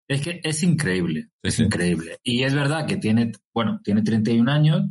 Es 0.07 0.21
que 0.23 0.41
es 0.43 0.63
increíble, 0.63 1.25
Sí, 1.43 1.47
es 1.49 1.53
sí. 1.55 1.63
increíble. 1.63 2.17
Y 2.23 2.41
es 2.43 2.55
verdad 2.55 2.87
que 2.87 2.97
tiene, 2.97 3.31
bueno, 3.53 3.79
tiene 3.83 4.01
31 4.01 4.49
años, 4.51 4.81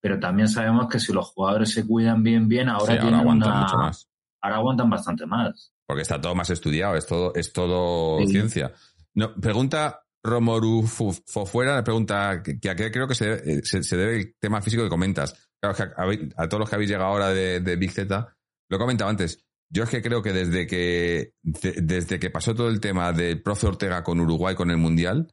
pero 0.00 0.18
también 0.18 0.48
sabemos 0.48 0.88
que 0.88 0.98
si 0.98 1.12
los 1.12 1.26
jugadores 1.32 1.70
se 1.70 1.86
cuidan 1.86 2.22
bien, 2.22 2.48
bien, 2.48 2.70
ahora 2.70 2.94
ahora 3.02 3.18
aguantan 3.18 3.50
una- 3.50 3.60
mucho 3.60 3.76
más. 3.76 4.08
ahora 4.40 4.56
aguantan 4.56 4.88
bastante 4.88 5.26
más. 5.26 5.70
Porque 5.86 6.00
está 6.00 6.18
todo 6.18 6.34
más 6.34 6.48
estudiado, 6.48 6.96
es 6.96 7.06
todo, 7.06 7.34
es 7.34 7.52
todo 7.52 8.26
ciencia. 8.26 8.72
No, 9.12 9.34
pregunta 9.34 10.00
Romoru 10.22 10.82
Fu- 10.86 11.12
Fofuera, 11.26 11.84
pregunta 11.84 12.42
que, 12.42 12.70
a 12.70 12.74
qué 12.74 12.90
creo 12.90 13.06
que 13.06 13.14
se 13.14 13.34
eh, 13.34 13.60
se, 13.64 13.82
se 13.82 13.96
debe 13.98 14.16
el 14.16 14.34
tema 14.40 14.62
físico 14.62 14.82
que 14.82 14.88
comentas. 14.88 15.50
A, 15.70 16.48
todos 16.48 16.60
los 16.60 16.68
que 16.68 16.74
habéis 16.76 16.90
llegado 16.90 17.10
ahora 17.10 17.28
de, 17.30 17.60
de 17.60 17.76
Big 17.76 17.92
Z, 17.92 18.36
lo 18.70 18.76
he 18.76 18.80
comentado 18.80 19.10
antes. 19.10 19.44
Yo 19.70 19.84
es 19.84 19.90
que 19.90 20.02
creo 20.02 20.22
que 20.22 20.32
desde 20.32 20.66
que 20.66 21.32
de- 21.42 21.80
desde 21.82 22.18
que 22.18 22.30
pasó 22.30 22.54
todo 22.54 22.68
el 22.68 22.80
tema 22.80 23.12
del 23.12 23.42
profe 23.42 23.66
Ortega 23.66 24.02
con 24.04 24.20
Uruguay 24.20 24.54
con 24.54 24.70
el 24.70 24.76
Mundial, 24.76 25.32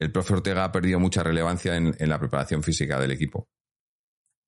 el 0.00 0.12
profe 0.12 0.34
Ortega 0.34 0.64
ha 0.64 0.72
perdido 0.72 0.98
mucha 0.98 1.22
relevancia 1.22 1.76
en, 1.76 1.94
en 1.98 2.08
la 2.08 2.18
preparación 2.18 2.62
física 2.62 2.98
del 3.00 3.10
equipo. 3.12 3.48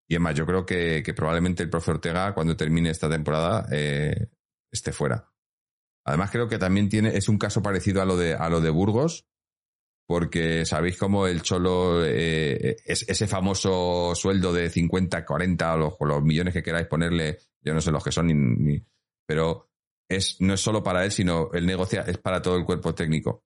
Y 0.09 0.15
es 0.16 0.20
más, 0.20 0.35
yo 0.35 0.47
creo 0.47 0.66
que, 0.66 1.02
que 1.02 1.15
probablemente 1.15 1.62
el 1.62 1.70
profe 1.70 1.93
Ortega, 1.93 2.35
cuando 2.35 2.56
termine 2.56 2.90
esta 2.90 3.09
temporada, 3.09 3.66
eh, 3.73 4.28
esté 4.73 4.93
fuera. 4.93 5.31
Además, 6.06 6.31
creo 6.31 6.48
que 6.48 6.59
también 6.59 6.89
tiene, 6.89 7.16
es 7.16 7.28
un 7.28 7.39
caso 7.39 7.62
parecido 7.62 8.02
a 8.02 8.05
lo 8.05 8.16
de, 8.16 8.35
a 8.35 8.48
lo 8.51 8.61
de 8.61 8.70
Burgos, 8.70 9.27
porque 10.06 10.64
sabéis 10.66 10.98
cómo 10.98 11.26
el 11.26 11.43
Cholo, 11.43 12.05
eh, 12.05 12.76
es, 12.85 13.09
ese 13.09 13.26
famoso 13.26 14.14
sueldo 14.14 14.52
de 14.52 14.70
50, 14.70 15.24
40, 15.24 15.74
o 15.74 15.76
los, 15.78 15.94
los 16.01 16.22
millones 16.22 16.52
que 16.52 16.62
queráis 16.62 16.86
ponerle, 16.86 17.39
yo 17.62 17.74
no 17.74 17.81
sé 17.81 17.90
los 17.90 18.05
que 18.05 18.12
son, 18.12 18.26
ni, 18.26 18.82
pero 19.26 19.70
es, 20.09 20.40
no 20.40 20.55
es 20.55 20.60
solo 20.60 20.82
para 20.82 21.05
él, 21.05 21.10
sino 21.10 21.51
él 21.52 21.66
negocia, 21.66 22.02
es 22.02 22.18
para 22.18 22.43
todo 22.43 22.56
el 22.56 22.64
cuerpo 22.64 22.94
técnico. 22.94 23.44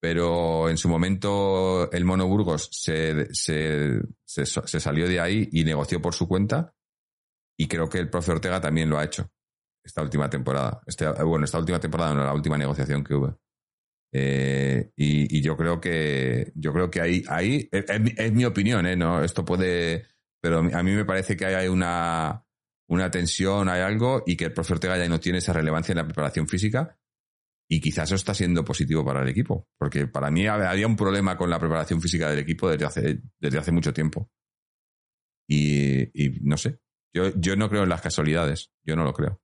Pero 0.00 0.68
en 0.68 0.76
su 0.76 0.88
momento 0.88 1.90
el 1.90 2.04
Mono 2.04 2.26
Burgos 2.26 2.68
se, 2.72 3.26
se, 3.34 4.00
se, 4.24 4.44
se 4.44 4.80
salió 4.80 5.08
de 5.08 5.18
ahí 5.20 5.48
y 5.50 5.64
negoció 5.64 6.00
por 6.02 6.14
su 6.14 6.28
cuenta. 6.28 6.74
Y 7.56 7.68
creo 7.68 7.88
que 7.88 7.98
el 7.98 8.10
profe 8.10 8.32
Ortega 8.32 8.60
también 8.60 8.90
lo 8.90 8.98
ha 8.98 9.04
hecho 9.04 9.30
esta 9.84 10.02
última 10.02 10.28
temporada. 10.28 10.82
Este, 10.86 11.10
bueno, 11.22 11.44
esta 11.44 11.58
última 11.58 11.78
temporada 11.78 12.14
no, 12.14 12.24
la 12.24 12.34
última 12.34 12.58
negociación 12.58 13.04
que 13.04 13.14
hubo. 13.14 13.38
Eh, 14.16 14.92
y, 14.94 15.38
y, 15.38 15.42
yo 15.42 15.56
creo 15.56 15.80
que 15.80 16.52
yo 16.54 16.72
creo 16.72 16.88
que 16.88 17.00
ahí, 17.00 17.24
ahí 17.26 17.68
es, 17.72 17.84
es, 17.88 18.32
mi 18.32 18.44
opinión, 18.44 18.86
¿eh? 18.86 18.94
No, 18.94 19.24
esto 19.24 19.44
puede, 19.44 20.06
pero 20.40 20.58
a 20.60 20.82
mí 20.84 20.92
me 20.92 21.04
parece 21.04 21.36
que 21.36 21.46
hay 21.46 21.66
una, 21.66 22.46
una 22.88 23.10
tensión, 23.10 23.68
hay 23.68 23.80
algo, 23.80 24.22
y 24.24 24.36
que 24.36 24.44
el 24.44 24.52
profesor 24.52 24.76
Ortega 24.76 24.98
ya 24.98 25.08
no 25.08 25.18
tiene 25.18 25.38
esa 25.38 25.52
relevancia 25.52 25.92
en 25.92 25.98
la 25.98 26.04
preparación 26.04 26.46
física. 26.46 26.96
Y 27.68 27.80
quizás 27.80 28.04
eso 28.04 28.14
está 28.14 28.34
siendo 28.34 28.64
positivo 28.64 29.04
para 29.04 29.22
el 29.22 29.28
equipo, 29.28 29.66
porque 29.76 30.06
para 30.06 30.30
mí 30.30 30.46
había 30.46 30.86
un 30.86 30.96
problema 30.96 31.36
con 31.36 31.50
la 31.50 31.58
preparación 31.58 32.00
física 32.00 32.30
del 32.30 32.38
equipo 32.38 32.68
desde 32.68 32.84
hace, 32.84 33.20
desde 33.40 33.58
hace 33.58 33.72
mucho 33.72 33.92
tiempo. 33.92 34.30
Y, 35.48 36.02
y 36.14 36.38
no 36.42 36.56
sé, 36.56 36.78
yo, 37.12 37.32
yo 37.36 37.56
no 37.56 37.68
creo 37.68 37.82
en 37.82 37.88
las 37.88 38.02
casualidades, 38.02 38.70
yo 38.84 38.94
no 38.94 39.02
lo 39.02 39.12
creo. 39.12 39.40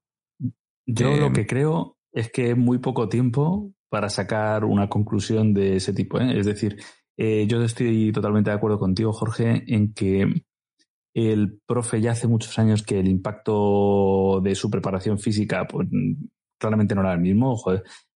Yo 0.87 1.09
eh, 1.09 1.19
lo 1.19 1.33
que 1.33 1.47
creo 1.47 1.99
es 2.13 2.31
que 2.31 2.51
es 2.51 2.57
muy 2.57 2.79
poco 2.79 3.09
tiempo 3.09 3.75
para 3.91 4.09
sacar 4.09 4.65
una 4.65 4.89
conclusión 4.89 5.53
de 5.53 5.77
ese 5.77 5.93
tipo. 5.93 6.19
¿eh? 6.19 6.39
Es 6.39 6.47
decir, 6.47 6.77
eh, 7.19 7.47
yo 7.47 7.63
estoy 7.63 8.13
totalmente 8.13 8.51
de 8.51 8.57
acuerdo 8.57 8.79
contigo, 8.79 9.13
Jorge, 9.13 9.65
en 9.67 9.93
que 9.93 10.27
el 11.13 11.61
profe 11.67 12.01
ya 12.01 12.13
hace 12.13 12.29
muchos 12.29 12.59
años 12.59 12.83
que 12.83 13.01
el 13.01 13.09
impacto 13.09 14.41
de 14.43 14.55
su 14.55 14.71
preparación 14.71 15.19
física 15.19 15.67
pues, 15.67 15.89
claramente 16.59 16.95
no 16.95 17.03
era 17.03 17.13
el 17.13 17.21
mismo. 17.21 17.61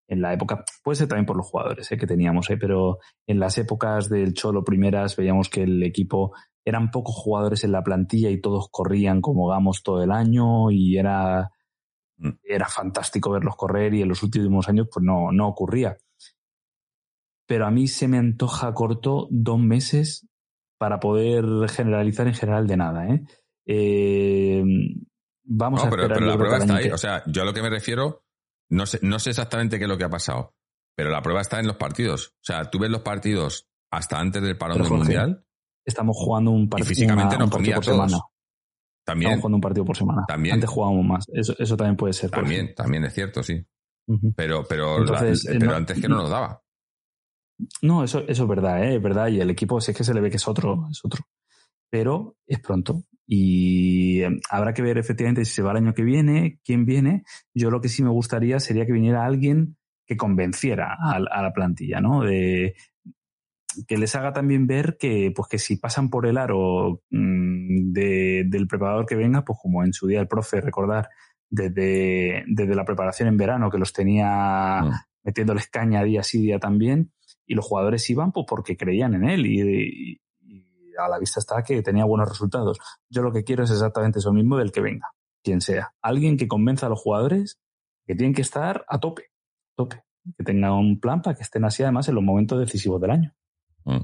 En 0.06 0.20
la 0.20 0.32
época, 0.32 0.64
puede 0.82 0.96
ser 0.96 1.09
también 1.09 1.26
por 1.26 1.36
los 1.36 1.46
jugadores 1.46 1.90
¿eh? 1.90 1.96
que 1.96 2.06
teníamos, 2.06 2.46
pero 2.60 2.98
en 3.26 3.40
las 3.40 3.59
épocas 3.59 4.09
del 4.09 4.32
Cholo 4.32 4.62
primeras 4.62 5.16
veíamos 5.16 5.48
que 5.48 5.64
el 5.64 5.82
equipo 5.82 6.32
eran 6.64 6.90
pocos 6.90 7.16
jugadores 7.16 7.64
en 7.64 7.72
la 7.72 7.82
plantilla 7.82 8.30
y 8.30 8.40
todos 8.40 8.68
corrían 8.70 9.20
como 9.20 9.48
gamos 9.48 9.82
todo 9.82 10.02
el 10.02 10.12
año 10.12 10.70
y 10.70 10.96
era. 10.96 11.51
Era 12.42 12.68
fantástico 12.68 13.30
verlos 13.30 13.56
correr 13.56 13.94
y 13.94 14.02
en 14.02 14.08
los 14.08 14.22
últimos 14.22 14.68
años 14.68 14.88
pues 14.92 15.04
no, 15.04 15.32
no 15.32 15.48
ocurría. 15.48 15.96
Pero 17.46 17.66
a 17.66 17.70
mí 17.70 17.88
se 17.88 18.08
me 18.08 18.18
antoja 18.18 18.72
corto 18.72 19.28
dos 19.30 19.58
meses 19.58 20.26
para 20.78 21.00
poder 21.00 21.44
generalizar 21.68 22.26
en 22.26 22.34
general 22.34 22.66
de 22.66 22.76
nada. 22.76 23.08
¿eh? 23.08 23.22
eh 23.66 24.64
vamos 25.44 25.84
a 25.84 25.90
pero, 25.90 26.08
pero 26.08 26.26
la 26.26 26.36
prueba 26.36 26.58
está 26.58 26.76
ahí. 26.76 26.90
O 26.90 26.98
sea, 26.98 27.22
yo 27.26 27.42
a 27.42 27.44
lo 27.44 27.52
que 27.52 27.62
me 27.62 27.70
refiero, 27.70 28.24
no 28.70 28.86
sé, 28.86 28.98
no 29.02 29.18
sé 29.18 29.30
exactamente 29.30 29.78
qué 29.78 29.84
es 29.84 29.90
lo 29.90 29.98
que 29.98 30.04
ha 30.04 30.10
pasado, 30.10 30.54
pero 30.96 31.10
la 31.10 31.22
prueba 31.22 31.40
está 31.40 31.60
en 31.60 31.66
los 31.66 31.76
partidos. 31.76 32.28
O 32.36 32.44
sea, 32.44 32.70
tú 32.70 32.78
ves 32.78 32.90
los 32.90 33.02
partidos 33.02 33.68
hasta 33.90 34.18
antes 34.18 34.42
del 34.42 34.56
parón 34.56 34.82
del 34.82 34.90
Mundial. 34.90 35.44
Estamos 35.84 36.16
jugando 36.18 36.50
un, 36.50 36.68
partido 36.68 36.88
físicamente 36.88 37.36
no 37.36 37.50
partido 37.50 37.74
por 37.76 37.84
semana. 37.84 38.18
También. 39.05 39.32
Estamos 39.32 39.43
jugando 39.43 39.56
un 39.56 39.60
partido 39.60 39.85
por 39.85 39.97
semana. 39.97 40.24
También. 40.26 40.55
Antes 40.55 40.70
jugábamos 40.70 41.05
más. 41.05 41.26
Eso, 41.32 41.55
eso 41.59 41.76
también 41.76 41.97
puede 41.97 42.12
ser. 42.12 42.31
También, 42.31 42.74
también 42.74 43.05
es 43.05 43.14
cierto, 43.14 43.43
sí. 43.43 43.64
Pero, 44.36 44.64
pero, 44.68 44.98
Entonces, 44.98 45.44
la, 45.44 45.59
pero 45.59 45.76
antes 45.76 46.01
que 46.01 46.09
no 46.09 46.16
nos 46.16 46.31
daba. 46.31 46.62
No, 47.82 48.05
eso, 48.05 48.24
eso 48.26 48.43
es 48.43 48.48
verdad, 48.48 48.85
¿eh? 48.85 48.97
es 48.97 49.02
verdad. 49.02 49.28
Y 49.28 49.40
el 49.40 49.51
equipo, 49.51 49.81
si 49.81 49.93
es 49.93 49.97
que 49.97 50.05
se 50.05 50.14
le 50.14 50.20
ve 50.20 50.31
que 50.31 50.36
es 50.36 50.48
otro, 50.48 50.86
es 50.90 51.01
otro. 51.05 51.24
Pero 51.90 52.36
es 52.47 52.60
pronto. 52.60 53.05
Y 53.26 54.22
em, 54.22 54.40
habrá 54.51 54.74
que 54.74 54.82
ver 54.82 54.98
efectivamente 54.98 55.44
si 55.44 55.52
se 55.52 55.62
va 55.62 55.70
el 55.70 55.78
año 55.78 55.94
que 55.94 56.02
viene, 56.02 56.60
quién 56.64 56.85
viene. 56.85 57.24
Yo 57.55 57.70
lo 57.70 57.81
que 57.81 57.89
sí 57.89 58.02
me 58.02 58.10
gustaría 58.10 58.59
sería 58.60 58.86
que 58.86 58.93
viniera 58.93 59.24
alguien 59.24 59.76
que 60.06 60.16
convenciera 60.16 60.97
a, 61.01 61.16
a 61.16 61.43
la 61.43 61.52
plantilla, 61.52 62.01
¿no? 62.01 62.22
De, 62.22 62.74
que 63.86 63.98
les 63.98 64.14
haga 64.14 64.32
también 64.32 64.66
ver 64.66 64.96
que, 64.98 65.32
pues 65.34 65.48
que 65.48 65.59
si 65.59 65.76
pasan 65.76 66.10
por 66.10 66.26
el 66.26 66.38
aro 66.38 67.02
mmm, 67.10 67.92
de, 67.92 68.44
del 68.46 68.66
preparador 68.66 69.06
que 69.06 69.16
venga, 69.16 69.44
pues 69.44 69.59
como 69.60 69.84
en 69.84 69.92
su 69.92 70.06
día 70.06 70.20
el 70.20 70.28
profe, 70.28 70.60
recordar, 70.60 71.09
desde, 71.51 72.44
desde 72.46 72.74
la 72.74 72.84
preparación 72.84 73.28
en 73.28 73.36
verano, 73.36 73.70
que 73.70 73.78
los 73.78 73.92
tenía 73.92 74.82
mm. 74.82 74.90
metiéndoles 75.24 75.68
caña 75.68 76.02
día 76.02 76.22
sí, 76.22 76.40
día 76.42 76.59
también, 76.59 77.12
y 77.46 77.55
los 77.55 77.64
jugadores 77.64 78.09
iban 78.10 78.32
pues 78.32 78.46
porque 78.48 78.76
creían 78.76 79.14
en 79.14 79.24
él 79.28 79.46
y, 79.46 79.60
y, 79.60 80.20
y, 80.40 80.66
a 80.98 81.09
la 81.09 81.18
vista 81.18 81.40
está 81.40 81.62
que 81.62 81.82
tenía 81.82 82.05
buenos 82.05 82.28
resultados. 82.28 82.78
Yo 83.09 83.22
lo 83.22 83.32
que 83.32 83.44
quiero 83.44 83.64
es 83.64 83.70
exactamente 83.70 84.18
eso 84.18 84.32
mismo 84.32 84.56
del 84.56 84.72
que 84.72 84.80
venga, 84.80 85.10
quien 85.42 85.60
sea. 85.60 85.94
Alguien 86.02 86.36
que 86.36 86.48
convenza 86.48 86.86
a 86.86 86.88
los 86.88 87.01
jugadores 87.01 87.60
que 88.06 88.14
tienen 88.14 88.34
que 88.34 88.42
estar 88.42 88.84
a 88.88 88.98
tope, 88.98 89.30
tope, 89.76 90.02
que 90.36 90.44
tengan 90.44 90.72
un 90.72 91.01
plan 91.01 91.22
para 91.22 91.36
que 91.36 91.42
estén 91.42 91.64
así 91.64 91.82
además 91.82 92.09
en 92.09 92.14
los 92.14 92.24
momentos 92.24 92.59
decisivos 92.59 93.01
del 93.01 93.10
año. 93.10 93.34
Mm. 93.85 94.01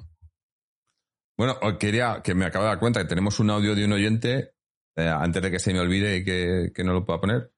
Bueno, 1.37 1.59
quería 1.79 2.21
que 2.23 2.35
me 2.35 2.45
acabo 2.45 2.65
de 2.65 2.71
dar 2.71 2.79
cuenta 2.79 3.01
que 3.01 3.09
tenemos 3.09 3.41
un 3.41 3.51
audio 3.51 3.75
de 3.75 3.85
un 3.87 3.93
oyente, 3.93 4.53
eh, 4.95 5.09
antes 5.09 5.43
de 5.43 5.51
que 5.51 5.59
se 5.59 5.73
me 5.73 5.81
olvide 5.81 6.17
y 6.17 6.25
que, 6.25 6.71
que, 6.75 6.85
no 6.85 6.93
lo 6.93 7.05
pueda 7.05 7.21
poner. 7.21 7.53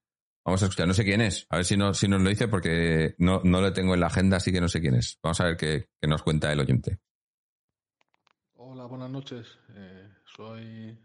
Vamos 0.45 0.63
a 0.63 0.67
escuchar, 0.67 0.87
no 0.87 0.95
sé 0.95 1.05
quién 1.05 1.21
es, 1.21 1.47
a 1.51 1.57
ver 1.57 1.65
si, 1.65 1.77
no, 1.77 1.93
si 1.93 2.07
nos 2.07 2.23
lo 2.23 2.29
dice 2.29 2.49
porque 2.49 3.15
no, 3.19 3.41
no 3.45 3.61
lo 3.61 3.73
tengo 3.73 3.95
en 3.95 4.01
la 4.01 4.07
agenda, 4.07 4.37
así 4.37 4.53
que 4.53 4.61
no 4.61 4.69
sé 4.69 4.81
quién 4.81 4.95
es. 4.95 5.19
Vamos 5.23 5.41
a 5.41 5.45
ver 5.45 5.57
qué, 5.57 5.89
qué 6.01 6.09
nos 6.09 6.23
cuenta 6.23 6.53
el 6.53 6.61
oyente. 6.61 7.01
Hola, 8.55 8.87
buenas 8.87 9.11
noches. 9.11 9.59
Eh, 9.75 10.09
soy 10.25 10.99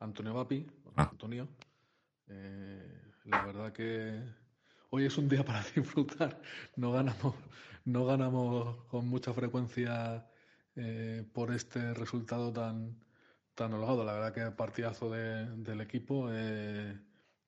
Antonio 0.00 0.34
Vapi, 0.34 0.66
ah. 0.96 1.08
Antonio. 1.10 1.48
Eh, 2.26 3.02
la 3.24 3.44
verdad 3.44 3.72
que 3.72 4.20
hoy 4.90 5.06
es 5.06 5.16
un 5.16 5.28
día 5.28 5.44
para 5.46 5.62
disfrutar. 5.74 6.40
No 6.76 6.92
ganamos, 6.92 7.34
no 7.84 8.04
ganamos 8.04 8.84
con 8.86 9.08
mucha 9.08 9.32
frecuencia 9.32 10.29
eh, 10.82 11.24
por 11.34 11.52
este 11.52 11.92
resultado 11.92 12.52
tan, 12.52 12.96
tan 13.54 13.74
holgado. 13.74 14.02
La 14.02 14.14
verdad 14.14 14.32
que 14.32 14.50
partidazo 14.56 15.10
de, 15.10 15.44
del 15.56 15.82
equipo, 15.82 16.28
eh, 16.32 16.98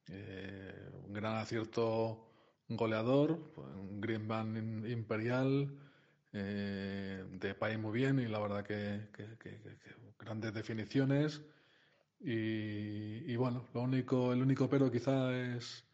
eh, 0.09 0.91
un 1.07 1.15
gran 1.15 1.37
acierto 1.37 2.29
goleador, 2.69 3.53
un 3.57 4.01
green 4.03 4.29
band 4.29 4.87
imperial, 4.87 5.79
de 6.33 7.55
país 7.59 7.79
muy 7.79 7.93
bien 7.93 8.19
y 8.19 8.27
la 8.27 8.39
verdad 8.39 8.65
que, 8.65 9.09
grandes 10.19 10.55
definiciones. 10.55 11.43
Y, 12.21 13.35
bueno, 13.37 13.67
lo 13.75 13.83
único, 13.83 14.33
el 14.33 14.43
único 14.43 14.69
pero 14.69 14.91
quizá 14.91 15.35
es 15.35 15.85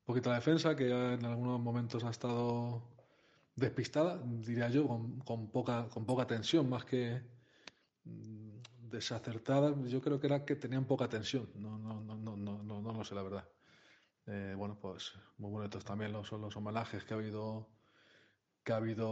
un 0.00 0.04
poquito 0.06 0.30
la 0.30 0.36
defensa, 0.36 0.76
que 0.76 0.88
en 0.90 1.24
algunos 1.24 1.60
momentos 1.60 2.04
ha 2.04 2.10
estado 2.10 2.91
despistada, 3.56 4.20
diría 4.24 4.68
yo, 4.68 4.86
con, 4.86 5.20
con, 5.20 5.50
poca, 5.50 5.88
con 5.88 6.06
poca 6.06 6.26
tensión, 6.26 6.68
más 6.68 6.84
que 6.84 7.22
mm, 8.04 8.58
desacertada. 8.90 9.74
Yo 9.86 10.00
creo 10.00 10.20
que 10.20 10.26
era 10.26 10.44
que 10.44 10.56
tenían 10.56 10.86
poca 10.86 11.08
tensión, 11.08 11.50
no, 11.54 11.78
no, 11.78 12.00
no, 12.02 12.14
no, 12.16 12.36
no, 12.36 12.62
no, 12.62 12.82
no 12.82 12.92
lo 12.92 13.04
sé 13.04 13.14
la 13.14 13.22
verdad. 13.22 13.48
Eh, 14.26 14.54
bueno, 14.56 14.78
pues 14.80 15.12
muy 15.38 15.50
bonitos 15.50 15.84
también 15.84 16.12
los, 16.12 16.30
los 16.32 16.56
homenajes 16.56 17.04
que 17.04 17.14
ha 17.14 17.16
habido 17.16 17.68
que 18.62 18.72
ha 18.72 18.76
habido 18.76 19.08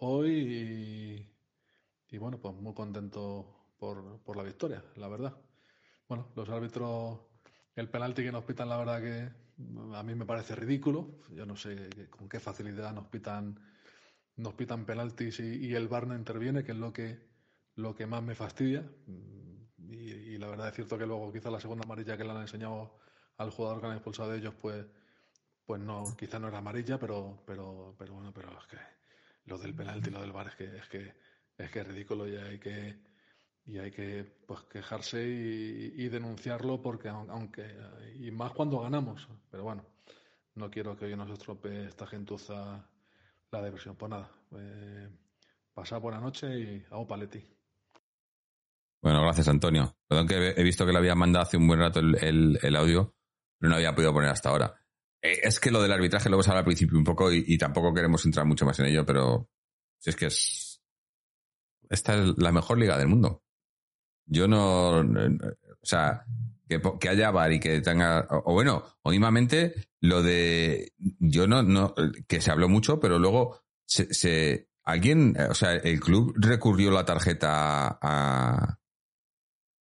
hoy 0.00 0.30
y, 0.30 2.14
y 2.14 2.18
bueno, 2.18 2.38
pues 2.40 2.54
muy 2.54 2.72
contento 2.72 3.72
por, 3.78 4.20
por, 4.20 4.36
la 4.36 4.42
victoria, 4.42 4.82
la 4.96 5.08
verdad. 5.08 5.36
Bueno, 6.08 6.28
los 6.34 6.48
árbitros, 6.48 7.20
el 7.74 7.90
penalti 7.90 8.22
que 8.22 8.32
nos 8.32 8.44
pitan, 8.44 8.68
la 8.68 8.78
verdad 8.78 9.02
que 9.02 9.30
a 9.94 10.02
mí 10.02 10.14
me 10.14 10.24
parece 10.24 10.54
ridículo. 10.54 11.18
Yo 11.34 11.44
no 11.44 11.56
sé 11.56 11.90
con 12.10 12.28
qué 12.28 12.40
facilidad 12.40 12.94
nos 12.94 13.06
pitan 13.08 13.60
nos 14.36 14.54
pitan 14.54 14.84
penaltis 14.84 15.40
y, 15.40 15.74
el 15.74 15.88
VAR 15.88 16.06
no 16.06 16.14
interviene, 16.14 16.64
que 16.64 16.72
es 16.72 16.78
lo 16.78 16.92
que, 16.92 17.18
lo 17.74 17.94
que 17.94 18.06
más 18.06 18.22
me 18.22 18.34
fastidia. 18.34 18.84
Y, 19.78 19.94
y, 19.94 20.38
la 20.38 20.48
verdad 20.48 20.68
es 20.68 20.74
cierto 20.74 20.98
que 20.98 21.06
luego 21.06 21.32
quizá 21.32 21.50
la 21.50 21.60
segunda 21.60 21.84
amarilla 21.84 22.16
que 22.16 22.24
le 22.24 22.30
han 22.30 22.42
enseñado 22.42 22.98
al 23.38 23.50
jugador 23.50 23.80
que 23.80 23.86
han 23.86 23.92
expulsado 23.94 24.30
de 24.30 24.38
ellos, 24.38 24.54
pues, 24.60 24.86
pues 25.64 25.80
no, 25.80 26.04
quizá 26.16 26.38
no 26.38 26.48
era 26.48 26.58
amarilla, 26.58 26.98
pero, 26.98 27.42
pero, 27.46 27.94
pero 27.98 28.14
bueno, 28.14 28.32
pero 28.32 28.58
es 28.58 28.66
que 28.66 28.78
lo 29.46 29.58
del 29.58 29.74
penalti 29.74 30.10
lo 30.10 30.20
del 30.20 30.32
VAR 30.32 30.48
es 30.48 30.56
que 30.56 30.76
es 30.76 30.88
que 30.88 31.14
es 31.58 31.70
que 31.70 31.80
es 31.80 31.86
ridículo 31.86 32.28
y 32.28 32.36
hay 32.36 32.58
que 32.58 32.98
y 33.64 33.78
hay 33.78 33.90
que 33.90 34.24
pues 34.46 34.62
quejarse 34.64 35.24
y, 35.26 35.94
y 35.96 36.08
denunciarlo 36.08 36.82
porque 36.82 37.08
aunque 37.08 37.76
y 38.18 38.30
más 38.30 38.52
cuando 38.52 38.80
ganamos, 38.80 39.28
pero 39.50 39.64
bueno, 39.64 39.84
no 40.54 40.70
quiero 40.70 40.96
que 40.96 41.06
hoy 41.06 41.16
nos 41.16 41.30
estropee 41.30 41.86
esta 41.86 42.06
gentuza 42.06 42.88
la 43.50 43.64
diversión. 43.64 43.96
Pues 43.96 44.10
nada, 44.10 44.30
eh, 44.56 45.08
pasad 45.72 46.00
buena 46.00 46.20
noche 46.20 46.58
y 46.58 46.84
hago 46.90 47.06
paleti. 47.06 47.44
Bueno, 49.02 49.22
gracias 49.22 49.48
Antonio. 49.48 49.96
Perdón 50.08 50.26
que 50.26 50.54
he 50.56 50.62
visto 50.62 50.84
que 50.84 50.92
le 50.92 50.98
había 50.98 51.14
mandado 51.14 51.44
hace 51.44 51.56
un 51.56 51.66
buen 51.68 51.80
rato 51.80 52.00
el, 52.00 52.58
el, 52.60 52.76
audio, 52.76 53.14
pero 53.58 53.70
no 53.70 53.76
había 53.76 53.94
podido 53.94 54.12
poner 54.12 54.30
hasta 54.30 54.48
ahora. 54.48 54.74
Eh, 55.22 55.40
es 55.42 55.60
que 55.60 55.70
lo 55.70 55.82
del 55.82 55.92
arbitraje 55.92 56.28
lo 56.28 56.36
hemos 56.36 56.48
hablado 56.48 56.60
al 56.60 56.66
principio 56.66 56.98
un 56.98 57.04
poco 57.04 57.32
y, 57.32 57.44
y, 57.46 57.58
tampoco 57.58 57.94
queremos 57.94 58.24
entrar 58.24 58.46
mucho 58.46 58.64
más 58.64 58.78
en 58.80 58.86
ello, 58.86 59.04
pero 59.06 59.48
si 59.98 60.10
es 60.10 60.16
que 60.16 60.26
es... 60.26 60.82
Esta 61.88 62.14
es 62.16 62.36
la 62.38 62.50
mejor 62.50 62.78
liga 62.78 62.98
del 62.98 63.08
mundo. 63.08 63.44
Yo 64.26 64.48
no... 64.48 64.98
O 64.98 65.84
sea, 65.86 66.24
que, 66.68 67.08
haya 67.08 67.30
bar 67.30 67.52
y 67.52 67.60
que 67.60 67.80
tenga. 67.80 68.26
O, 68.30 68.52
bueno, 68.52 68.84
últimamente 69.04 69.74
lo 70.00 70.22
de. 70.22 70.92
Yo 70.98 71.46
no, 71.46 71.62
no. 71.62 71.94
Que 72.26 72.40
se 72.40 72.50
habló 72.50 72.68
mucho, 72.68 73.00
pero 73.00 73.18
luego 73.18 73.62
se, 73.86 74.12
se 74.12 74.68
alguien. 74.82 75.36
O 75.50 75.54
sea, 75.54 75.74
el 75.74 76.00
club 76.00 76.34
recurrió 76.36 76.90
la 76.90 77.04
tarjeta 77.04 77.98
a. 78.00 78.78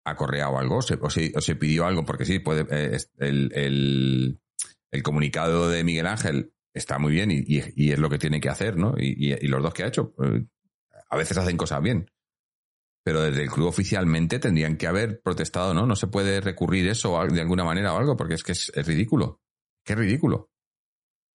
a 0.04 0.16
Correa 0.16 0.50
o 0.50 0.58
algo, 0.58 0.78
o 0.78 0.82
se, 0.82 0.98
o 1.02 1.40
se, 1.40 1.56
pidió 1.56 1.86
algo, 1.86 2.04
porque 2.04 2.26
sí, 2.26 2.38
puede, 2.38 2.66
eh, 2.70 2.98
el, 3.18 3.50
el, 3.54 4.40
el, 4.90 5.02
comunicado 5.02 5.70
de 5.70 5.82
Miguel 5.84 6.06
Ángel 6.06 6.52
está 6.74 6.98
muy 6.98 7.12
bien 7.12 7.30
y, 7.30 7.42
y, 7.46 7.92
es 7.92 7.98
lo 7.98 8.10
que 8.10 8.18
tiene 8.18 8.40
que 8.40 8.50
hacer, 8.50 8.76
¿no? 8.76 8.94
Y, 8.98 9.32
y, 9.32 9.48
los 9.48 9.62
dos 9.62 9.72
que 9.72 9.84
ha 9.84 9.88
hecho, 9.88 10.14
eh, 10.22 10.44
a 11.08 11.16
veces 11.16 11.38
hacen 11.38 11.56
cosas 11.56 11.80
bien 11.80 12.10
pero 13.04 13.20
desde 13.20 13.42
el 13.42 13.50
club 13.50 13.68
oficialmente 13.68 14.38
tendrían 14.38 14.78
que 14.78 14.86
haber 14.86 15.20
protestado, 15.20 15.74
¿no? 15.74 15.86
No 15.86 15.94
se 15.94 16.06
puede 16.06 16.40
recurrir 16.40 16.88
eso 16.88 17.22
de 17.26 17.40
alguna 17.42 17.62
manera 17.62 17.92
o 17.92 17.98
algo, 17.98 18.16
porque 18.16 18.34
es 18.34 18.42
que 18.42 18.52
es, 18.52 18.72
ridículo. 18.86 19.42
Qué 19.84 19.94
ridículo. 19.94 20.50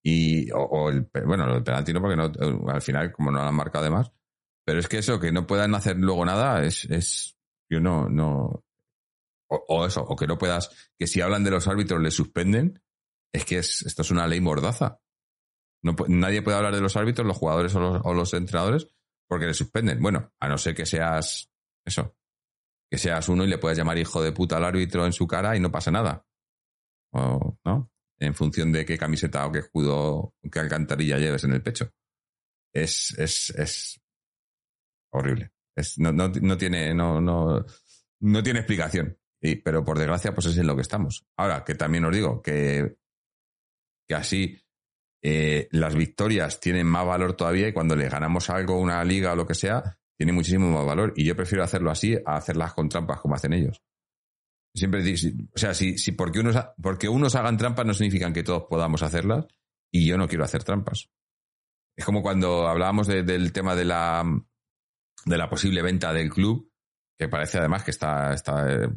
Y, 0.04 0.50
o, 0.52 0.90
el, 0.90 1.08
bueno, 1.26 1.56
el 1.56 1.64
penalti 1.64 1.94
no, 1.94 2.02
porque 2.02 2.16
no, 2.16 2.32
al 2.70 2.82
final, 2.82 3.12
como 3.12 3.30
no 3.30 3.44
lo 3.44 3.48
han 3.48 3.54
marcado 3.54 3.84
de 3.84 3.92
más. 3.92 4.12
Pero 4.66 4.80
es 4.80 4.88
que 4.88 4.98
eso, 4.98 5.20
que 5.20 5.32
no 5.32 5.46
puedan 5.46 5.76
hacer 5.76 5.98
luego 5.98 6.26
nada, 6.26 6.64
es, 6.64 6.86
es 6.86 7.38
yo 7.70 7.80
no, 7.80 8.10
no, 8.10 8.66
o, 9.48 9.86
eso, 9.86 10.02
o 10.02 10.16
que 10.16 10.26
no 10.26 10.40
puedas, 10.40 10.92
que 10.98 11.06
si 11.06 11.22
hablan 11.22 11.44
de 11.44 11.52
los 11.52 11.68
árbitros 11.68 12.02
le 12.02 12.10
suspenden, 12.10 12.82
es 13.32 13.46
que 13.46 13.60
es, 13.60 13.84
esto 13.84 14.02
es 14.02 14.10
una 14.10 14.28
ley 14.28 14.42
mordaza. 14.42 15.02
No, 15.84 15.96
nadie 16.08 16.42
puede 16.42 16.58
hablar 16.58 16.74
de 16.74 16.82
los 16.82 16.98
árbitros, 16.98 17.28
los 17.28 17.38
jugadores 17.38 17.76
o 17.76 17.80
los, 17.80 18.02
o 18.04 18.14
los 18.14 18.34
entrenadores, 18.34 18.88
porque 19.28 19.46
le 19.46 19.54
suspenden. 19.54 20.02
Bueno, 20.02 20.34
a 20.40 20.48
no 20.48 20.58
ser 20.58 20.74
que 20.74 20.88
seas 20.88 21.49
eso. 21.86 22.16
Que 22.90 22.98
seas 22.98 23.30
uno 23.30 23.44
y 23.44 23.48
le 23.48 23.58
puedes 23.58 23.78
llamar 23.78 23.98
hijo 23.98 24.22
de 24.22 24.32
puta 24.32 24.58
al 24.58 24.66
árbitro 24.66 25.06
en 25.06 25.14
su 25.14 25.28
cara 25.28 25.56
y 25.56 25.60
no 25.60 25.72
pasa 25.72 25.92
nada. 25.92 26.26
O, 27.14 27.58
¿no? 27.66 27.92
En 28.20 28.36
función 28.36 28.72
de 28.72 28.86
qué 28.86 28.98
camiseta 28.98 29.46
o 29.46 29.52
qué 29.52 29.60
escudo 29.60 30.34
qué 30.52 30.60
alcantarilla 30.60 31.18
lleves 31.18 31.44
en 31.44 31.54
el 31.54 31.62
pecho. 31.62 31.92
Es, 32.74 33.18
es, 33.18 33.52
es 33.52 34.02
horrible. 35.12 35.52
Es, 35.76 35.98
no, 35.98 36.12
no, 36.12 36.28
no, 36.28 36.58
tiene, 36.58 36.94
no, 36.94 37.22
no, 37.22 37.66
no 38.22 38.44
tiene 38.44 38.60
explicación. 38.60 39.18
Y, 39.42 39.56
pero 39.56 39.86
por 39.86 39.98
desgracia, 39.98 40.34
pues 40.34 40.48
es 40.48 40.58
en 40.58 40.68
lo 40.68 40.76
que 40.76 40.82
estamos. 40.82 41.26
Ahora, 41.38 41.64
que 41.64 41.76
también 41.76 42.06
os 42.06 42.14
digo 42.14 42.42
que, 42.42 42.98
que 44.08 44.16
así 44.16 44.62
eh, 45.22 45.68
las 45.72 45.96
victorias 45.96 46.60
tienen 46.60 46.88
más 46.88 47.06
valor 47.06 47.34
todavía 47.34 47.68
y 47.68 47.74
cuando 47.74 47.96
le 47.96 48.10
ganamos 48.10 48.50
algo, 48.50 48.80
una 48.80 49.04
liga 49.04 49.34
o 49.34 49.36
lo 49.36 49.46
que 49.46 49.56
sea, 49.56 49.99
tiene 50.20 50.34
muchísimo 50.34 50.70
más 50.70 50.86
valor. 50.86 51.14
Y 51.16 51.24
yo 51.24 51.34
prefiero 51.34 51.64
hacerlo 51.64 51.90
así 51.92 52.18
a 52.26 52.36
hacerlas 52.36 52.74
con 52.74 52.90
trampas 52.90 53.22
como 53.22 53.36
hacen 53.36 53.54
ellos. 53.54 53.82
Siempre 54.76 55.02
o 55.02 55.58
sea, 55.58 55.74
si, 55.74 55.98
si 55.98 56.12
porque, 56.12 56.42
unos, 56.42 56.58
porque 56.82 57.08
unos 57.08 57.36
hagan 57.36 57.56
trampas 57.56 57.86
no 57.86 57.94
significan 57.94 58.34
que 58.34 58.44
todos 58.44 58.66
podamos 58.70 59.02
hacerlas 59.02 59.48
y 59.90 60.06
yo 60.06 60.18
no 60.18 60.28
quiero 60.28 60.44
hacer 60.44 60.66
trampas. 60.66 61.10
Es 61.96 62.04
como 62.04 62.22
cuando 62.22 62.68
hablábamos 62.68 63.08
del 63.08 63.54
tema 63.54 63.76
de 63.76 63.86
la, 63.86 64.26
de 65.26 65.38
la 65.38 65.50
posible 65.50 65.82
venta 65.82 66.12
del 66.12 66.30
club, 66.30 66.70
que 67.18 67.30
parece 67.30 67.58
además 67.58 67.86
que 67.86 67.92
está, 67.92 68.34
está, 68.34 68.70
eh, 68.70 68.90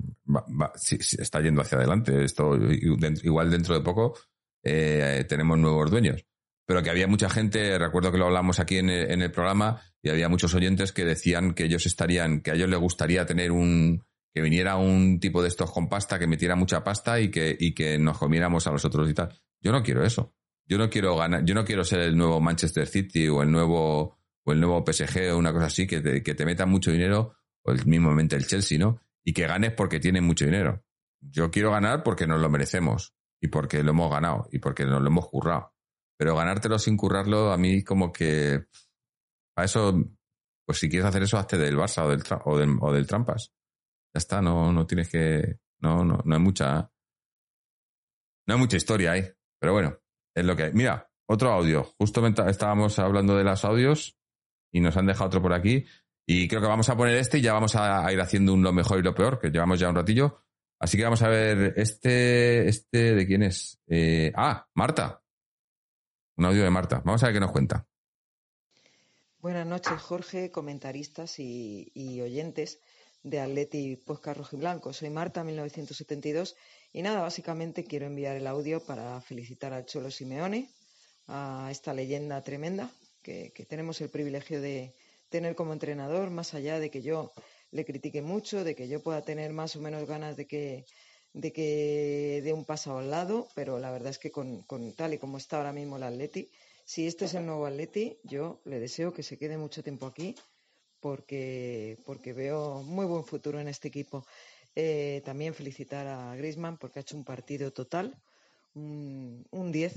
está 1.18 1.40
yendo 1.40 1.62
hacia 1.62 1.78
adelante. 1.78 2.24
Esto 2.24 2.56
igual 2.56 3.48
dentro 3.48 3.76
de 3.76 3.80
poco 3.80 4.18
eh, 4.64 5.24
tenemos 5.28 5.56
nuevos 5.56 5.88
dueños 5.88 6.26
pero 6.66 6.82
que 6.82 6.90
había 6.90 7.06
mucha 7.06 7.28
gente, 7.28 7.78
recuerdo 7.78 8.12
que 8.12 8.18
lo 8.18 8.26
hablamos 8.26 8.58
aquí 8.60 8.78
en 8.78 8.88
el, 8.88 9.30
programa, 9.30 9.82
y 10.02 10.10
había 10.10 10.28
muchos 10.28 10.54
oyentes 10.54 10.92
que 10.92 11.04
decían 11.04 11.54
que 11.54 11.64
ellos 11.64 11.86
estarían, 11.86 12.40
que 12.40 12.50
a 12.50 12.54
ellos 12.54 12.68
les 12.68 12.80
gustaría 12.80 13.24
tener 13.24 13.52
un, 13.52 14.04
que 14.34 14.40
viniera 14.40 14.76
un 14.76 15.20
tipo 15.20 15.42
de 15.42 15.48
estos 15.48 15.70
con 15.70 15.88
pasta, 15.88 16.18
que 16.18 16.26
metiera 16.26 16.56
mucha 16.56 16.82
pasta 16.82 17.20
y 17.20 17.30
que, 17.30 17.56
y 17.58 17.72
que 17.72 17.98
nos 17.98 18.18
comiéramos 18.18 18.66
a 18.66 18.72
los 18.72 18.84
otros 18.84 19.08
y 19.08 19.14
tal. 19.14 19.38
Yo 19.60 19.72
no 19.72 19.82
quiero 19.82 20.04
eso. 20.04 20.34
Yo 20.66 20.78
no 20.78 20.88
quiero 20.88 21.16
ganar, 21.16 21.44
yo 21.44 21.54
no 21.54 21.64
quiero 21.64 21.84
ser 21.84 22.00
el 22.00 22.16
nuevo 22.16 22.40
Manchester 22.40 22.86
City 22.86 23.28
o 23.28 23.42
el 23.42 23.50
nuevo, 23.50 24.18
o 24.44 24.52
el 24.52 24.60
nuevo 24.60 24.84
PSG 24.84 25.32
o 25.32 25.38
una 25.38 25.52
cosa 25.52 25.66
así, 25.66 25.86
que 25.86 26.00
te, 26.00 26.22
que 26.22 26.34
te 26.34 26.44
meta 26.46 26.66
mucho 26.66 26.90
dinero, 26.90 27.34
o 27.62 27.72
el 27.72 27.84
mismamente 27.86 28.36
el 28.36 28.46
Chelsea, 28.46 28.78
¿no? 28.78 29.00
Y 29.24 29.32
que 29.32 29.46
ganes 29.46 29.72
porque 29.72 30.00
tienes 30.00 30.22
mucho 30.22 30.44
dinero. 30.44 30.84
Yo 31.20 31.50
quiero 31.50 31.70
ganar 31.70 32.02
porque 32.02 32.26
nos 32.26 32.40
lo 32.40 32.48
merecemos 32.48 33.14
y 33.40 33.48
porque 33.48 33.82
lo 33.82 33.90
hemos 33.90 34.10
ganado 34.10 34.48
y 34.50 34.58
porque 34.58 34.84
nos 34.84 35.02
lo 35.02 35.08
hemos 35.08 35.28
currado. 35.28 35.74
Pero 36.16 36.36
ganártelo 36.36 36.78
sin 36.78 36.96
currarlo, 36.96 37.52
a 37.52 37.58
mí 37.58 37.82
como 37.82 38.12
que... 38.12 38.66
Para 39.54 39.66
eso, 39.66 39.94
pues 40.66 40.78
si 40.78 40.88
quieres 40.88 41.06
hacer 41.06 41.22
eso, 41.22 41.38
hazte 41.38 41.58
del 41.58 41.76
Barça 41.76 42.04
o 42.04 42.08
del, 42.10 42.22
o 42.44 42.58
del, 42.58 42.76
o 42.80 42.92
del 42.92 43.06
Trampas. 43.06 43.52
Ya 44.14 44.18
está, 44.18 44.40
no, 44.40 44.72
no 44.72 44.86
tienes 44.86 45.08
que... 45.08 45.58
No, 45.80 46.04
no, 46.04 46.20
no 46.24 46.34
hay 46.34 46.40
mucha... 46.40 46.90
No 48.46 48.54
hay 48.54 48.60
mucha 48.60 48.76
historia 48.76 49.12
ahí. 49.12 49.24
Pero 49.60 49.72
bueno, 49.72 49.98
es 50.34 50.44
lo 50.44 50.56
que 50.56 50.64
hay. 50.64 50.72
Mira, 50.72 51.08
otro 51.28 51.52
audio. 51.52 51.84
Justo 51.98 52.26
estábamos 52.26 52.98
hablando 52.98 53.36
de 53.36 53.44
los 53.44 53.64
audios 53.64 54.18
y 54.72 54.80
nos 54.80 54.96
han 54.96 55.06
dejado 55.06 55.26
otro 55.26 55.42
por 55.42 55.52
aquí. 55.52 55.84
Y 56.26 56.48
creo 56.48 56.60
que 56.60 56.68
vamos 56.68 56.88
a 56.88 56.96
poner 56.96 57.16
este 57.16 57.38
y 57.38 57.42
ya 57.42 57.52
vamos 57.52 57.74
a, 57.76 58.10
ir 58.12 58.20
haciendo 58.20 58.54
un 58.54 58.62
lo 58.62 58.72
mejor 58.72 58.98
y 58.98 59.02
lo 59.02 59.14
peor, 59.14 59.38
que 59.38 59.50
llevamos 59.50 59.78
ya 59.78 59.88
un 59.88 59.96
ratillo. 59.96 60.44
Así 60.80 60.96
que 60.96 61.04
vamos 61.04 61.22
a 61.22 61.28
ver 61.28 61.74
este, 61.76 62.68
este, 62.68 63.14
¿de 63.14 63.26
quién 63.26 63.42
es? 63.42 63.80
Eh, 63.86 64.32
ah, 64.34 64.66
Marta. 64.74 65.22
Un 66.36 66.46
audio 66.46 66.64
de 66.64 66.70
Marta. 66.70 67.02
Vamos 67.04 67.22
a 67.22 67.26
ver 67.26 67.34
qué 67.34 67.40
nos 67.40 67.52
cuenta. 67.52 67.86
Buenas 69.42 69.66
noches, 69.66 70.00
Jorge, 70.00 70.52
comentaristas 70.52 71.40
y, 71.40 72.20
oyentes 72.22 72.78
de 73.24 73.40
Atleti 73.40 73.96
Podcast 73.96 74.52
Blanco. 74.52 74.92
Soy 74.92 75.10
Marta, 75.10 75.42
1972. 75.42 76.54
Y 76.92 77.02
nada, 77.02 77.22
básicamente 77.22 77.82
quiero 77.82 78.06
enviar 78.06 78.36
el 78.36 78.46
audio 78.46 78.78
para 78.84 79.20
felicitar 79.20 79.72
al 79.72 79.84
Cholo 79.84 80.12
Simeone, 80.12 80.70
a 81.26 81.70
esta 81.72 81.92
leyenda 81.92 82.44
tremenda 82.44 82.88
que, 83.20 83.50
tenemos 83.68 84.00
el 84.00 84.10
privilegio 84.10 84.60
de 84.60 84.94
tener 85.28 85.56
como 85.56 85.72
entrenador, 85.72 86.30
más 86.30 86.54
allá 86.54 86.78
de 86.78 86.92
que 86.92 87.02
yo 87.02 87.32
le 87.72 87.84
critique 87.84 88.22
mucho, 88.22 88.62
de 88.62 88.76
que 88.76 88.86
yo 88.86 89.02
pueda 89.02 89.22
tener 89.22 89.52
más 89.52 89.74
o 89.74 89.80
menos 89.80 90.06
ganas 90.06 90.36
de 90.36 90.46
que 90.46 90.84
de 91.32 91.52
que 91.52 92.42
dé 92.44 92.52
un 92.52 92.64
paso 92.64 92.96
al 92.98 93.10
lado, 93.10 93.48
pero 93.56 93.80
la 93.80 93.90
verdad 93.90 94.10
es 94.10 94.18
que 94.18 94.30
con, 94.30 94.64
tal 94.94 95.14
y 95.14 95.18
como 95.18 95.36
está 95.36 95.56
ahora 95.56 95.72
mismo 95.72 95.96
el 95.96 96.04
Atleti, 96.04 96.48
si 96.84 97.06
este 97.06 97.26
es 97.26 97.34
el 97.34 97.46
nuevo 97.46 97.66
Atleti, 97.66 98.18
yo 98.24 98.60
le 98.64 98.80
deseo 98.80 99.12
que 99.12 99.22
se 99.22 99.38
quede 99.38 99.56
mucho 99.56 99.82
tiempo 99.82 100.06
aquí 100.06 100.34
porque, 101.00 101.98
porque 102.04 102.32
veo 102.32 102.82
muy 102.82 103.06
buen 103.06 103.24
futuro 103.24 103.60
en 103.60 103.68
este 103.68 103.88
equipo. 103.88 104.24
Eh, 104.74 105.22
también 105.24 105.54
felicitar 105.54 106.06
a 106.06 106.34
Griezmann 106.36 106.78
porque 106.78 106.98
ha 106.98 107.02
hecho 107.02 107.16
un 107.16 107.24
partido 107.24 107.72
total, 107.72 108.16
un 108.74 109.44
10, 109.50 109.92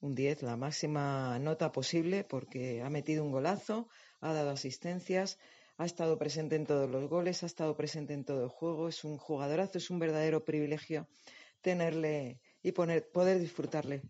un 0.00 0.14
10, 0.14 0.42
la 0.42 0.56
máxima 0.56 1.38
nota 1.38 1.72
posible 1.72 2.24
porque 2.24 2.82
ha 2.82 2.90
metido 2.90 3.24
un 3.24 3.32
golazo, 3.32 3.88
ha 4.20 4.32
dado 4.32 4.50
asistencias, 4.50 5.38
ha 5.78 5.86
estado 5.86 6.18
presente 6.18 6.56
en 6.56 6.66
todos 6.66 6.90
los 6.90 7.08
goles, 7.08 7.42
ha 7.42 7.46
estado 7.46 7.76
presente 7.76 8.12
en 8.12 8.24
todo 8.24 8.44
el 8.44 8.50
juego, 8.50 8.88
es 8.88 9.04
un 9.04 9.16
jugadorazo, 9.16 9.78
es 9.78 9.90
un 9.90 9.98
verdadero 9.98 10.44
privilegio 10.44 11.06
tenerle 11.62 12.40
y 12.62 12.72
poder 12.72 13.40
disfrutarle 13.40 14.02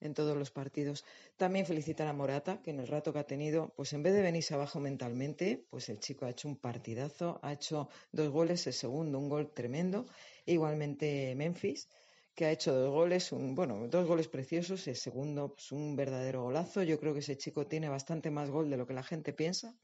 en 0.00 0.14
todos 0.14 0.36
los 0.36 0.50
partidos. 0.50 1.04
También 1.36 1.66
felicitar 1.66 2.06
a 2.06 2.12
Morata, 2.12 2.60
que 2.62 2.70
en 2.70 2.80
el 2.80 2.88
rato 2.88 3.12
que 3.12 3.18
ha 3.18 3.26
tenido, 3.26 3.72
pues 3.76 3.92
en 3.92 4.02
vez 4.02 4.14
de 4.14 4.22
venirse 4.22 4.54
abajo 4.54 4.80
mentalmente, 4.80 5.66
pues 5.70 5.88
el 5.88 5.98
chico 5.98 6.26
ha 6.26 6.30
hecho 6.30 6.48
un 6.48 6.56
partidazo, 6.56 7.38
ha 7.42 7.52
hecho 7.52 7.88
dos 8.12 8.30
goles, 8.30 8.66
el 8.66 8.72
segundo 8.72 9.18
un 9.18 9.28
gol 9.28 9.52
tremendo, 9.52 10.06
igualmente 10.44 11.34
Memphis, 11.36 11.88
que 12.34 12.44
ha 12.44 12.52
hecho 12.52 12.74
dos 12.74 12.90
goles, 12.90 13.32
un, 13.32 13.54
bueno, 13.54 13.88
dos 13.88 14.06
goles 14.06 14.28
preciosos, 14.28 14.86
el 14.88 14.96
segundo 14.96 15.54
pues 15.54 15.72
un 15.72 15.96
verdadero 15.96 16.42
golazo. 16.42 16.82
Yo 16.82 17.00
creo 17.00 17.14
que 17.14 17.20
ese 17.20 17.38
chico 17.38 17.66
tiene 17.66 17.88
bastante 17.88 18.30
más 18.30 18.50
gol 18.50 18.68
de 18.68 18.76
lo 18.76 18.86
que 18.86 18.92
la 18.92 19.02
gente 19.02 19.32
piensa. 19.32 19.74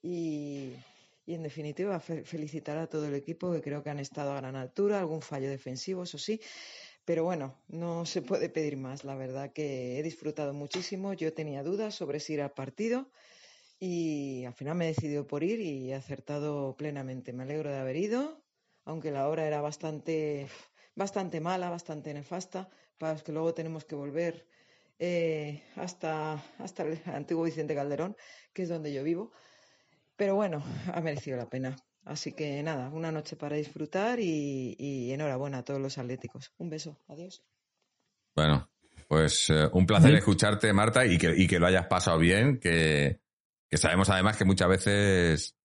Y, 0.00 0.72
en 1.26 1.42
definitiva, 1.42 2.00
felicitar 2.00 2.78
a 2.78 2.86
todo 2.86 3.06
el 3.06 3.14
equipo 3.14 3.52
que 3.52 3.60
creo 3.60 3.82
que 3.82 3.90
han 3.90 3.98
estado 3.98 4.32
a 4.32 4.36
gran 4.36 4.56
altura, 4.56 5.00
algún 5.00 5.20
fallo 5.20 5.50
defensivo, 5.50 6.04
eso 6.04 6.16
sí. 6.16 6.40
Pero 7.10 7.24
bueno, 7.24 7.56
no 7.66 8.06
se 8.06 8.22
puede 8.22 8.48
pedir 8.48 8.76
más. 8.76 9.02
La 9.02 9.16
verdad 9.16 9.52
que 9.52 9.98
he 9.98 10.02
disfrutado 10.04 10.54
muchísimo. 10.54 11.12
Yo 11.12 11.32
tenía 11.32 11.64
dudas 11.64 11.96
sobre 11.96 12.20
si 12.20 12.34
ir 12.34 12.40
al 12.40 12.52
partido 12.52 13.10
y 13.80 14.44
al 14.44 14.54
final 14.54 14.76
me 14.76 14.84
he 14.84 14.94
decidido 14.94 15.26
por 15.26 15.42
ir 15.42 15.58
y 15.58 15.90
he 15.90 15.96
acertado 15.96 16.76
plenamente. 16.76 17.32
Me 17.32 17.42
alegro 17.42 17.68
de 17.68 17.78
haber 17.78 17.96
ido, 17.96 18.44
aunque 18.84 19.10
la 19.10 19.28
hora 19.28 19.44
era 19.44 19.60
bastante, 19.60 20.46
bastante 20.94 21.40
mala, 21.40 21.68
bastante 21.68 22.14
nefasta, 22.14 22.70
para 22.96 23.14
los 23.14 23.24
que 23.24 23.32
luego 23.32 23.54
tenemos 23.54 23.84
que 23.84 23.96
volver 23.96 24.46
eh, 25.00 25.64
hasta, 25.74 26.34
hasta 26.58 26.84
el 26.84 27.02
antiguo 27.06 27.42
Vicente 27.42 27.74
Calderón, 27.74 28.16
que 28.52 28.62
es 28.62 28.68
donde 28.68 28.92
yo 28.92 29.02
vivo. 29.02 29.32
Pero 30.14 30.36
bueno, 30.36 30.62
ha 30.94 31.00
merecido 31.00 31.38
la 31.38 31.50
pena. 31.50 31.76
Así 32.04 32.32
que 32.32 32.62
nada, 32.62 32.88
una 32.88 33.12
noche 33.12 33.36
para 33.36 33.56
disfrutar 33.56 34.18
y, 34.20 35.12
enhorabuena 35.12 35.58
a 35.58 35.64
todos 35.64 35.80
los 35.80 35.98
atléticos. 35.98 36.52
Un 36.58 36.70
beso, 36.70 36.98
adiós. 37.08 37.42
Bueno, 38.34 38.68
pues 39.08 39.50
eh, 39.50 39.68
un 39.72 39.86
placer 39.86 40.14
escucharte, 40.14 40.72
Marta, 40.72 41.04
y 41.04 41.18
que, 41.18 41.34
y 41.36 41.46
que, 41.46 41.58
lo 41.58 41.66
hayas 41.66 41.86
pasado 41.86 42.18
bien, 42.18 42.58
que, 42.58 43.20
sabemos 43.72 44.08
además 44.08 44.36
que 44.36 44.44
muchas 44.44 44.68
veces 44.68 45.56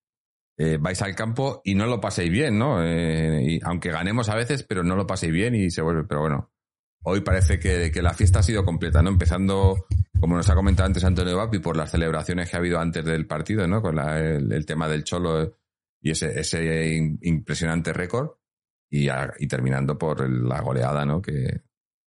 eh, 0.57 0.77
vais 0.79 1.01
al 1.01 1.15
campo 1.15 1.61
y 1.63 1.75
no 1.75 1.85
lo 1.85 1.99
paséis 1.99 2.31
bien, 2.31 2.57
¿no? 2.57 2.83
Eh, 2.83 3.43
y 3.43 3.59
aunque 3.63 3.91
ganemos 3.91 4.29
a 4.29 4.35
veces, 4.35 4.63
pero 4.63 4.83
no 4.83 4.95
lo 4.95 5.05
paséis 5.05 5.31
bien 5.31 5.55
y 5.55 5.69
se 5.69 5.81
vuelve. 5.81 6.03
Pero 6.03 6.21
bueno, 6.21 6.51
hoy 7.03 7.21
parece 7.21 7.59
que, 7.59 7.91
la 8.01 8.13
fiesta 8.13 8.39
ha 8.39 8.43
sido 8.43 8.63
completa, 8.63 9.01
¿no? 9.01 9.09
Empezando, 9.09 9.85
como 10.19 10.35
nos 10.35 10.49
ha 10.49 10.55
comentado 10.55 10.87
antes 10.87 11.03
Antonio 11.03 11.37
Vapi, 11.37 11.59
por 11.59 11.77
las 11.77 11.91
celebraciones 11.91 12.49
que 12.49 12.55
ha 12.55 12.59
habido 12.59 12.79
antes 12.79 13.03
del 13.03 13.27
partido, 13.27 13.67
¿no? 13.67 13.81
Con 13.81 13.99
el, 13.99 14.65
tema 14.65 14.87
del 14.87 15.03
Cholo 15.03 15.57
y 16.05 16.11
ese, 16.11 16.39
ese 16.39 17.17
impresionante 17.23 17.91
récord. 17.91 18.37
Y, 18.91 19.09
y, 19.09 19.47
terminando 19.47 19.97
por 19.97 20.29
la 20.29 20.61
goleada, 20.61 21.03
¿no? 21.03 21.19
Que, 21.19 21.63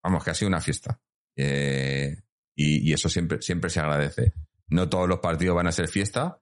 vamos, 0.04 0.22
que 0.22 0.32
ha 0.32 0.34
sido 0.34 0.50
una 0.50 0.60
fiesta. 0.60 1.00
Eh, 1.38 2.14
y, 2.58 2.92
eso 2.92 3.08
siempre, 3.08 3.42
siempre 3.42 3.70
se 3.70 3.80
agradece. 3.80 4.34
No 4.68 4.90
todos 4.90 5.08
los 5.08 5.20
partidos 5.20 5.56
van 5.56 5.68
a 5.68 5.72
ser 5.72 5.88
fiesta, 5.88 6.42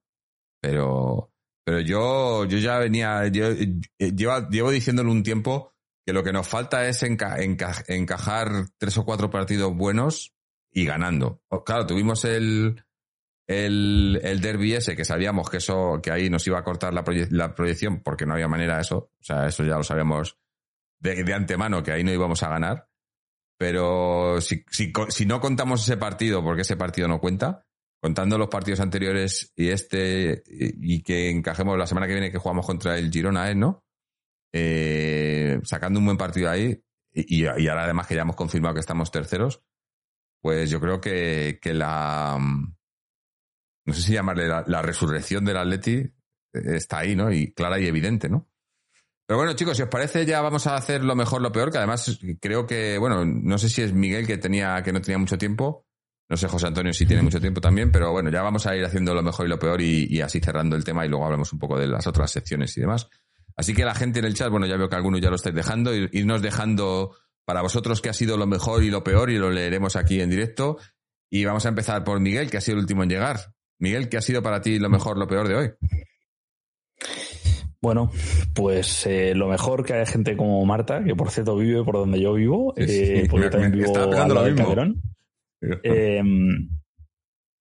pero 0.60 1.32
pero 1.64 1.80
yo, 1.80 2.46
yo 2.46 2.58
ya 2.58 2.80
venía, 2.80 3.28
yo, 3.28 3.46
eh, 3.52 3.80
llevo, 4.00 4.50
llevo 4.50 4.72
diciéndolo 4.72 5.12
un 5.12 5.24
tiempo 5.24 5.74
que 6.06 6.12
lo 6.12 6.24
que 6.24 6.34
nos 6.34 6.48
falta 6.48 6.88
es 6.88 7.04
encajar 7.04 8.68
tres 8.80 8.98
o 8.98 9.06
cuatro 9.06 9.30
partidos 9.30 9.74
buenos 9.76 10.34
y 10.72 10.86
ganando. 10.86 11.44
Claro, 11.66 11.86
tuvimos 11.86 12.26
el, 12.26 12.84
el, 13.48 14.20
el 14.24 14.42
derby 14.42 14.74
ese 14.74 14.96
que 14.96 15.06
sabíamos 15.06 15.50
que 15.50 15.58
eso, 15.58 16.00
que 16.02 16.12
ahí 16.12 16.30
nos 16.30 16.46
iba 16.48 16.60
a 16.60 16.64
cortar 16.64 16.94
la, 16.94 17.04
la 17.30 17.56
proyección 17.56 18.02
porque 18.02 18.26
no 18.26 18.34
había 18.34 18.48
manera 18.48 18.76
de 18.76 18.82
eso. 18.82 19.12
O 19.20 19.24
sea, 19.24 19.48
eso 19.48 19.64
ya 19.64 19.78
lo 19.78 19.84
sabíamos 19.84 20.38
de, 21.00 21.24
de 21.24 21.34
antemano 21.34 21.84
que 21.84 21.92
ahí 21.92 22.04
no 22.04 22.14
íbamos 22.14 22.44
a 22.44 22.50
ganar. 22.50 22.90
Pero 23.58 24.42
si, 24.42 24.66
si, 24.70 24.92
si 25.10 25.26
no 25.26 25.40
contamos 25.40 25.84
ese 25.84 25.98
partido, 25.98 26.44
porque 26.44 26.64
ese 26.64 26.76
partido 26.76 27.08
no 27.08 27.20
cuenta, 27.20 27.66
contando 28.02 28.38
los 28.38 28.50
partidos 28.50 28.82
anteriores 28.82 29.54
y 29.56 29.70
este, 29.70 30.44
y 30.46 31.02
que 31.04 31.30
encajemos 31.30 31.78
la 31.78 31.88
semana 31.88 32.08
que 32.08 32.14
viene 32.14 32.32
que 32.32 32.38
jugamos 32.38 32.66
contra 32.66 32.98
el 32.98 33.10
Girona, 33.10 33.50
¿eh? 33.50 33.56
¿no? 33.56 33.86
Eh, 34.52 35.60
sacando 35.64 36.00
un 36.00 36.06
buen 36.06 36.18
partido 36.18 36.50
ahí, 36.50 36.84
y, 37.14 37.46
ahora 37.46 37.86
además 37.86 38.08
que 38.08 38.16
ya 38.16 38.24
hemos 38.24 38.36
confirmado 38.36 38.74
que 38.74 38.82
estamos 38.82 39.10
terceros, 39.10 39.62
pues 40.42 40.70
yo 40.70 40.82
creo 40.82 41.00
que, 41.00 41.60
la, 41.64 42.38
no 43.86 43.94
sé 43.94 44.02
si 44.02 44.14
llamarle 44.14 44.48
la, 44.48 44.82
resurrección 44.82 45.46
del 45.46 45.58
Atleti 45.58 45.96
eh, 45.96 46.12
está 46.54 47.00
ahí, 47.00 47.16
¿no? 47.16 47.32
Y 47.32 47.54
clara 47.54 47.80
y 47.80 47.88
evidente, 47.88 48.30
¿no? 48.30 48.50
Pero 49.26 49.38
bueno, 49.38 49.54
chicos, 49.54 49.78
si 49.78 49.84
os 49.84 49.90
parece, 49.90 50.26
ya 50.26 50.42
vamos 50.42 50.68
a 50.68 50.76
hacer 50.76 51.04
lo 51.04 51.16
mejor, 51.16 51.42
lo 51.42 51.52
peor, 51.52 51.72
que 51.72 51.78
además 51.78 52.20
creo 52.42 52.68
que, 52.68 52.98
bueno, 52.98 53.24
no 53.26 53.58
sé 53.58 53.70
si 53.70 53.82
es 53.82 53.94
Miguel 53.94 54.28
que 54.28 54.38
tenía, 54.38 54.82
que 54.84 54.92
no 54.92 55.02
tenía 55.02 55.18
mucho 55.18 55.38
tiempo, 55.38 55.86
no 56.30 56.38
sé, 56.38 56.48
José 56.48 56.68
Antonio, 56.68 56.94
si 56.94 57.06
tiene 57.06 57.22
mucho 57.22 57.40
tiempo 57.40 57.62
también, 57.62 57.92
pero 57.92 58.12
bueno, 58.12 58.30
ya 58.30 58.42
vamos 58.42 58.66
a 58.66 58.76
ir 58.76 58.84
haciendo 58.84 59.14
lo 59.14 59.22
mejor 59.22 59.46
y 59.46 59.50
lo 59.50 59.60
peor 59.60 59.82
y, 59.82 60.20
así 60.22 60.40
cerrando 60.40 60.76
el 60.76 60.84
tema 60.84 61.06
y 61.06 61.10
luego 61.10 61.26
hablamos 61.26 61.54
un 61.54 61.60
poco 61.60 61.78
de 61.78 61.88
las 61.88 62.08
otras 62.08 62.32
secciones 62.32 62.76
y 62.78 62.82
demás. 62.82 63.08
Así 63.56 63.74
que 63.74 63.86
la 63.86 63.94
gente 63.94 64.20
en 64.20 64.26
el 64.26 64.34
chat, 64.34 64.50
bueno, 64.50 64.66
ya 64.66 64.78
veo 64.78 64.90
que 64.90 64.96
algunos 64.96 65.22
ya 65.22 65.30
lo 65.30 65.36
estáis 65.36 65.56
dejando, 65.56 65.94
irnos 65.94 66.42
dejando 66.42 67.16
para 67.46 67.62
vosotros 67.62 68.02
qué 68.02 68.10
ha 68.10 68.14
sido 68.14 68.38
lo 68.38 68.48
mejor 68.48 68.84
y 68.84 68.90
lo 68.90 69.04
peor 69.04 69.30
y 69.30 69.38
lo 69.38 69.52
leeremos 69.52 69.96
aquí 69.96 70.22
en 70.22 70.30
directo. 70.30 70.78
Y 71.30 71.46
vamos 71.46 71.66
a 71.66 71.70
empezar 71.70 72.04
por 72.04 72.20
Miguel, 72.20 72.50
que 72.50 72.58
ha 72.58 72.62
sido 72.62 72.78
el 72.78 72.82
último 72.82 73.04
en 73.04 73.10
llegar. 73.10 73.54
Miguel, 73.84 74.08
¿qué 74.08 74.16
ha 74.16 74.22
sido 74.22 74.42
para 74.42 74.62
ti 74.62 74.80
lo 74.80 74.90
mejor, 74.90 75.18
lo 75.18 75.28
peor 75.28 75.46
de 75.46 75.56
hoy? 75.56 75.72
Bueno, 77.82 78.10
pues 78.56 79.06
eh, 79.08 79.36
lo 79.36 79.50
mejor 79.50 79.84
que 79.84 79.92
haya 79.92 80.06
gente 80.06 80.38
como 80.38 80.66
Marta, 80.66 81.04
que 81.04 81.14
por 81.18 81.32
cierto 81.32 81.58
vive 81.58 81.84
por 81.84 81.96
donde 81.96 82.22
yo 82.22 82.34
vivo, 82.34 82.74
eh, 82.78 83.28
porque 83.30 83.50
también 83.50 83.74
vivo 83.74 83.94
al 83.98 84.96
Em, 85.84 86.70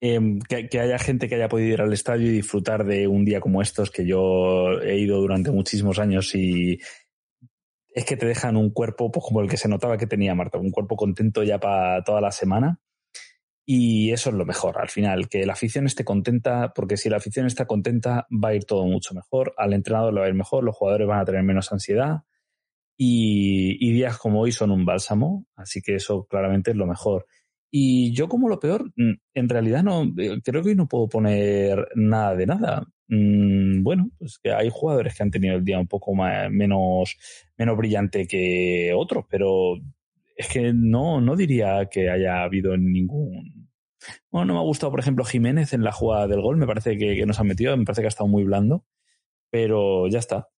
em, 0.01 0.39
que, 0.41 0.81
haya 0.81 0.99
gente 0.99 1.29
que 1.29 1.35
haya 1.35 1.49
podido 1.49 1.75
ir 1.75 1.81
al 1.81 1.93
estadio 1.93 2.29
y 2.29 2.35
disfrutar 2.35 2.85
de 2.85 3.09
un 3.09 3.25
día 3.25 3.41
como 3.41 3.61
estos, 3.61 3.91
que 3.91 4.07
yo 4.07 4.81
he 4.81 4.99
ido 4.99 5.21
durante 5.21 5.51
muchísimos 5.51 5.99
años 5.99 6.35
y 6.37 6.79
es 7.95 8.05
que 8.05 8.17
te 8.17 8.27
dejan 8.27 8.57
un 8.57 8.71
cuerpo 8.71 9.11
pues, 9.11 9.25
como 9.27 9.41
el 9.41 9.49
que 9.49 9.57
se 9.57 9.69
notaba 9.69 9.99
que 9.99 10.07
tenía 10.07 10.37
Marta, 10.37 10.59
un 10.59 10.71
cuerpo 10.71 10.95
contento 10.95 11.43
ya 11.43 11.59
para 11.59 12.03
toda 12.05 12.21
la 12.21 12.31
semana. 12.31 12.81
Y 13.65 14.11
eso 14.11 14.31
es 14.31 14.37
lo 14.37 14.45
mejor, 14.45 14.79
al 14.79 14.89
final, 14.89 15.29
que 15.29 15.47
la 15.47 15.53
afición 15.53 15.87
esté 15.87 16.05
contenta, 16.05 16.73
porque 16.75 16.97
si 16.97 17.09
la 17.09 17.19
afición 17.19 17.47
está 17.47 17.67
contenta, 17.67 18.27
va 18.33 18.49
a 18.49 18.55
ir 18.55 18.65
todo 18.65 18.85
mucho 18.87 19.15
mejor, 19.15 19.55
al 19.57 19.73
entrenador 19.73 20.13
le 20.13 20.21
va 20.21 20.27
a 20.27 20.29
ir 20.29 20.35
mejor, 20.35 20.65
los 20.65 20.77
jugadores 20.77 21.07
van 21.07 21.21
a 21.21 21.25
tener 21.25 21.43
menos 21.45 21.73
ansiedad 21.73 22.23
y, 22.97 23.77
y 23.81 23.93
días 23.93 24.19
como 24.19 24.41
hoy 24.41 24.53
son 24.53 24.73
un 24.73 24.85
bálsamo, 24.85 25.47
así 25.55 25.81
que 25.81 25.95
eso 25.95 26.27
claramente 26.27 26.73
es 26.73 26.77
lo 26.77 26.87
mejor. 26.87 27.27
Y 27.75 28.13
yo 28.13 28.29
como 28.29 28.51
lo 28.51 28.61
peor, 28.61 28.93
mm, 28.97 29.13
en 29.35 29.49
realidad 29.49 29.83
no, 29.83 30.03
eh, 30.19 30.41
creo 30.45 30.63
que 30.63 30.71
hoy 30.71 30.75
no 30.77 30.89
puedo 30.89 31.09
poner 31.09 31.89
nada 31.95 32.37
de 32.37 32.47
nada. 32.47 32.87
Mm, 33.09 33.83
bueno, 33.83 34.11
pues 34.19 34.39
que 34.39 34.53
hay 34.53 34.69
jugadores 34.71 35.17
que 35.17 35.23
han 35.23 35.31
tenido 35.31 35.57
el 35.57 35.65
día 35.65 35.79
un 35.79 35.89
poco 35.89 36.15
menos, 36.15 37.17
menos 37.57 37.77
brillante 37.79 38.27
que 38.27 38.93
otros, 38.95 39.25
pero 39.31 39.77
es 40.37 40.49
que 40.49 40.73
no, 40.75 41.21
no 41.21 41.37
diría 41.37 41.89
que 41.91 42.11
haya 42.11 42.43
habido 42.43 42.77
ningún... 42.77 43.71
Bueno, 44.31 44.47
no 44.47 44.55
me 44.55 44.61
ha 44.61 44.65
gustado, 44.65 44.91
por 44.91 45.01
ejemplo, 45.01 45.25
Jiménez 45.25 45.73
en 45.73 45.85
la 45.85 45.93
jugada 45.93 46.27
del 46.27 46.41
gol, 46.41 46.57
me 46.57 46.67
parece 46.67 46.99
que, 46.99 47.15
que 47.15 47.27
nos 47.27 47.39
ha 47.39 47.45
metido, 47.45 47.77
me 47.77 47.85
parece 47.85 48.03
que 48.03 48.07
ha 48.07 48.09
estado 48.09 48.29
muy 48.29 48.43
blando, 48.45 48.85
pero 49.51 50.09
ya 50.09 50.19
está. 50.19 50.49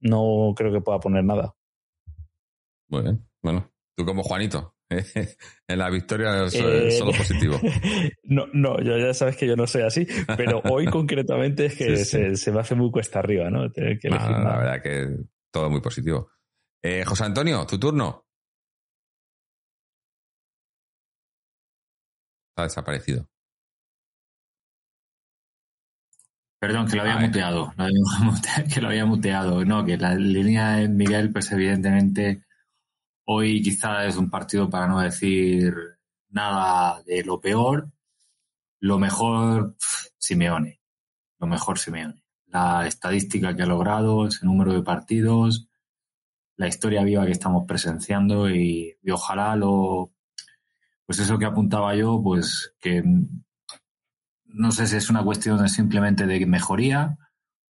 No 0.00 0.52
creo 0.54 0.72
que 0.72 0.80
pueda 0.80 1.00
poner 1.00 1.24
nada. 1.24 1.54
Muy 2.88 3.02
bien, 3.02 3.26
bueno, 3.42 3.72
tú 3.96 4.04
como 4.04 4.22
Juanito. 4.22 4.74
en 5.68 5.78
la 5.78 5.90
victoria 5.90 6.44
es 6.44 6.54
eh, 6.54 6.90
solo 6.90 7.12
positivo. 7.16 7.58
No, 8.24 8.46
no, 8.52 8.80
yo 8.80 8.98
ya 8.98 9.14
sabes 9.14 9.36
que 9.36 9.46
yo 9.46 9.56
no 9.56 9.66
soy 9.66 9.82
así, 9.82 10.06
pero 10.36 10.60
hoy 10.70 10.86
concretamente 10.86 11.66
es 11.66 11.76
que 11.76 11.96
Se, 12.04 12.52
me 12.52 12.60
hace 12.60 12.74
muy 12.74 12.90
cuesta 12.90 13.18
arriba, 13.18 13.50
¿no? 13.50 13.70
que 13.72 13.98
la 14.08 14.58
verdad 14.58 14.82
que 14.82 15.08
todo 15.50 15.70
muy 15.70 15.80
positivo. 15.80 16.30
Eh, 16.82 17.04
José 17.04 17.24
Antonio, 17.24 17.66
tu 17.66 17.78
turno. 17.78 18.26
Ha 22.56 22.62
desaparecido. 22.62 23.28
Perdón, 26.58 26.88
que 26.88 26.96
lo 26.96 27.02
había 27.02 27.18
muteado, 27.26 27.72
que 28.72 28.80
lo 28.80 28.88
había 28.88 29.04
muteado. 29.04 29.64
No, 29.64 29.84
que 29.84 29.96
la 29.96 30.14
línea 30.14 30.76
de 30.76 30.88
Miguel, 30.88 31.32
pues 31.32 31.50
evidentemente 31.52 32.44
Hoy 33.26 33.62
quizá 33.62 34.04
es 34.04 34.16
un 34.16 34.28
partido 34.28 34.68
para 34.68 34.86
no 34.86 35.00
decir 35.00 35.74
nada 36.28 37.02
de 37.04 37.24
lo 37.24 37.40
peor. 37.40 37.90
Lo 38.80 38.98
mejor, 38.98 39.76
Simeone. 40.18 40.80
Lo 41.38 41.46
mejor, 41.46 41.78
Simeone. 41.78 42.22
La 42.48 42.86
estadística 42.86 43.56
que 43.56 43.62
ha 43.62 43.66
logrado, 43.66 44.26
ese 44.26 44.44
número 44.44 44.74
de 44.74 44.82
partidos, 44.82 45.68
la 46.56 46.68
historia 46.68 47.02
viva 47.02 47.24
que 47.24 47.32
estamos 47.32 47.64
presenciando 47.66 48.50
y, 48.50 48.94
ojalá 49.10 49.56
lo, 49.56 50.12
pues 51.06 51.18
eso 51.18 51.38
que 51.38 51.46
apuntaba 51.46 51.94
yo, 51.94 52.20
pues 52.22 52.74
que 52.80 53.02
no 54.44 54.70
sé 54.72 54.86
si 54.86 54.96
es 54.96 55.10
una 55.10 55.24
cuestión 55.24 55.68
simplemente 55.68 56.26
de 56.26 56.46
mejoría 56.46 57.18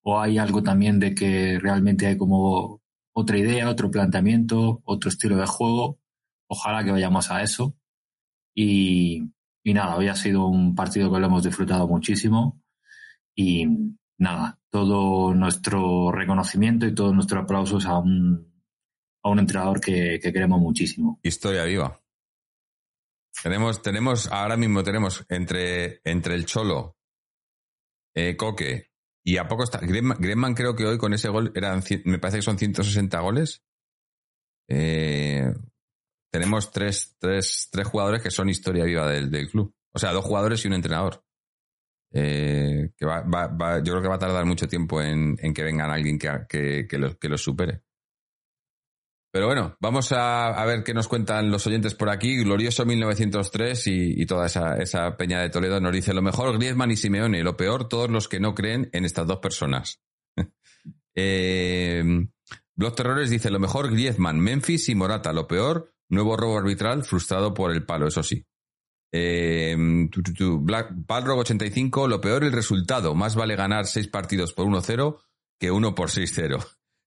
o 0.04 0.20
hay 0.20 0.38
algo 0.38 0.62
también 0.62 1.00
de 1.00 1.16
que 1.16 1.58
realmente 1.60 2.08
hay 2.08 2.18
como 2.18 2.82
otra 3.14 3.38
idea, 3.38 3.70
otro 3.70 3.90
planteamiento, 3.90 4.82
otro 4.84 5.10
estilo 5.10 5.38
de 5.38 5.46
juego. 5.46 6.00
Ojalá 6.48 6.84
que 6.84 6.92
vayamos 6.92 7.32
a 7.32 7.42
eso. 7.42 7.76
Y, 8.54 9.32
nada, 9.64 9.96
hoy 9.96 10.10
ha 10.10 10.16
sido 10.16 10.48
un 10.48 10.76
partido 10.76 11.12
que 11.12 11.20
lo 11.20 11.28
hemos 11.28 11.44
disfrutado 11.44 11.88
muchísimo. 11.88 12.62
Y 13.36 13.66
nada, 14.18 14.60
todo 14.70 15.34
nuestro 15.34 16.12
reconocimiento 16.12 16.86
y 16.86 16.94
todos 16.94 17.14
nuestros 17.14 17.44
aplausos 17.44 17.86
a 17.86 17.98
un, 17.98 18.52
a 19.24 19.30
un 19.30 19.40
entrenador 19.40 19.80
que, 19.80 20.20
queremos 20.22 20.60
muchísimo. 20.60 21.20
Historia 21.24 21.64
viva. 21.64 22.03
Tenemos, 23.42 23.82
tenemos, 23.82 24.32
ahora 24.32 24.58
mismo 24.58 24.84
tenemos 24.84 25.26
entre, 25.30 26.02
entre 26.04 26.36
el 26.36 26.46
Cholo, 26.46 26.98
eh, 28.14 28.38
Coque, 28.38 28.92
y 29.26 29.38
a 29.38 29.48
poco 29.48 29.64
está. 29.64 29.80
Griezmann, 29.80 30.54
creo 30.54 30.76
que 30.76 30.86
hoy 30.86 30.98
con 30.98 31.14
ese 31.14 31.30
gol 31.30 31.52
eran, 31.56 31.82
me 32.06 32.20
parece 32.20 32.40
que 32.40 32.44
son 32.44 32.58
160 32.58 33.20
goles. 33.22 33.64
Eh, 34.68 35.54
tenemos 36.32 36.72
tres, 36.72 37.16
tres, 37.20 37.70
tres 37.72 37.88
jugadores 37.88 38.22
que 38.22 38.32
son 38.32 38.50
historia 38.50 38.84
viva 38.84 39.08
del, 39.08 39.32
del 39.32 39.50
club. 39.50 39.74
O 39.94 40.00
sea, 40.00 40.12
dos 40.12 40.26
jugadores 40.26 40.64
y 40.64 40.68
un 40.68 40.74
entrenador. 40.74 41.24
Eh, 42.16 42.92
que 42.96 43.06
va, 43.08 43.22
va, 43.22 43.80
yo 43.80 43.94
creo 43.94 44.02
que 44.02 44.08
va 44.08 44.16
a 44.16 44.20
tardar 44.20 44.46
mucho 44.46 44.68
tiempo 44.68 45.02
en, 45.02 45.36
que 45.36 45.64
vengan 45.64 45.90
alguien 45.90 46.20
que, 46.20 46.86
que, 46.88 46.98
los, 46.98 47.18
que 47.18 47.30
los 47.30 47.42
supere. 47.42 47.82
Pero 49.34 49.48
bueno, 49.48 49.76
vamos 49.80 50.12
a, 50.12 50.64
ver 50.64 50.84
qué 50.84 50.94
nos 50.94 51.08
cuentan 51.08 51.50
los 51.50 51.66
oyentes 51.66 51.96
por 51.96 52.12
aquí. 52.12 52.44
Glorioso 52.44 52.86
1903 52.86 53.88
y, 53.88 54.26
toda 54.28 54.46
esa, 54.46 54.78
esa, 54.78 55.18
peña 55.18 55.42
de 55.42 55.50
Toledo 55.50 55.80
nos 55.82 55.92
dice 55.92 56.14
lo 56.14 56.22
mejor 56.22 56.56
Griezmann 56.56 56.92
y 56.92 56.98
Simeone, 56.98 57.42
lo 57.42 57.58
peor 57.58 57.90
todos 57.90 58.12
los 58.12 58.28
que 58.28 58.40
no 58.40 58.54
creen 58.54 58.92
en 58.94 59.06
estas 59.06 59.26
dos 59.26 59.40
personas. 59.40 60.00
eh, 61.16 62.04
Blog 62.76 62.96
Terrores 62.96 63.32
dice 63.32 63.50
lo 63.50 63.60
mejor 63.60 63.90
Griezmann, 63.90 64.40
Memphis 64.40 64.90
y 64.90 64.94
Morata, 64.94 65.34
lo 65.34 65.48
peor 65.48 65.92
nuevo 66.10 66.38
robo 66.38 66.60
arbitral 66.60 67.04
frustrado 67.04 67.56
por 67.56 67.72
el 67.72 67.88
palo, 67.88 68.10
eso 68.10 68.22
sí. 68.22 68.46
Eh, 69.12 69.76
Black, 70.60 70.94
85, 71.10 72.08
lo 72.08 72.22
peor 72.22 72.44
el 72.44 72.52
resultado, 72.52 73.16
más 73.16 73.36
vale 73.36 73.56
ganar 73.56 73.88
seis 73.88 74.08
partidos 74.08 74.54
por 74.54 74.68
1-0 74.68 75.18
que 75.60 75.72
uno 75.72 75.96
por 75.96 76.12
6-0. 76.12 76.64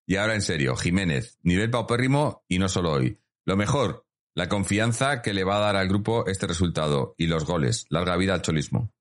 Y 0.06 0.16
ahora 0.16 0.34
en 0.34 0.42
serio, 0.42 0.76
Jiménez, 0.76 1.38
nivel 1.42 1.70
paupérrimo 1.70 2.44
y 2.48 2.58
no 2.58 2.68
solo 2.68 2.92
hoy. 2.92 3.20
Lo 3.44 3.56
mejor, 3.56 4.06
la 4.34 4.48
confianza 4.48 5.22
que 5.22 5.34
le 5.34 5.44
va 5.44 5.56
a 5.56 5.60
dar 5.60 5.76
al 5.76 5.88
grupo 5.88 6.26
este 6.26 6.46
resultado 6.46 7.14
y 7.18 7.26
los 7.26 7.44
goles. 7.44 7.86
Larga 7.90 8.16
vida 8.16 8.34
al 8.34 8.42
cholismo. 8.42 8.92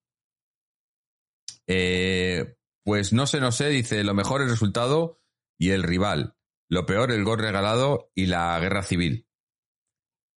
Eh, 1.67 2.55
pues 2.83 3.13
no 3.13 3.27
sé, 3.27 3.39
no 3.39 3.51
sé, 3.51 3.69
dice, 3.69 4.03
lo 4.03 4.13
mejor 4.13 4.41
el 4.41 4.49
resultado 4.49 5.21
y 5.59 5.71
el 5.71 5.83
rival. 5.83 6.35
Lo 6.69 6.85
peor 6.85 7.11
el 7.11 7.23
gol 7.23 7.39
regalado 7.39 8.11
y 8.15 8.25
la 8.27 8.59
guerra 8.59 8.81
civil. 8.81 9.27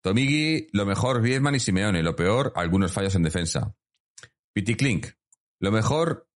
Tomigi, 0.03 0.69
lo 0.73 0.85
mejor 0.85 1.23
Griezmann 1.23 1.55
y 1.55 1.61
Simeone. 1.61 2.03
Lo 2.03 2.17
peor, 2.17 2.53
algunos 2.57 2.93
fallos 2.93 3.15
en 3.15 3.23
defensa. 3.23 3.75
Piti 4.53 4.75
Klink, 4.75 5.07
lo 5.61 5.73
mejor 5.73 6.29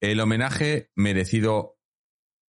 el 0.00 0.20
homenaje 0.20 0.90
merecido 0.94 1.77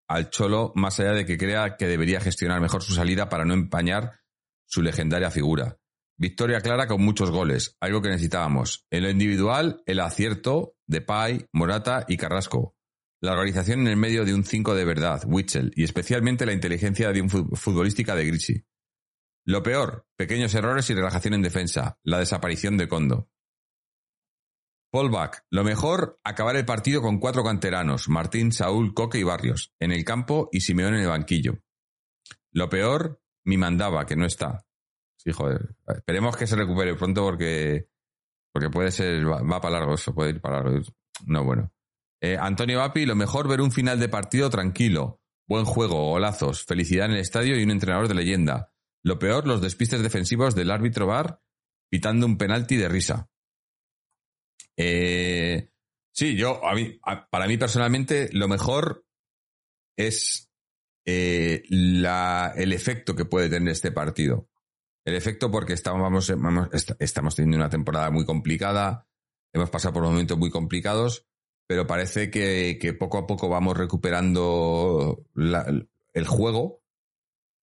al 0.10 0.31
Cholo, 0.31 0.73
más 0.76 0.99
allá 0.99 1.14
de 1.14 1.26
que 1.26 1.38
crea 1.38 1.77
que 1.77 1.88
debería 1.88 2.19
gestionar 2.19 2.60
mejor 2.60 2.84
su 2.84 2.94
salida 2.94 3.30
para 3.30 3.45
no 3.45 3.53
empañar 3.53 4.19
su 4.65 4.81
legendaria 4.81 5.31
figura. 5.31 5.77
Victoria 6.18 6.61
clara 6.61 6.88
con 6.88 7.02
muchos 7.02 7.31
goles, 7.31 7.77
algo 7.80 8.02
que 8.02 8.10
necesitábamos. 8.10 8.86
En 8.90 9.03
lo 9.03 9.10
individual, 9.10 9.81
el 9.86 9.99
acierto 10.02 10.76
de 10.88 11.02
Pai, 11.02 11.45
Morata 11.53 12.06
y 12.07 12.18
Carrasco. 12.18 12.76
La 13.22 13.34
organización 13.34 13.81
en 13.81 13.88
el 13.88 13.98
medio 13.98 14.26
de 14.26 14.34
un 14.34 14.44
5 14.44 14.76
de 14.76 14.84
verdad, 14.84 15.22
Witzel, 15.26 15.72
y 15.76 15.84
especialmente 15.84 16.45
la 16.45 16.53
inteligencia 16.53 17.11
de 17.11 17.22
un 17.22 17.30
futbolística 17.30 18.15
de 18.15 18.26
Grisi. 18.26 18.65
Lo 19.45 19.64
peor, 19.64 20.07
pequeños 20.18 20.53
errores 20.56 20.90
y 20.90 20.94
relajación 20.94 21.36
en 21.36 21.41
defensa, 21.41 21.99
la 22.03 22.19
desaparición 22.19 22.77
de 22.77 22.88
Condo. 22.88 23.30
Paul 24.91 25.11
lo 25.52 25.64
mejor, 25.64 26.20
acabar 26.24 26.56
el 26.56 26.66
partido 26.66 27.02
con 27.02 27.20
cuatro 27.20 27.44
canteranos, 27.44 28.10
Martín, 28.10 28.52
Saúl, 28.52 28.94
Coque 28.94 29.20
y 29.20 29.24
Barrios, 29.24 29.74
en 29.80 29.91
el 29.91 30.03
campo 30.03 30.49
y 30.52 30.61
Simeón 30.61 30.95
en 30.95 31.02
el 31.02 31.07
banquillo. 31.07 31.60
Lo 32.52 32.70
peor, 32.70 33.22
mi 33.45 33.57
mandaba, 33.57 34.06
que 34.06 34.16
no 34.16 34.26
está. 34.26 34.66
Esperemos 35.24 36.36
que 36.36 36.48
se 36.48 36.56
recupere 36.56 36.95
pronto 36.95 37.24
porque, 37.24 37.88
porque 38.52 38.70
puede 38.70 38.91
ser, 38.91 39.28
va, 39.28 39.61
para 39.61 39.80
largo 39.80 39.94
eso, 39.94 40.14
puede 40.14 40.32
ir 40.32 40.41
para 40.41 40.64
largo. 40.64 40.82
No, 41.26 41.44
bueno. 41.44 41.72
Eh, 42.22 42.38
Antonio 42.40 42.80
Vapi, 42.80 43.06
lo 43.06 43.16
mejor 43.16 43.48
ver 43.48 43.61
un 43.61 43.72
final 43.72 43.99
de 43.99 44.10
partido 44.10 44.49
tranquilo, 44.49 45.22
buen 45.48 45.66
juego, 45.66 46.10
golazos, 46.10 46.66
felicidad 46.66 47.06
en 47.06 47.14
el 47.14 47.20
estadio 47.20 47.60
y 47.60 47.64
un 47.64 47.72
entrenador 47.72 48.07
de 48.07 48.16
leyenda. 48.16 48.74
Lo 49.03 49.20
peor, 49.20 49.48
los 49.48 49.61
despistes 49.61 50.02
defensivos 50.02 50.56
del 50.56 50.72
árbitro 50.72 51.06
Bar 51.06 51.41
pitando 51.90 52.26
un 52.26 52.38
penalti 52.38 52.76
de 52.76 52.90
risa. 52.90 53.30
Eh, 54.81 55.69
sí, 56.14 56.38
yo, 56.38 56.65
a 56.65 56.73
mí, 56.73 56.99
para 57.30 57.47
mí 57.47 57.57
personalmente, 57.57 58.30
lo 58.31 58.47
mejor 58.47 59.06
es 59.97 60.49
eh, 61.06 61.64
la, 61.69 62.53
el 62.56 62.72
efecto 62.72 63.14
que 63.14 63.26
puede 63.26 63.49
tener 63.49 63.73
este 63.73 63.91
partido. 63.91 64.47
El 65.03 65.15
efecto 65.15 65.51
porque 65.51 65.73
estamos, 65.73 66.27
teniendo 66.27 67.57
una 67.57 67.69
temporada 67.69 68.10
muy 68.10 68.26
complicada, 68.26 69.06
hemos 69.51 69.69
pasado 69.69 69.93
por 69.93 70.03
momentos 70.03 70.38
muy 70.38 70.49
complicados, 70.49 71.27
pero 71.68 71.85
parece 71.85 72.31
que, 72.31 72.95
poco 72.97 73.18
a 73.18 73.27
poco 73.27 73.49
vamos 73.49 73.77
recuperando 73.77 75.26
el 75.35 76.27
juego 76.27 76.84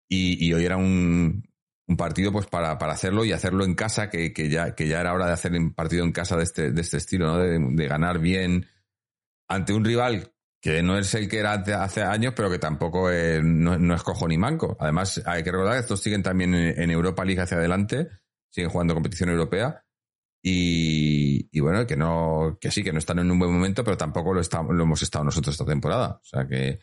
y, 0.08 0.52
hoy 0.52 0.64
era 0.66 0.76
un, 0.76 1.45
un 1.88 1.96
partido 1.96 2.32
pues 2.32 2.46
para, 2.46 2.78
para, 2.78 2.92
hacerlo 2.92 3.24
y 3.24 3.32
hacerlo 3.32 3.64
en 3.64 3.74
casa, 3.74 4.10
que, 4.10 4.32
que, 4.32 4.48
ya, 4.48 4.74
que 4.74 4.88
ya 4.88 5.00
era 5.00 5.14
hora 5.14 5.26
de 5.26 5.32
hacer 5.32 5.52
un 5.52 5.72
partido 5.72 6.04
en 6.04 6.12
casa 6.12 6.36
de 6.36 6.42
este, 6.42 6.72
de 6.72 6.80
este 6.80 6.96
estilo, 6.96 7.26
¿no? 7.26 7.38
De, 7.38 7.86
ganar 7.86 8.18
bien 8.18 8.66
ante 9.48 9.72
un 9.72 9.84
rival 9.84 10.32
que 10.60 10.82
no 10.82 10.98
es 10.98 11.14
el 11.14 11.28
que 11.28 11.38
era 11.38 11.52
hace 11.52 12.02
años, 12.02 12.32
pero 12.34 12.50
que 12.50 12.58
tampoco 12.58 13.10
es, 13.10 13.42
no, 13.44 13.94
es 13.94 14.02
cojo 14.02 14.26
ni 14.26 14.36
manco. 14.36 14.76
Además, 14.80 15.22
hay 15.24 15.44
que 15.44 15.52
recordar 15.52 15.74
que 15.74 15.80
estos 15.80 16.00
siguen 16.00 16.24
también 16.24 16.54
en, 16.54 16.90
Europa 16.90 17.24
League 17.24 17.40
hacia 17.40 17.58
adelante, 17.58 18.08
siguen 18.50 18.70
jugando 18.70 18.94
competición 18.94 19.30
europea. 19.30 19.84
Y, 20.42 21.48
y, 21.52 21.60
bueno, 21.60 21.86
que 21.86 21.96
no, 21.96 22.58
que 22.60 22.70
sí, 22.72 22.82
que 22.82 22.92
no 22.92 22.98
están 22.98 23.20
en 23.20 23.30
un 23.30 23.38
buen 23.38 23.52
momento, 23.52 23.84
pero 23.84 23.96
tampoco 23.96 24.34
lo, 24.34 24.40
estamos, 24.40 24.74
lo 24.74 24.82
hemos 24.82 25.02
estado 25.02 25.24
nosotros 25.24 25.54
esta 25.54 25.64
temporada. 25.64 26.20
O 26.20 26.24
sea 26.24 26.46
que, 26.48 26.80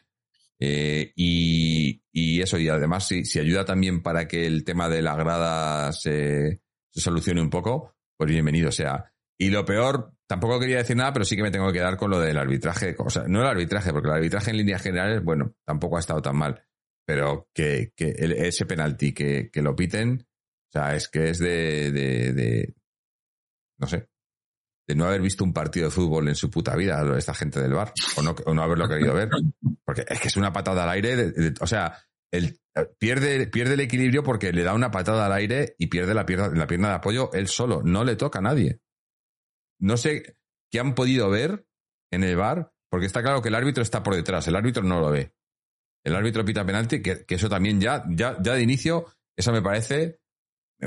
eh, 0.65 1.11
y, 1.17 2.41
eso, 2.41 2.57
y 2.57 2.69
además, 2.69 3.05
si, 3.05 3.25
si, 3.25 3.37
ayuda 3.37 3.65
también 3.65 4.01
para 4.01 4.29
que 4.29 4.45
el 4.45 4.63
tema 4.63 4.87
de 4.87 5.01
la 5.01 5.15
grada 5.17 5.91
se, 5.91 6.61
solucione 6.89 7.41
un 7.41 7.49
poco, 7.49 7.95
pues 8.15 8.29
bienvenido 8.29 8.71
sea. 8.71 9.11
Y 9.37 9.49
lo 9.49 9.65
peor, 9.65 10.13
tampoco 10.25 10.61
quería 10.61 10.77
decir 10.77 10.95
nada, 10.95 11.11
pero 11.11 11.25
sí 11.25 11.35
que 11.35 11.41
me 11.41 11.51
tengo 11.51 11.67
que 11.67 11.79
quedar 11.79 11.97
con 11.97 12.11
lo 12.11 12.19
del 12.19 12.37
arbitraje. 12.37 12.95
O 12.97 13.09
sea, 13.09 13.23
no 13.27 13.41
el 13.41 13.47
arbitraje, 13.47 13.91
porque 13.91 14.07
el 14.07 14.15
arbitraje 14.15 14.51
en 14.51 14.57
líneas 14.57 14.81
generales, 14.81 15.21
bueno, 15.21 15.53
tampoco 15.65 15.97
ha 15.97 15.99
estado 15.99 16.21
tan 16.21 16.37
mal. 16.37 16.63
Pero 17.05 17.49
que, 17.53 17.91
que 17.93 18.15
ese 18.17 18.65
penalti 18.65 19.11
que, 19.13 19.49
que, 19.51 19.61
lo 19.61 19.75
piten, 19.75 20.25
o 20.25 20.71
sea, 20.71 20.95
es 20.95 21.09
que 21.09 21.29
es 21.29 21.39
de, 21.39 21.91
de, 21.91 22.31
de, 22.31 22.73
no 23.79 23.87
sé, 23.87 24.07
de 24.87 24.95
no 24.95 25.07
haber 25.07 25.21
visto 25.21 25.43
un 25.43 25.51
partido 25.51 25.87
de 25.87 25.91
fútbol 25.91 26.29
en 26.29 26.35
su 26.35 26.49
puta 26.49 26.73
vida, 26.77 27.03
esta 27.17 27.33
gente 27.33 27.61
del 27.61 27.73
bar, 27.73 27.91
o 28.15 28.21
no, 28.21 28.33
o 28.45 28.53
no 28.53 28.63
haberlo 28.63 28.87
querido 28.87 29.13
ver. 29.13 29.29
Porque 29.93 30.11
es 30.11 30.19
que 30.19 30.27
es 30.27 30.37
una 30.37 30.51
patada 30.51 30.83
al 30.83 30.89
aire, 30.89 31.53
o 31.61 31.67
sea, 31.67 32.03
pierde, 32.97 33.45
pierde 33.45 33.75
el 33.75 33.81
equilibrio 33.81 34.23
porque 34.23 34.51
le 34.51 34.63
da 34.63 34.73
una 34.73 34.89
patada 34.89 35.27
al 35.27 35.33
aire 35.33 35.75
y 35.77 35.85
pierde 35.85 36.15
la 36.15 36.25
pierna, 36.25 36.49
la 36.49 36.65
pierna 36.65 36.89
de 36.89 36.95
apoyo 36.95 37.31
él 37.33 37.47
solo, 37.47 37.83
no 37.83 38.03
le 38.03 38.15
toca 38.15 38.39
a 38.39 38.41
nadie. 38.41 38.79
No 39.79 39.95
sé 39.97 40.37
qué 40.71 40.79
han 40.79 40.95
podido 40.95 41.29
ver 41.29 41.67
en 42.11 42.23
el 42.23 42.35
bar, 42.35 42.73
porque 42.89 43.05
está 43.05 43.21
claro 43.21 43.43
que 43.43 43.49
el 43.49 43.55
árbitro 43.55 43.83
está 43.83 44.01
por 44.01 44.15
detrás, 44.15 44.47
el 44.47 44.55
árbitro 44.55 44.81
no 44.81 44.99
lo 44.99 45.11
ve. 45.11 45.35
El 46.03 46.15
árbitro 46.15 46.43
pita 46.43 46.65
penalti, 46.65 47.01
que, 47.01 47.23
que 47.23 47.35
eso 47.35 47.49
también 47.49 47.79
ya, 47.79 48.03
ya, 48.09 48.35
ya 48.41 48.53
de 48.55 48.63
inicio, 48.63 49.05
eso 49.37 49.51
me 49.51 49.61
parece 49.61 50.19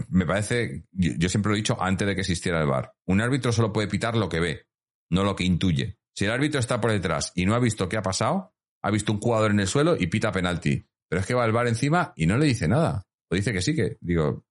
me 0.08 0.26
parece, 0.26 0.84
yo 0.90 1.28
siempre 1.28 1.50
lo 1.50 1.54
he 1.54 1.58
dicho 1.58 1.80
antes 1.80 2.06
de 2.06 2.14
que 2.14 2.20
existiera 2.22 2.60
el 2.60 2.66
VAR, 2.66 2.92
un 3.06 3.20
árbitro 3.20 3.52
solo 3.52 3.72
puede 3.72 3.88
pitar 3.88 4.16
lo 4.16 4.28
que 4.28 4.40
ve, 4.40 4.66
no 5.10 5.24
lo 5.24 5.36
que 5.36 5.44
intuye. 5.44 5.98
Si 6.14 6.24
el 6.24 6.30
árbitro 6.30 6.60
está 6.60 6.80
por 6.80 6.92
detrás 6.92 7.32
y 7.34 7.46
no 7.46 7.54
ha 7.54 7.58
visto 7.58 7.88
qué 7.88 7.96
ha 7.96 8.02
pasado, 8.02 8.54
ha 8.86 8.90
visto 8.90 9.12
un 9.12 9.20
jugador 9.20 9.50
en 9.50 9.58
el 9.58 9.66
suelo 9.66 9.96
y 9.98 10.06
pita 10.06 10.30
penalti. 10.30 10.86
Pero 11.08 11.20
es 11.20 11.26
que 11.26 11.34
va 11.34 11.44
el 11.44 11.50
VAR 11.50 11.66
encima 11.66 12.12
y 12.14 12.26
no 12.26 12.38
le 12.38 12.46
dice 12.46 12.68
nada. 12.68 13.04
O 13.28 13.34
dice 13.34 13.52
que 13.52 13.60
sí, 13.60 13.74
que 13.74 13.96
digo, 14.00 14.44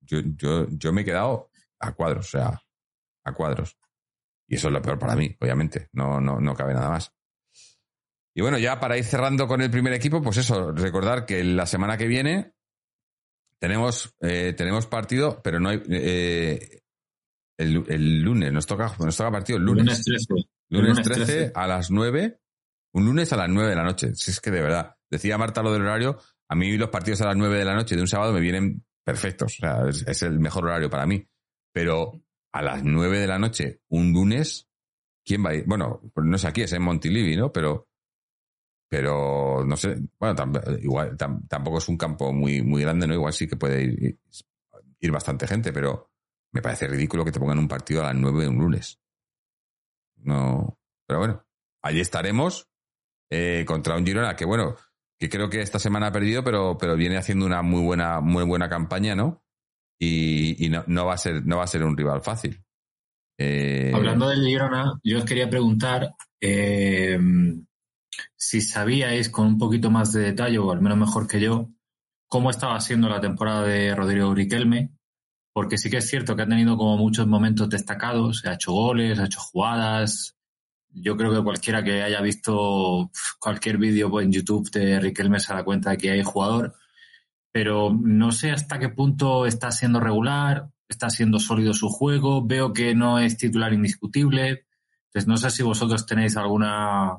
yo, 0.00 0.20
yo, 0.36 0.68
yo 0.70 0.92
me 0.92 1.00
he 1.00 1.04
quedado 1.04 1.50
a 1.80 1.92
cuadros, 1.92 2.26
o 2.26 2.30
sea, 2.30 2.62
a 3.24 3.32
cuadros. 3.32 3.76
Y 4.46 4.54
eso 4.54 4.68
es 4.68 4.74
lo 4.74 4.80
peor 4.80 4.96
para 4.96 5.16
mí, 5.16 5.36
obviamente. 5.40 5.88
No, 5.92 6.20
no, 6.20 6.38
no 6.40 6.54
cabe 6.54 6.72
nada 6.72 6.88
más. 6.88 7.12
Y 8.32 8.42
bueno, 8.42 8.58
ya 8.58 8.78
para 8.78 8.96
ir 8.96 9.04
cerrando 9.04 9.48
con 9.48 9.60
el 9.60 9.70
primer 9.70 9.92
equipo, 9.92 10.22
pues 10.22 10.36
eso, 10.36 10.70
recordar 10.70 11.26
que 11.26 11.42
la 11.42 11.66
semana 11.66 11.98
que 11.98 12.06
viene 12.06 12.54
tenemos, 13.58 14.14
eh, 14.20 14.54
tenemos 14.56 14.86
partido, 14.86 15.40
pero 15.42 15.58
no 15.58 15.68
hay. 15.68 15.82
Eh, 15.90 16.80
el, 17.58 18.22
lunes, 18.22 18.52
nos 18.52 18.66
toca, 18.66 18.94
nos 19.00 19.16
toca 19.16 19.32
partido 19.32 19.58
el 19.58 19.64
lunes. 19.64 20.04
Lunes 20.06 20.26
13. 20.28 20.48
Lunes 20.68 21.02
13, 21.02 21.52
a 21.54 21.66
las 21.66 21.90
9. 21.90 22.41
Un 22.92 23.06
lunes 23.06 23.32
a 23.32 23.36
las 23.36 23.48
9 23.48 23.70
de 23.70 23.76
la 23.76 23.84
noche. 23.84 24.14
Si 24.14 24.30
es 24.30 24.40
que 24.40 24.50
de 24.50 24.60
verdad. 24.60 24.96
Decía 25.10 25.38
Marta 25.38 25.62
lo 25.62 25.72
del 25.72 25.82
horario. 25.82 26.18
A 26.48 26.54
mí 26.54 26.76
los 26.76 26.90
partidos 26.90 27.20
a 27.22 27.26
las 27.26 27.36
9 27.36 27.58
de 27.58 27.64
la 27.64 27.74
noche 27.74 27.96
de 27.96 28.02
un 28.02 28.08
sábado 28.08 28.32
me 28.32 28.40
vienen 28.40 28.84
perfectos. 29.04 29.54
O 29.58 29.60
sea, 29.60 29.88
es, 29.88 30.22
el 30.22 30.38
mejor 30.38 30.64
horario 30.64 30.90
para 30.90 31.06
mí. 31.06 31.26
Pero 31.72 32.22
a 32.52 32.62
las 32.62 32.84
9 32.84 33.18
de 33.18 33.26
la 33.26 33.38
noche, 33.38 33.80
un 33.88 34.12
lunes, 34.12 34.68
¿quién 35.24 35.44
va 35.44 35.50
a 35.50 35.54
ir? 35.54 35.64
Bueno, 35.66 36.00
pues 36.12 36.26
no 36.26 36.36
sé 36.36 36.48
aquí, 36.48 36.62
es 36.62 36.72
en 36.72 36.82
Montilivi, 36.82 37.36
¿no? 37.36 37.52
Pero 37.52 37.88
pero 38.92 39.64
no 39.64 39.74
sé, 39.74 39.96
bueno, 40.18 40.52
igual 40.82 41.16
tampoco 41.16 41.78
es 41.78 41.88
un 41.88 41.96
campo 41.96 42.30
muy, 42.30 42.60
muy 42.60 42.82
grande, 42.82 43.06
¿no? 43.06 43.14
Igual 43.14 43.32
sí 43.32 43.48
que 43.48 43.56
puede 43.56 43.84
ir, 45.00 45.10
bastante 45.10 45.46
gente, 45.46 45.72
pero 45.72 46.10
me 46.52 46.60
parece 46.60 46.88
ridículo 46.88 47.24
que 47.24 47.32
te 47.32 47.40
pongan 47.40 47.58
un 47.58 47.68
partido 47.68 48.02
a 48.02 48.12
las 48.12 48.14
9 48.14 48.42
de 48.42 48.48
un 48.48 48.58
lunes. 48.58 49.00
No, 50.16 50.78
pero 51.06 51.20
bueno, 51.20 51.46
allí 51.80 52.00
estaremos 52.00 52.68
eh, 53.34 53.64
contra 53.66 53.96
un 53.96 54.04
Girona 54.04 54.36
que, 54.36 54.44
bueno, 54.44 54.76
que 55.18 55.30
creo 55.30 55.48
que 55.48 55.62
esta 55.62 55.78
semana 55.78 56.08
ha 56.08 56.12
perdido, 56.12 56.44
pero, 56.44 56.76
pero 56.76 56.96
viene 56.96 57.16
haciendo 57.16 57.46
una 57.46 57.62
muy 57.62 57.80
buena, 57.80 58.20
muy 58.20 58.44
buena 58.44 58.68
campaña, 58.68 59.14
¿no? 59.14 59.42
Y, 59.98 60.68
no, 60.68 60.84
no, 60.86 61.06
va 61.06 61.14
a 61.14 61.18
ser, 61.18 61.46
no 61.46 61.56
va 61.56 61.64
a 61.64 61.68
ser 61.68 61.82
un 61.82 61.96
rival 61.96 62.20
fácil. 62.20 62.62
Eh... 63.38 63.90
Hablando 63.94 64.28
del 64.28 64.44
Girona, 64.44 65.00
yo 65.02 65.18
os 65.18 65.24
quería 65.24 65.48
preguntar, 65.48 66.10
eh, 66.42 67.18
si 68.36 68.60
sabíais 68.60 69.30
con 69.30 69.46
un 69.46 69.58
poquito 69.58 69.90
más 69.90 70.12
de 70.12 70.24
detalle, 70.24 70.58
o 70.58 70.70
al 70.70 70.82
menos 70.82 70.98
mejor 70.98 71.26
que 71.26 71.40
yo, 71.40 71.70
cómo 72.28 72.50
estaba 72.50 72.78
siendo 72.80 73.08
la 73.08 73.20
temporada 73.20 73.64
de 73.64 73.94
Rodrigo 73.94 74.34
Riquelme, 74.34 74.90
porque 75.54 75.78
sí 75.78 75.88
que 75.88 75.98
es 75.98 76.08
cierto 76.08 76.36
que 76.36 76.42
ha 76.42 76.48
tenido 76.48 76.76
como 76.76 76.98
muchos 76.98 77.26
momentos 77.26 77.70
destacados, 77.70 78.44
ha 78.44 78.54
hecho 78.54 78.72
goles, 78.72 79.18
ha 79.18 79.24
hecho 79.24 79.40
jugadas. 79.40 80.36
Yo 80.94 81.16
creo 81.16 81.32
que 81.32 81.42
cualquiera 81.42 81.82
que 81.82 82.02
haya 82.02 82.20
visto 82.20 83.10
cualquier 83.38 83.78
vídeo 83.78 84.20
en 84.20 84.32
YouTube 84.32 84.70
de 84.70 85.00
Riquelme 85.00 85.40
se 85.40 85.54
da 85.54 85.64
cuenta 85.64 85.90
de 85.90 85.98
que 85.98 86.10
hay 86.10 86.22
jugador, 86.22 86.74
pero 87.50 87.92
no 87.92 88.32
sé 88.32 88.50
hasta 88.50 88.78
qué 88.78 88.88
punto 88.88 89.46
está 89.46 89.70
siendo 89.70 90.00
regular, 90.00 90.70
está 90.88 91.10
siendo 91.10 91.38
sólido 91.38 91.74
su 91.74 91.88
juego, 91.88 92.44
veo 92.44 92.72
que 92.72 92.94
no 92.94 93.18
es 93.18 93.36
titular 93.36 93.72
indiscutible, 93.72 94.66
entonces 95.06 95.28
no 95.28 95.36
sé 95.36 95.50
si 95.50 95.62
vosotros 95.62 96.06
tenéis 96.06 96.36
alguna 96.36 97.18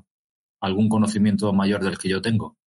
algún 0.62 0.88
conocimiento 0.88 1.52
mayor 1.52 1.84
del 1.84 1.98
que 1.98 2.10
yo 2.10 2.22
tengo. 2.22 2.58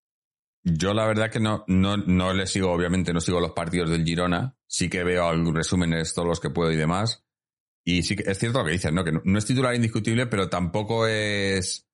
Yo 0.63 0.93
la 0.93 1.07
verdad 1.07 1.31
que 1.31 1.41
no, 1.41 1.65
no, 1.69 1.97
no 1.97 2.35
le 2.35 2.47
sigo, 2.47 2.73
obviamente 2.73 3.13
no 3.13 3.21
sigo 3.21 3.41
los 3.41 3.53
partidos 3.53 3.89
del 3.89 4.05
Girona, 4.05 4.57
sí 4.67 4.91
que 4.91 5.05
veo 5.05 5.27
algunos 5.27 5.55
resúmenes, 5.55 6.13
todos 6.13 6.29
los 6.29 6.41
que 6.41 6.51
puedo 6.51 6.73
y 6.73 6.77
demás. 6.77 7.26
Y 7.87 8.03
sí 8.03 8.17
que 8.17 8.29
es 8.29 8.39
cierto 8.39 8.59
lo 8.59 8.65
que 8.65 8.73
dices, 8.73 8.93
¿no? 8.93 9.05
Que 9.05 9.13
no, 9.13 9.39
es 9.39 9.47
titular 9.47 9.75
indiscutible, 9.75 10.27
pero 10.27 10.49
tampoco 10.49 11.07
es, 11.07 11.87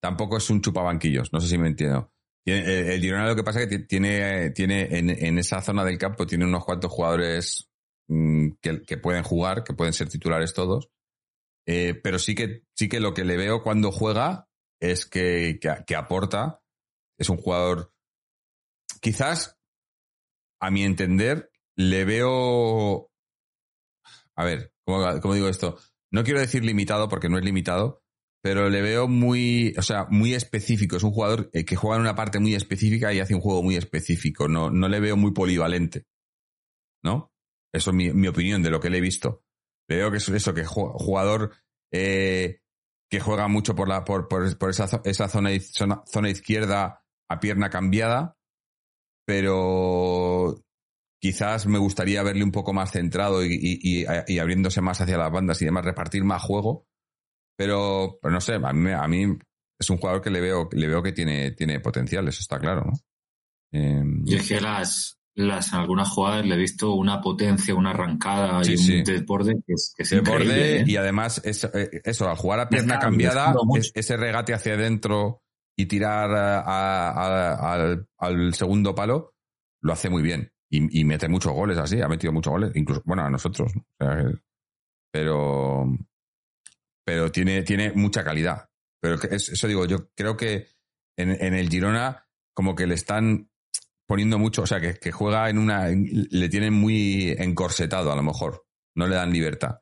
tampoco 0.00 0.38
es 0.38 0.50
un 0.50 0.60
chupabanquillos, 0.60 1.32
no 1.32 1.40
sé 1.40 1.46
si 1.46 1.56
me 1.56 1.68
entiendo. 1.68 2.12
El, 2.44 3.00
Girona 3.00 3.28
lo 3.28 3.36
que 3.36 3.44
pasa 3.44 3.62
es 3.62 3.68
que 3.68 3.78
tiene, 3.80 4.50
tiene 4.50 4.98
en, 4.98 5.10
en, 5.10 5.38
esa 5.38 5.62
zona 5.62 5.84
del 5.84 5.98
campo 5.98 6.26
tiene 6.26 6.44
unos 6.44 6.64
cuantos 6.64 6.92
jugadores 6.92 7.68
mm, 8.08 8.50
que, 8.60 8.82
que, 8.82 8.98
pueden 8.98 9.22
jugar, 9.22 9.62
que 9.62 9.74
pueden 9.74 9.92
ser 9.92 10.08
titulares 10.08 10.52
todos. 10.52 10.90
Eh, 11.66 11.94
pero 11.94 12.18
sí 12.18 12.34
que, 12.34 12.62
sí 12.74 12.88
que 12.88 13.00
lo 13.00 13.14
que 13.14 13.24
le 13.24 13.36
veo 13.36 13.62
cuando 13.62 13.92
juega 13.92 14.48
es 14.80 15.06
que, 15.06 15.60
que 15.60 15.96
aporta. 15.96 16.60
Es 17.18 17.28
un 17.28 17.36
jugador 17.36 17.92
quizás, 19.00 19.56
a 20.60 20.70
mi 20.72 20.82
entender, 20.82 21.50
le 21.76 22.04
veo. 22.04 23.10
A 24.34 24.44
ver, 24.44 24.72
¿cómo, 24.86 25.34
digo 25.34 25.48
esto? 25.48 25.78
No 26.12 26.24
quiero 26.24 26.40
decir 26.40 26.64
limitado 26.64 27.08
porque 27.08 27.28
no 27.28 27.38
es 27.38 27.44
limitado, 27.44 28.02
pero 28.42 28.70
le 28.70 28.80
veo 28.80 29.08
muy, 29.08 29.74
o 29.76 29.82
sea, 29.82 30.06
muy 30.08 30.34
específico. 30.34 30.96
Es 30.96 31.02
un 31.02 31.10
jugador 31.10 31.50
eh, 31.52 31.64
que 31.64 31.76
juega 31.76 31.96
en 31.96 32.02
una 32.02 32.14
parte 32.14 32.38
muy 32.38 32.54
específica 32.54 33.12
y 33.12 33.20
hace 33.20 33.34
un 33.34 33.40
juego 33.40 33.62
muy 33.62 33.76
específico. 33.76 34.48
No, 34.48 34.70
no 34.70 34.88
le 34.88 35.00
veo 35.00 35.16
muy 35.16 35.32
polivalente. 35.32 36.06
¿No? 37.04 37.32
Eso 37.74 37.90
es 37.90 37.96
mi, 37.96 38.28
opinión 38.28 38.62
de 38.62 38.70
lo 38.70 38.80
que 38.80 38.90
le 38.90 38.98
he 38.98 39.02
visto. 39.02 39.42
Le 39.88 39.96
veo 39.96 40.10
que 40.10 40.16
es 40.16 40.28
eso, 40.28 40.54
que 40.54 40.64
jugador 40.64 41.52
eh, 41.92 42.60
que 43.10 43.20
juega 43.20 43.48
mucho 43.48 43.74
por 43.74 43.88
la, 43.88 44.04
por, 44.04 44.28
por, 44.28 44.70
esa, 44.70 45.02
esa 45.04 45.28
zona, 45.28 45.50
zona 46.06 46.30
izquierda 46.30 47.04
a 47.28 47.40
pierna 47.40 47.70
cambiada, 47.70 48.36
pero 49.26 50.65
quizás 51.20 51.66
me 51.66 51.78
gustaría 51.78 52.22
verle 52.22 52.44
un 52.44 52.52
poco 52.52 52.72
más 52.72 52.92
centrado 52.92 53.44
y, 53.44 54.04
abriéndose 54.38 54.80
más 54.80 55.00
hacia 55.00 55.18
las 55.18 55.32
bandas 55.32 55.60
y 55.62 55.64
demás, 55.64 55.84
repartir 55.84 56.24
más 56.24 56.42
juego. 56.42 56.86
Pero, 57.56 58.18
no 58.22 58.40
sé, 58.40 58.54
a 58.54 58.72
mí, 58.72 59.22
es 59.78 59.90
un 59.90 59.96
jugador 59.96 60.20
que 60.20 60.30
le 60.30 60.40
veo, 60.40 60.68
le 60.72 60.88
veo 60.88 61.02
que 61.02 61.12
tiene, 61.12 61.52
tiene 61.52 61.80
potencial, 61.80 62.28
eso 62.28 62.40
está 62.40 62.58
claro, 62.58 62.84
¿no? 62.84 62.92
Em, 63.72 64.22
y 64.24 64.36
es 64.36 64.48
que 64.48 64.60
las, 64.60 65.18
las, 65.34 65.72
en 65.72 65.80
algunas 65.80 66.08
jugadas 66.08 66.46
le 66.46 66.54
he 66.54 66.58
visto 66.58 66.94
una 66.94 67.20
potencia, 67.20 67.74
una 67.74 67.90
arrancada 67.90 68.62
y 68.64 68.74
un 68.76 69.04
desborde 69.04 69.54
que 69.66 69.74
es, 69.74 69.92
que 69.96 70.02
es 70.02 70.12
¿eh? 70.12 70.84
y 70.86 70.96
además 70.96 71.42
eh, 71.44 72.00
eso, 72.04 72.28
al 72.28 72.36
jugar 72.36 72.60
a 72.60 72.68
pierna 72.68 72.98
cambiada, 72.98 73.54
ese 73.94 74.16
regate 74.16 74.54
hacia 74.54 74.74
adentro 74.74 75.42
y 75.76 75.86
tirar 75.86 76.30
al, 76.66 78.54
segundo 78.54 78.94
palo, 78.94 79.34
lo 79.82 79.92
hace 79.92 80.08
muy 80.08 80.22
bien. 80.22 80.50
Y, 80.68 81.04
mete 81.04 81.28
muchos 81.28 81.52
goles 81.52 81.78
así, 81.78 82.00
ha 82.02 82.08
metido 82.08 82.32
muchos 82.32 82.50
goles, 82.50 82.72
incluso, 82.74 83.02
bueno, 83.04 83.24
a 83.24 83.30
nosotros. 83.30 83.72
pero 85.12 85.86
pero 87.04 87.30
tiene, 87.30 87.62
tiene 87.62 87.92
mucha 87.92 88.24
calidad. 88.24 88.68
Pero 89.00 89.16
eso 89.30 89.68
digo, 89.68 89.86
yo 89.86 90.10
creo 90.14 90.36
que 90.36 90.66
en, 91.16 91.54
el 91.54 91.68
Girona 91.68 92.26
como 92.52 92.74
que 92.74 92.86
le 92.86 92.94
están 92.94 93.48
poniendo 94.08 94.38
mucho, 94.38 94.62
o 94.62 94.66
sea, 94.66 94.80
que, 94.80 95.12
juega 95.12 95.48
en 95.48 95.58
una, 95.58 95.88
le 95.88 96.48
tienen 96.48 96.74
muy 96.74 97.34
encorsetado 97.38 98.10
a 98.10 98.16
lo 98.16 98.22
mejor, 98.22 98.66
no 98.96 99.06
le 99.06 99.14
dan 99.14 99.32
libertad. 99.32 99.80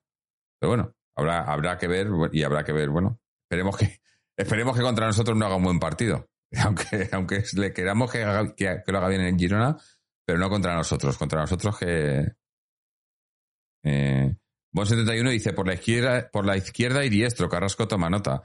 Pero 0.61 0.71
bueno, 0.71 0.95
habrá, 1.17 1.45
habrá 1.45 1.79
que 1.79 1.89
ver 1.89 2.09
y 2.33 2.43
habrá 2.43 2.63
que 2.63 2.73
ver, 2.73 2.91
bueno, 2.91 3.21
esperemos 3.49 3.77
que, 3.79 4.01
Esperemos 4.37 4.77
que 4.77 4.83
contra 4.83 5.07
nosotros 5.07 5.37
no 5.37 5.47
haga 5.47 5.57
un 5.57 5.65
buen 5.65 5.79
partido. 5.79 6.29
Aunque, 6.65 7.09
aunque 7.11 7.43
le 7.55 7.73
queramos 7.73 8.13
que, 8.13 8.21
que, 8.57 8.93
lo 8.93 8.99
haga 8.99 9.09
bien 9.09 9.23
en 9.23 9.37
Girona, 9.37 9.77
pero 10.25 10.39
no 10.39 10.49
contra 10.49 10.75
nosotros. 10.75 11.17
Contra 11.17 11.41
nosotros 11.41 11.79
que. 11.79 12.33
Eh, 13.85 14.35
Bon 14.73 14.87
71 14.87 15.31
dice 15.31 15.53
por 15.53 15.69
la 15.69 15.75
izquierda, 15.75 16.29
por 16.33 16.45
la 16.45 16.57
izquierda 16.57 17.05
y 17.05 17.09
diestro, 17.09 17.49
Carrasco 17.49 17.87
toma 17.87 18.11
nota. 18.11 18.43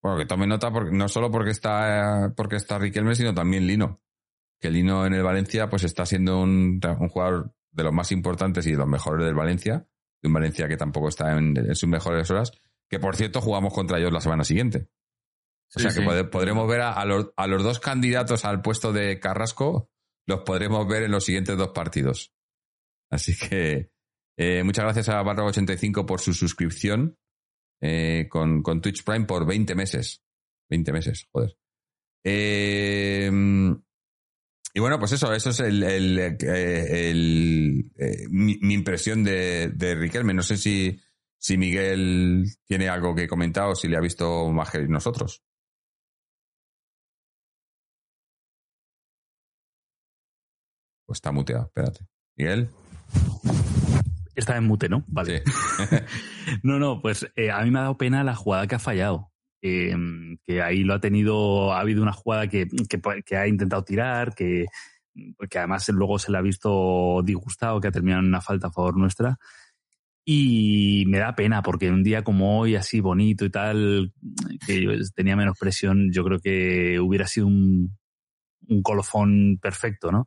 Bueno, 0.00 0.16
que 0.16 0.26
tome 0.26 0.46
nota 0.46 0.70
porque, 0.70 0.92
no 0.92 1.08
solo 1.08 1.30
porque 1.30 1.50
está, 1.50 2.32
porque 2.36 2.56
está 2.56 2.78
Riquelme, 2.78 3.16
sino 3.16 3.34
también 3.34 3.66
Lino. 3.66 4.00
Que 4.60 4.70
Lino 4.70 5.04
en 5.06 5.14
el 5.14 5.24
Valencia, 5.24 5.68
pues 5.68 5.82
está 5.82 6.06
siendo 6.06 6.40
un, 6.40 6.80
un 7.00 7.08
jugador 7.08 7.52
de 7.72 7.82
los 7.82 7.92
más 7.92 8.12
importantes 8.12 8.64
y 8.68 8.72
de 8.72 8.76
los 8.76 8.86
mejores 8.86 9.26
del 9.26 9.34
Valencia. 9.34 9.86
De 10.22 10.28
un 10.28 10.34
Valencia 10.34 10.68
que 10.68 10.76
tampoco 10.76 11.08
está 11.08 11.36
en, 11.36 11.56
en 11.56 11.74
sus 11.74 11.88
mejores 11.88 12.30
horas. 12.30 12.52
Que 12.88 13.00
por 13.00 13.16
cierto, 13.16 13.40
jugamos 13.40 13.74
contra 13.74 13.98
ellos 13.98 14.12
la 14.12 14.20
semana 14.20 14.44
siguiente. 14.44 14.88
O 15.74 15.80
sea 15.80 15.90
que 15.90 16.24
podremos 16.24 16.68
ver 16.68 16.82
a, 16.82 17.04
los, 17.06 17.30
a, 17.36 17.46
los, 17.46 17.62
dos 17.62 17.80
candidatos 17.80 18.44
al 18.44 18.60
puesto 18.60 18.92
de 18.92 19.18
Carrasco, 19.18 19.90
los 20.26 20.40
podremos 20.40 20.86
ver 20.88 21.04
en 21.04 21.10
los 21.10 21.24
siguientes 21.24 21.56
dos 21.56 21.70
partidos. 21.70 22.32
Así 23.10 23.36
que 23.36 23.90
eh, 24.36 24.62
muchas 24.62 24.84
gracias 24.84 25.08
a 25.08 25.22
Barra85 25.22 26.06
por 26.06 26.20
su 26.20 26.32
suscripción 26.32 27.18
eh, 27.80 28.26
con, 28.30 28.62
con, 28.62 28.80
Twitch 28.80 29.04
Prime 29.04 29.26
por 29.26 29.46
20 29.46 29.74
meses. 29.74 30.22
20 30.70 30.92
meses, 30.92 31.26
joder. 31.30 31.56
Eh, 32.24 33.30
y 34.74 34.80
bueno, 34.80 34.98
pues 34.98 35.12
eso, 35.12 35.32
eso 35.34 35.50
es 35.50 35.60
el, 35.60 35.82
el, 35.82 36.18
el, 36.18 37.90
mi, 38.30 38.58
mi, 38.62 38.74
impresión 38.74 39.22
de, 39.22 39.68
de 39.68 39.94
Riquelme. 39.94 40.32
No 40.32 40.42
sé 40.42 40.56
si, 40.56 40.98
si 41.36 41.58
Miguel 41.58 42.46
tiene 42.64 42.88
algo 42.88 43.14
que 43.14 43.28
comentar 43.28 43.68
o 43.68 43.74
si 43.74 43.88
le 43.88 43.98
ha 43.98 44.00
visto 44.00 44.50
más 44.50 44.70
que 44.70 44.80
nosotros. 44.88 45.42
Pues 51.12 51.18
está 51.18 51.30
muteado, 51.30 51.64
espérate. 51.66 52.06
¿Miguel? 52.38 52.70
Está 54.34 54.56
en 54.56 54.64
mute, 54.64 54.88
¿no? 54.88 55.04
Vale. 55.08 55.42
no, 56.62 56.78
no, 56.78 57.02
pues 57.02 57.30
eh, 57.36 57.50
a 57.50 57.62
mí 57.62 57.70
me 57.70 57.80
ha 57.80 57.82
dado 57.82 57.98
pena 57.98 58.24
la 58.24 58.34
jugada 58.34 58.66
que 58.66 58.76
ha 58.76 58.78
fallado. 58.78 59.30
Em, 59.60 60.38
que 60.42 60.62
ahí 60.62 60.84
lo 60.84 60.94
ha 60.94 61.00
tenido, 61.00 61.74
ha 61.74 61.80
habido 61.80 62.02
una 62.02 62.14
jugada 62.14 62.46
que, 62.48 62.66
que, 63.26 63.36
ha 63.36 63.46
intentado 63.46 63.84
tirar, 63.84 64.34
que, 64.34 64.64
que 65.50 65.58
además 65.58 65.86
luego 65.90 66.18
se 66.18 66.32
le 66.32 66.38
ha 66.38 66.40
visto 66.40 67.20
disgustado, 67.22 67.78
que 67.78 67.88
ha 67.88 67.92
terminado 67.92 68.22
en 68.22 68.28
una 68.28 68.40
falta 68.40 68.68
a 68.68 68.72
favor 68.72 68.96
nuestra. 68.96 69.36
Y 70.24 71.04
me 71.08 71.18
da 71.18 71.34
pena 71.34 71.62
porque 71.62 71.90
un 71.90 72.02
día 72.02 72.24
como 72.24 72.58
hoy, 72.58 72.74
así 72.74 73.00
bonito 73.00 73.44
y 73.44 73.50
tal, 73.50 74.14
que 74.66 74.98
tenía 75.14 75.36
menos 75.36 75.58
presión, 75.58 76.10
yo 76.10 76.24
creo 76.24 76.40
que 76.40 76.98
hubiera 76.98 77.26
sido 77.26 77.48
un, 77.48 77.98
un 78.68 78.82
colofón 78.82 79.58
perfecto, 79.60 80.10
¿no? 80.10 80.26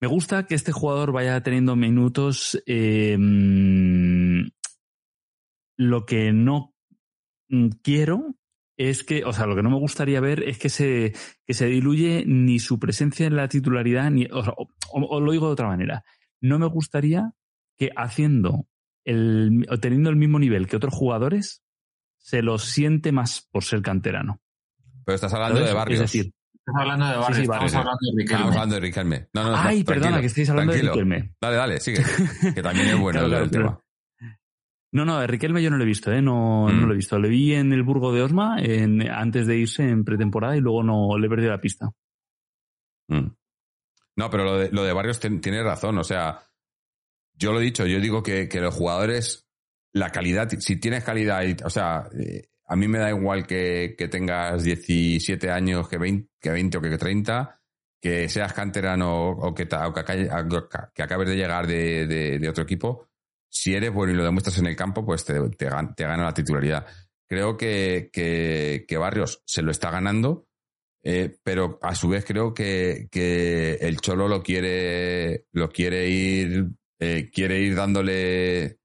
Me 0.00 0.08
gusta 0.08 0.46
que 0.46 0.54
este 0.54 0.72
jugador 0.72 1.12
vaya 1.12 1.42
teniendo 1.42 1.76
minutos. 1.76 2.60
Em, 2.66 4.50
lo 5.76 6.06
que 6.06 6.32
no 6.32 6.74
quiero 7.82 8.34
es 8.78 9.04
que, 9.04 9.24
o 9.24 9.32
sea, 9.34 9.44
lo 9.44 9.54
que 9.54 9.62
no 9.62 9.68
me 9.68 9.78
gustaría 9.78 10.20
ver 10.20 10.42
es 10.42 10.58
que 10.58 10.70
se, 10.70 11.12
que 11.46 11.52
se 11.52 11.66
diluye 11.66 12.24
ni 12.26 12.58
su 12.60 12.78
presencia 12.78 13.26
en 13.26 13.36
la 13.36 13.48
titularidad, 13.48 14.10
ni, 14.10 14.26
o, 14.30 15.20
lo 15.20 15.32
digo 15.32 15.46
de 15.48 15.52
otra 15.52 15.68
manera. 15.68 16.02
No 16.40 16.58
me 16.58 16.66
gustaría 16.66 17.32
que 17.76 17.90
haciendo 17.94 18.66
el, 19.04 19.66
o 19.68 19.78
teniendo 19.78 20.08
el 20.08 20.16
mismo 20.16 20.38
nivel 20.38 20.66
que 20.66 20.76
otros 20.76 20.94
jugadores, 20.94 21.62
se 22.16 22.42
lo 22.42 22.58
siente 22.58 23.12
más 23.12 23.46
por 23.50 23.64
ser 23.64 23.82
canterano. 23.82 24.40
Pero 25.04 25.14
estás 25.14 25.34
hablando 25.34 25.60
de 25.60 25.74
Barrios. 25.74 26.00
Es 26.00 26.12
decir, 26.12 26.32
Estamos 26.60 26.82
hablando 26.82 27.06
de 27.06 27.16
Barrios, 27.16 27.38
estamos 27.38 27.74
hablando 27.74 27.98
de 28.00 28.16
Riquelme. 28.16 28.24
Estamos 28.24 28.54
hablando 28.54 28.74
de 28.74 28.80
Riquelme. 28.80 29.28
No, 29.32 29.44
no, 29.44 29.56
Ay, 29.56 29.84
perdona, 29.84 30.20
que 30.20 30.26
estáis 30.26 30.50
hablando 30.50 30.72
de 30.72 30.82
Riquelme. 30.82 31.34
Dale, 31.40 31.56
dale, 31.56 31.80
sigue. 31.80 32.02
que 32.54 32.62
también 32.62 32.88
es 32.88 32.98
bueno 32.98 33.24
el 33.24 33.50
tema. 33.50 33.80
No, 34.92 35.04
no, 35.04 35.20
de 35.20 35.26
Riquelme 35.26 35.62
yo 35.62 35.70
no 35.70 35.76
lo 35.76 35.84
he 35.84 35.86
visto, 35.86 36.12
¿eh? 36.12 36.20
No, 36.20 36.68
no 36.68 36.82
mm. 36.82 36.86
lo 36.86 36.92
he 36.92 36.96
visto. 36.96 37.18
Lo 37.18 37.28
vi 37.28 37.54
en 37.54 37.72
el 37.72 37.82
Burgo 37.82 38.12
de 38.12 38.22
Osma 38.22 38.56
en, 38.60 39.08
antes 39.08 39.46
de 39.46 39.56
irse 39.56 39.88
en 39.88 40.04
pretemporada 40.04 40.56
y 40.56 40.60
luego 40.60 40.82
no 40.82 41.16
le 41.16 41.26
he 41.26 41.30
perdido 41.30 41.50
la 41.50 41.60
pista. 41.60 41.88
Mm. 43.08 43.28
No, 44.16 44.30
pero 44.30 44.44
lo 44.44 44.58
de, 44.58 44.70
lo 44.70 44.84
de 44.84 44.92
Barrios 44.92 45.18
tiene 45.18 45.62
razón. 45.62 45.96
O 45.98 46.04
sea, 46.04 46.40
yo 47.34 47.52
lo 47.52 47.60
he 47.60 47.64
dicho, 47.64 47.86
yo 47.86 48.00
digo 48.00 48.22
que, 48.22 48.48
que 48.48 48.60
los 48.60 48.74
jugadores, 48.74 49.48
la 49.94 50.10
calidad, 50.10 50.48
si 50.58 50.76
tienes 50.76 51.04
calidad, 51.04 51.42
o 51.64 51.70
sea, 51.70 52.08
eh, 52.18 52.50
a 52.70 52.76
mí 52.76 52.86
me 52.86 53.00
da 53.00 53.10
igual 53.10 53.48
que, 53.48 53.96
tengas 54.08 54.62
17 54.62 55.50
años, 55.50 55.88
que 55.88 55.98
20, 55.98 56.30
que 56.40 56.50
20 56.50 56.78
o 56.78 56.80
que 56.80 56.96
30, 56.96 57.60
que 58.00 58.28
seas 58.28 58.52
canterano 58.52 59.30
o 59.30 59.52
que, 59.52 59.66
que, 59.66 61.02
acabes 61.02 61.28
de 61.28 61.34
llegar 61.34 61.66
de, 61.66 62.46
otro 62.48 62.62
equipo. 62.62 63.08
Si 63.50 63.74
eres 63.74 63.92
bueno 63.92 64.12
y 64.12 64.16
lo 64.16 64.22
demuestras 64.22 64.58
en 64.58 64.68
el 64.68 64.76
campo, 64.76 65.04
pues 65.04 65.24
te, 65.24 65.34
te, 65.50 65.66
gana 65.66 66.22
la 66.22 66.32
titularidad. 66.32 66.86
Creo 67.28 67.56
que, 67.56 68.08
que, 68.12 68.96
Barrios 68.96 69.42
se 69.44 69.62
lo 69.62 69.72
está 69.72 69.90
ganando, 69.90 70.46
eh, 71.02 71.38
pero 71.42 71.80
a 71.82 71.92
su 71.96 72.08
vez 72.08 72.24
creo 72.24 72.54
que, 72.54 73.08
el 73.80 74.00
Cholo 74.00 74.28
lo 74.28 74.44
quiere, 74.44 75.46
lo 75.50 75.70
quiere 75.70 76.08
ir, 76.08 76.68
eh, 77.00 77.28
quiere 77.32 77.58
ir 77.58 77.74
dándole 77.74 78.78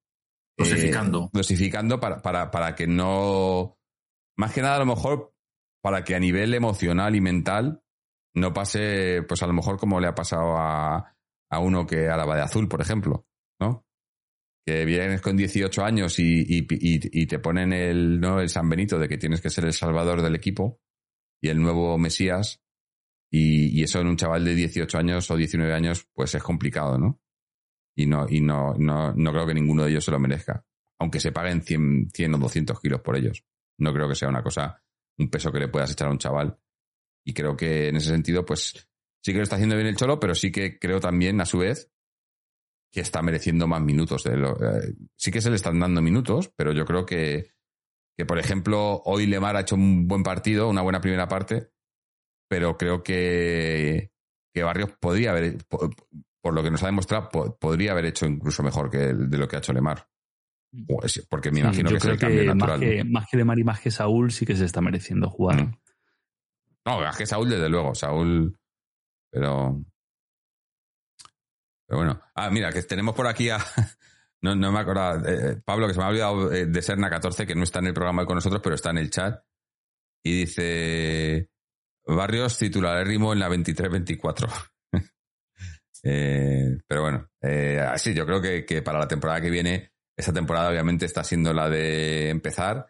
dosificando. 0.57 1.25
Eh, 1.25 1.29
dosificando 1.33 1.99
para, 1.99 2.21
para, 2.21 2.49
para 2.51 2.75
que 2.75 2.87
no. 2.87 3.74
Más 4.37 4.53
que 4.53 4.61
nada, 4.61 4.75
a 4.75 4.79
lo 4.79 4.85
mejor 4.85 5.33
para 5.81 6.03
que 6.03 6.15
a 6.15 6.19
nivel 6.19 6.53
emocional 6.53 7.15
y 7.15 7.21
mental 7.21 7.83
no 8.33 8.53
pase, 8.53 9.23
pues 9.27 9.43
a 9.43 9.47
lo 9.47 9.53
mejor 9.53 9.77
como 9.77 9.99
le 9.99 10.07
ha 10.07 10.15
pasado 10.15 10.57
a, 10.57 11.15
a 11.49 11.59
uno 11.59 11.85
que 11.85 12.09
a 12.09 12.17
la 12.17 12.25
de 12.35 12.41
azul, 12.41 12.67
por 12.67 12.81
ejemplo, 12.81 13.27
¿no? 13.59 13.85
Que 14.65 14.83
vienes 14.83 15.21
con 15.21 15.37
18 15.37 15.83
años 15.83 16.19
y, 16.19 16.41
y, 16.41 16.65
y, 16.69 17.27
te 17.27 17.39
ponen 17.39 17.71
el, 17.71 18.19
¿no? 18.19 18.39
el 18.39 18.49
San 18.49 18.67
Benito 18.67 18.97
de 18.97 19.07
que 19.07 19.17
tienes 19.17 19.41
que 19.41 19.51
ser 19.51 19.65
el 19.65 19.73
salvador 19.73 20.21
del 20.21 20.35
equipo 20.35 20.81
y 21.39 21.49
el 21.49 21.61
nuevo 21.61 21.97
Mesías, 21.97 22.65
y, 23.37 23.83
eso 23.83 23.99
en 23.99 24.07
un 24.07 24.17
chaval 24.17 24.45
de 24.45 24.55
18 24.55 24.97
años 24.97 25.29
o 25.29 25.35
19 25.35 25.73
años, 25.73 26.07
pues 26.13 26.33
es 26.35 26.43
complicado, 26.43 26.97
¿no? 26.97 27.19
Y 27.95 28.05
no, 28.05 28.25
y 28.29 28.41
no, 28.41 28.73
no, 28.75 29.13
no 29.13 29.31
creo 29.31 29.47
que 29.47 29.53
ninguno 29.53 29.83
de 29.83 29.91
ellos 29.91 30.05
se 30.05 30.11
lo 30.11 30.19
merezca. 30.19 30.65
Aunque 30.99 31.19
se 31.19 31.31
paguen 31.31 31.61
100, 31.61 32.11
100 32.13 32.33
o 32.33 32.37
200 32.37 32.79
kilos 32.79 33.01
por 33.01 33.17
ellos. 33.17 33.43
No 33.79 33.93
creo 33.93 34.07
que 34.07 34.15
sea 34.15 34.29
una 34.29 34.43
cosa 34.43 34.81
un 35.17 35.29
peso 35.29 35.51
que 35.51 35.59
le 35.59 35.67
puedas 35.67 35.91
echar 35.91 36.07
a 36.07 36.11
un 36.11 36.17
chaval. 36.17 36.57
Y 37.25 37.33
creo 37.33 37.55
que 37.55 37.87
en 37.89 37.95
ese 37.95 38.09
sentido, 38.09 38.45
pues 38.45 38.89
sí 39.23 39.31
que 39.31 39.37
lo 39.37 39.43
está 39.43 39.55
haciendo 39.55 39.75
bien 39.75 39.87
el 39.87 39.95
Cholo, 39.95 40.19
pero 40.19 40.35
sí 40.35 40.51
que 40.51 40.77
creo 40.77 40.99
también, 40.99 41.39
a 41.41 41.45
su 41.45 41.59
vez, 41.59 41.91
que 42.91 43.01
está 43.01 43.21
mereciendo 43.21 43.67
más 43.67 43.81
minutos. 43.81 44.23
De 44.23 44.37
lo, 44.37 44.51
eh, 44.53 44.95
sí 45.17 45.31
que 45.31 45.41
se 45.41 45.49
le 45.49 45.55
están 45.55 45.79
dando 45.79 46.01
minutos, 46.01 46.51
pero 46.55 46.71
yo 46.71 46.85
creo 46.85 47.05
que, 47.05 47.51
que, 48.17 48.25
por 48.25 48.39
ejemplo, 48.39 49.01
hoy 49.05 49.25
Lemar 49.25 49.55
ha 49.55 49.61
hecho 49.61 49.75
un 49.75 50.07
buen 50.07 50.23
partido, 50.23 50.69
una 50.69 50.81
buena 50.81 51.01
primera 51.01 51.27
parte, 51.27 51.71
pero 52.47 52.77
creo 52.77 53.03
que, 53.03 54.11
que 54.53 54.63
Barrios 54.63 54.91
podría 54.99 55.31
haber, 55.31 55.57
por, 55.67 56.53
lo 56.53 56.63
que 56.63 56.71
nos 56.71 56.83
ha 56.83 56.87
demostrado, 56.87 57.29
podría 57.59 57.91
haber 57.91 58.05
hecho 58.05 58.27
incluso 58.27 58.61
mejor 58.61 58.89
que 58.91 59.13
de 59.13 59.37
lo 59.37 59.47
que 59.47 59.55
ha 59.55 59.59
hecho 59.59 59.73
Lemar. 59.73 60.07
Pues, 60.87 61.25
porque 61.29 61.51
me 61.51 61.61
imagino 61.61 61.89
que 61.89 61.97
es 61.97 62.05
el 62.05 62.19
cambio 62.19 62.43
natural. 62.53 62.79
Más 62.79 62.89
que, 62.89 63.03
más 63.03 63.27
que 63.29 63.37
Lemar 63.37 63.59
y 63.59 63.63
más 63.63 63.79
que 63.79 63.91
Saúl, 63.91 64.31
sí 64.31 64.45
que 64.45 64.55
se 64.55 64.65
está 64.65 64.81
mereciendo 64.81 65.29
jugar. 65.29 65.63
Mm. 65.63 65.77
No, 66.85 66.99
más 66.99 67.17
que 67.17 67.25
Saúl, 67.25 67.49
desde 67.49 67.69
luego. 67.69 67.95
Saúl. 67.95 68.57
Pero. 69.31 69.83
Pero 71.87 71.97
bueno. 71.97 72.21
Ah, 72.35 72.49
mira, 72.49 72.71
que 72.71 72.81
tenemos 72.83 73.15
por 73.15 73.27
aquí 73.27 73.49
a. 73.49 73.59
No, 74.41 74.53
no 74.53 74.71
me 74.71 74.79
acuerdo. 74.79 75.27
Eh, 75.27 75.51
eh, 75.51 75.61
Pablo, 75.65 75.87
que 75.87 75.93
se 75.93 75.99
me 75.99 76.05
ha 76.05 76.09
olvidado 76.09 76.53
eh, 76.53 76.67
de 76.67 76.81
Serna 76.83 77.09
14, 77.09 77.47
que 77.47 77.55
no 77.55 77.63
está 77.63 77.79
en 77.79 77.87
el 77.87 77.95
programa 77.95 78.27
con 78.27 78.35
nosotros, 78.35 78.61
pero 78.63 78.75
está 78.75 78.91
en 78.91 78.99
el 78.99 79.09
chat. 79.09 79.43
Y 80.23 80.41
dice. 80.41 81.49
Barrios 82.05 82.55
titularérrimo 82.59 83.33
en 83.33 83.39
la 83.39 83.49
23-24. 83.49 84.69
pero 86.87 87.01
bueno, 87.01 87.27
así 87.89 88.13
yo 88.13 88.27
creo 88.27 88.39
que, 88.39 88.63
que, 88.63 88.83
para 88.83 88.99
la 88.99 89.07
temporada 89.07 89.41
que 89.41 89.49
viene 89.49 89.94
esta 90.17 90.33
temporada 90.33 90.69
obviamente 90.69 91.05
está 91.05 91.23
siendo 91.23 91.53
la 91.53 91.69
de 91.69 92.29
empezar, 92.29 92.87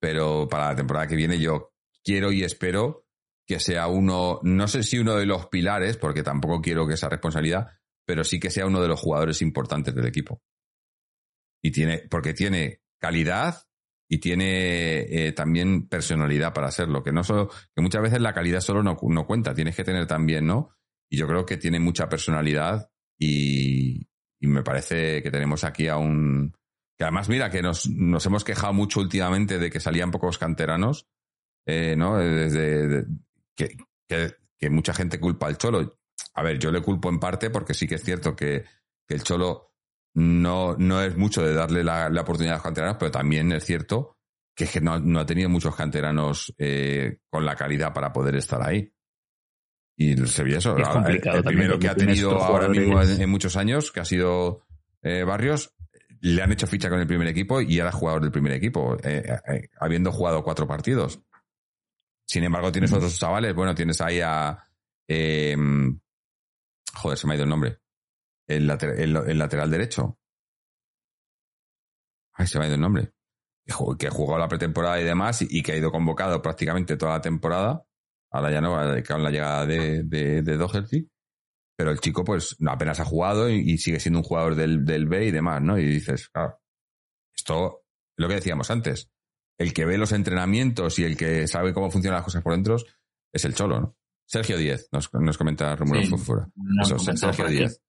pero 0.00 0.46
para 0.48 0.68
la 0.68 0.76
temporada 0.76 1.06
que 1.06 1.16
viene 1.16 1.38
yo 1.38 1.72
quiero 2.04 2.30
y 2.32 2.44
espero 2.44 3.06
que 3.46 3.60
sea 3.60 3.86
uno, 3.86 4.40
no 4.42 4.68
sé 4.68 4.82
si 4.82 4.98
uno 4.98 5.16
de 5.16 5.26
los 5.26 5.46
pilares, 5.46 5.96
porque 5.96 6.22
tampoco 6.22 6.60
quiero 6.60 6.86
que 6.86 6.96
sea 6.96 7.08
responsabilidad, 7.08 7.68
pero 8.04 8.24
sí 8.24 8.40
que 8.40 8.50
sea 8.50 8.66
uno 8.66 8.82
de 8.82 8.88
los 8.88 9.00
jugadores 9.00 9.40
importantes 9.40 9.94
del 9.94 10.06
equipo. 10.06 10.42
Y 11.62 11.70
tiene, 11.70 11.98
porque 12.10 12.34
tiene 12.34 12.82
calidad 13.00 13.62
y 14.08 14.18
tiene 14.18 15.00
eh, 15.00 15.32
también 15.32 15.88
personalidad 15.88 16.52
para 16.52 16.68
hacerlo, 16.68 17.02
que 17.02 17.12
no 17.12 17.24
solo, 17.24 17.48
que 17.74 17.82
muchas 17.82 18.02
veces 18.02 18.20
la 18.20 18.34
calidad 18.34 18.60
solo 18.60 18.82
no, 18.82 18.96
no 19.00 19.26
cuenta, 19.26 19.54
tienes 19.54 19.76
que 19.76 19.84
tener 19.84 20.06
también, 20.06 20.46
¿no? 20.46 20.70
Y 21.08 21.16
yo 21.16 21.26
creo 21.26 21.46
que 21.46 21.56
tiene 21.56 21.78
mucha 21.80 22.08
personalidad 22.08 22.90
y 23.18 24.08
me 24.40 24.62
parece 24.62 25.22
que 25.22 25.30
tenemos 25.30 25.64
aquí 25.64 25.88
a 25.88 25.96
un, 25.96 26.52
que 26.96 27.04
además, 27.04 27.28
mira, 27.28 27.50
que 27.50 27.62
nos, 27.62 27.88
nos 27.88 28.24
hemos 28.26 28.44
quejado 28.44 28.72
mucho 28.72 29.00
últimamente 29.00 29.58
de 29.58 29.70
que 29.70 29.80
salían 29.80 30.10
pocos 30.10 30.38
canteranos, 30.38 31.06
eh, 31.66 31.94
¿no? 31.96 32.16
Desde 32.16 33.04
que, 33.54 33.76
que, 34.58 34.70
mucha 34.70 34.94
gente 34.94 35.20
culpa 35.20 35.46
al 35.46 35.58
Cholo. 35.58 35.98
A 36.34 36.42
ver, 36.42 36.58
yo 36.58 36.70
le 36.70 36.82
culpo 36.82 37.08
en 37.08 37.20
parte 37.20 37.50
porque 37.50 37.74
sí 37.74 37.86
que 37.86 37.96
es 37.96 38.04
cierto 38.04 38.34
que, 38.34 38.64
que 39.06 39.14
el 39.14 39.22
Cholo 39.22 39.74
no, 40.14 40.74
no 40.78 41.02
es 41.02 41.16
mucho 41.16 41.42
de 41.42 41.52
darle 41.52 41.84
la, 41.84 42.08
la, 42.08 42.22
oportunidad 42.22 42.54
a 42.54 42.56
los 42.56 42.64
canteranos, 42.64 42.96
pero 42.98 43.10
también 43.10 43.52
es 43.52 43.64
cierto 43.64 44.16
que, 44.54 44.66
que 44.66 44.80
no, 44.80 44.98
no, 44.98 45.20
ha 45.20 45.26
tenido 45.26 45.50
muchos 45.50 45.76
canteranos 45.76 46.54
eh, 46.56 47.18
con 47.28 47.44
la 47.44 47.54
calidad 47.54 47.92
para 47.92 48.12
poder 48.12 48.36
estar 48.36 48.66
ahí. 48.66 48.90
Y 49.98 50.12
el 50.12 50.28
Sevilla, 50.28 50.58
eso, 50.58 50.76
el, 50.76 51.42
primero 51.42 51.78
que 51.78 51.88
ha 51.88 51.94
tenido 51.94 52.38
ahora 52.42 52.68
mismo 52.68 53.00
en, 53.02 53.30
muchos 53.30 53.56
años, 53.56 53.92
que 53.92 54.00
ha 54.00 54.04
sido 54.04 54.62
eh, 55.02 55.24
Barrios, 55.24 55.74
le 56.20 56.42
han 56.42 56.52
hecho 56.52 56.66
ficha 56.66 56.88
con 56.88 57.00
el 57.00 57.06
primer 57.06 57.28
equipo 57.28 57.60
y 57.60 57.78
era 57.78 57.92
jugador 57.92 58.22
del 58.22 58.32
primer 58.32 58.52
equipo, 58.52 58.96
eh, 59.02 59.22
eh, 59.26 59.40
eh, 59.54 59.68
habiendo 59.80 60.12
jugado 60.12 60.42
cuatro 60.42 60.66
partidos. 60.66 61.20
Sin 62.26 62.44
embargo, 62.44 62.72
tienes 62.72 62.92
otros 62.92 63.18
chavales, 63.18 63.54
bueno, 63.54 63.74
tienes 63.74 64.00
ahí 64.00 64.20
a... 64.20 64.68
Em, 65.08 66.00
joder, 66.94 67.18
se 67.18 67.26
me 67.26 67.34
ha 67.34 67.36
ido 67.36 67.44
el 67.44 67.50
nombre. 67.50 67.78
El, 68.48 68.66
lateral 68.66 69.70
derecho. 69.70 70.18
Ay, 72.32 72.46
se 72.46 72.58
me 72.58 72.64
ha 72.64 72.68
ido 72.68 72.74
el 72.74 72.80
nombre. 72.80 73.12
Que 73.98 74.10
jugó 74.10 74.38
la 74.38 74.48
pretemporada 74.48 75.00
y 75.00 75.04
demás 75.04 75.42
y, 75.42 75.62
que 75.62 75.72
ha 75.72 75.76
ido 75.76 75.90
convocado 75.90 76.40
prácticamente 76.42 76.96
toda 76.96 77.12
la 77.12 77.20
temporada. 77.20 77.84
Ahora 78.30 78.50
ya 78.50 78.60
no, 78.60 78.76
con 79.06 79.22
la 79.22 79.30
llegada 79.30 79.66
de, 79.66 80.02
de, 80.04 80.42
de 80.42 80.56
Doherty 80.56 81.08
pero 81.76 81.90
el 81.90 82.00
chico 82.00 82.24
pues 82.24 82.56
apenas 82.66 83.00
ha 83.00 83.04
jugado 83.04 83.50
y, 83.50 83.76
sigue 83.78 84.00
siendo 84.00 84.20
un 84.20 84.24
jugador 84.24 84.54
del, 84.54 84.84
del, 84.84 85.06
B 85.06 85.26
y 85.26 85.30
demás, 85.30 85.60
¿no? 85.62 85.78
Y 85.78 85.84
dices, 85.84 86.28
claro, 86.30 86.58
esto 87.34 87.84
es 88.16 88.22
lo 88.22 88.28
que 88.28 88.36
decíamos 88.36 88.70
antes. 88.70 89.10
El 89.58 89.72
que 89.72 89.84
ve 89.84 89.98
los 89.98 90.12
entrenamientos 90.12 90.98
y 90.98 91.04
el 91.04 91.16
que 91.16 91.46
sabe 91.46 91.74
cómo 91.74 91.90
funcionan 91.90 92.18
las 92.18 92.24
cosas 92.24 92.42
por 92.42 92.52
dentro 92.52 92.76
es 93.32 93.44
el 93.44 93.54
cholo, 93.54 93.80
¿no? 93.80 93.96
Sergio 94.26 94.56
Díez, 94.56 94.88
nos, 94.90 95.12
nos 95.14 95.38
comenta 95.38 95.76
Romulo 95.76 96.02
sí, 96.02 96.14
Eso, 96.82 96.98
Sergio 96.98 97.46
Díez. 97.46 97.80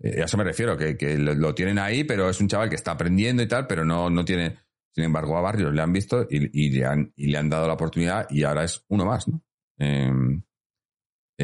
Eh, 0.00 0.20
a 0.20 0.24
eso 0.24 0.36
me 0.36 0.44
refiero, 0.44 0.76
que, 0.76 0.96
que, 0.96 1.16
lo 1.16 1.54
tienen 1.54 1.78
ahí, 1.78 2.04
pero 2.04 2.28
es 2.28 2.40
un 2.40 2.48
chaval 2.48 2.68
que 2.68 2.74
está 2.74 2.90
aprendiendo 2.90 3.42
y 3.42 3.48
tal, 3.48 3.66
pero 3.66 3.84
no, 3.84 4.10
no 4.10 4.24
tiene. 4.24 4.58
Sin 4.90 5.04
embargo, 5.04 5.38
a 5.38 5.40
Barrios 5.40 5.72
le 5.72 5.80
han 5.80 5.92
visto 5.92 6.26
y, 6.28 6.66
y, 6.66 6.70
le, 6.70 6.84
han, 6.84 7.12
y 7.16 7.28
le 7.28 7.38
han 7.38 7.48
dado 7.48 7.66
la 7.66 7.74
oportunidad 7.74 8.26
y 8.28 8.42
ahora 8.42 8.64
es 8.64 8.84
uno 8.88 9.06
más, 9.06 9.26
¿no? 9.26 9.42
Eh, 9.78 10.12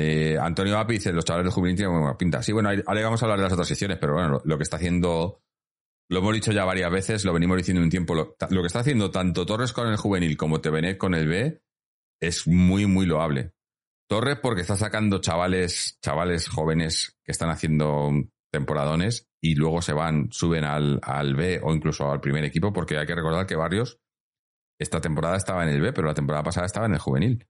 eh, 0.01 0.39
Antonio 0.39 0.79
Api 0.79 0.95
dice, 0.95 1.13
los 1.13 1.25
chavales 1.25 1.47
de 1.47 1.53
juvenil 1.53 1.77
tienen 1.77 1.99
buena 1.99 2.17
pinta. 2.17 2.41
Sí, 2.41 2.53
bueno, 2.53 2.71
ahora 2.87 3.03
vamos 3.03 3.21
a 3.21 3.27
hablar 3.27 3.39
de 3.39 3.45
las 3.45 3.53
otras 3.53 3.67
secciones, 3.67 3.99
pero 3.99 4.15
bueno, 4.15 4.41
lo, 4.45 4.57
que 4.57 4.63
está 4.63 4.77
haciendo, 4.77 5.43
lo 6.09 6.19
hemos 6.21 6.35
dicho 6.35 6.53
ya 6.53 6.65
varias 6.65 6.91
veces, 6.93 7.25
lo 7.25 7.33
venimos 7.33 7.57
diciendo 7.57 7.83
un 7.83 7.91
tiempo, 7.91 8.15
lo, 8.15 8.37
que 8.37 8.67
está 8.67 8.81
haciendo 8.81 9.11
tanto 9.11 9.45
Torres 9.45 9.73
con 9.73 9.89
el 9.89 9.97
juvenil 9.97 10.37
como 10.37 10.61
Tevenet 10.61 10.99
con 10.99 11.15
el 11.15 11.27
B 11.27 11.63
es 12.21 12.47
muy, 12.47 12.87
muy 12.87 13.07
loable. 13.07 13.55
Torres 14.09 14.39
porque 14.41 14.61
está 14.61 14.77
sacando 14.77 15.21
chavales, 15.21 15.99
chavales 16.01 16.49
jóvenes 16.49 17.19
que 17.25 17.33
están 17.33 17.51
haciendo 17.51 18.11
temporadones 18.53 19.29
y 19.43 19.57
luego 19.57 19.83
se 19.83 19.93
van, 19.93 20.29
suben 20.31 20.65
al, 20.65 21.01
al 21.03 21.35
B 21.35 21.61
o 21.63 21.75
incluso 21.75 22.11
al 22.11 22.21
primer 22.21 22.45
equipo, 22.45 22.73
porque 22.73 22.97
hay 22.97 23.07
que 23.07 23.17
recordar 23.17 23.47
que 23.47 23.57
Barrios 23.57 23.99
esta 24.79 25.01
temporada 25.01 25.37
estaba 25.37 25.65
en 25.65 25.71
el 25.71 25.81
B, 25.81 25.93
pero 25.93 26.07
la 26.07 26.15
temporada 26.15 26.45
pasada 26.45 26.67
estaba 26.67 26.87
en 26.87 26.95
el 26.95 27.01
juvenil 27.01 27.47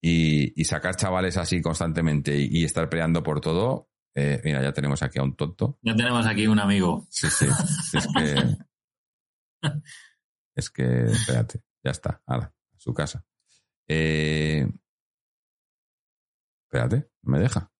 y, 0.00 0.64
sacar 0.64 0.96
chavales 0.96 1.36
así 1.36 1.60
constantemente 1.60 2.36
y, 2.36 2.64
estar 2.64 2.88
peleando 2.88 3.22
por 3.22 3.40
todo, 3.40 3.90
eh, 4.14 4.40
mira, 4.44 4.62
ya 4.62 4.72
tenemos 4.72 5.02
aquí 5.02 5.18
a 5.18 5.22
un 5.22 5.36
tonto. 5.36 5.78
Ya 5.82 5.94
tenemos 5.94 6.26
aquí 6.26 6.46
un 6.46 6.58
amigo. 6.58 7.06
Sí, 7.10 7.28
sí. 7.28 7.46
Es 7.94 8.06
que. 8.16 8.56
es 10.54 10.70
que, 10.70 11.04
espérate, 11.04 11.62
ya 11.84 11.90
está. 11.90 12.22
a 12.26 12.52
su 12.76 12.92
casa. 12.94 13.24
Eh, 13.86 14.68
espérate, 16.66 17.10
no 17.22 17.32
me 17.32 17.38
deja. 17.40 17.70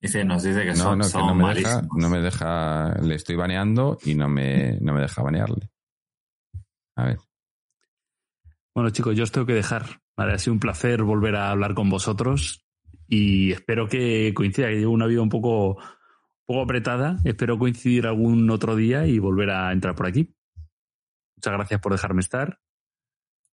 Dice, 0.00 0.24
nos 0.24 0.42
dice 0.42 0.64
que 0.64 0.72
no, 0.72 0.96
no, 0.96 1.06
que 1.06 1.18
no 1.18 1.34
me 1.34 1.54
deja, 1.54 1.82
no 1.94 2.08
me 2.08 2.20
deja, 2.20 2.94
le 3.02 3.16
estoy 3.16 3.36
baneando 3.36 3.98
y 4.02 4.14
no 4.14 4.30
me, 4.30 4.78
no 4.80 4.94
me 4.94 5.02
deja 5.02 5.22
banearle. 5.22 5.70
A 6.96 7.04
ver. 7.04 7.18
Bueno, 8.74 8.90
chicos, 8.90 9.16
yo 9.16 9.24
os 9.24 9.32
tengo 9.32 9.46
que 9.46 9.54
dejar. 9.54 10.00
ha 10.16 10.38
sido 10.38 10.54
un 10.54 10.60
placer 10.60 11.02
volver 11.02 11.36
a 11.36 11.50
hablar 11.50 11.74
con 11.74 11.90
vosotros 11.90 12.64
y 13.08 13.50
espero 13.52 13.88
que 13.88 14.32
coincida, 14.34 14.68
que 14.68 14.76
llevo 14.76 14.92
una 14.92 15.06
vida 15.06 15.20
un 15.20 15.28
poco, 15.28 15.78
poco 16.46 16.62
apretada. 16.62 17.16
Espero 17.24 17.58
coincidir 17.58 18.06
algún 18.06 18.48
otro 18.50 18.76
día 18.76 19.06
y 19.06 19.18
volver 19.18 19.50
a 19.50 19.72
entrar 19.72 19.94
por 19.96 20.06
aquí. 20.06 20.34
Muchas 21.36 21.52
gracias 21.54 21.80
por 21.80 21.92
dejarme 21.92 22.20
estar. 22.20 22.60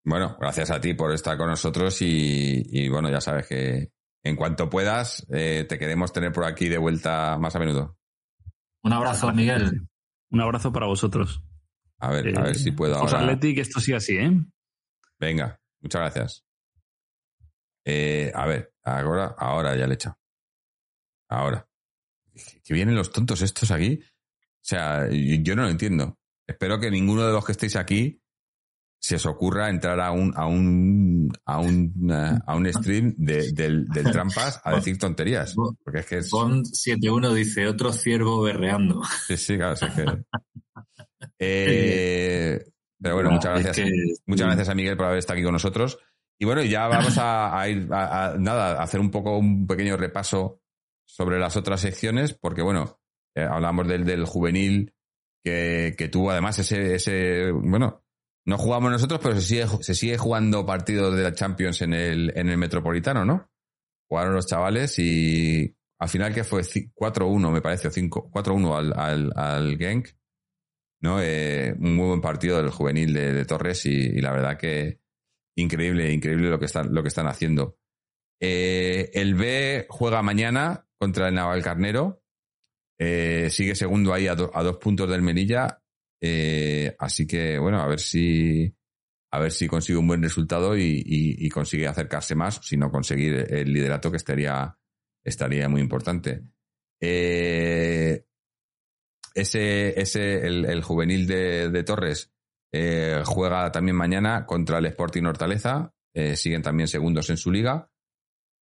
Bueno, 0.04 0.36
gracias 0.40 0.70
a 0.70 0.80
ti 0.80 0.94
por 0.94 1.12
estar 1.12 1.38
con 1.38 1.48
nosotros 1.48 1.96
y, 2.00 2.88
bueno, 2.88 3.08
ya 3.10 3.20
sabes 3.20 3.46
que 3.46 3.92
en 4.22 4.36
cuanto 4.36 4.68
puedas 4.68 5.26
eh, 5.30 5.64
te 5.68 5.78
queremos 5.78 6.12
tener 6.12 6.32
por 6.32 6.44
aquí 6.44 6.68
de 6.68 6.78
vuelta 6.78 7.38
más 7.38 7.54
a 7.56 7.58
menudo. 7.58 7.96
Un 8.82 8.92
abrazo, 8.92 9.32
Miguel. 9.32 9.86
Un 10.30 10.40
abrazo 10.40 10.72
para 10.72 10.86
vosotros. 10.86 11.42
A 11.98 12.10
ver, 12.10 12.38
a 12.38 12.42
ver 12.42 12.56
si 12.56 12.72
puedo 12.72 12.96
ahora. 12.96 13.20
Atleti, 13.20 13.54
que 13.54 13.60
esto 13.62 13.80
siga 13.80 13.98
así, 13.98 14.16
¿eh? 14.16 14.44
Venga, 15.24 15.58
muchas 15.80 16.00
gracias. 16.02 16.44
Eh, 17.82 18.30
a 18.34 18.46
ver, 18.46 18.74
ahora, 18.82 19.34
ahora 19.38 19.74
ya 19.74 19.86
le 19.86 19.94
he 19.94 19.96
echado. 19.96 20.18
Ahora. 21.30 21.66
Que 22.62 22.74
vienen 22.74 22.94
los 22.94 23.10
tontos 23.10 23.40
estos 23.40 23.70
aquí. 23.70 24.00
O 24.02 24.60
sea, 24.60 25.08
yo 25.10 25.56
no 25.56 25.62
lo 25.62 25.70
entiendo. 25.70 26.18
Espero 26.46 26.78
que 26.78 26.90
ninguno 26.90 27.26
de 27.26 27.32
los 27.32 27.44
que 27.44 27.52
estéis 27.52 27.76
aquí 27.76 28.20
se 29.00 29.16
os 29.16 29.24
ocurra 29.24 29.70
entrar 29.70 29.98
a 30.00 30.10
un, 30.12 30.34
a 30.36 30.46
un, 30.46 31.32
a 31.46 31.58
un, 31.58 32.10
eh, 32.10 32.38
a 32.46 32.56
un 32.56 32.72
stream 32.72 33.14
de, 33.16 33.52
del, 33.52 33.86
del 33.86 34.10
trampas 34.10 34.60
a 34.62 34.74
decir 34.74 34.98
tonterías. 34.98 35.54
Porque 35.54 36.00
es 36.00 36.06
que 36.06 36.18
es... 36.18 36.30
Bond 36.30 36.66
71 36.66 37.32
dice 37.32 37.66
otro 37.66 37.92
ciervo 37.92 38.42
berreando. 38.42 39.02
Sí, 39.26 39.38
sí, 39.38 39.56
claro, 39.56 39.72
es 39.74 39.80
que... 39.80 40.04
Eh, 41.38 42.73
pero 43.04 43.16
bueno, 43.16 43.32
muchas 43.32 43.62
gracias. 43.62 44.22
Muchas 44.24 44.46
gracias 44.46 44.68
a 44.70 44.74
Miguel 44.74 44.96
por 44.96 45.04
haber 45.04 45.18
estado 45.18 45.34
aquí 45.36 45.44
con 45.44 45.52
nosotros. 45.52 45.98
Y 46.38 46.46
bueno, 46.46 46.62
ya 46.62 46.88
vamos 46.88 47.18
a, 47.18 47.68
ir 47.68 47.86
a, 47.92 48.34
nada, 48.38 48.80
a 48.80 48.82
hacer 48.82 48.98
un 48.98 49.10
poco 49.10 49.36
un 49.36 49.66
pequeño 49.66 49.98
repaso 49.98 50.62
sobre 51.06 51.38
las 51.38 51.54
otras 51.58 51.82
secciones, 51.82 52.32
porque 52.32 52.62
bueno, 52.62 52.98
eh, 53.36 53.42
hablamos 53.42 53.86
del, 53.88 54.06
del 54.06 54.24
juvenil 54.24 54.94
que, 55.44 55.94
que 55.98 56.08
tuvo 56.08 56.30
además 56.30 56.58
ese, 56.58 56.94
ese, 56.94 57.50
bueno, 57.52 58.06
no 58.46 58.56
jugamos 58.56 58.90
nosotros, 58.90 59.20
pero 59.22 59.34
se 59.34 59.42
sigue, 59.42 59.66
se 59.82 59.94
sigue 59.94 60.16
jugando 60.16 60.64
partidos 60.64 61.14
de 61.14 61.24
la 61.24 61.34
Champions 61.34 61.82
en 61.82 61.92
el, 61.92 62.32
en 62.34 62.48
el 62.48 62.56
Metropolitano, 62.56 63.26
¿no? 63.26 63.50
Jugaron 64.08 64.34
los 64.34 64.46
chavales 64.46 64.98
y 64.98 65.76
al 65.98 66.08
final 66.08 66.32
que 66.32 66.42
fue 66.42 66.62
4-1, 66.62 67.52
me 67.52 67.60
parece, 67.60 67.88
o 67.88 67.90
5, 67.90 68.30
4-1 68.32 68.78
al, 68.78 68.98
al, 68.98 69.32
al 69.36 69.76
Genk, 69.76 70.08
¿no? 71.04 71.22
Eh, 71.22 71.74
un 71.78 71.94
muy 71.94 72.08
buen 72.08 72.20
partido 72.20 72.56
del 72.56 72.70
juvenil 72.70 73.12
de, 73.12 73.44
Torres 73.44 73.86
y, 73.86 74.20
la 74.20 74.32
verdad 74.32 74.58
que 74.58 74.98
increíble, 75.56 76.12
increíble 76.12 76.50
lo 76.50 76.58
que 76.58 76.64
están, 76.64 76.92
lo 76.92 77.02
que 77.02 77.08
están 77.08 77.28
haciendo. 77.28 77.78
Eh, 78.40 79.10
el 79.14 79.34
B 79.34 79.86
juega 79.88 80.22
mañana 80.22 80.88
contra 80.98 81.28
el 81.28 81.34
Navalcarnero. 81.34 82.22
Eh, 82.98 83.48
sigue 83.50 83.74
segundo 83.74 84.12
ahí 84.12 84.26
a, 84.26 84.32
a 84.32 84.62
dos 84.62 84.76
puntos 84.78 85.08
del 85.08 85.22
Melilla 85.22 85.80
eh, 86.26 86.96
así 86.98 87.26
que, 87.26 87.58
bueno, 87.58 87.82
a 87.82 87.86
ver 87.86 88.00
si 88.00 88.74
a 89.30 89.38
ver 89.40 89.52
si 89.52 89.68
consigue 89.68 89.98
un 89.98 90.06
buen 90.06 90.22
resultado 90.22 90.74
y, 90.74 91.48
consigue 91.50 91.86
acercarse 91.86 92.34
más, 92.34 92.60
sino 92.62 92.90
conseguir 92.90 93.46
el 93.50 93.72
liderato 93.72 94.10
que 94.10 94.16
estaría, 94.16 94.74
estaría 95.22 95.68
muy 95.68 95.82
importante. 95.82 96.44
Eh, 96.98 98.24
ese, 99.34 100.00
ese, 100.00 100.46
el, 100.46 100.82
juvenil 100.82 101.26
de, 101.26 101.84
Torres 101.84 102.32
eh, 102.72 103.22
juega 103.24 103.70
también 103.72 103.96
mañana 103.96 104.46
contra 104.46 104.78
el 104.78 104.86
Sporting 104.86 105.24
Hortaleza, 105.24 105.92
siguen 106.36 106.62
también 106.62 106.86
segundos 106.86 107.28
en 107.30 107.36
su 107.36 107.50
liga. 107.50 107.90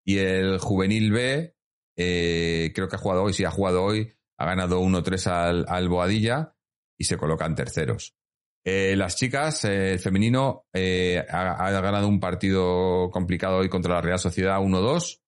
Y 0.05 0.17
el 0.17 0.59
juvenil 0.59 1.11
B, 1.11 1.55
creo 1.95 2.87
que 2.87 2.95
ha 2.95 2.99
jugado 2.99 3.23
hoy, 3.23 3.33
sí 3.33 3.45
ha 3.45 3.51
jugado 3.51 3.83
hoy, 3.83 4.13
ha 4.37 4.45
ganado 4.45 4.81
1-3 4.81 5.27
al, 5.27 5.65
al 5.67 5.89
Boadilla 5.89 6.55
y 6.97 7.05
se 7.05 7.17
colocan 7.17 7.55
terceros. 7.55 8.17
Eh, 8.69 8.97
las 8.97 9.15
chicas, 9.15 9.63
eh, 9.63 9.93
el 9.93 9.99
femenino, 9.99 10.65
eh, 10.73 11.25
ha, 11.29 11.71
ganado 11.71 12.05
un 12.09 12.19
partido 12.19 13.09
complicado 13.11 13.59
hoy 13.59 13.69
contra 13.69 13.93
la 13.93 14.01
Real 14.01 14.19
Sociedad 14.19 14.59
1-2, 14.59 15.21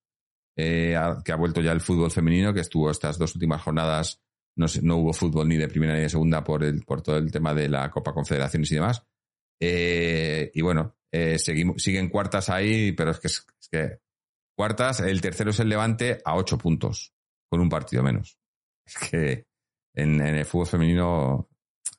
que 0.57 1.31
ha 1.31 1.35
vuelto 1.37 1.61
ya 1.61 1.71
el 1.71 1.79
fútbol 1.79 2.11
femenino, 2.11 2.53
que 2.53 2.59
estuvo 2.59 2.91
estas 2.91 3.17
dos 3.17 3.33
últimas 3.35 3.61
jornadas, 3.61 4.21
no, 4.59 4.67
no 4.83 4.97
hubo 4.97 5.13
fútbol 5.13 5.47
ni 5.47 5.57
de 5.57 5.67
primera 5.67 5.95
ni 5.95 6.01
de 6.01 6.09
segunda 6.09 6.43
por, 6.43 6.63
el, 6.63 6.83
por 6.83 7.01
todo 7.01 7.17
el 7.17 7.31
tema 7.31 7.53
de 7.53 7.69
la 7.69 7.89
Copa 7.89 8.13
Confederaciones 8.13 8.71
y 8.71 8.75
demás. 8.75 9.03
y 9.59 10.61
bueno, 10.61 10.95
seguimos, 11.37 11.81
siguen 11.81 12.09
cuartas 12.09 12.49
ahí, 12.49 12.91
pero 12.91 13.11
es 13.11 13.19
que, 13.19 13.27
es 13.27 13.45
que 13.71 13.99
cuartas, 14.55 14.99
el 14.99 15.21
tercero 15.21 15.49
es 15.51 15.59
el 15.59 15.69
Levante 15.69 16.21
a 16.23 16.35
ocho 16.35 16.57
puntos, 16.57 17.13
con 17.49 17.61
un 17.61 17.69
partido 17.69 18.03
menos. 18.03 18.37
Es 18.89 18.97
que 19.09 19.45
en, 19.93 20.19
en 20.19 20.35
el 20.35 20.45
fútbol 20.45 20.65
femenino 20.65 21.47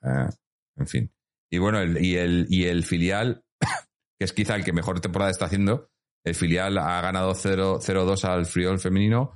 eh, 0.03 0.29
en 0.77 0.87
fin. 0.87 1.13
Y 1.51 1.59
bueno, 1.59 1.81
el, 1.81 2.05
y, 2.05 2.17
el, 2.17 2.47
y 2.49 2.65
el 2.65 2.85
filial, 2.85 3.45
que 4.19 4.25
es 4.25 4.33
quizá 4.33 4.57
el 4.57 4.65
que 4.65 4.73
mejor 4.73 5.01
temporada 5.01 5.31
está 5.31 5.47
haciendo, 5.47 5.91
el 6.25 6.35
filial 6.35 6.79
ha 6.79 7.01
ganado 7.01 7.33
0-2 7.33 8.25
al 8.25 8.47
Friol 8.47 8.79
femenino 8.79 9.35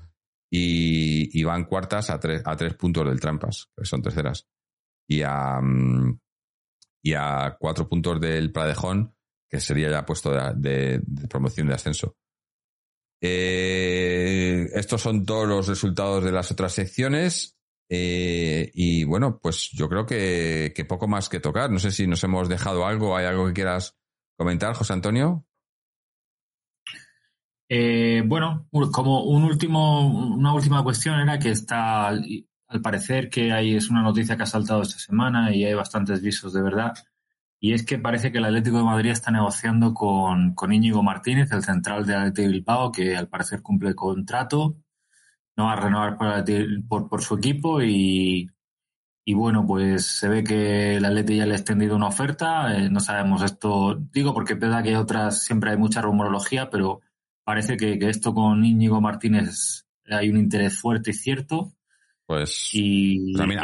y, 0.56 1.42
van 1.42 1.64
cuartas 1.64 2.10
a 2.10 2.20
tres, 2.20 2.42
a 2.44 2.56
tres 2.56 2.74
puntos 2.74 3.04
del 3.06 3.18
Trampas, 3.18 3.70
que 3.76 3.84
son 3.84 4.02
terceras. 4.02 4.46
Y 5.08 5.22
a, 5.22 5.60
mm, 5.60 6.20
y 7.02 7.14
a 7.14 7.56
cuatro 7.58 7.88
puntos 7.88 8.20
del 8.20 8.52
Pradejón, 8.52 9.14
que 9.50 9.60
sería 9.60 9.90
ya 9.90 10.06
puesto 10.06 10.32
de, 10.54 11.02
promoción 11.28 11.66
de 11.66 11.74
ascenso. 11.74 12.16
Eh, 13.20 14.68
estos 14.74 15.02
son 15.02 15.24
todos 15.24 15.48
los 15.48 15.66
resultados 15.66 16.22
de 16.22 16.32
las 16.32 16.50
otras 16.52 16.72
secciones. 16.72 17.58
Eh, 17.88 18.70
y 18.74 19.04
bueno, 19.04 19.40
pues 19.42 19.70
yo 19.72 19.88
creo 19.88 20.06
que, 20.06 20.72
poco 20.88 21.08
más 21.08 21.28
que 21.28 21.40
tocar. 21.40 21.70
No 21.70 21.80
sé 21.80 21.90
si 21.90 22.06
nos 22.06 22.22
hemos 22.22 22.48
dejado 22.48 22.86
algo. 22.86 23.16
¿Hay 23.16 23.26
algo 23.26 23.46
que 23.48 23.54
quieras 23.54 23.96
comentar, 24.36 24.74
José 24.74 24.92
Antonio? 24.92 25.46
Eh, 27.68 28.22
bueno, 28.26 28.66
como 28.92 29.24
un 29.24 29.44
último, 29.44 30.06
una 30.34 30.52
última 30.52 30.82
cuestión 30.82 31.18
era 31.20 31.38
que 31.38 31.50
está, 31.50 32.08
al 32.08 32.80
parecer 32.82 33.30
que 33.30 33.52
hay, 33.52 33.76
es 33.76 33.90
una 33.90 34.02
noticia 34.02 34.36
que 34.36 34.42
ha 34.42 34.46
saltado 34.46 34.82
esta 34.82 34.98
semana 34.98 35.54
y 35.54 35.64
hay 35.64 35.74
bastantes 35.74 36.22
visos 36.22 36.52
de 36.52 36.62
verdad. 36.62 36.94
Y 37.60 37.72
es 37.72 37.84
que 37.84 37.98
parece 37.98 38.30
que 38.30 38.38
el 38.38 38.44
Atlético 38.44 38.78
de 38.78 38.84
Madrid 38.84 39.10
está 39.10 39.30
negociando 39.30 39.94
con, 39.94 40.54
con 40.54 40.72
Íñigo 40.72 41.02
Martínez, 41.02 41.50
el 41.52 41.62
central 41.64 42.04
del 42.06 42.16
Atlético 42.16 42.42
de 42.48 42.52
Bilbao, 42.52 42.92
que 42.92 43.16
al 43.16 43.28
parecer 43.28 43.62
cumple 43.62 43.94
contrato 43.94 44.76
no 45.56 45.64
va 45.66 45.72
a 45.74 45.76
renovar 45.76 46.18
por, 46.88 47.08
por 47.08 47.22
su 47.22 47.36
equipo 47.36 47.82
y, 47.82 48.50
y 49.24 49.34
bueno, 49.34 49.66
pues 49.66 50.06
se 50.06 50.28
ve 50.28 50.44
que 50.44 50.96
el 50.96 51.04
Atleti 51.04 51.36
ya 51.36 51.46
le 51.46 51.54
ha 51.54 51.56
extendido 51.56 51.96
una 51.96 52.08
oferta. 52.08 52.76
Eh, 52.76 52.90
no 52.90 53.00
sabemos 53.00 53.42
esto, 53.42 53.94
digo 54.12 54.34
porque 54.34 54.54
es 54.54 54.58
verdad 54.58 54.82
que 54.82 54.96
otras, 54.96 55.42
siempre 55.42 55.70
hay 55.70 55.76
mucha 55.76 56.02
rumorología, 56.02 56.70
pero 56.70 57.00
parece 57.44 57.76
que, 57.76 57.98
esto 58.08 58.34
con 58.34 58.64
Íñigo 58.64 59.00
Martínez 59.00 59.86
hay 60.06 60.30
un 60.30 60.38
interés 60.38 60.78
fuerte 60.80 61.10
y 61.10 61.14
cierto. 61.14 61.72
Pues 62.26 62.70
y, 62.72 63.38
a 63.38 63.46
mí, 63.46 63.54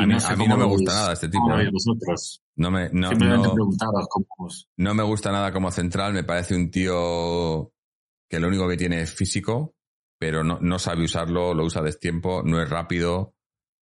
no, 0.46 0.56
me 0.58 0.64
gusta 0.66 0.92
nada 0.92 1.12
este 1.14 1.28
tipo. 1.28 1.58
¿eh? 1.58 1.70
Vosotros. 1.72 2.42
No 2.56 2.70
me, 2.70 2.90
no, 2.92 3.10
no 3.10 4.94
me 4.94 5.02
gusta 5.02 5.32
nada 5.32 5.50
como 5.50 5.70
central. 5.70 6.12
Me 6.12 6.24
parece 6.24 6.54
un 6.54 6.70
tío 6.70 7.72
que 8.28 8.38
lo 8.38 8.48
único 8.48 8.68
que 8.68 8.76
tiene 8.76 9.00
es 9.00 9.12
físico 9.12 9.74
pero 10.20 10.44
no, 10.44 10.58
no 10.60 10.78
sabe 10.78 11.04
usarlo, 11.04 11.54
lo 11.54 11.64
usa 11.64 11.80
destiempo, 11.80 12.42
no 12.44 12.60
es 12.60 12.68
rápido, 12.68 13.34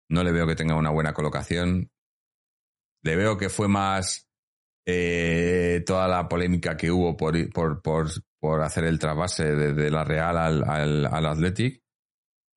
no 0.09 0.21
le 0.21 0.33
veo 0.33 0.45
que 0.45 0.55
tenga 0.55 0.75
una 0.75 0.91
buena 0.91 1.13
colocación. 1.13 1.89
Le 3.03 3.15
veo 3.15 3.37
que 3.37 3.47
fue 3.47 3.69
más 3.69 4.27
eh, 4.85 5.81
toda 5.85 6.09
la 6.09 6.27
polémica 6.27 6.75
que 6.75 6.91
hubo 6.91 7.15
por, 7.15 7.49
por, 7.53 7.81
por, 7.81 8.09
por 8.45 8.61
hacer 8.61 8.83
el 8.85 8.99
trasvase 8.99 9.55
de, 9.55 9.89
la 9.89 10.03
Real 10.03 10.37
al, 10.37 10.63
al, 10.63 11.25
Athletic. 11.25 11.81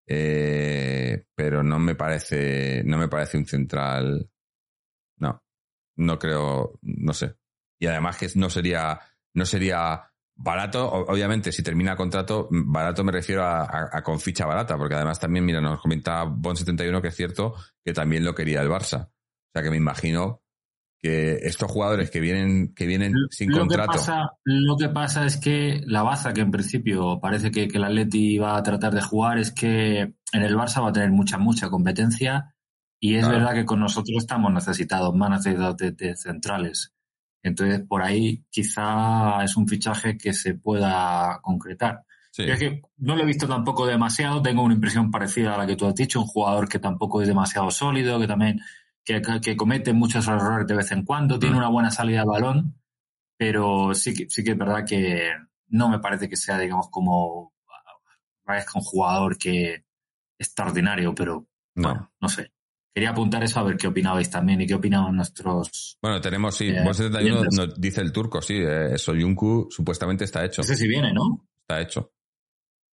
Eh, 0.06 1.24
pero 1.35 1.62
no 1.62 1.78
me 1.78 1.94
parece, 1.94 2.82
no 2.85 2.98
me 2.98 3.09
parece 3.09 3.39
un 3.39 3.47
central. 3.47 4.31
No, 5.16 5.43
no 5.97 6.19
creo, 6.19 6.78
no 6.82 7.15
sé. 7.15 7.36
Y 7.81 7.86
además 7.86 8.19
que 8.19 8.28
no 8.35 8.51
sería, 8.51 9.01
no 9.32 9.47
sería 9.47 10.12
Barato, 10.40 10.86
obviamente, 10.89 11.52
si 11.52 11.62
termina 11.62 11.97
contrato, 11.97 12.48
barato 12.51 13.02
me 13.02 13.10
refiero 13.10 13.44
a, 13.44 14.02
con 14.05 14.20
ficha 14.20 14.44
barata, 14.44 14.77
porque 14.77 14.94
además 14.94 15.19
también, 15.19 15.44
mira, 15.44 15.60
nos 15.60 15.81
comenta 15.81 16.24
Bon71 16.27 17.01
que 17.01 17.09
es 17.09 17.16
cierto 17.16 17.55
que 17.82 17.94
también 17.94 18.24
lo 18.24 18.35
quería 18.35 18.60
el 18.60 18.69
Barça. 18.69 19.06
O 19.06 19.51
sea 19.52 19.62
que 19.62 19.70
me 19.70 19.78
imagino 19.78 20.43
que 21.01 21.37
estos 21.43 21.70
jugadores 21.70 22.11
que 22.11 22.20
vienen, 22.20 22.75
que 22.75 22.87
vienen 22.87 23.12
sin 23.31 23.51
contrato. 23.51 23.93
Que 23.93 23.99
pasa, 23.99 24.31
lo 24.45 24.77
que 24.77 24.89
pasa 24.89 25.27
es 25.27 25.37
que 25.37 25.81
la 25.87 26.03
baza, 26.03 26.33
que 26.33 26.41
en 26.41 26.51
principio 26.51 27.20
parece 27.20 27.51
que, 27.51 27.69
que 27.69 27.79
el 27.79 27.85
Atleti 27.85 28.39
va 28.39 28.57
a 28.57 28.62
tratar 28.62 28.95
de 28.95 29.03
jugar, 29.03 29.39
es 29.39 29.53
que 29.53 30.01
en 30.01 30.43
el 30.43 30.57
Barça 30.57 30.83
va 30.83 30.89
a 30.89 30.93
tener 30.93 31.11
mucha, 31.11 31.39
mucha 31.39 31.69
competencia. 31.69 32.55
Y 33.01 33.15
es 33.15 33.29
verdad 33.29 33.55
que 33.55 33.65
con 33.65 33.79
nosotros 33.79 34.16
estamos 34.19 34.53
necesitados, 34.53 35.15
más 35.15 35.31
necesitados 35.31 35.77
de 35.77 36.16
centrales. 36.16 36.93
Entonces, 37.43 37.81
por 37.87 38.03
ahí 38.03 38.45
quizá 38.51 39.43
es 39.45 39.57
un 39.57 39.69
fichaje 39.69 40.16
que 40.19 40.33
se 40.33 40.55
pueda 40.55 41.39
concretar. 41.43 42.05
Es 42.37 42.59
que 42.59 42.83
no 42.99 43.16
lo 43.16 43.23
he 43.23 43.27
visto 43.27 43.49
tampoco 43.49 43.87
demasiado, 43.87 44.41
tengo 44.41 44.62
una 44.62 44.75
impresión 44.75 45.11
parecida 45.11 45.55
a 45.55 45.59
la 45.59 45.66
que 45.66 45.75
tú 45.75 45.87
has 45.87 45.95
dicho, 45.95 46.20
un 46.20 46.27
jugador 46.27 46.69
que 46.69 46.79
tampoco 46.79 47.20
es 47.20 47.27
demasiado 47.27 47.70
sólido, 47.70 48.20
que 48.20 48.29
también 48.29 48.61
que, 49.09 49.40
que 49.40 49.56
comete 49.56 49.93
muchos 49.93 50.26
errores 50.28 50.66
de 50.66 50.76
vez 50.76 50.93
en 50.93 51.05
cuando, 51.05 51.39
tiene 51.39 51.56
mm. 51.56 51.59
una 51.59 51.68
buena 51.68 51.90
salida 51.90 52.20
de 52.20 52.26
balón, 52.26 52.74
pero 53.36 53.94
sí 53.94 54.14
que, 54.14 54.28
sí 54.28 54.44
que 54.44 54.52
es 54.52 54.59
verdad 54.59 54.85
que 54.86 55.30
no 55.68 55.89
me 55.89 55.98
parece 55.98 56.28
que 56.28 56.36
sea, 56.36 56.59
digamos, 56.59 56.89
como 56.90 57.52
un 58.74 58.82
jugador 58.82 59.36
que 59.36 59.85
extraordinario, 60.39 61.14
pero 61.14 61.47
no, 61.74 61.89
bueno, 61.89 62.12
no 62.20 62.28
sé 62.28 62.52
quería 62.98 63.10
apuntar 63.10 63.44
eso 63.44 63.60
a 63.60 63.62
ver 63.62 63.76
qué 63.76 63.86
opinabais 63.86 64.28
también 64.28 64.60
y 64.60 64.66
qué 64.66 64.74
opinaban 64.74 65.14
nuestros. 65.14 65.97
Bueno, 66.02 66.20
tenemos, 66.20 66.56
sí, 66.56 66.66
eh, 66.66 66.82
71 66.85 67.44
nos 67.52 67.80
dice 67.80 68.01
el 68.01 68.10
turco, 68.10 68.43
sí, 68.43 68.56
eh, 68.56 68.98
Soyuncu 68.98 69.68
supuestamente 69.70 70.24
está 70.24 70.44
hecho. 70.44 70.62
Ese 70.62 70.74
sí 70.74 70.89
viene, 70.89 71.12
¿no? 71.12 71.47
Está 71.60 71.80
hecho. 71.80 72.12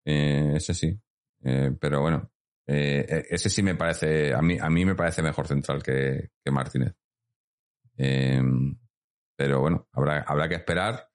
Eh, 0.05 0.53
ese 0.57 0.75
sí. 0.75 0.95
Eh, 1.43 1.71
pero 1.79 2.01
bueno, 2.01 2.31
eh, 2.67 3.25
ese 3.29 3.49
sí 3.49 3.61
me 3.63 3.75
parece, 3.75 4.33
a 4.33 4.41
mí, 4.41 4.57
a 4.59 4.69
mí 4.69 4.85
me 4.85 4.95
parece 4.95 5.21
mejor 5.21 5.47
central 5.47 5.83
que, 5.83 6.29
que 6.43 6.51
Martínez. 6.51 6.95
Pero 9.37 9.59
bueno, 9.59 9.87
habrá, 9.91 10.21
habrá 10.21 10.49
que 10.49 10.55
esperar. 10.55 11.09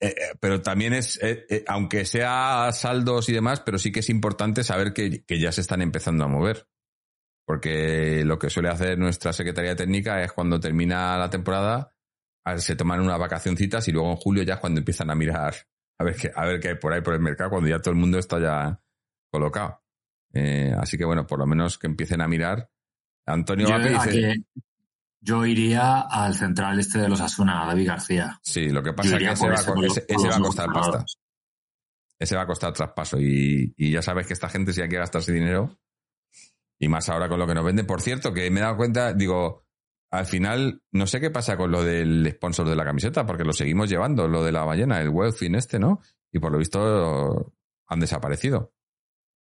Eh, 0.00 0.08
eh, 0.08 0.34
pero 0.40 0.62
también 0.62 0.94
es, 0.94 1.18
aunque 1.66 2.04
sea 2.04 2.70
saldos 2.72 3.28
y 3.28 3.32
demás, 3.32 3.60
pero 3.60 3.78
sí 3.78 3.90
que 3.90 4.00
es 4.00 4.10
importante 4.10 4.62
saber 4.62 4.92
que, 4.92 5.24
que, 5.24 5.40
ya 5.40 5.50
se 5.50 5.60
están 5.60 5.82
empezando 5.82 6.24
a 6.24 6.28
mover. 6.28 6.68
Porque 7.46 8.24
lo 8.24 8.38
que 8.38 8.50
suele 8.50 8.68
hacer 8.68 8.98
nuestra 8.98 9.32
Secretaría 9.32 9.74
Técnica 9.74 10.22
es 10.22 10.32
cuando 10.32 10.60
termina 10.60 11.16
la 11.16 11.30
temporada, 11.30 11.94
se 12.56 12.76
toman 12.76 13.00
unas 13.00 13.18
vacacioncitas 13.18 13.88
y 13.88 13.92
luego 13.92 14.10
en 14.10 14.16
julio 14.16 14.42
ya 14.42 14.54
es 14.54 14.60
cuando 14.60 14.80
empiezan 14.80 15.10
a 15.10 15.14
mirar 15.14 15.54
a 15.98 16.04
ver 16.04 16.16
qué, 16.16 16.30
a 16.34 16.46
ver 16.46 16.60
qué 16.60 16.68
hay 16.68 16.74
por 16.76 16.92
ahí 16.92 17.00
por 17.00 17.14
el 17.14 17.20
mercado, 17.20 17.50
cuando 17.50 17.68
ya 17.68 17.80
todo 17.80 17.90
el 17.92 18.00
mundo 18.00 18.18
está 18.18 18.38
ya 18.38 18.80
colocado. 19.30 19.82
Eh, 20.32 20.74
así 20.78 20.96
que 20.98 21.04
bueno, 21.04 21.26
por 21.26 21.38
lo 21.38 21.46
menos 21.46 21.78
que 21.78 21.86
empiecen 21.86 22.20
a 22.20 22.28
mirar. 22.28 22.70
Antonio 23.26 23.68
yo, 23.68 23.78
dice, 23.78 24.36
yo 25.20 25.44
iría 25.44 26.00
al 26.00 26.34
central 26.34 26.78
este 26.78 26.98
de 26.98 27.08
los 27.08 27.20
Asuna, 27.20 27.66
David 27.66 27.88
García. 27.88 28.38
Sí, 28.42 28.68
lo 28.68 28.82
que 28.82 28.92
pasa 28.92 29.16
es 29.16 29.22
que 29.22 29.30
ese, 29.30 29.48
va, 29.48 29.54
ese, 29.54 30.28
va, 30.28 30.36
a 30.36 30.40
costar 30.40 30.72
pasta. 30.72 31.04
Ese 32.18 32.36
va 32.36 32.42
a 32.42 32.46
costar 32.46 32.72
traspaso. 32.72 33.20
Y, 33.20 33.74
y 33.76 33.90
ya 33.92 34.02
sabes 34.02 34.26
que 34.26 34.32
esta 34.32 34.48
gente 34.48 34.72
si 34.72 34.80
hay 34.80 34.88
que 34.88 34.96
gastarse 34.96 35.32
dinero. 35.32 35.78
Y 36.78 36.88
más 36.88 37.08
ahora 37.08 37.28
con 37.28 37.38
lo 37.38 37.46
que 37.46 37.54
nos 37.54 37.64
venden. 37.64 37.86
Por 37.86 38.00
cierto, 38.00 38.32
que 38.32 38.50
me 38.50 38.60
he 38.60 38.62
dado 38.62 38.76
cuenta, 38.76 39.12
digo, 39.12 39.66
al 40.10 40.26
final, 40.26 40.82
no 40.92 41.06
sé 41.06 41.20
qué 41.20 41.30
pasa 41.30 41.56
con 41.56 41.70
lo 41.70 41.82
del 41.84 42.30
sponsor 42.32 42.68
de 42.68 42.76
la 42.76 42.84
camiseta, 42.84 43.26
porque 43.26 43.44
lo 43.44 43.52
seguimos 43.52 43.90
llevando, 43.90 44.28
lo 44.28 44.44
de 44.44 44.52
la 44.52 44.64
ballena, 44.64 45.00
el 45.00 45.10
Wellfin 45.10 45.54
este, 45.54 45.78
¿no? 45.78 46.00
Y 46.32 46.38
por 46.38 46.52
lo 46.52 46.58
visto 46.58 47.52
han 47.86 48.00
desaparecido. 48.00 48.72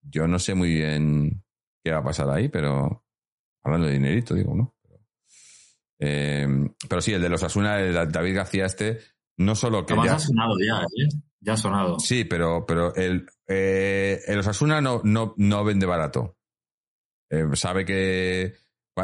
Yo 0.10 0.28
no 0.28 0.40
sé 0.40 0.54
muy 0.54 0.74
bien 0.74 1.44
qué 1.84 1.92
va 1.92 2.00
a 2.00 2.04
pasar 2.04 2.30
ahí, 2.30 2.50
pero 2.50 3.06
hablando 3.64 3.88
de 3.88 3.94
dinerito, 3.94 4.34
digo, 4.34 4.56
¿no? 4.56 4.76
Eh, 6.00 6.48
pero 6.88 7.02
sí, 7.02 7.14
el 7.14 7.22
de 7.22 7.30
los 7.30 7.44
Asuna, 7.44 7.80
el 7.80 8.12
David 8.12 8.36
García 8.36 8.66
este, 8.66 9.00
no 9.38 9.56
solo 9.56 9.86
que... 9.86 9.96
ya 9.96 10.16
ha 10.16 10.20
sonado 10.20 10.54
ya, 10.60 10.82
¿eh? 10.82 11.10
Ya 11.40 11.54
ha 11.54 11.58
sonado. 11.58 12.00
Sí, 12.00 12.24
pero, 12.26 12.66
pero 12.66 12.94
el, 12.96 13.28
eh, 13.48 14.22
el 14.26 14.40
Osasuna 14.40 14.82
no, 14.82 15.02
no, 15.04 15.34
no 15.38 15.64
vende 15.64 15.86
barato. 15.86 16.38
Eh, 17.30 17.46
sabe 17.54 17.86
que 17.86 18.56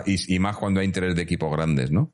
y, 0.06 0.40
más 0.40 0.58
cuando 0.58 0.80
hay 0.80 0.86
interés 0.86 1.16
de 1.16 1.22
equipos 1.22 1.52
grandes, 1.52 1.92
¿no? 1.92 2.14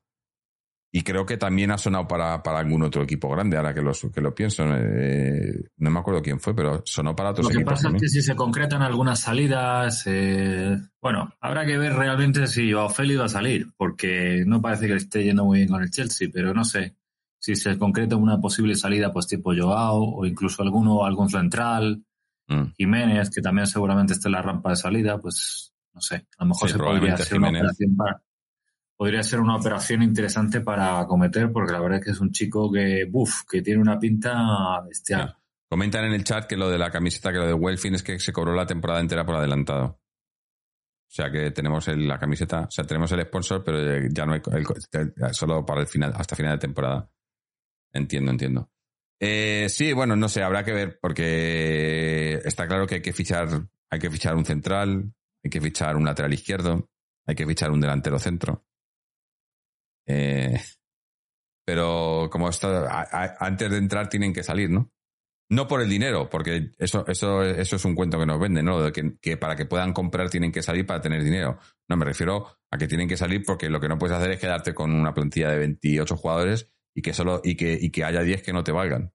Y 0.92 1.04
creo 1.04 1.24
que 1.24 1.38
también 1.38 1.70
ha 1.70 1.78
sonado 1.78 2.08
para, 2.08 2.42
para 2.42 2.60
algún 2.60 2.82
otro 2.82 3.04
equipo 3.04 3.30
grande, 3.30 3.58
ahora 3.58 3.76
que, 3.76 3.82
los, 3.82 4.08
que 4.12 4.22
lo 4.22 4.34
pienso. 4.34 4.64
Eh, 4.76 5.70
no 5.78 5.92
me 5.92 6.00
acuerdo 6.00 6.22
quién 6.22 6.40
fue, 6.40 6.56
pero 6.56 6.82
sonó 6.84 7.16
para 7.16 7.30
otros 7.30 7.46
equipos. 7.48 7.62
Lo 7.62 7.66
que 7.66 7.72
pasa 7.76 7.90
es 7.96 8.02
que 8.02 8.10
si 8.10 8.22
se 8.24 8.36
concretan 8.36 8.82
algunas 8.82 9.20
salidas, 9.20 10.04
eh, 10.08 10.76
bueno, 11.00 11.32
habrá 11.42 11.64
que 11.66 11.78
ver 11.78 11.94
realmente 11.94 12.48
si 12.48 12.74
Ofeli 12.74 13.16
va 13.16 13.26
a 13.26 13.30
salir, 13.30 13.68
porque 13.78 14.44
no 14.48 14.62
parece 14.62 14.88
que 14.88 14.96
esté 14.96 15.24
yendo 15.24 15.46
muy 15.46 15.60
bien 15.60 15.70
con 15.70 15.84
el 15.84 15.92
Chelsea, 15.92 16.30
pero 16.34 16.56
no 16.56 16.64
sé. 16.64 16.96
Si 17.38 17.56
se 17.56 17.78
concreta 17.78 18.16
una 18.16 18.42
posible 18.42 18.76
salida, 18.76 19.14
pues 19.14 19.28
tipo 19.28 19.54
Joao, 19.56 20.02
o 20.02 20.26
incluso 20.26 20.64
alguno, 20.64 21.06
algún 21.06 21.30
central, 21.30 22.04
mm. 22.48 22.64
Jiménez, 22.76 23.30
que 23.30 23.42
también 23.42 23.68
seguramente 23.68 24.14
esté 24.14 24.28
en 24.28 24.34
la 24.34 24.42
rampa 24.42 24.72
de 24.72 24.76
salida, 24.76 25.20
pues 25.20 25.72
no 25.94 26.02
sé, 26.02 26.28
a 26.38 26.44
lo 26.44 26.50
mejor 26.50 26.70
se 26.70 26.78
podría 26.78 27.14
hacer 27.14 27.38
una 27.38 27.50
operación 27.50 27.96
podría 29.00 29.24
ser 29.24 29.40
una 29.40 29.56
operación 29.56 30.04
interesante 30.04 30.60
para 30.60 31.00
acometer, 31.00 31.54
porque 31.54 31.72
la 31.72 31.80
verdad 31.80 32.00
es 32.00 32.04
que 32.04 32.12
es 32.12 32.20
un 32.20 32.34
chico 32.34 32.70
que, 32.70 33.06
buf, 33.10 33.44
que 33.50 33.62
tiene 33.62 33.80
una 33.82 33.98
pinta 33.98 34.82
bestial. 34.86 35.38
Comentan 35.70 36.04
en 36.04 36.12
el 36.12 36.26
chat 36.26 36.46
que 36.46 36.58
lo 36.58 36.70
de 36.70 36.78
la 36.78 36.92
camiseta, 36.92 37.32
que 37.32 37.38
lo 37.38 37.48
de 37.48 37.54
Welfin 37.54 37.96
es 37.96 38.04
que 38.04 38.20
se 38.20 38.34
cobró 38.34 38.54
la 38.54 38.66
temporada 38.66 39.00
entera 39.00 39.26
por 39.26 39.36
adelantado. 39.36 39.86
O 39.86 41.12
sea 41.12 41.32
que 41.32 41.52
tenemos 41.52 41.88
la 41.88 42.20
camiseta, 42.20 42.64
o 42.64 42.72
sea, 42.72 42.84
tenemos 42.84 43.10
el 43.14 43.22
sponsor, 43.22 43.64
pero 43.64 44.06
ya 44.12 44.26
no 44.26 44.34
hay 44.34 44.42
solo 45.32 45.66
para 45.66 45.80
el 45.80 45.88
final, 45.88 46.12
hasta 46.18 46.36
final 46.36 46.58
de 46.58 46.68
temporada. 46.68 47.10
Entiendo, 47.94 48.32
entiendo. 48.32 48.70
Eh, 49.18 49.68
sí, 49.70 49.94
bueno, 49.94 50.18
no 50.18 50.28
sé, 50.28 50.44
habrá 50.44 50.66
que 50.66 50.74
ver, 50.74 51.00
porque 51.02 52.34
está 52.44 52.68
claro 52.68 52.86
que 52.86 52.96
hay 52.96 53.02
que 53.02 53.14
fichar, 53.14 53.48
hay 53.90 54.00
que 54.00 54.10
fichar 54.10 54.36
un 54.36 54.44
central, 54.44 55.14
hay 55.42 55.50
que 55.50 55.62
fichar 55.62 55.96
un 55.96 56.04
lateral 56.04 56.34
izquierdo, 56.34 56.90
hay 57.26 57.36
que 57.36 57.48
fichar 57.48 57.72
un 57.72 57.80
delantero 57.80 58.20
centro. 58.20 58.66
Eh, 60.10 60.60
pero 61.66 62.30
como 62.32 62.48
antes 62.48 63.72
de 63.72 63.78
entrar 63.78 64.10
tienen 64.10 64.34
que 64.34 64.44
salir, 64.44 64.70
¿no? 64.70 64.92
No 65.52 65.68
por 65.68 65.82
el 65.82 65.90
dinero, 65.90 66.30
porque 66.30 66.72
eso, 66.78 67.06
eso, 67.08 67.44
eso 67.44 67.76
es 67.76 67.86
un 67.86 67.96
cuento 67.96 68.20
que 68.20 68.26
nos 68.26 68.40
venden, 68.40 68.66
¿no? 68.66 68.82
De 68.82 68.92
que, 68.92 69.38
para 69.38 69.56
que 69.56 69.66
puedan 69.66 69.94
comprar 69.94 70.30
tienen 70.30 70.52
que 70.52 70.62
salir 70.62 70.86
para 70.86 71.02
tener 71.02 71.24
dinero. 71.24 71.60
No, 71.88 71.98
me 71.98 72.06
refiero 72.06 72.60
a 72.72 72.78
que 72.78 72.88
tienen 72.88 73.08
que 73.08 73.18
salir 73.18 73.44
porque 73.46 73.70
lo 73.70 73.80
que 73.80 73.88
no 73.88 73.98
puedes 73.98 74.18
hacer 74.18 74.32
es 74.32 74.40
quedarte 74.40 74.74
con 74.74 74.92
una 74.92 75.14
plantilla 75.14 75.50
de 75.50 75.60
28 75.60 76.18
jugadores 76.18 76.72
y 76.96 77.02
que 77.02 77.14
solo, 77.14 77.42
y 77.44 77.56
que, 77.56 77.78
y 77.80 77.92
que 77.92 78.04
haya 78.04 78.22
10 78.22 78.44
que 78.44 78.54
no 78.54 78.64
te 78.64 78.72
valgan. 78.72 79.14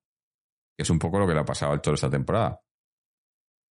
Que 0.76 0.82
es 0.82 0.90
un 0.90 0.98
poco 0.98 1.18
lo 1.18 1.26
que 1.26 1.34
le 1.34 1.40
ha 1.40 1.44
pasado 1.44 1.72
al 1.72 1.80
Toro 1.80 1.94
esta 1.94 2.10
temporada 2.10 2.64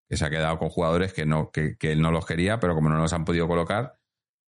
que 0.10 0.18
se 0.18 0.26
ha 0.26 0.30
quedado 0.30 0.60
con 0.60 0.70
jugadores 0.70 1.14
que, 1.14 1.26
no, 1.26 1.52
que, 1.52 1.76
él 1.80 2.02
no 2.02 2.12
los 2.12 2.26
quería, 2.26 2.60
pero 2.60 2.76
como 2.76 2.90
no 2.90 2.98
los 2.98 3.14
han 3.14 3.26
podido 3.26 3.48
colocar, 3.48 4.00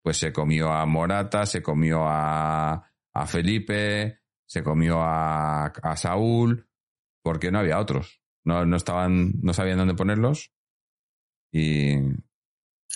pues 0.03 0.17
se 0.17 0.33
comió 0.33 0.71
a 0.71 0.85
Morata, 0.85 1.45
se 1.45 1.63
comió 1.63 2.03
a, 2.05 2.73
a 3.13 3.25
Felipe, 3.25 4.19
se 4.45 4.61
comió 4.61 5.01
a, 5.01 5.67
a, 5.67 5.95
Saúl, 5.95 6.67
porque 7.23 7.51
no 7.51 7.59
había 7.59 7.79
otros. 7.79 8.21
No, 8.43 8.65
no 8.65 8.75
estaban, 8.75 9.31
no 9.41 9.53
sabían 9.53 9.77
dónde 9.77 9.95
ponerlos. 9.95 10.53
Y 11.51 11.95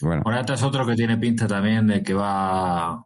bueno. 0.02 0.22
Morata 0.26 0.54
es 0.54 0.64
otro 0.64 0.86
que 0.86 0.96
tiene 0.96 1.18
pinta 1.18 1.48
también 1.48 1.88
de 1.88 2.04
que 2.04 2.14
va, 2.14 2.98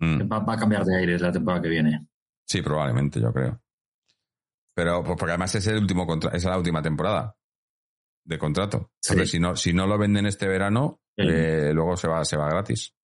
mm. 0.00 0.22
va, 0.30 0.52
a 0.52 0.58
cambiar 0.58 0.84
de 0.84 0.98
aire 0.98 1.18
la 1.18 1.30
temporada 1.30 1.62
que 1.62 1.68
viene. 1.68 2.08
Sí, 2.44 2.60
probablemente, 2.60 3.20
yo 3.20 3.32
creo. 3.32 3.62
Pero 4.74 5.04
pues, 5.04 5.16
porque 5.16 5.32
además 5.32 5.54
es 5.54 5.66
el 5.68 5.76
último 5.76 6.06
contra 6.06 6.32
es 6.32 6.44
la 6.44 6.58
última 6.58 6.82
temporada 6.82 7.36
de 8.24 8.38
contrato. 8.38 8.90
si 9.00 9.38
no, 9.38 9.54
si 9.54 9.72
no 9.72 9.86
lo 9.86 9.96
venden 9.96 10.26
este 10.26 10.48
verano, 10.48 11.00
eh, 11.22 11.72
luego 11.72 11.96
se 11.96 12.08
va, 12.08 12.24
se 12.24 12.36
va 12.36 12.48
gratis. 12.48 12.94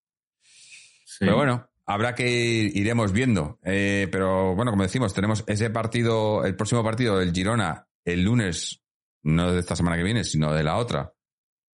Pero 1.19 1.37
bueno, 1.37 1.69
habrá 1.87 2.15
que 2.15 2.29
ir, 2.29 2.77
iremos 2.77 3.13
viendo. 3.13 3.59
Eh, 3.63 4.09
pero 4.11 4.55
bueno, 4.55 4.71
como 4.71 4.83
decimos, 4.83 5.15
tenemos 5.15 5.45
ese 5.47 5.71
partido, 5.71 6.45
el 6.45 6.57
próximo 6.57 6.85
partido 6.85 7.19
del 7.19 7.33
Girona, 7.33 7.87
el 8.05 8.23
lunes, 8.23 8.83
no 9.23 9.53
de 9.53 9.61
esta 9.61 9.77
semana 9.77 9.97
que 9.97 10.03
viene, 10.03 10.25
sino 10.25 10.53
de 10.53 10.63
la 10.63 10.77
otra, 10.77 11.13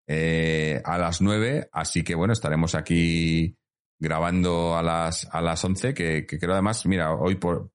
eh, 0.08 0.82
a 0.84 0.98
las 0.98 1.22
nueve. 1.22 1.70
Así 1.72 2.04
que 2.04 2.16
bueno, 2.16 2.34
estaremos 2.34 2.76
aquí 2.76 3.58
grabando 4.00 4.76
a 4.76 4.84
las, 4.84 5.28
a 5.32 5.42
las 5.42 5.64
once, 5.64 5.94
que, 5.94 6.26
que 6.26 6.40
creo 6.40 6.54
además, 6.54 6.86
mira, 6.86 7.14
hoy 7.14 7.36
por, 7.36 7.72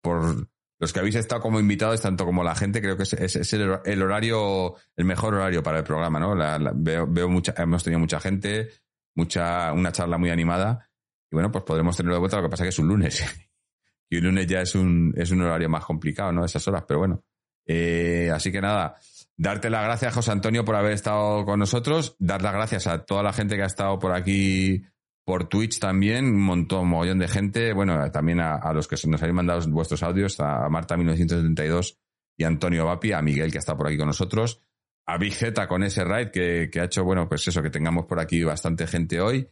por 0.00 0.48
los 0.78 0.92
que 0.92 1.00
habéis 1.00 1.16
estado 1.16 1.40
como 1.40 1.58
invitados, 1.58 2.00
tanto 2.00 2.24
como 2.24 2.44
la 2.44 2.54
gente, 2.54 2.80
creo 2.80 2.96
que 2.96 3.02
es, 3.02 3.52
el, 3.52 4.02
horario, 4.02 4.74
el 4.96 5.04
mejor 5.04 5.34
horario 5.34 5.62
para 5.62 5.78
el 5.78 5.84
programa, 5.84 6.20
¿no? 6.20 6.34
veo, 6.76 7.06
veo 7.08 7.28
mucha, 7.28 7.52
hemos 7.56 7.82
tenido 7.82 7.98
mucha 7.98 8.20
gente, 8.20 8.68
mucha, 9.14 9.72
una 9.72 9.90
charla 9.90 10.18
muy 10.18 10.30
animada. 10.30 10.88
Y 11.30 11.36
bueno, 11.36 11.50
pues 11.50 11.64
podremos 11.64 11.96
tenerlo 11.96 12.14
de 12.14 12.20
vuelta, 12.20 12.36
lo 12.36 12.44
que 12.44 12.48
pasa 12.48 12.62
que 12.62 12.70
es 12.70 12.78
un 12.78 12.88
lunes. 12.88 13.24
y 14.08 14.18
un 14.18 14.24
lunes 14.24 14.46
ya 14.46 14.60
es 14.60 14.74
un, 14.74 15.12
es 15.16 15.30
un 15.30 15.42
horario 15.42 15.68
más 15.68 15.84
complicado, 15.84 16.32
¿no? 16.32 16.44
Esas 16.44 16.66
horas, 16.68 16.84
pero 16.86 17.00
bueno. 17.00 17.24
Eh, 17.66 18.30
así 18.32 18.50
que 18.50 18.60
nada, 18.60 18.96
darte 19.36 19.68
las 19.68 19.84
gracias, 19.84 20.14
José 20.14 20.30
Antonio, 20.30 20.64
por 20.64 20.76
haber 20.76 20.92
estado 20.92 21.44
con 21.44 21.58
nosotros, 21.58 22.16
dar 22.18 22.40
las 22.40 22.54
gracias 22.54 22.86
a 22.86 23.04
toda 23.04 23.22
la 23.22 23.32
gente 23.32 23.56
que 23.56 23.62
ha 23.62 23.66
estado 23.66 23.98
por 23.98 24.12
aquí 24.12 24.82
por 25.28 25.46
Twitch 25.46 25.78
también, 25.78 26.24
un 26.24 26.40
montón, 26.40 26.84
un 26.84 26.88
montón 26.88 27.18
de 27.18 27.28
gente. 27.28 27.74
Bueno, 27.74 28.10
también 28.10 28.40
a, 28.40 28.72
los 28.72 28.88
que 28.88 28.96
nos 29.08 29.20
habéis 29.20 29.34
mandado 29.34 29.60
vuestros 29.68 30.02
audios, 30.02 30.40
a 30.40 30.70
Marta1972 30.70 31.98
y 32.38 32.44
Antonio 32.44 32.86
Vapi, 32.86 33.12
a 33.12 33.20
Miguel 33.20 33.52
que 33.52 33.58
está 33.58 33.76
por 33.76 33.88
aquí 33.88 33.98
con 33.98 34.06
nosotros, 34.06 34.62
a 35.06 35.18
Big 35.18 35.34
Z 35.34 35.68
con 35.68 35.82
ese 35.82 36.02
raid 36.02 36.30
que, 36.30 36.70
ha 36.80 36.84
hecho, 36.84 37.04
bueno, 37.04 37.28
pues 37.28 37.46
eso, 37.46 37.60
que 37.60 37.68
tengamos 37.68 38.06
por 38.06 38.20
aquí 38.20 38.42
bastante 38.42 38.86
gente 38.86 39.20
hoy. 39.20 39.46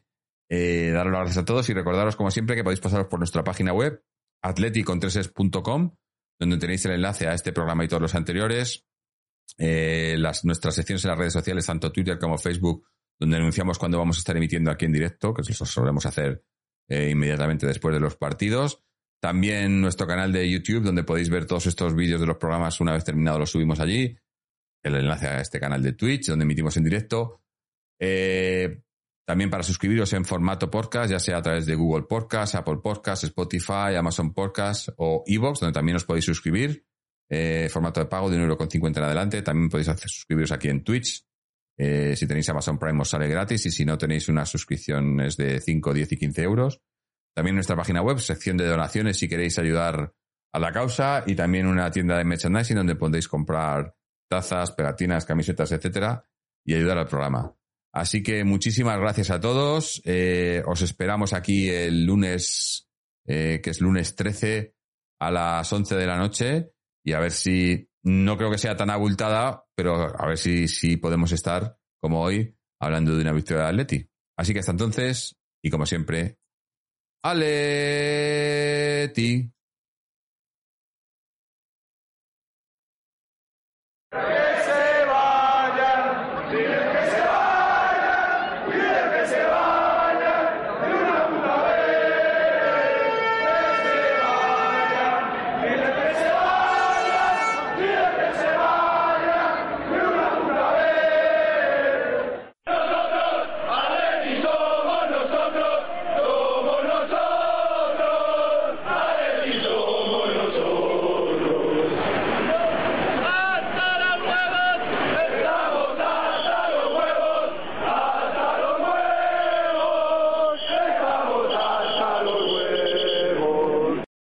Eh, 0.48 0.92
daros 0.94 1.12
las 1.12 1.20
gracias 1.20 1.42
a 1.42 1.44
todos 1.44 1.68
y 1.68 1.74
recordaros, 1.74 2.16
como 2.16 2.30
siempre, 2.30 2.56
que 2.56 2.64
podéis 2.64 2.80
pasaros 2.80 3.08
por 3.08 3.18
nuestra 3.18 3.44
página 3.44 3.74
web, 3.74 4.02
atleticontreses.com, 4.40 5.94
donde 6.40 6.56
tenéis 6.56 6.86
el 6.86 6.92
enlace 6.92 7.28
a 7.28 7.34
este 7.34 7.52
programa 7.52 7.84
y 7.84 7.88
todos 7.88 8.00
los 8.00 8.14
anteriores. 8.14 8.86
Eh, 9.58 10.14
las, 10.16 10.42
nuestras 10.46 10.74
secciones 10.74 11.04
en 11.04 11.10
las 11.10 11.18
redes 11.18 11.34
sociales, 11.34 11.66
tanto 11.66 11.92
Twitter 11.92 12.18
como 12.18 12.38
Facebook, 12.38 12.88
donde 13.18 13.36
anunciamos 13.36 13.78
cuando 13.78 13.98
vamos 13.98 14.16
a 14.16 14.20
estar 14.20 14.36
emitiendo 14.36 14.70
aquí 14.70 14.84
en 14.84 14.92
directo, 14.92 15.32
que 15.32 15.42
eso 15.42 15.64
solemos 15.64 16.06
hacer 16.06 16.44
eh, 16.88 17.10
inmediatamente 17.10 17.66
después 17.66 17.94
de 17.94 18.00
los 18.00 18.16
partidos. 18.16 18.82
También 19.20 19.80
nuestro 19.80 20.06
canal 20.06 20.32
de 20.32 20.48
YouTube, 20.50 20.84
donde 20.84 21.02
podéis 21.02 21.30
ver 21.30 21.46
todos 21.46 21.66
estos 21.66 21.94
vídeos 21.94 22.20
de 22.20 22.26
los 22.26 22.36
programas 22.36 22.80
una 22.80 22.92
vez 22.92 23.04
terminados, 23.04 23.40
los 23.40 23.50
subimos 23.50 23.80
allí. 23.80 24.16
El 24.82 24.94
enlace 24.94 25.26
a 25.26 25.40
este 25.40 25.58
canal 25.58 25.82
de 25.82 25.94
Twitch, 25.94 26.28
donde 26.28 26.44
emitimos 26.44 26.76
en 26.76 26.84
directo. 26.84 27.42
Eh, 27.98 28.82
también 29.26 29.50
para 29.50 29.64
suscribiros 29.64 30.12
en 30.12 30.24
formato 30.24 30.70
podcast, 30.70 31.10
ya 31.10 31.18
sea 31.18 31.38
a 31.38 31.42
través 31.42 31.66
de 31.66 31.74
Google 31.74 32.04
Podcast, 32.04 32.54
Apple 32.54 32.78
Podcast, 32.80 33.24
Spotify, 33.24 33.96
Amazon 33.98 34.32
Podcast 34.32 34.90
o 34.98 35.24
Evox, 35.26 35.58
donde 35.58 35.72
también 35.72 35.96
os 35.96 36.04
podéis 36.04 36.26
suscribir. 36.26 36.86
Eh, 37.28 37.68
formato 37.68 37.98
de 37.98 38.06
pago 38.06 38.30
de 38.30 38.38
1,50€ 38.38 38.96
en 38.98 39.02
adelante. 39.02 39.42
También 39.42 39.68
podéis 39.68 39.88
hacer, 39.88 40.08
suscribiros 40.08 40.52
aquí 40.52 40.68
en 40.68 40.84
Twitch, 40.84 41.25
eh, 41.78 42.14
si 42.16 42.26
tenéis 42.26 42.48
Amazon 42.48 42.78
Prime 42.78 43.00
os 43.00 43.10
sale 43.10 43.28
gratis 43.28 43.66
y 43.66 43.70
si 43.70 43.84
no 43.84 43.98
tenéis 43.98 44.28
una 44.28 44.46
suscripción 44.46 45.20
es 45.20 45.36
de 45.36 45.60
5, 45.60 45.92
10 45.92 46.12
y 46.12 46.16
15 46.16 46.42
euros. 46.42 46.80
también 47.34 47.54
nuestra 47.54 47.76
página 47.76 48.00
web, 48.00 48.18
sección 48.18 48.56
de 48.56 48.66
donaciones 48.66 49.18
si 49.18 49.28
queréis 49.28 49.58
ayudar 49.58 50.14
a 50.52 50.58
la 50.58 50.72
causa 50.72 51.22
y 51.26 51.34
también 51.34 51.66
una 51.66 51.90
tienda 51.90 52.16
de 52.16 52.24
merchandising 52.24 52.76
donde 52.76 52.96
podéis 52.96 53.28
comprar 53.28 53.94
tazas, 54.28 54.72
pegatinas, 54.72 55.26
camisetas, 55.26 55.70
etcétera 55.72 56.24
y 56.64 56.74
ayudar 56.74 56.98
al 56.98 57.06
programa. 57.06 57.54
Así 57.92 58.22
que 58.22 58.44
muchísimas 58.44 58.98
gracias 58.98 59.30
a 59.30 59.40
todos. 59.40 60.02
Eh, 60.04 60.62
os 60.66 60.82
esperamos 60.82 61.32
aquí 61.32 61.70
el 61.70 62.04
lunes, 62.04 62.90
eh, 63.26 63.60
que 63.62 63.70
es 63.70 63.80
lunes 63.80 64.14
13 64.14 64.74
a 65.20 65.30
las 65.30 65.72
11 65.72 65.96
de 65.96 66.06
la 66.06 66.18
noche 66.18 66.72
y 67.02 67.12
a 67.12 67.20
ver 67.20 67.32
si, 67.32 67.88
no 68.06 68.38
creo 68.38 68.52
que 68.52 68.58
sea 68.58 68.76
tan 68.76 68.88
abultada, 68.90 69.64
pero 69.74 70.16
a 70.16 70.28
ver 70.28 70.38
si, 70.38 70.68
si 70.68 70.96
podemos 70.96 71.32
estar, 71.32 71.76
como 72.00 72.22
hoy, 72.22 72.56
hablando 72.80 73.16
de 73.16 73.22
una 73.22 73.32
victoria 73.32 73.64
de 73.64 73.68
Atleti. 73.70 74.08
Así 74.38 74.52
que 74.52 74.60
hasta 74.60 74.70
entonces, 74.70 75.36
y 75.60 75.70
como 75.70 75.86
siempre, 75.86 76.38
Aleti. 77.24 78.36